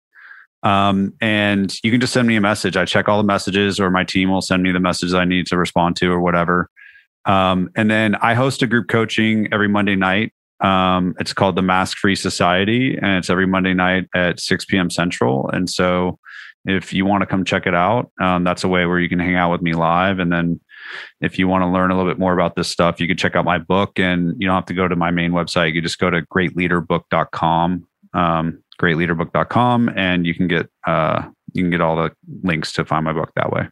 Um, 0.63 1.15
and 1.21 1.75
you 1.83 1.91
can 1.91 2.01
just 2.01 2.13
send 2.13 2.29
me 2.29 2.37
a 2.37 2.41
message. 2.41 2.77
I 2.77 2.85
check 2.85 3.09
all 3.09 3.19
the 3.19 3.27
messages, 3.27 3.81
or 3.81 3.91
my 3.91 4.05
team 4.05 4.31
will 4.31 4.43
send 4.43 4.63
me 4.63 4.71
the 4.71 4.79
messages 4.79 5.15
I 5.15 5.25
need 5.25 5.47
to 5.49 5.57
respond 5.57 5.97
to, 5.97 6.13
or 6.13 6.21
whatever. 6.21 6.69
Um, 7.25 7.71
and 7.77 7.91
then 7.91 8.15
I 8.17 8.35
host 8.35 8.63
a 8.63 8.67
group 8.67 8.89
coaching 8.89 9.49
every 9.53 9.69
Monday 9.69 9.97
night 9.97 10.33
um, 10.63 11.15
it's 11.19 11.33
called 11.33 11.57
the 11.57 11.63
Mask 11.63 11.99
Free 11.99 12.15
Society, 12.15 12.97
and 12.97 13.19
it's 13.19 13.29
every 13.29 13.47
Monday 13.47 13.75
night 13.75 14.09
at 14.15 14.41
6 14.41 14.65
p.m. 14.67 14.91
Central. 14.91 15.49
And 15.51 15.69
so, 15.69 16.19
if 16.65 16.93
you 16.93 17.05
want 17.05 17.23
to 17.23 17.27
come 17.27 17.45
check 17.45 17.67
it 17.67 17.75
out, 17.75 18.13
um, 18.21 18.45
that's 18.45 18.63
a 18.63 18.69
way 18.69 18.87
where 18.87 19.01
you 19.01 19.09
can 19.09 19.19
hang 19.19 19.35
out 19.35 19.51
with 19.51 19.61
me 19.61 19.75
live. 19.75 20.21
And 20.21 20.33
then, 20.33 20.61
if 21.21 21.39
you 21.39 21.49
want 21.49 21.63
to 21.63 21.69
learn 21.69 21.91
a 21.91 21.97
little 21.97 22.11
bit 22.11 22.19
more 22.19 22.33
about 22.33 22.55
this 22.55 22.69
stuff, 22.69 23.01
you 23.01 23.09
can 23.09 23.17
check 23.17 23.35
out 23.35 23.45
my 23.45 23.59
book. 23.59 23.99
And 23.99 24.35
you 24.39 24.47
don't 24.47 24.55
have 24.55 24.67
to 24.67 24.75
go 24.75 24.87
to 24.87 24.95
my 24.95 25.11
main 25.11 25.33
website. 25.33 25.75
You 25.75 25.83
just 25.83 25.99
go 25.99 26.11
to 26.11 26.23
greatleaderbook.com, 26.23 27.89
um, 28.15 28.63
greatleaderbook.com, 28.81 29.91
and 29.97 30.27
you 30.27 30.35
can 30.35 30.47
get 30.47 30.71
uh, 30.87 31.29
you 31.53 31.65
can 31.65 31.71
get 31.71 31.81
all 31.81 31.97
the 31.97 32.13
links 32.45 32.73
to 32.75 32.85
find 32.85 33.05
my 33.05 33.13
book 33.13 33.33
that 33.35 33.51
way. 33.51 33.69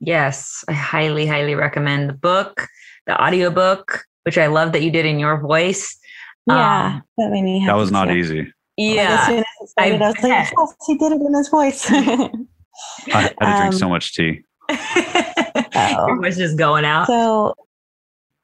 Yes, 0.00 0.64
I 0.66 0.72
highly, 0.72 1.26
highly 1.26 1.54
recommend 1.54 2.08
the 2.08 2.14
book, 2.14 2.66
the 3.06 3.22
audiobook, 3.22 4.04
which 4.22 4.38
I 4.38 4.46
love 4.46 4.72
that 4.72 4.82
you 4.82 4.90
did 4.90 5.04
in 5.04 5.18
your 5.18 5.38
voice. 5.38 5.99
Yeah, 6.46 6.86
um, 6.86 7.02
that 7.18 7.30
made 7.30 7.42
me. 7.42 7.64
That 7.66 7.76
was 7.76 7.90
not 7.90 8.10
easy. 8.10 8.52
Yeah, 8.76 9.26
as 9.62 9.74
I, 9.76 9.90
I 9.90 9.98
was 9.98 10.16
like, 10.22 10.28
yes, 10.28 10.52
he 10.86 10.96
did 10.96 11.12
it 11.12 11.20
in 11.20 11.34
his 11.34 11.48
voice. 11.48 11.90
I 13.12 13.20
had 13.20 13.28
to 13.28 13.34
drink 13.38 13.64
um, 13.64 13.72
so 13.72 13.88
much 13.88 14.14
tea. 14.14 14.42
oh. 14.70 16.04
Your 16.06 16.20
voice 16.20 16.38
is 16.38 16.54
going 16.54 16.84
out. 16.84 17.06
So 17.06 17.54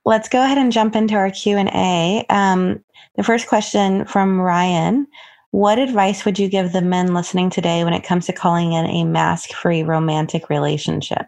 let's 0.04 0.28
go 0.28 0.42
ahead 0.42 0.58
and 0.58 0.72
jump 0.72 0.94
into 0.94 1.14
our 1.14 1.30
Q 1.30 1.56
and 1.56 1.70
A. 1.70 2.24
Um, 2.28 2.84
the 3.16 3.22
first 3.22 3.48
question 3.48 4.04
from 4.04 4.40
Ryan: 4.40 5.06
What 5.52 5.78
advice 5.78 6.24
would 6.24 6.38
you 6.38 6.48
give 6.48 6.72
the 6.72 6.82
men 6.82 7.14
listening 7.14 7.48
today 7.48 7.82
when 7.84 7.94
it 7.94 8.04
comes 8.04 8.26
to 8.26 8.32
calling 8.32 8.72
in 8.72 8.84
a 8.86 9.04
mask-free 9.04 9.84
romantic 9.84 10.50
relationship? 10.50 11.26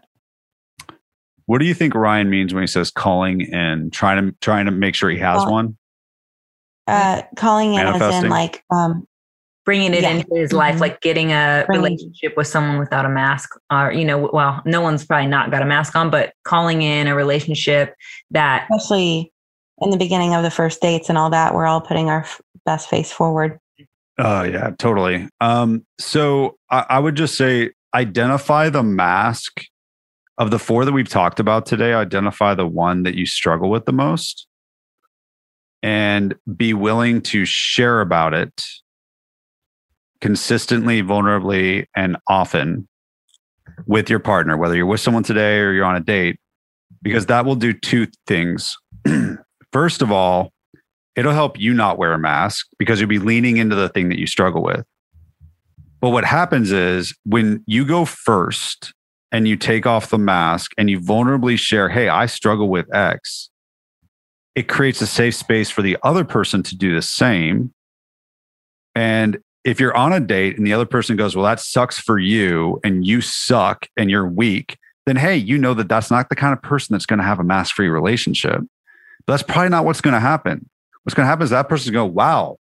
What 1.47 1.59
do 1.59 1.65
you 1.65 1.73
think 1.73 1.95
Ryan 1.95 2.29
means 2.29 2.53
when 2.53 2.61
he 2.61 2.67
says 2.67 2.91
calling 2.91 3.51
and 3.51 3.91
trying 3.91 4.23
to 4.23 4.35
trying 4.39 4.65
to 4.65 4.71
make 4.71 4.93
sure 4.93 5.09
he 5.09 5.17
has 5.17 5.39
well, 5.39 5.51
one? 5.51 5.77
Uh, 6.89 7.21
calling 7.35 7.75
it 7.75 7.85
as 7.85 8.23
in 8.23 8.29
like 8.29 8.63
um, 8.71 9.07
bringing 9.69 9.93
it 9.93 10.01
yeah. 10.01 10.09
into 10.09 10.35
his 10.35 10.51
life, 10.51 10.73
mm-hmm. 10.73 10.81
like 10.81 11.01
getting 11.01 11.31
a 11.31 11.63
bringing. 11.67 11.83
relationship 11.83 12.35
with 12.35 12.47
someone 12.47 12.79
without 12.79 13.05
a 13.05 13.09
mask, 13.09 13.51
or 13.71 13.91
you 13.91 14.03
know, 14.03 14.29
well, 14.33 14.61
no 14.65 14.81
one's 14.81 15.05
probably 15.05 15.27
not 15.27 15.51
got 15.51 15.61
a 15.61 15.65
mask 15.65 15.95
on, 15.95 16.09
but 16.09 16.33
calling 16.43 16.81
in 16.81 17.07
a 17.07 17.13
relationship 17.13 17.93
that, 18.31 18.67
especially 18.71 19.31
in 19.81 19.91
the 19.91 19.97
beginning 19.97 20.33
of 20.33 20.43
the 20.43 20.51
first 20.51 20.81
dates 20.81 21.07
and 21.07 21.17
all 21.17 21.29
that, 21.29 21.53
we're 21.53 21.67
all 21.67 21.81
putting 21.81 22.09
our 22.09 22.21
f- 22.21 22.41
best 22.65 22.89
face 22.89 23.11
forward. 23.11 23.59
Oh 24.17 24.43
yeah, 24.43 24.71
totally. 24.79 25.29
Um, 25.39 25.85
so 25.99 26.57
I, 26.71 26.85
I 26.89 26.99
would 26.99 27.15
just 27.15 27.37
say 27.37 27.69
identify 27.93 28.69
the 28.69 28.83
mask 28.83 29.61
of 30.37 30.51
the 30.51 30.59
four 30.59 30.83
that 30.83 30.93
we've 30.93 31.07
talked 31.07 31.39
about 31.39 31.65
today. 31.65 31.93
Identify 31.93 32.55
the 32.55 32.67
one 32.67 33.03
that 33.03 33.15
you 33.15 33.25
struggle 33.25 33.69
with 33.69 33.85
the 33.85 33.93
most 33.93 34.47
and 35.81 36.35
be 36.55 36.73
willing 36.73 37.21
to 37.21 37.45
share 37.45 38.01
about 38.01 38.33
it 38.33 38.65
consistently, 40.21 41.01
vulnerably, 41.01 41.85
and 41.95 42.17
often 42.27 42.87
with 43.85 44.09
your 44.09 44.19
partner, 44.19 44.57
whether 44.57 44.75
you're 44.75 44.85
with 44.85 44.99
someone 44.99 45.23
today 45.23 45.59
or 45.59 45.71
you're 45.71 45.85
on 45.85 45.95
a 45.95 46.01
date, 46.01 46.39
because 47.01 47.27
that 47.27 47.45
will 47.45 47.55
do 47.55 47.73
two 47.73 48.07
things. 48.27 48.77
First 49.71 50.01
of 50.01 50.11
all, 50.11 50.51
it'll 51.15 51.33
help 51.33 51.59
you 51.59 51.73
not 51.73 51.97
wear 51.97 52.13
a 52.13 52.19
mask 52.19 52.67
because 52.77 52.99
you'll 52.99 53.09
be 53.09 53.19
leaning 53.19 53.57
into 53.57 53.75
the 53.75 53.89
thing 53.89 54.09
that 54.09 54.19
you 54.19 54.27
struggle 54.27 54.63
with. 54.63 54.85
But 56.01 56.09
what 56.11 56.25
happens 56.25 56.71
is 56.71 57.13
when 57.25 57.63
you 57.67 57.85
go 57.85 58.05
first 58.05 58.93
and 59.31 59.47
you 59.47 59.57
take 59.57 59.85
off 59.85 60.09
the 60.09 60.17
mask 60.17 60.71
and 60.77 60.89
you 60.89 60.99
vulnerably 60.99 61.57
share, 61.59 61.89
Hey, 61.89 62.07
I 62.07 62.25
struggle 62.25 62.69
with 62.69 62.93
X, 62.95 63.49
it 64.59 64.67
creates 64.67 64.99
a 64.99 65.07
safe 65.07 65.35
space 65.35 65.69
for 65.69 65.81
the 65.81 65.97
other 66.03 66.25
person 66.25 66.61
to 66.61 66.75
do 66.75 66.93
the 66.93 67.01
same. 67.01 67.73
And 68.93 69.39
if 69.63 69.79
you're 69.79 69.95
on 69.95 70.11
a 70.11 70.19
date 70.19 70.57
and 70.57 70.67
the 70.67 70.73
other 70.73 70.85
person 70.85 71.15
goes, 71.15 71.33
Well, 71.33 71.45
that 71.45 71.61
sucks 71.61 71.97
for 71.97 72.19
you 72.19 72.77
and 72.83 73.07
you 73.07 73.21
suck 73.21 73.87
and 73.95 74.11
you're 74.11 74.27
weak, 74.27 74.77
then 75.05 75.15
hey, 75.15 75.37
you 75.37 75.57
know 75.57 75.73
that 75.75 75.87
that's 75.87 76.11
not 76.11 76.27
the 76.27 76.35
kind 76.35 76.51
of 76.51 76.61
person 76.61 76.93
that's 76.93 77.05
going 77.05 77.19
to 77.19 77.23
have 77.23 77.39
a 77.39 77.43
mask 77.43 77.73
free 77.73 77.87
relationship. 77.87 78.59
But 79.25 79.33
that's 79.33 79.43
probably 79.43 79.69
not 79.69 79.85
what's 79.85 80.01
going 80.01 80.13
to 80.13 80.19
happen. 80.19 80.69
What's 81.03 81.13
going 81.13 81.23
to 81.23 81.29
happen 81.29 81.45
is 81.45 81.51
that 81.51 81.69
person's 81.69 81.91
going 81.91 82.13
Wow, 82.13 82.57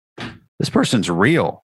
this 0.57 0.71
person's 0.71 1.11
real. 1.11 1.63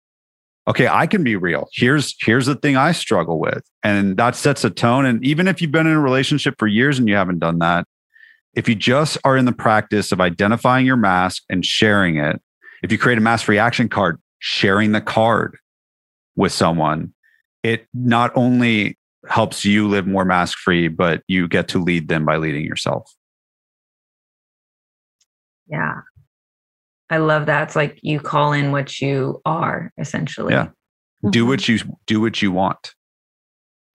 Okay, 0.67 0.87
I 0.87 1.07
can 1.07 1.23
be 1.23 1.37
real. 1.37 1.69
Here's 1.73 2.15
here's 2.21 2.45
the 2.45 2.53
thing 2.53 2.77
I 2.77 2.91
struggle 2.91 3.39
with. 3.39 3.63
And 3.81 4.15
that 4.17 4.35
sets 4.35 4.63
a 4.63 4.69
tone. 4.69 5.07
And 5.07 5.25
even 5.25 5.47
if 5.47 5.59
you've 5.59 5.71
been 5.71 5.87
in 5.87 5.93
a 5.93 5.99
relationship 5.99 6.53
for 6.59 6.67
years 6.67 6.99
and 6.99 7.07
you 7.07 7.15
haven't 7.15 7.39
done 7.39 7.57
that, 7.59 7.87
if 8.53 8.67
you 8.67 8.75
just 8.75 9.17
are 9.23 9.37
in 9.37 9.45
the 9.45 9.51
practice 9.51 10.11
of 10.11 10.19
identifying 10.21 10.85
your 10.85 10.97
mask 10.97 11.43
and 11.49 11.65
sharing 11.65 12.17
it, 12.17 12.41
if 12.83 12.91
you 12.91 12.97
create 12.97 13.17
a 13.17 13.21
mask 13.21 13.47
reaction 13.47 13.89
card, 13.89 14.19
sharing 14.39 14.91
the 14.91 15.01
card 15.01 15.57
with 16.35 16.51
someone, 16.51 17.13
it 17.63 17.87
not 17.93 18.31
only 18.35 18.97
helps 19.27 19.65
you 19.65 19.87
live 19.87 20.07
more 20.07 20.25
mask 20.25 20.57
free, 20.57 20.87
but 20.87 21.21
you 21.27 21.47
get 21.47 21.67
to 21.69 21.79
lead 21.79 22.07
them 22.07 22.25
by 22.25 22.37
leading 22.37 22.63
yourself. 22.65 23.13
Yeah. 25.67 26.01
I 27.09 27.17
love 27.17 27.47
that. 27.47 27.63
It's 27.63 27.75
like 27.75 27.99
you 28.01 28.19
call 28.19 28.53
in 28.53 28.71
what 28.71 29.01
you 29.01 29.41
are 29.45 29.91
essentially. 29.97 30.53
Yeah. 30.53 30.69
Do 31.29 31.43
Mhm. 31.43 31.47
what 31.47 31.67
you 31.67 31.79
do 32.07 32.21
what 32.21 32.41
you 32.41 32.51
want. 32.51 32.95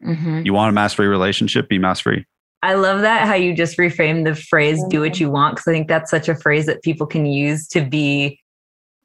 Mhm. 0.03 0.45
You 0.45 0.53
want 0.53 0.69
a 0.69 0.73
mask 0.73 0.97
free 0.97 1.07
relationship, 1.07 1.69
be 1.69 1.79
mask 1.79 2.03
free. 2.03 2.27
I 2.65 2.75
love 2.75 3.03
that 3.03 3.29
how 3.29 3.35
you 3.35 3.55
just 3.55 3.77
reframed 3.77 4.25
the 4.25 4.35
phrase 4.35 4.83
"do 4.89 5.01
what 5.01 5.13
mm-hmm. 5.13 5.23
you 5.23 5.31
want" 5.31 5.57
because 5.57 5.69
I 5.69 5.73
think 5.73 5.87
that's 5.87 6.11
such 6.11 6.31
a 6.31 6.35
phrase 6.35 6.65
that 6.65 6.83
people 6.83 7.07
can 7.07 7.27
use 7.27 7.69
to 7.69 7.83
be 7.83 8.41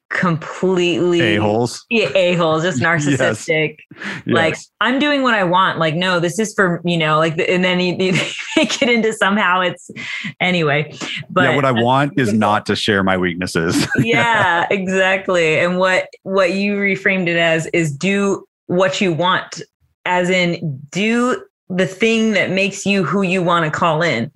completely 0.10 1.20
A 1.20 1.36
holes. 1.36 1.86
Yeah, 1.90 2.10
a 2.16 2.36
hole, 2.36 2.62
just 2.62 2.80
narcissistic. 2.82 3.80
Like 4.26 4.56
I'm 4.80 4.98
doing 4.98 5.24
what 5.24 5.34
I 5.34 5.44
want. 5.44 5.78
Like 5.78 5.94
no, 5.94 6.22
this 6.22 6.40
is 6.40 6.54
for 6.54 6.82
you 6.86 6.98
know. 6.98 7.18
Like 7.18 7.38
and 7.38 7.62
then 7.62 7.82
you, 7.82 7.98
you 8.00 8.14
make 8.56 8.82
it 8.82 8.88
into 8.88 9.12
somehow 9.12 9.60
it's 9.60 9.92
anyway. 10.40 10.98
But 11.30 11.50
yeah, 11.50 11.56
what 11.58 11.66
I 11.66 11.74
want 11.74 12.14
is 12.18 12.32
not 12.48 12.66
to 12.68 12.78
share 12.78 13.04
my 13.04 13.18
weaknesses. 13.18 13.86
yeah, 13.98 14.68
exactly. 14.72 15.60
And 15.60 15.80
what 15.80 16.08
what 16.24 16.54
you 16.54 16.78
reframed 16.78 17.28
it 17.28 17.36
as 17.36 17.66
is 17.68 17.92
do 17.92 18.48
what 18.68 19.02
you 19.02 19.12
want, 19.12 19.62
as 20.06 20.30
in 20.30 20.82
do 20.92 21.44
the 21.70 21.88
thing 21.88 22.32
that 22.32 22.50
makes 22.50 22.86
you 22.86 23.04
who 23.04 23.22
you 23.22 23.44
want 23.44 23.66
to 23.66 23.72
call 23.72 24.02
in. 24.02 24.32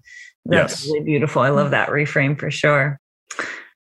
That's 0.46 0.84
Yes. 0.84 0.88
really 0.88 1.06
beautiful. 1.06 1.42
I 1.42 1.50
love 1.50 1.72
that 1.72 1.90
reframe 1.90 2.40
for 2.40 2.52
sure. 2.52 3.00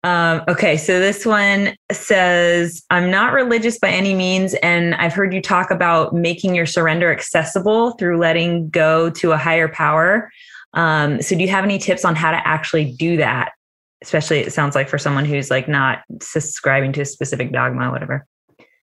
Um, 0.04 0.42
okay, 0.48 0.76
so 0.76 0.98
this 0.98 1.24
one 1.24 1.76
says, 1.92 2.82
I'm 2.90 3.10
not 3.10 3.32
religious 3.32 3.78
by 3.78 3.90
any 3.90 4.14
means, 4.14 4.54
and 4.54 4.96
I've 4.96 5.12
heard 5.12 5.32
you 5.32 5.40
talk 5.40 5.70
about 5.70 6.12
making 6.12 6.56
your 6.56 6.66
surrender 6.66 7.12
accessible 7.12 7.92
through 7.92 8.18
letting 8.18 8.68
go 8.70 9.10
to 9.10 9.30
a 9.32 9.36
higher 9.38 9.68
power. 9.68 10.28
Um, 10.74 11.22
so, 11.22 11.36
do 11.36 11.42
you 11.42 11.48
have 11.48 11.62
any 11.64 11.78
tips 11.78 12.04
on 12.04 12.16
how 12.16 12.32
to 12.32 12.48
actually 12.48 12.92
do 12.92 13.16
that? 13.18 13.52
Especially, 14.02 14.40
it 14.40 14.52
sounds 14.52 14.74
like 14.74 14.88
for 14.88 14.98
someone 14.98 15.24
who's 15.24 15.50
like 15.50 15.68
not 15.68 16.00
subscribing 16.20 16.92
to 16.94 17.02
a 17.02 17.04
specific 17.04 17.52
dogma, 17.52 17.90
whatever. 17.90 18.26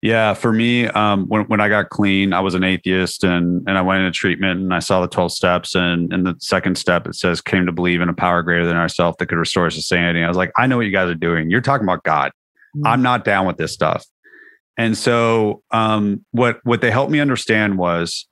Yeah, 0.05 0.35
for 0.35 0.53
me, 0.53 0.87
um, 0.89 1.25
when 1.29 1.45
when 1.45 1.61
I 1.63 1.71
got 1.71 1.89
clean, 1.89 2.35
I 2.35 2.41
was 2.41 2.53
an 2.53 2.63
atheist, 2.63 3.25
and 3.25 3.67
and 3.67 3.79
I 3.79 3.81
went 3.81 4.01
into 4.01 4.11
treatment, 4.11 4.61
and 4.61 4.75
I 4.75 4.79
saw 4.81 5.01
the 5.01 5.09
twelve 5.09 5.33
steps, 5.33 5.75
and 5.75 6.13
in 6.13 6.25
the 6.25 6.37
second 6.41 6.77
step, 6.77 7.07
it 7.07 7.15
says 7.15 7.41
came 7.41 7.65
to 7.65 7.73
believe 7.73 8.03
in 8.03 8.11
a 8.11 8.13
power 8.13 8.43
greater 8.43 8.67
than 8.67 8.77
ourselves 8.77 9.17
that 9.19 9.29
could 9.29 9.39
restore 9.39 9.67
us 9.67 9.77
to 9.77 9.81
sanity. 9.81 10.23
I 10.23 10.29
was 10.29 10.37
like, 10.37 10.53
I 10.59 10.67
know 10.67 10.77
what 10.77 10.85
you 10.85 10.93
guys 10.93 11.09
are 11.09 11.15
doing. 11.15 11.49
You're 11.49 11.63
talking 11.63 11.87
about 11.87 12.05
God. 12.05 12.33
I'm 12.85 13.01
not 13.01 13.25
down 13.25 13.47
with 13.47 13.57
this 13.57 13.73
stuff. 13.73 14.05
And 14.77 14.95
so, 14.95 15.63
um, 15.71 16.23
what 16.33 16.61
what 16.65 16.83
they 16.83 16.91
helped 16.91 17.11
me 17.11 17.19
understand 17.19 17.79
was 17.79 18.29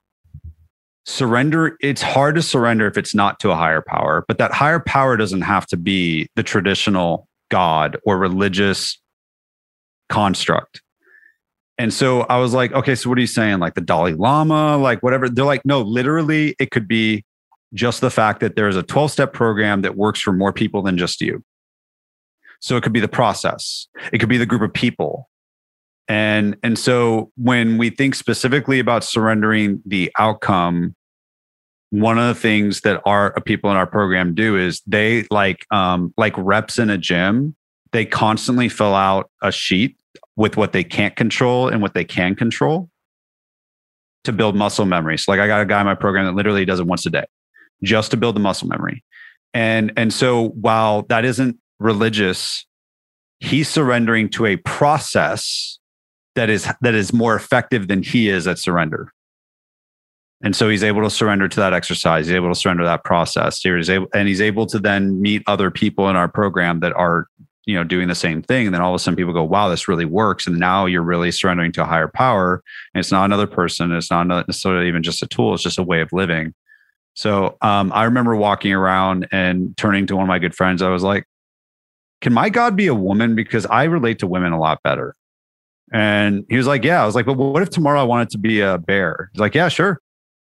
surrender. 1.07 1.75
It's 1.81 2.03
hard 2.03 2.35
to 2.35 2.43
surrender 2.43 2.85
if 2.85 2.99
it's 2.99 3.15
not 3.15 3.39
to 3.39 3.49
a 3.49 3.55
higher 3.55 3.81
power, 3.81 4.25
but 4.27 4.37
that 4.37 4.51
higher 4.51 4.79
power 4.79 5.17
doesn't 5.17 5.41
have 5.41 5.65
to 5.67 5.77
be 5.77 6.29
the 6.35 6.43
traditional 6.43 7.27
God 7.49 7.97
or 8.05 8.19
religious 8.19 9.01
construct. 10.07 10.82
And 11.77 11.93
so 11.93 12.21
I 12.21 12.37
was 12.37 12.53
like, 12.53 12.71
okay, 12.71 12.95
so 12.95 13.09
what 13.09 13.17
are 13.17 13.21
you 13.21 13.27
saying? 13.27 13.59
Like 13.59 13.73
the 13.73 13.81
Dalai 13.81 14.13
Lama, 14.13 14.77
like 14.77 15.01
whatever. 15.01 15.27
They're 15.27 15.45
like, 15.45 15.65
no, 15.65 15.81
literally, 15.81 16.55
it 16.59 16.71
could 16.71 16.87
be 16.87 17.25
just 17.73 18.01
the 18.01 18.11
fact 18.11 18.39
that 18.41 18.55
there's 18.55 18.75
a 18.75 18.83
12 18.83 19.11
step 19.11 19.33
program 19.33 19.81
that 19.81 19.97
works 19.97 20.21
for 20.21 20.31
more 20.31 20.53
people 20.53 20.83
than 20.83 20.97
just 20.97 21.19
you. 21.21 21.43
So 22.59 22.77
it 22.77 22.83
could 22.83 22.93
be 22.93 22.99
the 22.99 23.07
process, 23.07 23.87
it 24.11 24.19
could 24.19 24.29
be 24.29 24.37
the 24.37 24.45
group 24.45 24.61
of 24.61 24.73
people. 24.73 25.29
And, 26.07 26.57
and 26.63 26.77
so 26.77 27.31
when 27.37 27.77
we 27.77 27.89
think 27.89 28.15
specifically 28.15 28.79
about 28.79 29.03
surrendering 29.03 29.81
the 29.85 30.11
outcome, 30.17 30.95
one 31.91 32.17
of 32.17 32.27
the 32.33 32.39
things 32.39 32.81
that 32.81 33.01
our 33.05 33.39
people 33.41 33.71
in 33.71 33.77
our 33.77 33.87
program 33.87 34.33
do 34.33 34.57
is 34.57 34.81
they 34.85 35.25
like 35.29 35.65
um, 35.71 36.13
like 36.17 36.33
reps 36.37 36.79
in 36.79 36.89
a 36.89 36.97
gym. 36.97 37.55
They 37.91 38.05
constantly 38.05 38.67
fill 38.67 38.95
out 38.95 39.29
a 39.41 39.51
sheet 39.51 39.95
with 40.35 40.57
what 40.57 40.71
they 40.71 40.83
can't 40.83 41.15
control 41.15 41.67
and 41.67 41.81
what 41.81 41.93
they 41.93 42.03
can 42.03 42.35
control 42.35 42.89
to 44.23 44.31
build 44.31 44.55
muscle 44.55 44.85
memory. 44.85 45.17
So 45.17 45.31
like 45.31 45.39
I 45.39 45.47
got 45.47 45.61
a 45.61 45.65
guy 45.65 45.79
in 45.79 45.85
my 45.85 45.95
program 45.95 46.25
that 46.25 46.35
literally 46.35 46.65
does 46.65 46.79
it 46.79 46.87
once 46.87 47.05
a 47.05 47.09
day 47.09 47.25
just 47.83 48.11
to 48.11 48.17
build 48.17 48.35
the 48.35 48.39
muscle 48.39 48.67
memory. 48.67 49.03
And 49.53 49.91
and 49.97 50.13
so 50.13 50.49
while 50.49 51.03
that 51.09 51.25
isn't 51.25 51.57
religious, 51.79 52.65
he's 53.39 53.69
surrendering 53.69 54.29
to 54.29 54.45
a 54.45 54.55
process 54.57 55.77
that 56.35 56.49
is 56.49 56.67
that 56.81 56.95
is 56.95 57.13
more 57.13 57.35
effective 57.35 57.87
than 57.87 58.01
he 58.01 58.29
is 58.29 58.47
at 58.47 58.57
surrender. 58.57 59.11
And 60.41 60.55
so 60.55 60.67
he's 60.67 60.83
able 60.83 61.03
to 61.03 61.09
surrender 61.09 61.47
to 61.47 61.59
that 61.61 61.73
exercise. 61.73 62.27
He's 62.27 62.35
able 62.35 62.49
to 62.49 62.55
surrender 62.55 62.83
that 62.83 63.05
process. 63.05 63.61
He's 63.61 63.89
able, 63.89 64.07
and 64.13 64.27
he's 64.27 64.41
able 64.41 64.65
to 64.67 64.79
then 64.79 65.21
meet 65.21 65.41
other 65.47 65.71
people 65.71 66.09
in 66.09 66.17
our 66.17 66.27
program 66.27 66.81
that 66.81 66.91
are 66.93 67.27
you 67.65 67.75
know 67.75 67.83
doing 67.83 68.07
the 68.07 68.15
same 68.15 68.41
thing 68.41 68.65
and 68.65 68.73
then 68.73 68.81
all 68.81 68.91
of 68.93 68.95
a 68.95 68.99
sudden 68.99 69.15
people 69.15 69.33
go 69.33 69.43
wow 69.43 69.69
this 69.69 69.87
really 69.87 70.05
works 70.05 70.45
and 70.47 70.59
now 70.59 70.85
you're 70.85 71.01
really 71.01 71.31
surrendering 71.31 71.71
to 71.71 71.81
a 71.81 71.85
higher 71.85 72.09
power 72.09 72.61
and 72.93 72.99
it's 72.99 73.11
not 73.11 73.25
another 73.25 73.47
person 73.47 73.91
it's 73.91 74.11
not 74.11 74.27
necessarily 74.27 74.87
even 74.87 75.01
just 75.01 75.23
a 75.23 75.27
tool 75.27 75.53
it's 75.53 75.63
just 75.63 75.79
a 75.79 75.83
way 75.83 76.01
of 76.01 76.11
living. 76.11 76.53
So 77.15 77.57
um, 77.61 77.91
i 77.93 78.03
remember 78.03 78.35
walking 78.35 78.73
around 78.73 79.27
and 79.31 79.75
turning 79.77 80.07
to 80.07 80.15
one 80.15 80.23
of 80.23 80.27
my 80.27 80.39
good 80.39 80.55
friends 80.55 80.81
i 80.81 80.89
was 80.89 81.03
like 81.03 81.25
can 82.23 82.31
my 82.31 82.49
god 82.49 82.77
be 82.77 82.87
a 82.87 82.95
woman? 82.95 83.35
Because 83.35 83.65
i 83.65 83.83
relate 83.83 84.17
to 84.19 84.27
women 84.27 84.53
a 84.53 84.59
lot 84.59 84.81
better. 84.81 85.13
And 85.91 86.45
he 86.49 86.55
was 86.55 86.65
like 86.65 86.83
yeah. 86.83 87.03
I 87.03 87.05
was 87.05 87.15
like 87.15 87.25
but 87.25 87.33
what 87.33 87.61
if 87.61 87.69
tomorrow 87.69 87.99
i 87.99 88.03
wanted 88.03 88.29
to 88.31 88.37
be 88.37 88.61
a 88.61 88.77
bear? 88.77 89.29
He's 89.33 89.41
like 89.41 89.53
yeah 89.53 89.67
sure. 89.67 89.99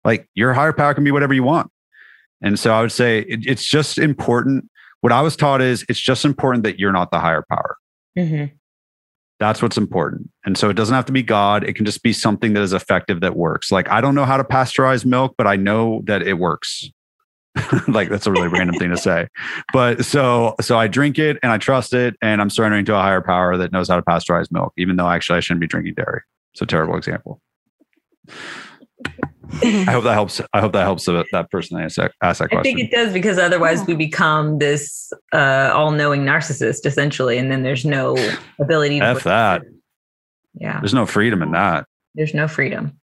Like 0.04 0.28
your 0.34 0.52
higher 0.52 0.72
power 0.72 0.92
can 0.92 1.04
be 1.04 1.12
whatever 1.12 1.32
you 1.32 1.44
want. 1.44 1.70
And 2.42 2.58
so 2.58 2.72
i 2.74 2.80
would 2.80 2.92
say 2.92 3.20
it, 3.20 3.46
it's 3.46 3.64
just 3.64 3.96
important 3.96 4.68
what 5.00 5.12
I 5.12 5.20
was 5.20 5.36
taught 5.36 5.62
is 5.62 5.84
it's 5.88 6.00
just 6.00 6.24
important 6.24 6.64
that 6.64 6.78
you're 6.78 6.92
not 6.92 7.10
the 7.10 7.20
higher 7.20 7.44
power. 7.48 7.76
Mm-hmm. 8.18 8.54
That's 9.38 9.62
what's 9.62 9.76
important. 9.76 10.30
And 10.44 10.58
so 10.58 10.68
it 10.68 10.74
doesn't 10.74 10.94
have 10.94 11.06
to 11.06 11.12
be 11.12 11.22
God. 11.22 11.62
It 11.62 11.74
can 11.74 11.86
just 11.86 12.02
be 12.02 12.12
something 12.12 12.54
that 12.54 12.62
is 12.62 12.72
effective 12.72 13.20
that 13.20 13.36
works. 13.36 13.70
Like 13.70 13.88
I 13.88 14.00
don't 14.00 14.14
know 14.14 14.24
how 14.24 14.36
to 14.36 14.44
pasteurize 14.44 15.04
milk, 15.04 15.34
but 15.38 15.46
I 15.46 15.56
know 15.56 16.02
that 16.06 16.22
it 16.22 16.34
works. 16.34 16.90
like 17.88 18.08
that's 18.08 18.26
a 18.26 18.32
really 18.32 18.48
random 18.48 18.76
thing 18.76 18.90
to 18.90 18.96
say. 18.98 19.28
But 19.72 20.04
so 20.04 20.54
so 20.60 20.76
I 20.76 20.88
drink 20.88 21.18
it 21.18 21.38
and 21.42 21.52
I 21.52 21.58
trust 21.58 21.94
it 21.94 22.16
and 22.20 22.40
I'm 22.40 22.50
surrendering 22.50 22.84
to 22.86 22.96
a 22.96 23.00
higher 23.00 23.20
power 23.20 23.56
that 23.56 23.72
knows 23.72 23.88
how 23.88 23.96
to 23.96 24.02
pasteurize 24.02 24.50
milk, 24.50 24.72
even 24.76 24.96
though 24.96 25.08
actually 25.08 25.36
I 25.36 25.40
shouldn't 25.40 25.60
be 25.60 25.68
drinking 25.68 25.94
dairy. 25.94 26.22
It's 26.52 26.62
a 26.62 26.66
terrible 26.66 26.96
example. 26.96 27.40
I 29.62 29.90
hope 29.92 30.04
that 30.04 30.12
helps. 30.12 30.40
I 30.52 30.60
hope 30.60 30.72
that 30.72 30.82
helps 30.82 31.06
that 31.06 31.46
person 31.50 31.78
that 31.78 31.84
asked 32.22 32.38
that, 32.40 32.48
question. 32.50 32.58
I 32.58 32.62
think 32.62 32.80
it 32.80 32.90
does 32.90 33.12
because 33.12 33.38
otherwise 33.38 33.86
we 33.86 33.94
become 33.94 34.58
this 34.58 35.12
uh, 35.32 35.70
all-knowing 35.74 36.22
narcissist 36.24 36.84
essentially, 36.86 37.38
and 37.38 37.50
then 37.50 37.62
there's 37.62 37.84
no 37.84 38.16
ability 38.60 39.00
to 39.00 39.04
F 39.06 39.24
that. 39.24 39.62
Yeah, 40.54 40.80
There's 40.80 40.94
no 40.94 41.06
freedom 41.06 41.42
in 41.42 41.52
that. 41.52 41.86
there's 42.14 42.34
no 42.34 42.48
freedom. 42.48 42.98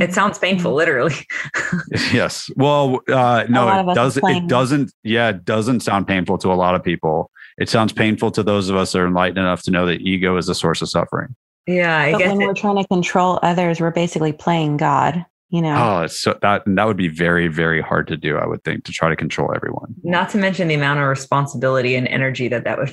It 0.00 0.12
sounds 0.12 0.38
painful, 0.40 0.74
literally. 0.74 1.14
yes. 2.12 2.50
Well, 2.56 3.00
uh, 3.08 3.44
no, 3.48 3.68
it 3.90 3.94
does. 3.94 4.16
It 4.16 4.48
doesn't. 4.48 4.92
Yeah, 5.04 5.28
it 5.28 5.44
doesn't 5.44 5.80
sound 5.80 6.08
painful 6.08 6.38
to 6.38 6.52
a 6.52 6.54
lot 6.54 6.74
of 6.74 6.82
people. 6.82 7.30
It 7.58 7.68
sounds 7.68 7.92
painful 7.92 8.32
to 8.32 8.42
those 8.42 8.68
of 8.68 8.74
us 8.74 8.90
that 8.92 8.98
are 9.00 9.06
enlightened 9.06 9.38
enough 9.38 9.62
to 9.62 9.70
know 9.70 9.86
that 9.86 10.00
ego 10.00 10.36
is 10.36 10.46
the 10.46 10.54
source 10.56 10.82
of 10.82 10.88
suffering. 10.88 11.36
yeah, 11.68 11.96
I 11.98 12.10
But 12.12 12.18
guess 12.18 12.28
when 12.32 12.42
it- 12.42 12.46
we're 12.46 12.54
trying 12.54 12.76
to 12.82 12.88
control 12.88 13.38
others, 13.44 13.80
we're 13.80 13.92
basically 13.92 14.32
playing 14.32 14.78
God, 14.78 15.24
you 15.54 15.62
know? 15.62 16.02
Oh, 16.02 16.06
so 16.08 16.36
that 16.42 16.62
that 16.66 16.84
would 16.86 16.96
be 16.96 17.08
very, 17.08 17.46
very 17.48 17.80
hard 17.80 18.08
to 18.08 18.16
do. 18.16 18.36
I 18.36 18.46
would 18.46 18.64
think 18.64 18.84
to 18.84 18.92
try 18.92 19.08
to 19.08 19.16
control 19.16 19.52
everyone. 19.54 19.94
not 20.02 20.28
to 20.30 20.38
mention 20.38 20.68
the 20.68 20.74
amount 20.74 20.98
of 21.00 21.06
responsibility 21.08 21.94
and 21.94 22.08
energy 22.08 22.48
that 22.48 22.64
that 22.64 22.78
would 22.78 22.92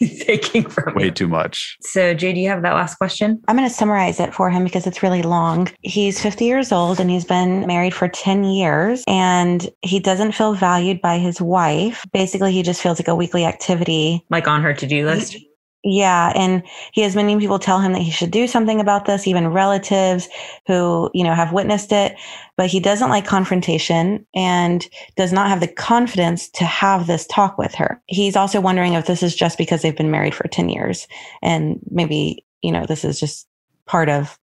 be 0.00 0.18
taking 0.26 0.68
from 0.68 0.94
Way 0.94 1.04
you. 1.06 1.10
too 1.12 1.28
much. 1.28 1.76
So, 1.82 2.12
Jay, 2.14 2.32
do 2.32 2.40
you 2.40 2.48
have 2.48 2.62
that 2.62 2.74
last 2.74 2.96
question? 2.96 3.40
I'm 3.48 3.56
going 3.56 3.68
to 3.68 3.74
summarize 3.74 4.18
it 4.20 4.34
for 4.34 4.50
him 4.50 4.64
because 4.64 4.86
it's 4.86 5.02
really 5.02 5.22
long. 5.22 5.68
He's 5.82 6.20
50 6.20 6.44
years 6.44 6.72
old 6.72 6.98
and 7.00 7.08
he's 7.10 7.24
been 7.24 7.66
married 7.66 7.94
for 7.94 8.08
10 8.08 8.44
years 8.44 9.04
and 9.06 9.68
he 9.82 10.00
doesn't 10.00 10.32
feel 10.32 10.54
valued 10.54 11.00
by 11.00 11.18
his 11.18 11.40
wife. 11.40 12.04
Basically, 12.12 12.52
he 12.52 12.62
just 12.62 12.82
feels 12.82 12.98
like 12.98 13.08
a 13.08 13.14
weekly 13.14 13.44
activity. 13.44 14.24
Like 14.30 14.48
on 14.48 14.62
her 14.62 14.74
to-do 14.74 15.06
list? 15.06 15.36
Yeah. 15.82 16.32
And 16.34 16.62
he 16.92 17.00
has 17.02 17.16
many 17.16 17.38
people 17.38 17.58
tell 17.58 17.80
him 17.80 17.92
that 17.92 18.02
he 18.02 18.10
should 18.10 18.30
do 18.30 18.46
something 18.46 18.80
about 18.80 19.06
this, 19.06 19.26
even 19.26 19.48
relatives 19.48 20.28
who, 20.66 21.10
you 21.14 21.24
know, 21.24 21.34
have 21.34 21.54
witnessed 21.54 21.90
it. 21.90 22.16
But 22.56 22.66
he 22.66 22.80
doesn't 22.80 23.08
like 23.08 23.24
confrontation 23.24 24.26
and 24.34 24.86
does 25.16 25.32
not 25.32 25.48
have 25.48 25.60
the 25.60 25.68
confidence 25.68 26.50
to 26.50 26.64
have 26.64 27.06
this 27.06 27.26
talk 27.26 27.56
with 27.56 27.74
her. 27.74 28.02
He's 28.06 28.36
also 28.36 28.60
wondering 28.60 28.92
if 28.92 29.06
this 29.06 29.22
is 29.22 29.34
just 29.34 29.56
because 29.56 29.80
they've 29.80 29.96
been 29.96 30.10
married 30.10 30.34
for 30.34 30.46
10 30.48 30.68
years 30.68 31.08
and 31.42 31.80
maybe, 31.90 32.44
you 32.60 32.72
know, 32.72 32.84
this 32.84 33.02
is 33.02 33.18
just 33.18 33.48
part 33.86 34.10
of 34.10 34.38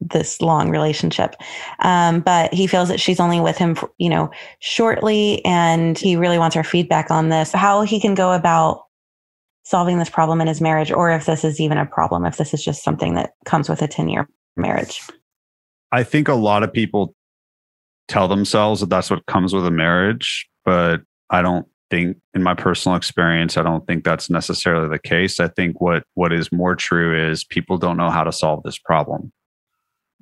this 0.00 0.42
long 0.42 0.68
relationship. 0.68 1.34
Um, 1.78 2.20
but 2.20 2.52
he 2.52 2.66
feels 2.66 2.90
that 2.90 3.00
she's 3.00 3.20
only 3.20 3.40
with 3.40 3.56
him, 3.56 3.74
for, 3.74 3.90
you 3.96 4.10
know, 4.10 4.30
shortly. 4.58 5.42
And 5.46 5.96
he 5.96 6.16
really 6.16 6.38
wants 6.38 6.56
our 6.56 6.64
feedback 6.64 7.10
on 7.10 7.30
this, 7.30 7.52
how 7.52 7.82
he 7.82 7.98
can 8.00 8.14
go 8.14 8.32
about 8.32 8.84
solving 9.64 9.98
this 9.98 10.10
problem 10.10 10.40
in 10.40 10.46
his 10.46 10.60
marriage, 10.60 10.92
or 10.92 11.10
if 11.10 11.26
this 11.26 11.44
is 11.44 11.60
even 11.60 11.78
a 11.78 11.86
problem, 11.86 12.24
if 12.24 12.36
this 12.36 12.54
is 12.54 12.62
just 12.62 12.84
something 12.84 13.14
that 13.14 13.32
comes 13.44 13.68
with 13.68 13.82
a 13.82 13.88
10 13.88 14.08
year 14.08 14.28
marriage. 14.56 15.00
I 15.90 16.02
think 16.02 16.28
a 16.28 16.34
lot 16.34 16.62
of 16.62 16.72
people 16.72 17.14
tell 18.08 18.28
themselves 18.28 18.80
that 18.80 18.90
that's 18.90 19.10
what 19.10 19.24
comes 19.26 19.54
with 19.54 19.66
a 19.66 19.70
marriage, 19.70 20.48
but 20.64 21.00
I 21.30 21.42
don't 21.42 21.66
think 21.90 22.16
in 22.34 22.42
my 22.42 22.54
personal 22.54 22.96
experience, 22.96 23.56
I 23.56 23.62
don't 23.62 23.86
think 23.86 24.04
that's 24.04 24.28
necessarily 24.28 24.88
the 24.88 24.98
case. 24.98 25.40
I 25.40 25.48
think 25.48 25.80
what 25.80 26.04
what 26.14 26.32
is 26.32 26.52
more 26.52 26.74
true 26.74 27.30
is 27.30 27.44
people 27.44 27.78
don't 27.78 27.96
know 27.96 28.10
how 28.10 28.24
to 28.24 28.32
solve 28.32 28.62
this 28.64 28.78
problem. 28.78 29.32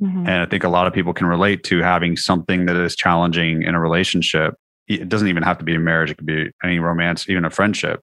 Mm-hmm. 0.01 0.27
And 0.27 0.43
I 0.43 0.47
think 0.47 0.64
a 0.64 0.69
lot 0.69 0.86
of 0.86 0.93
people 0.93 1.12
can 1.12 1.27
relate 1.27 1.64
to 1.64 1.81
having 1.81 2.16
something 2.16 2.66
that 2.66 2.77
is 2.77 2.97
challenging 2.97 3.62
in 3.62 3.74
a 3.74 3.81
relationship. 3.81 4.55
It 4.89 5.09
doesn't 5.09 5.28
even 5.28 5.43
have 5.43 5.59
to 5.59 5.64
be 5.64 5.74
a 5.74 5.78
marriage, 5.78 6.10
it 6.10 6.19
could 6.19 6.27
be 6.27 6.51
any 6.62 6.78
romance, 6.78 7.28
even 7.28 7.44
a 7.44 7.51
friendship. 7.51 8.01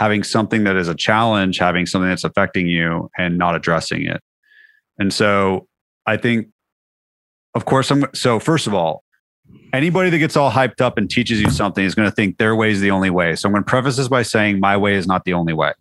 Having 0.00 0.24
something 0.24 0.64
that 0.64 0.76
is 0.76 0.88
a 0.88 0.94
challenge, 0.94 1.58
having 1.58 1.84
something 1.84 2.08
that's 2.08 2.24
affecting 2.24 2.66
you 2.66 3.10
and 3.18 3.36
not 3.36 3.54
addressing 3.54 4.06
it. 4.06 4.22
And 4.98 5.12
so 5.12 5.68
I 6.06 6.16
think, 6.16 6.48
of 7.54 7.66
course, 7.66 7.90
I'm 7.90 8.06
so 8.14 8.40
first 8.40 8.66
of 8.66 8.72
all, 8.72 9.04
anybody 9.74 10.08
that 10.10 10.18
gets 10.18 10.36
all 10.36 10.50
hyped 10.50 10.80
up 10.80 10.96
and 10.96 11.08
teaches 11.10 11.40
you 11.40 11.50
something 11.50 11.84
is 11.84 11.94
going 11.94 12.08
to 12.08 12.14
think 12.14 12.38
their 12.38 12.56
way 12.56 12.70
is 12.70 12.80
the 12.80 12.90
only 12.90 13.10
way. 13.10 13.36
So 13.36 13.46
I'm 13.46 13.52
going 13.52 13.62
to 13.62 13.68
preface 13.68 13.98
this 13.98 14.08
by 14.08 14.22
saying 14.22 14.58
my 14.58 14.76
way 14.76 14.94
is 14.94 15.06
not 15.06 15.24
the 15.24 15.34
only 15.34 15.52
way. 15.52 15.72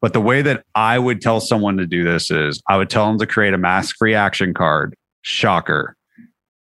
But 0.00 0.14
the 0.14 0.20
way 0.20 0.42
that 0.42 0.64
I 0.74 0.98
would 0.98 1.20
tell 1.20 1.38
someone 1.40 1.76
to 1.76 1.86
do 1.86 2.02
this 2.02 2.30
is 2.30 2.60
I 2.68 2.76
would 2.76 2.90
tell 2.90 3.06
them 3.06 3.18
to 3.20 3.26
create 3.26 3.54
a 3.54 3.58
mask 3.58 3.96
free 3.96 4.14
action 4.16 4.52
card. 4.52 4.96
Shocker. 5.22 5.96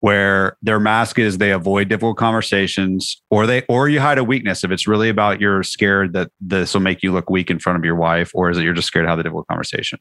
Where 0.01 0.57
their 0.63 0.81
mask 0.81 1.19
is 1.19 1.37
they 1.37 1.53
avoid 1.53 1.89
difficult 1.89 2.17
conversations 2.17 3.21
or 3.31 3.47
they 3.47 3.65
or 3.69 3.89
you 3.89 4.01
hide 4.01 4.17
a 4.17 4.25
weakness 4.25 4.65
if 4.65 4.71
it's 4.71 4.87
really 4.87 5.11
about 5.11 5.41
you're 5.41 5.63
scared 5.63 6.15
that 6.15 6.31
this 6.41 6.73
will 6.73 6.81
make 6.81 7.03
you 7.03 7.13
look 7.13 7.29
weak 7.29 7.51
in 7.51 7.59
front 7.59 7.79
of 7.79 7.85
your 7.85 7.97
wife 7.97 8.31
or 8.33 8.49
is 8.49 8.57
it 8.57 8.63
you're 8.63 8.73
just 8.73 8.89
scared 8.89 9.05
to 9.05 9.09
have 9.11 9.19
the 9.19 9.25
difficult 9.25 9.47
conversation. 9.49 9.99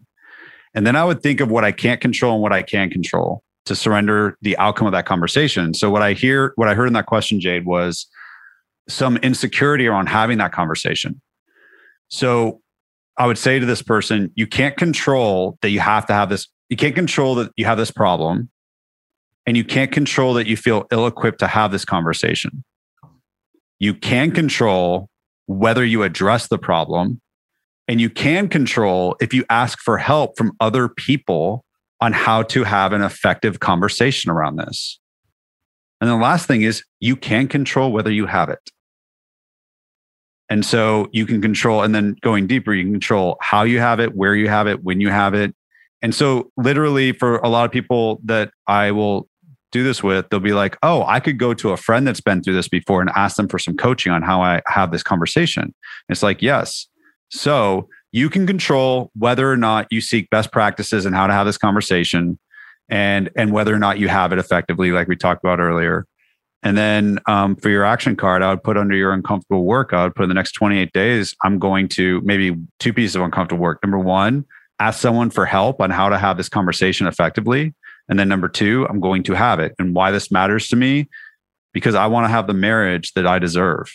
And 0.74 0.88
then 0.88 0.96
I 0.96 1.04
would 1.04 1.22
think 1.22 1.42
of 1.42 1.52
what 1.52 1.66
I 1.66 1.74
can't 1.74 2.00
control 2.00 2.36
and 2.36 2.42
what 2.42 2.54
I 2.54 2.62
can 2.62 2.90
control 2.90 3.44
to 3.66 3.76
surrender 3.76 4.38
the 4.42 4.58
outcome 4.58 4.88
of 4.88 4.94
that 4.94 5.06
conversation. 5.06 5.74
So 5.74 5.90
what 5.90 6.02
I 6.02 6.14
hear, 6.14 6.54
what 6.56 6.68
I 6.68 6.76
heard 6.76 6.88
in 6.88 6.94
that 6.94 7.06
question, 7.06 7.40
Jade, 7.40 7.66
was 7.66 8.08
some 8.88 9.18
insecurity 9.18 9.88
around 9.88 10.08
having 10.08 10.38
that 10.40 10.52
conversation. 10.52 11.22
So 12.08 12.62
I 13.18 13.28
would 13.28 13.38
say 13.38 13.60
to 13.60 13.66
this 13.66 13.82
person, 13.82 14.32
you 14.36 14.48
can't 14.48 14.78
control 14.78 15.58
that 15.62 15.70
you 15.70 15.80
have 15.82 16.06
to 16.08 16.14
have 16.14 16.30
this, 16.30 16.48
you 16.70 16.78
can't 16.78 16.96
control 16.96 17.36
that 17.36 17.52
you 17.58 17.66
have 17.66 17.78
this 17.78 17.92
problem, 17.92 18.50
and 19.46 19.58
you 19.58 19.64
can't 19.64 19.92
control 19.92 20.34
that 20.36 20.48
you 20.48 20.58
feel 20.58 20.86
ill 20.92 21.08
equipped 21.08 21.40
to 21.40 21.48
have 21.48 21.72
this 21.72 21.86
conversation. 21.86 22.64
You 23.80 23.94
can 23.94 24.32
control 24.32 25.10
whether 25.48 25.84
you 25.84 26.04
address 26.04 26.48
the 26.48 26.58
problem, 26.58 27.22
and 27.88 28.00
you 28.00 28.10
can 28.10 28.48
control 28.50 29.16
if 29.20 29.34
you 29.34 29.46
ask 29.50 29.80
for 29.80 29.98
help 29.98 30.38
from 30.38 30.52
other 30.60 30.88
people 30.88 31.64
on 32.02 32.14
how 32.14 32.44
to 32.44 32.64
have 32.64 32.94
an 32.94 33.02
effective 33.02 33.60
conversation 33.60 34.30
around 34.30 34.58
this. 34.58 35.00
And 36.00 36.10
the 36.10 36.16
last 36.16 36.48
thing 36.48 36.62
is 36.62 36.84
you 37.00 37.16
can 37.16 37.48
control 37.48 37.92
whether 37.92 38.12
you 38.12 38.26
have 38.26 38.50
it. 38.50 38.70
And 40.50 40.66
so 40.66 41.08
you 41.12 41.26
can 41.26 41.42
control, 41.42 41.84
and 41.84 41.94
then 41.94 42.16
going 42.22 42.48
deeper, 42.48 42.74
you 42.74 42.84
can 42.84 42.94
control 42.94 43.38
how 43.40 43.64
you 43.64 43.80
have 43.80 44.00
it, 44.00 44.16
where 44.16 44.36
you 44.36 44.50
have 44.50 44.68
it, 44.68 44.84
when 44.84 45.00
you 45.00 45.10
have 45.10 45.36
it. 45.36 45.56
And 46.02 46.16
so, 46.16 46.50
literally, 46.58 47.12
for 47.12 47.38
a 47.38 47.50
lot 47.50 47.66
of 47.66 47.72
people 47.72 48.20
that 48.24 48.52
I 48.66 48.92
will 48.92 49.29
do 49.72 49.84
this 49.84 50.02
with, 50.02 50.28
they'll 50.30 50.40
be 50.40 50.54
like, 50.54 50.78
oh, 50.84 51.04
I 51.06 51.20
could 51.20 51.38
go 51.38 51.54
to 51.54 51.72
a 51.72 51.78
friend 51.78 52.08
that's 52.08 52.22
been 52.22 52.42
through 52.42 52.56
this 52.56 52.68
before 52.68 53.02
and 53.02 53.10
ask 53.16 53.38
them 53.38 53.48
for 53.48 53.60
some 53.60 53.78
coaching 53.78 54.12
on 54.12 54.22
how 54.22 54.42
I 54.42 54.62
have 54.68 54.92
this 54.92 55.04
conversation. 55.04 55.74
It's 56.10 56.24
like, 56.24 56.42
yes. 56.42 56.88
So 57.30 57.88
you 58.12 58.30
can 58.30 58.48
control 58.48 59.12
whether 59.16 59.52
or 59.52 59.58
not 59.58 59.88
you 59.92 60.02
seek 60.02 60.30
best 60.30 60.52
practices 60.52 61.06
and 61.06 61.16
how 61.16 61.28
to 61.28 61.34
have 61.34 61.46
this 61.46 61.58
conversation 61.58 62.40
and 62.90 63.30
and 63.36 63.52
whether 63.52 63.74
or 63.74 63.80
not 63.80 64.00
you 64.00 64.08
have 64.08 64.34
it 64.34 64.40
effectively 64.40 64.92
like 64.92 65.08
we 65.08 65.16
talked 65.16 65.44
about 65.44 65.60
earlier 65.60 66.06
and 66.64 66.78
then 66.78 67.20
um, 67.28 67.56
for 67.56 67.70
your 67.70 67.84
action 67.84 68.16
card 68.16 68.42
i 68.42 68.50
would 68.50 68.64
put 68.64 68.78
under 68.78 68.96
your 68.96 69.14
uncomfortable 69.14 69.64
work 69.64 69.94
i 69.94 70.04
would 70.04 70.16
put 70.16 70.24
in 70.24 70.30
the 70.30 70.36
next 70.36 70.54
28 70.54 70.92
days 70.92 71.36
i'm 71.44 71.60
going 71.60 71.88
to 71.88 72.20
maybe 72.22 72.56
two 72.80 72.94
pieces 72.94 73.16
of 73.16 73.22
uncomfortable 73.22 73.62
work 73.62 73.80
number 73.84 74.00
one 74.00 74.44
ask 74.80 75.00
someone 75.00 75.30
for 75.30 75.46
help 75.46 75.82
on 75.82 75.92
how 75.92 76.10
to 76.10 76.18
have 76.18 76.38
this 76.38 76.50
conversation 76.50 77.06
effectively 77.06 77.74
and 78.10 78.20
then 78.20 78.28
number 78.28 78.50
two 78.50 78.86
i'm 78.90 79.00
going 79.00 79.24
to 79.24 79.34
have 79.34 79.60
it 79.60 79.74
and 79.80 79.96
why 79.96 80.12
this 80.12 80.32
matters 80.32 80.68
to 80.68 80.76
me 80.76 81.08
because 81.74 81.96
i 81.96 82.06
want 82.06 82.26
to 82.26 82.30
have 82.30 82.48
the 82.48 82.54
marriage 82.54 83.14
that 83.14 83.26
i 83.26 83.40
deserve 83.40 83.90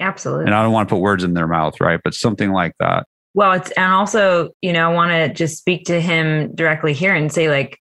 Absolutely. 0.00 0.46
And 0.46 0.54
I 0.54 0.62
don't 0.62 0.72
want 0.72 0.88
to 0.88 0.94
put 0.94 1.00
words 1.00 1.24
in 1.24 1.34
their 1.34 1.48
mouth, 1.48 1.80
right? 1.80 2.00
But 2.02 2.14
something 2.14 2.52
like 2.52 2.72
that. 2.78 3.06
Well, 3.34 3.52
it's, 3.52 3.70
and 3.72 3.92
also, 3.92 4.50
you 4.62 4.72
know, 4.72 4.90
I 4.90 4.94
want 4.94 5.10
to 5.10 5.32
just 5.32 5.58
speak 5.58 5.84
to 5.86 6.00
him 6.00 6.54
directly 6.54 6.92
here 6.92 7.14
and 7.14 7.32
say, 7.32 7.50
like, 7.50 7.78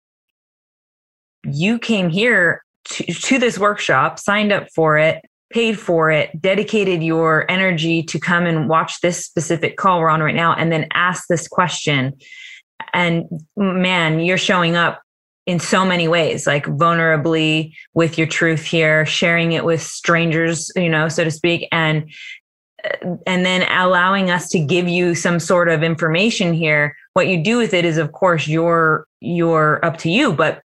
you 1.44 1.80
came 1.80 2.10
here 2.10 2.64
to, 2.90 3.06
to 3.06 3.40
this 3.40 3.58
workshop, 3.58 4.20
signed 4.20 4.52
up 4.52 4.68
for 4.76 4.98
it, 4.98 5.24
paid 5.52 5.80
for 5.80 6.12
it, 6.12 6.42
dedicated 6.42 7.02
your 7.02 7.50
energy 7.50 8.04
to 8.04 8.20
come 8.20 8.46
and 8.46 8.68
watch 8.68 9.00
this 9.02 9.24
specific 9.24 9.78
call 9.78 10.00
we're 10.00 10.10
on 10.10 10.22
right 10.22 10.36
now, 10.36 10.54
and 10.54 10.72
then 10.72 10.88
ask 10.94 11.26
this 11.30 11.48
question. 11.48 12.14
And 12.94 13.26
man, 13.56 14.20
you're 14.20 14.38
showing 14.38 14.76
up 14.76 15.02
in 15.46 15.60
so 15.60 15.86
many 15.86 16.08
ways, 16.08 16.46
like 16.46 16.66
vulnerably 16.66 17.74
with 17.94 18.18
your 18.18 18.28
truth 18.28 18.66
here, 18.66 19.06
sharing 19.06 19.54
it 19.54 19.64
with 19.64 19.82
strangers, 19.82 20.72
you 20.76 20.90
know, 20.90 21.08
so 21.08 21.24
to 21.24 21.32
speak, 21.32 21.68
and 21.72 22.10
and 23.26 23.46
then 23.46 23.70
allowing 23.72 24.30
us 24.30 24.50
to 24.50 24.60
give 24.60 24.88
you 24.88 25.16
some 25.16 25.40
sort 25.40 25.70
of 25.70 25.84
information 25.84 26.54
here. 26.54 26.96
What 27.14 27.28
you 27.28 27.44
do 27.44 27.58
with 27.58 27.74
it 27.74 27.86
is, 27.86 27.98
of 27.98 28.12
course, 28.12 28.48
your 28.48 29.08
your 29.22 29.84
up 29.84 29.98
to 30.00 30.12
you. 30.12 30.34
But 30.34 30.62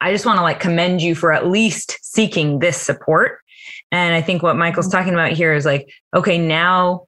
I 0.00 0.10
just 0.10 0.26
want 0.26 0.38
to 0.38 0.42
like 0.42 0.58
commend 0.58 1.00
you 1.00 1.14
for 1.14 1.32
at 1.32 1.46
least 1.46 1.98
seeking 2.02 2.58
this 2.58 2.76
support. 2.76 3.38
And 3.92 4.14
I 4.14 4.22
think 4.22 4.42
what 4.42 4.56
Michael's 4.56 4.86
mm-hmm. 4.86 4.98
talking 4.98 5.14
about 5.14 5.32
here 5.32 5.54
is 5.54 5.64
like, 5.64 5.92
okay, 6.14 6.38
now 6.38 7.06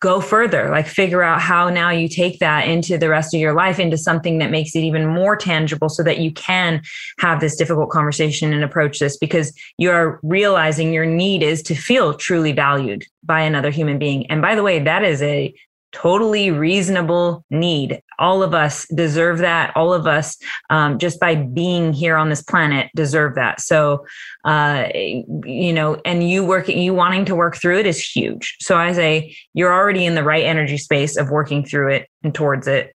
go 0.00 0.20
further 0.20 0.70
like 0.70 0.86
figure 0.86 1.22
out 1.22 1.40
how 1.40 1.68
now 1.68 1.90
you 1.90 2.08
take 2.08 2.38
that 2.38 2.68
into 2.68 2.96
the 2.98 3.08
rest 3.08 3.34
of 3.34 3.40
your 3.40 3.54
life 3.54 3.78
into 3.78 3.96
something 3.96 4.38
that 4.38 4.50
makes 4.50 4.74
it 4.76 4.80
even 4.80 5.06
more 5.06 5.36
tangible 5.36 5.88
so 5.88 6.02
that 6.02 6.18
you 6.18 6.32
can 6.32 6.82
have 7.18 7.40
this 7.40 7.56
difficult 7.56 7.90
conversation 7.90 8.52
and 8.52 8.62
approach 8.62 8.98
this 8.98 9.16
because 9.16 9.52
you're 9.78 10.20
realizing 10.22 10.92
your 10.92 11.06
need 11.06 11.42
is 11.42 11.62
to 11.62 11.74
feel 11.74 12.14
truly 12.14 12.52
valued 12.52 13.04
by 13.22 13.40
another 13.40 13.70
human 13.70 13.98
being. 13.98 14.26
And 14.30 14.42
by 14.42 14.54
the 14.54 14.62
way 14.62 14.78
that 14.80 15.04
is 15.04 15.22
a 15.22 15.54
totally 15.92 16.50
reasonable 16.50 17.44
need. 17.50 18.02
All 18.18 18.42
of 18.42 18.54
us 18.54 18.86
deserve 18.94 19.38
that. 19.38 19.76
All 19.76 19.92
of 19.92 20.06
us, 20.06 20.36
um, 20.70 20.98
just 20.98 21.20
by 21.20 21.34
being 21.34 21.92
here 21.92 22.16
on 22.16 22.30
this 22.30 22.42
planet, 22.42 22.90
deserve 22.96 23.34
that. 23.36 23.60
So, 23.60 24.06
uh, 24.44 24.88
you 24.94 25.72
know, 25.72 26.00
and 26.04 26.28
you 26.28 26.44
working, 26.44 26.78
you 26.78 26.94
wanting 26.94 27.24
to 27.26 27.34
work 27.34 27.56
through 27.56 27.78
it 27.78 27.86
is 27.86 28.02
huge. 28.02 28.56
So 28.60 28.76
I 28.76 28.92
say 28.92 29.36
you're 29.54 29.72
already 29.72 30.06
in 30.06 30.14
the 30.14 30.24
right 30.24 30.44
energy 30.44 30.78
space 30.78 31.16
of 31.16 31.30
working 31.30 31.64
through 31.64 31.92
it 31.92 32.08
and 32.22 32.34
towards 32.34 32.66
it. 32.66 32.94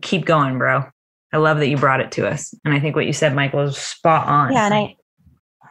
Keep 0.00 0.24
going, 0.24 0.58
bro. 0.58 0.84
I 1.32 1.36
love 1.36 1.58
that 1.58 1.68
you 1.68 1.76
brought 1.76 2.00
it 2.00 2.10
to 2.12 2.26
us. 2.26 2.54
And 2.64 2.72
I 2.72 2.80
think 2.80 2.96
what 2.96 3.06
you 3.06 3.12
said, 3.12 3.34
Michael, 3.34 3.60
is 3.60 3.76
spot 3.76 4.26
on. 4.26 4.52
Yeah. 4.52 4.64
And 4.64 4.74
I, 4.74 4.96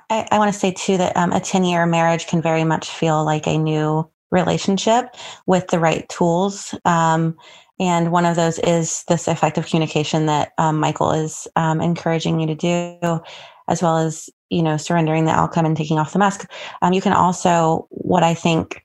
I, 0.10 0.28
I 0.32 0.38
want 0.38 0.54
to 0.54 0.60
say 0.60 0.72
too 0.72 0.98
that 0.98 1.18
um, 1.18 1.34
a 1.34 1.40
10 1.40 1.64
year 1.64 1.86
marriage 1.88 2.28
can 2.28 2.42
very 2.42 2.64
much 2.64 2.90
feel 2.90 3.26
like 3.26 3.48
a 3.48 3.58
new 3.58 4.08
relationship 4.32 5.16
with 5.46 5.68
the 5.68 5.80
right 5.80 6.08
tools. 6.10 6.74
Um, 6.86 7.38
and 7.80 8.12
one 8.12 8.26
of 8.26 8.36
those 8.36 8.60
is 8.60 9.04
this 9.08 9.28
effective 9.28 9.68
communication 9.68 10.26
that 10.26 10.54
um, 10.58 10.80
Michael 10.80 11.12
is 11.12 11.48
um, 11.56 11.80
encouraging 11.80 12.40
you 12.40 12.48
to 12.48 12.56
do, 12.56 13.22
as 13.68 13.82
well 13.82 13.98
as 13.98 14.30
you 14.50 14.64
know 14.64 14.78
surrendering 14.78 15.26
the 15.26 15.32
outcome 15.32 15.66
and 15.66 15.78
taking 15.78 16.00
off 16.00 16.14
the 16.14 16.20
mask. 16.20 16.50
Um, 16.82 16.94
you 16.94 17.02
can 17.02 17.14
also, 17.14 17.88
what 17.90 18.24
I 18.24 18.34
think 18.34 18.84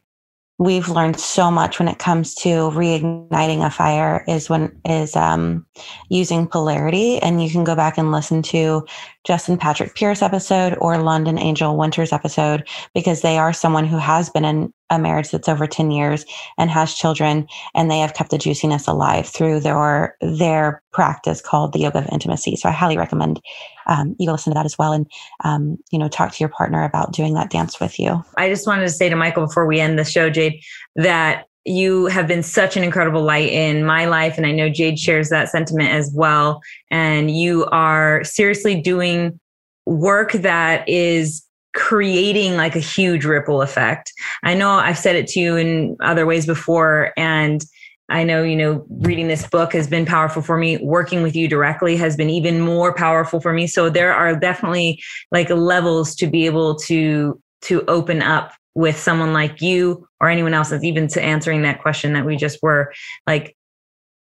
we've 0.58 0.88
learned 0.88 1.18
so 1.18 1.50
much 1.50 1.78
when 1.78 1.88
it 1.88 1.98
comes 1.98 2.34
to 2.36 2.70
reigniting 2.70 3.66
a 3.66 3.70
fire 3.70 4.24
is 4.28 4.48
when 4.48 4.80
is 4.84 5.16
um, 5.16 5.66
using 6.08 6.46
polarity 6.46 7.18
and 7.20 7.42
you 7.42 7.50
can 7.50 7.64
go 7.64 7.74
back 7.74 7.98
and 7.98 8.12
listen 8.12 8.42
to 8.42 8.86
justin 9.24 9.56
patrick 9.56 9.94
pierce 9.94 10.22
episode 10.22 10.76
or 10.80 10.98
london 10.98 11.38
angel 11.38 11.76
winters 11.76 12.12
episode 12.12 12.68
because 12.94 13.22
they 13.22 13.38
are 13.38 13.52
someone 13.52 13.86
who 13.86 13.96
has 13.96 14.30
been 14.30 14.44
in 14.44 14.72
a 14.92 14.98
marriage 14.98 15.30
that's 15.30 15.48
over 15.48 15.66
10 15.66 15.90
years 15.90 16.24
and 16.58 16.70
has 16.70 16.94
children 16.94 17.48
and 17.74 17.90
they 17.90 17.98
have 17.98 18.12
kept 18.12 18.30
the 18.30 18.38
juiciness 18.38 18.86
alive 18.86 19.26
through 19.26 19.58
their 19.58 20.16
their 20.20 20.82
practice 20.92 21.40
called 21.40 21.72
the 21.72 21.78
yoga 21.80 21.98
of 21.98 22.08
intimacy. 22.12 22.56
So 22.56 22.68
i 22.68 22.72
highly 22.72 22.98
recommend 22.98 23.40
um, 23.86 24.14
you 24.18 24.26
go 24.26 24.32
listen 24.32 24.52
to 24.52 24.54
that 24.54 24.66
as 24.66 24.78
well 24.78 24.92
and 24.92 25.10
um, 25.44 25.78
you 25.90 25.98
know 25.98 26.08
talk 26.08 26.32
to 26.32 26.40
your 26.40 26.50
partner 26.50 26.84
about 26.84 27.12
doing 27.12 27.34
that 27.34 27.50
dance 27.50 27.80
with 27.80 27.98
you. 27.98 28.22
I 28.36 28.48
just 28.50 28.66
wanted 28.66 28.82
to 28.82 28.90
say 28.90 29.08
to 29.08 29.16
michael 29.16 29.46
before 29.46 29.66
we 29.66 29.80
end 29.80 29.98
the 29.98 30.04
show 30.04 30.28
jade 30.28 30.62
that 30.94 31.46
you 31.64 32.06
have 32.06 32.26
been 32.26 32.42
such 32.42 32.76
an 32.76 32.84
incredible 32.84 33.22
light 33.22 33.48
in 33.48 33.84
my 33.84 34.04
life 34.04 34.36
and 34.36 34.46
i 34.46 34.50
know 34.50 34.68
jade 34.68 34.98
shares 34.98 35.30
that 35.30 35.48
sentiment 35.48 35.90
as 35.90 36.12
well. 36.14 36.60
And 36.90 37.30
you 37.30 37.64
are 37.66 38.22
seriously 38.24 38.80
doing 38.80 39.40
work 39.86 40.32
that 40.32 40.86
is 40.88 41.42
creating 41.74 42.56
like 42.56 42.76
a 42.76 42.80
huge 42.80 43.24
ripple 43.24 43.62
effect. 43.62 44.12
I 44.42 44.54
know 44.54 44.70
I've 44.70 44.98
said 44.98 45.16
it 45.16 45.26
to 45.28 45.40
you 45.40 45.56
in 45.56 45.96
other 46.00 46.26
ways 46.26 46.46
before, 46.46 47.12
and 47.16 47.64
I 48.08 48.24
know, 48.24 48.42
you 48.42 48.56
know, 48.56 48.84
reading 49.00 49.28
this 49.28 49.46
book 49.46 49.72
has 49.72 49.86
been 49.86 50.04
powerful 50.04 50.42
for 50.42 50.58
me. 50.58 50.76
Working 50.78 51.22
with 51.22 51.34
you 51.34 51.48
directly 51.48 51.96
has 51.96 52.16
been 52.16 52.28
even 52.28 52.60
more 52.60 52.94
powerful 52.94 53.40
for 53.40 53.52
me. 53.52 53.66
So 53.66 53.88
there 53.88 54.12
are 54.12 54.36
definitely 54.36 55.02
like 55.30 55.48
levels 55.48 56.14
to 56.16 56.26
be 56.26 56.46
able 56.46 56.76
to 56.80 57.40
to 57.62 57.84
open 57.86 58.20
up 58.20 58.52
with 58.74 58.98
someone 58.98 59.32
like 59.32 59.62
you 59.62 60.06
or 60.20 60.28
anyone 60.28 60.54
else 60.54 60.70
that's 60.70 60.84
even 60.84 61.06
to 61.08 61.22
answering 61.22 61.62
that 61.62 61.80
question 61.80 62.12
that 62.14 62.26
we 62.26 62.36
just 62.36 62.58
were 62.62 62.92
like 63.26 63.56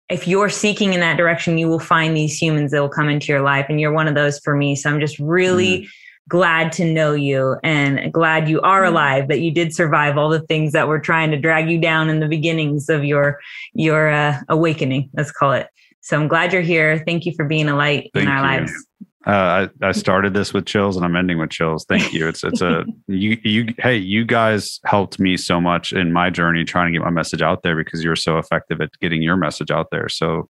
if 0.10 0.28
you're 0.28 0.50
seeking 0.50 0.94
in 0.94 1.00
that 1.00 1.18
direction 1.18 1.58
you 1.58 1.68
will 1.68 1.80
find 1.80 2.18
these 2.18 2.42
humans 2.42 2.72
that 2.72 2.82
will 2.82 2.90
come 2.90 3.10
into 3.10 3.32
your 3.32 3.42
life 3.42 3.68
and 3.70 3.80
you're 3.80 3.94
one 3.94 4.08
of 4.08 4.16
those 4.16 4.40
for 4.40 4.56
me 4.56 4.76
so 4.76 4.90
i'm 4.90 5.00
just 5.00 5.20
really 5.20 5.82
mm 5.82 5.88
glad 6.30 6.72
to 6.72 6.86
know 6.86 7.14
you 7.14 7.58
and 7.64 8.12
glad 8.14 8.48
you 8.48 8.62
are 8.62 8.84
mm-hmm. 8.84 8.94
alive 8.94 9.28
that 9.28 9.42
you 9.42 9.52
did 9.52 9.74
survive 9.74 10.18
all 10.18 10.30
the 10.30 10.42
things 10.42 10.72
that 10.72 10.88
were 10.88 11.00
trying 11.00 11.32
to 11.32 11.38
drag 11.38 11.70
you 11.70 11.80
down 11.80 12.10
in 12.10 12.20
the 12.20 12.28
beginnings 12.28 12.90
of 12.90 13.04
your 13.04 13.40
your 13.74 14.10
uh, 14.10 14.40
awakening 14.50 15.10
let's 15.16 15.32
call 15.32 15.52
it 15.52 15.68
so 16.02 16.18
i'm 16.20 16.28
glad 16.28 16.54
you're 16.54 16.62
here 16.62 17.04
thank 17.06 17.26
you 17.26 17.34
for 17.36 17.46
being 17.46 17.68
a 17.68 17.76
light 17.76 18.10
Thank 18.14 18.26
in 18.26 18.32
our 18.32 18.38
you. 18.38 18.60
lives 18.60 18.88
uh, 19.26 19.70
I, 19.82 19.88
I 19.88 19.92
started 19.94 20.34
this 20.34 20.54
with 20.54 20.66
chills 20.66 20.98
and 20.98 21.06
I'm 21.06 21.16
ending 21.16 21.38
with 21.38 21.50
chills. 21.50 21.86
Thank 21.86 22.12
you. 22.12 22.28
It's 22.28 22.44
it's 22.44 22.62
a 22.62 22.84
you 23.08 23.38
you 23.44 23.74
hey 23.78 23.96
you 23.96 24.26
guys 24.26 24.82
helped 24.84 25.18
me 25.18 25.38
so 25.38 25.62
much 25.62 25.94
in 25.94 26.12
my 26.12 26.30
journey 26.30 26.66
trying 26.66 26.92
to 26.92 26.92
get 26.92 27.06
my 27.06 27.10
message 27.10 27.42
out 27.42 27.64
there 27.64 27.76
because 27.76 28.04
you 28.04 28.10
were 28.10 28.18
so 28.18 28.38
effective 28.38 28.82
at 28.82 28.90
getting 29.00 29.22
your 29.22 29.38
message 29.38 29.72
out 29.72 29.88
there. 29.92 30.10
So 30.10 30.50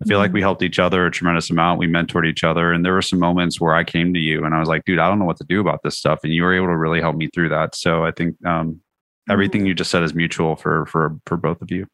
I 0.00 0.04
feel 0.04 0.14
mm-hmm. 0.14 0.22
like 0.22 0.32
we 0.32 0.40
helped 0.40 0.62
each 0.62 0.78
other 0.78 1.06
a 1.06 1.10
tremendous 1.10 1.50
amount. 1.50 1.80
We 1.80 1.88
mentored 1.88 2.26
each 2.26 2.44
other. 2.44 2.72
And 2.72 2.84
there 2.84 2.92
were 2.92 3.02
some 3.02 3.18
moments 3.18 3.60
where 3.60 3.74
I 3.74 3.82
came 3.82 4.14
to 4.14 4.20
you 4.20 4.44
and 4.44 4.54
I 4.54 4.60
was 4.60 4.68
like, 4.68 4.84
dude, 4.84 5.00
I 5.00 5.08
don't 5.08 5.18
know 5.18 5.24
what 5.24 5.38
to 5.38 5.44
do 5.44 5.60
about 5.60 5.82
this 5.82 5.98
stuff. 5.98 6.20
And 6.22 6.32
you 6.32 6.44
were 6.44 6.54
able 6.54 6.68
to 6.68 6.76
really 6.76 7.00
help 7.00 7.16
me 7.16 7.28
through 7.34 7.48
that. 7.48 7.74
So 7.74 8.04
I 8.04 8.12
think 8.12 8.36
um, 8.46 8.80
everything 9.28 9.62
mm-hmm. 9.62 9.68
you 9.68 9.74
just 9.74 9.90
said 9.90 10.04
is 10.04 10.14
mutual 10.14 10.54
for 10.54 10.86
for 10.86 11.18
for 11.26 11.36
both 11.36 11.60
of 11.62 11.70
you. 11.70 11.86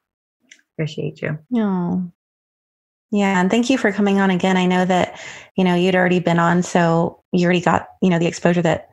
Appreciate 0.75 1.23
you. 1.23 1.39
Oh. 1.55 2.11
Yeah, 3.11 3.41
and 3.41 3.49
thank 3.49 3.71
you 3.71 3.79
for 3.79 3.93
coming 3.93 4.19
on 4.19 4.31
again. 4.31 4.57
I 4.57 4.67
know 4.67 4.85
that, 4.85 5.21
you 5.57 5.63
know, 5.63 5.77
you'd 5.77 5.95
already 5.95 6.19
been 6.19 6.41
on, 6.41 6.65
so 6.65 7.23
you 7.31 7.45
already 7.45 7.61
got, 7.61 7.87
you 8.03 8.11
know, 8.11 8.19
the 8.19 8.27
exposure 8.27 8.63
that 8.63 8.89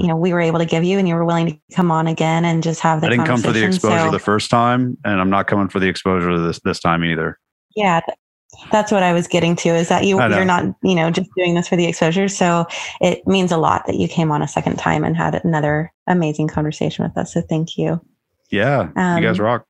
you 0.00 0.06
know 0.06 0.16
we 0.16 0.32
were 0.32 0.40
able 0.40 0.58
to 0.58 0.64
give 0.64 0.84
you 0.84 0.98
and 0.98 1.08
you 1.08 1.14
were 1.14 1.24
willing 1.24 1.46
to 1.46 1.58
come 1.74 1.90
on 1.90 2.06
again 2.06 2.44
and 2.44 2.62
just 2.62 2.80
have 2.80 3.00
the 3.00 3.06
I 3.06 3.10
didn't 3.10 3.26
come 3.26 3.40
for 3.40 3.52
the 3.52 3.64
exposure 3.64 4.06
so, 4.06 4.10
the 4.10 4.18
first 4.18 4.50
time 4.50 4.96
and 5.04 5.20
I'm 5.20 5.30
not 5.30 5.46
coming 5.46 5.68
for 5.68 5.80
the 5.80 5.88
exposure 5.88 6.38
this 6.38 6.60
this 6.60 6.80
time 6.80 7.04
either. 7.04 7.38
Yeah, 7.74 8.00
that's 8.70 8.92
what 8.92 9.02
I 9.02 9.12
was 9.12 9.26
getting 9.26 9.56
to 9.56 9.70
is 9.70 9.88
that 9.88 10.04
you 10.04 10.18
you're 10.18 10.44
not, 10.44 10.64
you 10.82 10.94
know, 10.94 11.10
just 11.10 11.30
doing 11.36 11.54
this 11.54 11.68
for 11.68 11.76
the 11.76 11.86
exposure. 11.86 12.28
So 12.28 12.66
it 13.00 13.26
means 13.26 13.50
a 13.50 13.56
lot 13.56 13.86
that 13.86 13.96
you 13.96 14.08
came 14.08 14.30
on 14.30 14.42
a 14.42 14.48
second 14.48 14.76
time 14.76 15.04
and 15.04 15.16
had 15.16 15.42
another 15.44 15.92
amazing 16.06 16.48
conversation 16.48 17.04
with 17.04 17.16
us. 17.16 17.32
So 17.32 17.40
thank 17.40 17.76
you. 17.76 18.00
Yeah. 18.50 18.90
Um, 18.96 19.18
you 19.18 19.28
guys 19.28 19.38
um, 19.38 19.46
rock. 19.46 19.66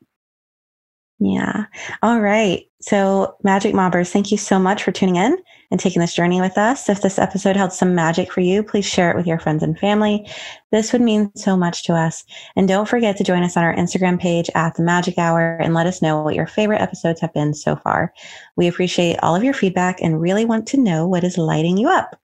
Yeah. 1.21 1.67
All 2.03 2.21
right. 2.21 2.65
So, 2.81 3.37
Magic 3.45 3.75
Mobbers, 3.75 4.11
thank 4.11 4.33
you 4.33 4.37
so 4.37 4.59
much 4.59 4.83
for 4.83 4.91
tuning 4.91 5.17
in 5.17 5.39
and 5.73 5.81
taking 5.81 6.01
this 6.01 6.15
journey 6.15 6.41
with 6.41 6.59
us. 6.59 6.89
If 6.91 7.01
this 7.01 7.19
episode 7.19 7.57
held 7.57 7.73
some 7.73 7.95
magic 7.95 8.31
for 8.31 8.43
you, 8.43 8.63
please 8.63 8.85
share 8.85 9.11
it 9.11 9.17
with 9.17 9.27
your 9.27 9.41
friends 9.41 9.63
and 9.63 9.77
family. 9.77 10.29
This 10.71 10.93
would 10.93 11.01
mean 11.01 11.33
so 11.35 11.57
much 11.57 11.83
to 11.85 11.95
us. 11.95 12.25
And 12.55 12.69
don't 12.69 12.89
forget 12.89 13.17
to 13.17 13.25
join 13.25 13.43
us 13.43 13.57
on 13.57 13.65
our 13.65 13.75
Instagram 13.75 14.21
page 14.21 14.51
at 14.55 14.77
the 14.77 14.83
Magic 14.83 15.19
Hour 15.19 15.57
and 15.57 15.73
let 15.73 15.87
us 15.87 16.03
know 16.03 16.23
what 16.23 16.35
your 16.35 16.47
favorite 16.47 16.83
episodes 16.83 17.21
have 17.21 17.33
been 17.33 17.55
so 17.55 17.75
far. 17.75 18.13
We 18.55 18.69
appreciate 18.69 19.19
all 19.23 19.35
of 19.35 19.43
your 19.43 19.55
feedback 19.55 20.01
and 20.03 20.21
really 20.21 20.45
want 20.45 20.69
to 20.69 20.77
know 20.77 21.09
what 21.09 21.25
is 21.25 21.39
lighting 21.39 21.79
you 21.79 21.89
up. 21.89 22.22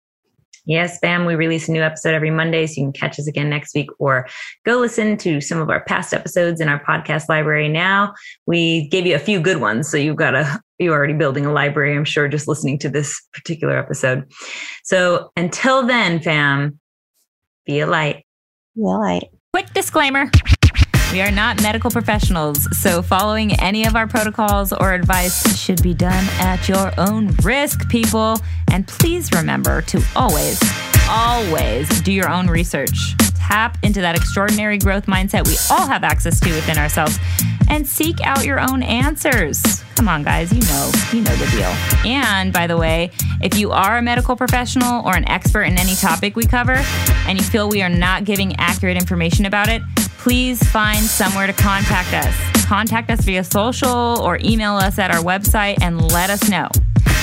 Yes, 0.65 0.98
fam, 0.99 1.26
we 1.26 1.35
release 1.35 1.68
a 1.68 1.72
new 1.73 1.81
episode 1.81 2.14
every 2.14 2.31
Monday, 2.31 2.68
so 2.68 2.80
you 2.80 2.85
can 2.85 2.94
catch 2.94 3.19
us 3.19 3.27
again 3.27 3.49
next 3.49 3.76
week 3.76 3.90
or 3.99 4.27
go 4.65 4.80
listen 4.80 5.18
to 5.18 5.41
some 5.41 5.60
of 5.60 5.69
our 5.69 5.84
past 5.84 6.14
episodes 6.14 6.61
in 6.61 6.69
our 6.69 6.81
podcast 6.84 7.27
library 7.27 7.68
now. 7.68 8.14
We 8.45 8.88
gave 8.88 9.06
you 9.06 9.15
a 9.15 9.19
few 9.19 9.41
good 9.41 9.57
ones, 9.57 9.90
so 9.90 9.98
you've 9.98 10.15
got 10.15 10.35
a 10.35 10.61
you're 10.80 10.95
already 10.95 11.14
building 11.14 11.45
a 11.45 11.52
library, 11.52 11.95
I'm 11.95 12.06
sure, 12.06 12.27
just 12.27 12.48
listening 12.48 12.80
to 12.80 12.90
this 12.90 13.22
particular 13.34 13.77
episode. 13.77 14.26
So 14.84 15.31
until 15.35 15.85
then, 15.85 16.19
fam, 16.19 16.80
be 17.65 17.80
a 17.80 17.88
light. 17.88 18.26
Be 18.76 18.84
a 18.84 18.85
light. 18.85 19.30
Quick 19.53 19.73
disclaimer. 19.73 20.31
We 21.14 21.22
are 21.22 21.30
not 21.30 21.61
medical 21.61 21.91
professionals, 21.91 22.68
so 22.76 23.03
following 23.03 23.53
any 23.61 23.85
of 23.85 23.95
our 23.95 24.07
protocols 24.07 24.73
or 24.73 24.94
advice 24.94 25.56
should 25.56 25.84
be 25.84 25.94
done 25.94 26.26
at 26.40 26.68
your 26.68 26.91
own 26.98 27.35
risk, 27.44 27.88
people. 27.88 28.40
And 28.72 28.88
please 28.88 29.31
remember 29.31 29.84
to 29.84 30.03
always, 30.15 30.60
always 31.07 32.02
do 32.02 32.11
your 32.11 32.27
own 32.27 32.48
research. 32.48 33.15
Tap 33.35 33.77
into 33.84 34.02
that 34.02 34.15
extraordinary 34.15 34.80
growth 34.80 35.06
mindset 35.06 35.45
we 35.45 35.56
all 35.69 35.85
have 35.85 36.03
access 36.03 36.40
to 36.40 36.52
within 36.52 36.80
ourselves 36.80 37.19
and 37.69 37.88
seek 37.88 38.19
out 38.22 38.44
your 38.44 38.60
own 38.60 38.81
answers. 38.81 39.61
Come 39.94 40.10
on, 40.10 40.23
guys, 40.23 40.52
you 40.52 40.61
know, 40.61 40.91
you 41.11 41.22
know 41.22 41.35
the 41.35 41.45
deal. 41.52 42.11
And 42.11 42.52
by 42.52 42.65
the 42.65 42.76
way, 42.76 43.11
if 43.44 43.56
you 43.60 43.69
are 43.69 43.99
a 43.99 44.02
medical 44.02 44.35
professional 44.35 45.06
or 45.06 45.15
an 45.15 45.30
expert 45.30 45.64
in 45.64 45.77
any 45.77 45.94
topic 45.94 46.35
we 46.35 46.45
cover 46.45 46.84
and 47.27 47.38
you 47.38 47.44
feel 47.44 47.69
we 47.69 47.84
are 47.84 47.90
not 47.90 48.23
giving 48.23 48.56
accurate 48.56 48.98
information 48.98 49.45
about 49.45 49.69
it, 49.69 49.84
please 50.24 50.64
find 50.70 51.04
somewhere 51.04 51.48
to 51.48 51.52
contact 51.52 52.14
us. 52.14 52.66
Contact 52.66 53.12
us 53.12 53.20
via 53.26 53.44
social 53.44 54.22
or 54.22 54.40
email 54.41 54.72
us 54.76 54.98
at 54.98 55.12
our 55.12 55.22
website 55.22 55.78
and 55.82 56.02
let 56.14 56.30
us 56.30 56.50
know. 56.50 56.70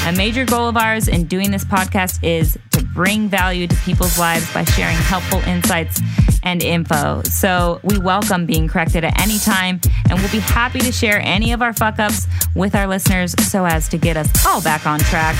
A 0.06 0.12
major 0.12 0.44
goal 0.44 0.68
of 0.68 0.76
ours 0.76 1.08
in 1.08 1.24
doing 1.24 1.50
this 1.50 1.64
podcast 1.64 2.22
is 2.22 2.58
to 2.72 2.84
bring 2.84 3.26
value 3.26 3.66
to 3.66 3.76
people's 3.76 4.18
lives 4.18 4.52
by 4.52 4.64
sharing 4.64 4.96
helpful 4.96 5.38
insights 5.48 5.98
and 6.42 6.62
info. 6.62 7.22
So 7.24 7.80
we 7.84 7.98
welcome 7.98 8.44
being 8.44 8.68
corrected 8.68 9.02
at 9.02 9.18
any 9.18 9.38
time, 9.38 9.80
and 10.10 10.18
we'll 10.18 10.30
be 10.30 10.40
happy 10.40 10.80
to 10.80 10.92
share 10.92 11.20
any 11.22 11.52
of 11.52 11.62
our 11.62 11.72
fuck 11.72 11.98
ups 11.98 12.26
with 12.54 12.74
our 12.74 12.86
listeners 12.86 13.34
so 13.50 13.64
as 13.64 13.88
to 13.88 13.96
get 13.96 14.18
us 14.18 14.28
all 14.46 14.60
back 14.60 14.86
on 14.86 14.98
track 15.00 15.36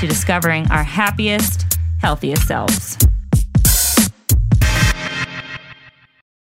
to 0.00 0.08
discovering 0.08 0.68
our 0.72 0.82
happiest, 0.82 1.78
healthiest 2.00 2.48
selves. 2.48 2.98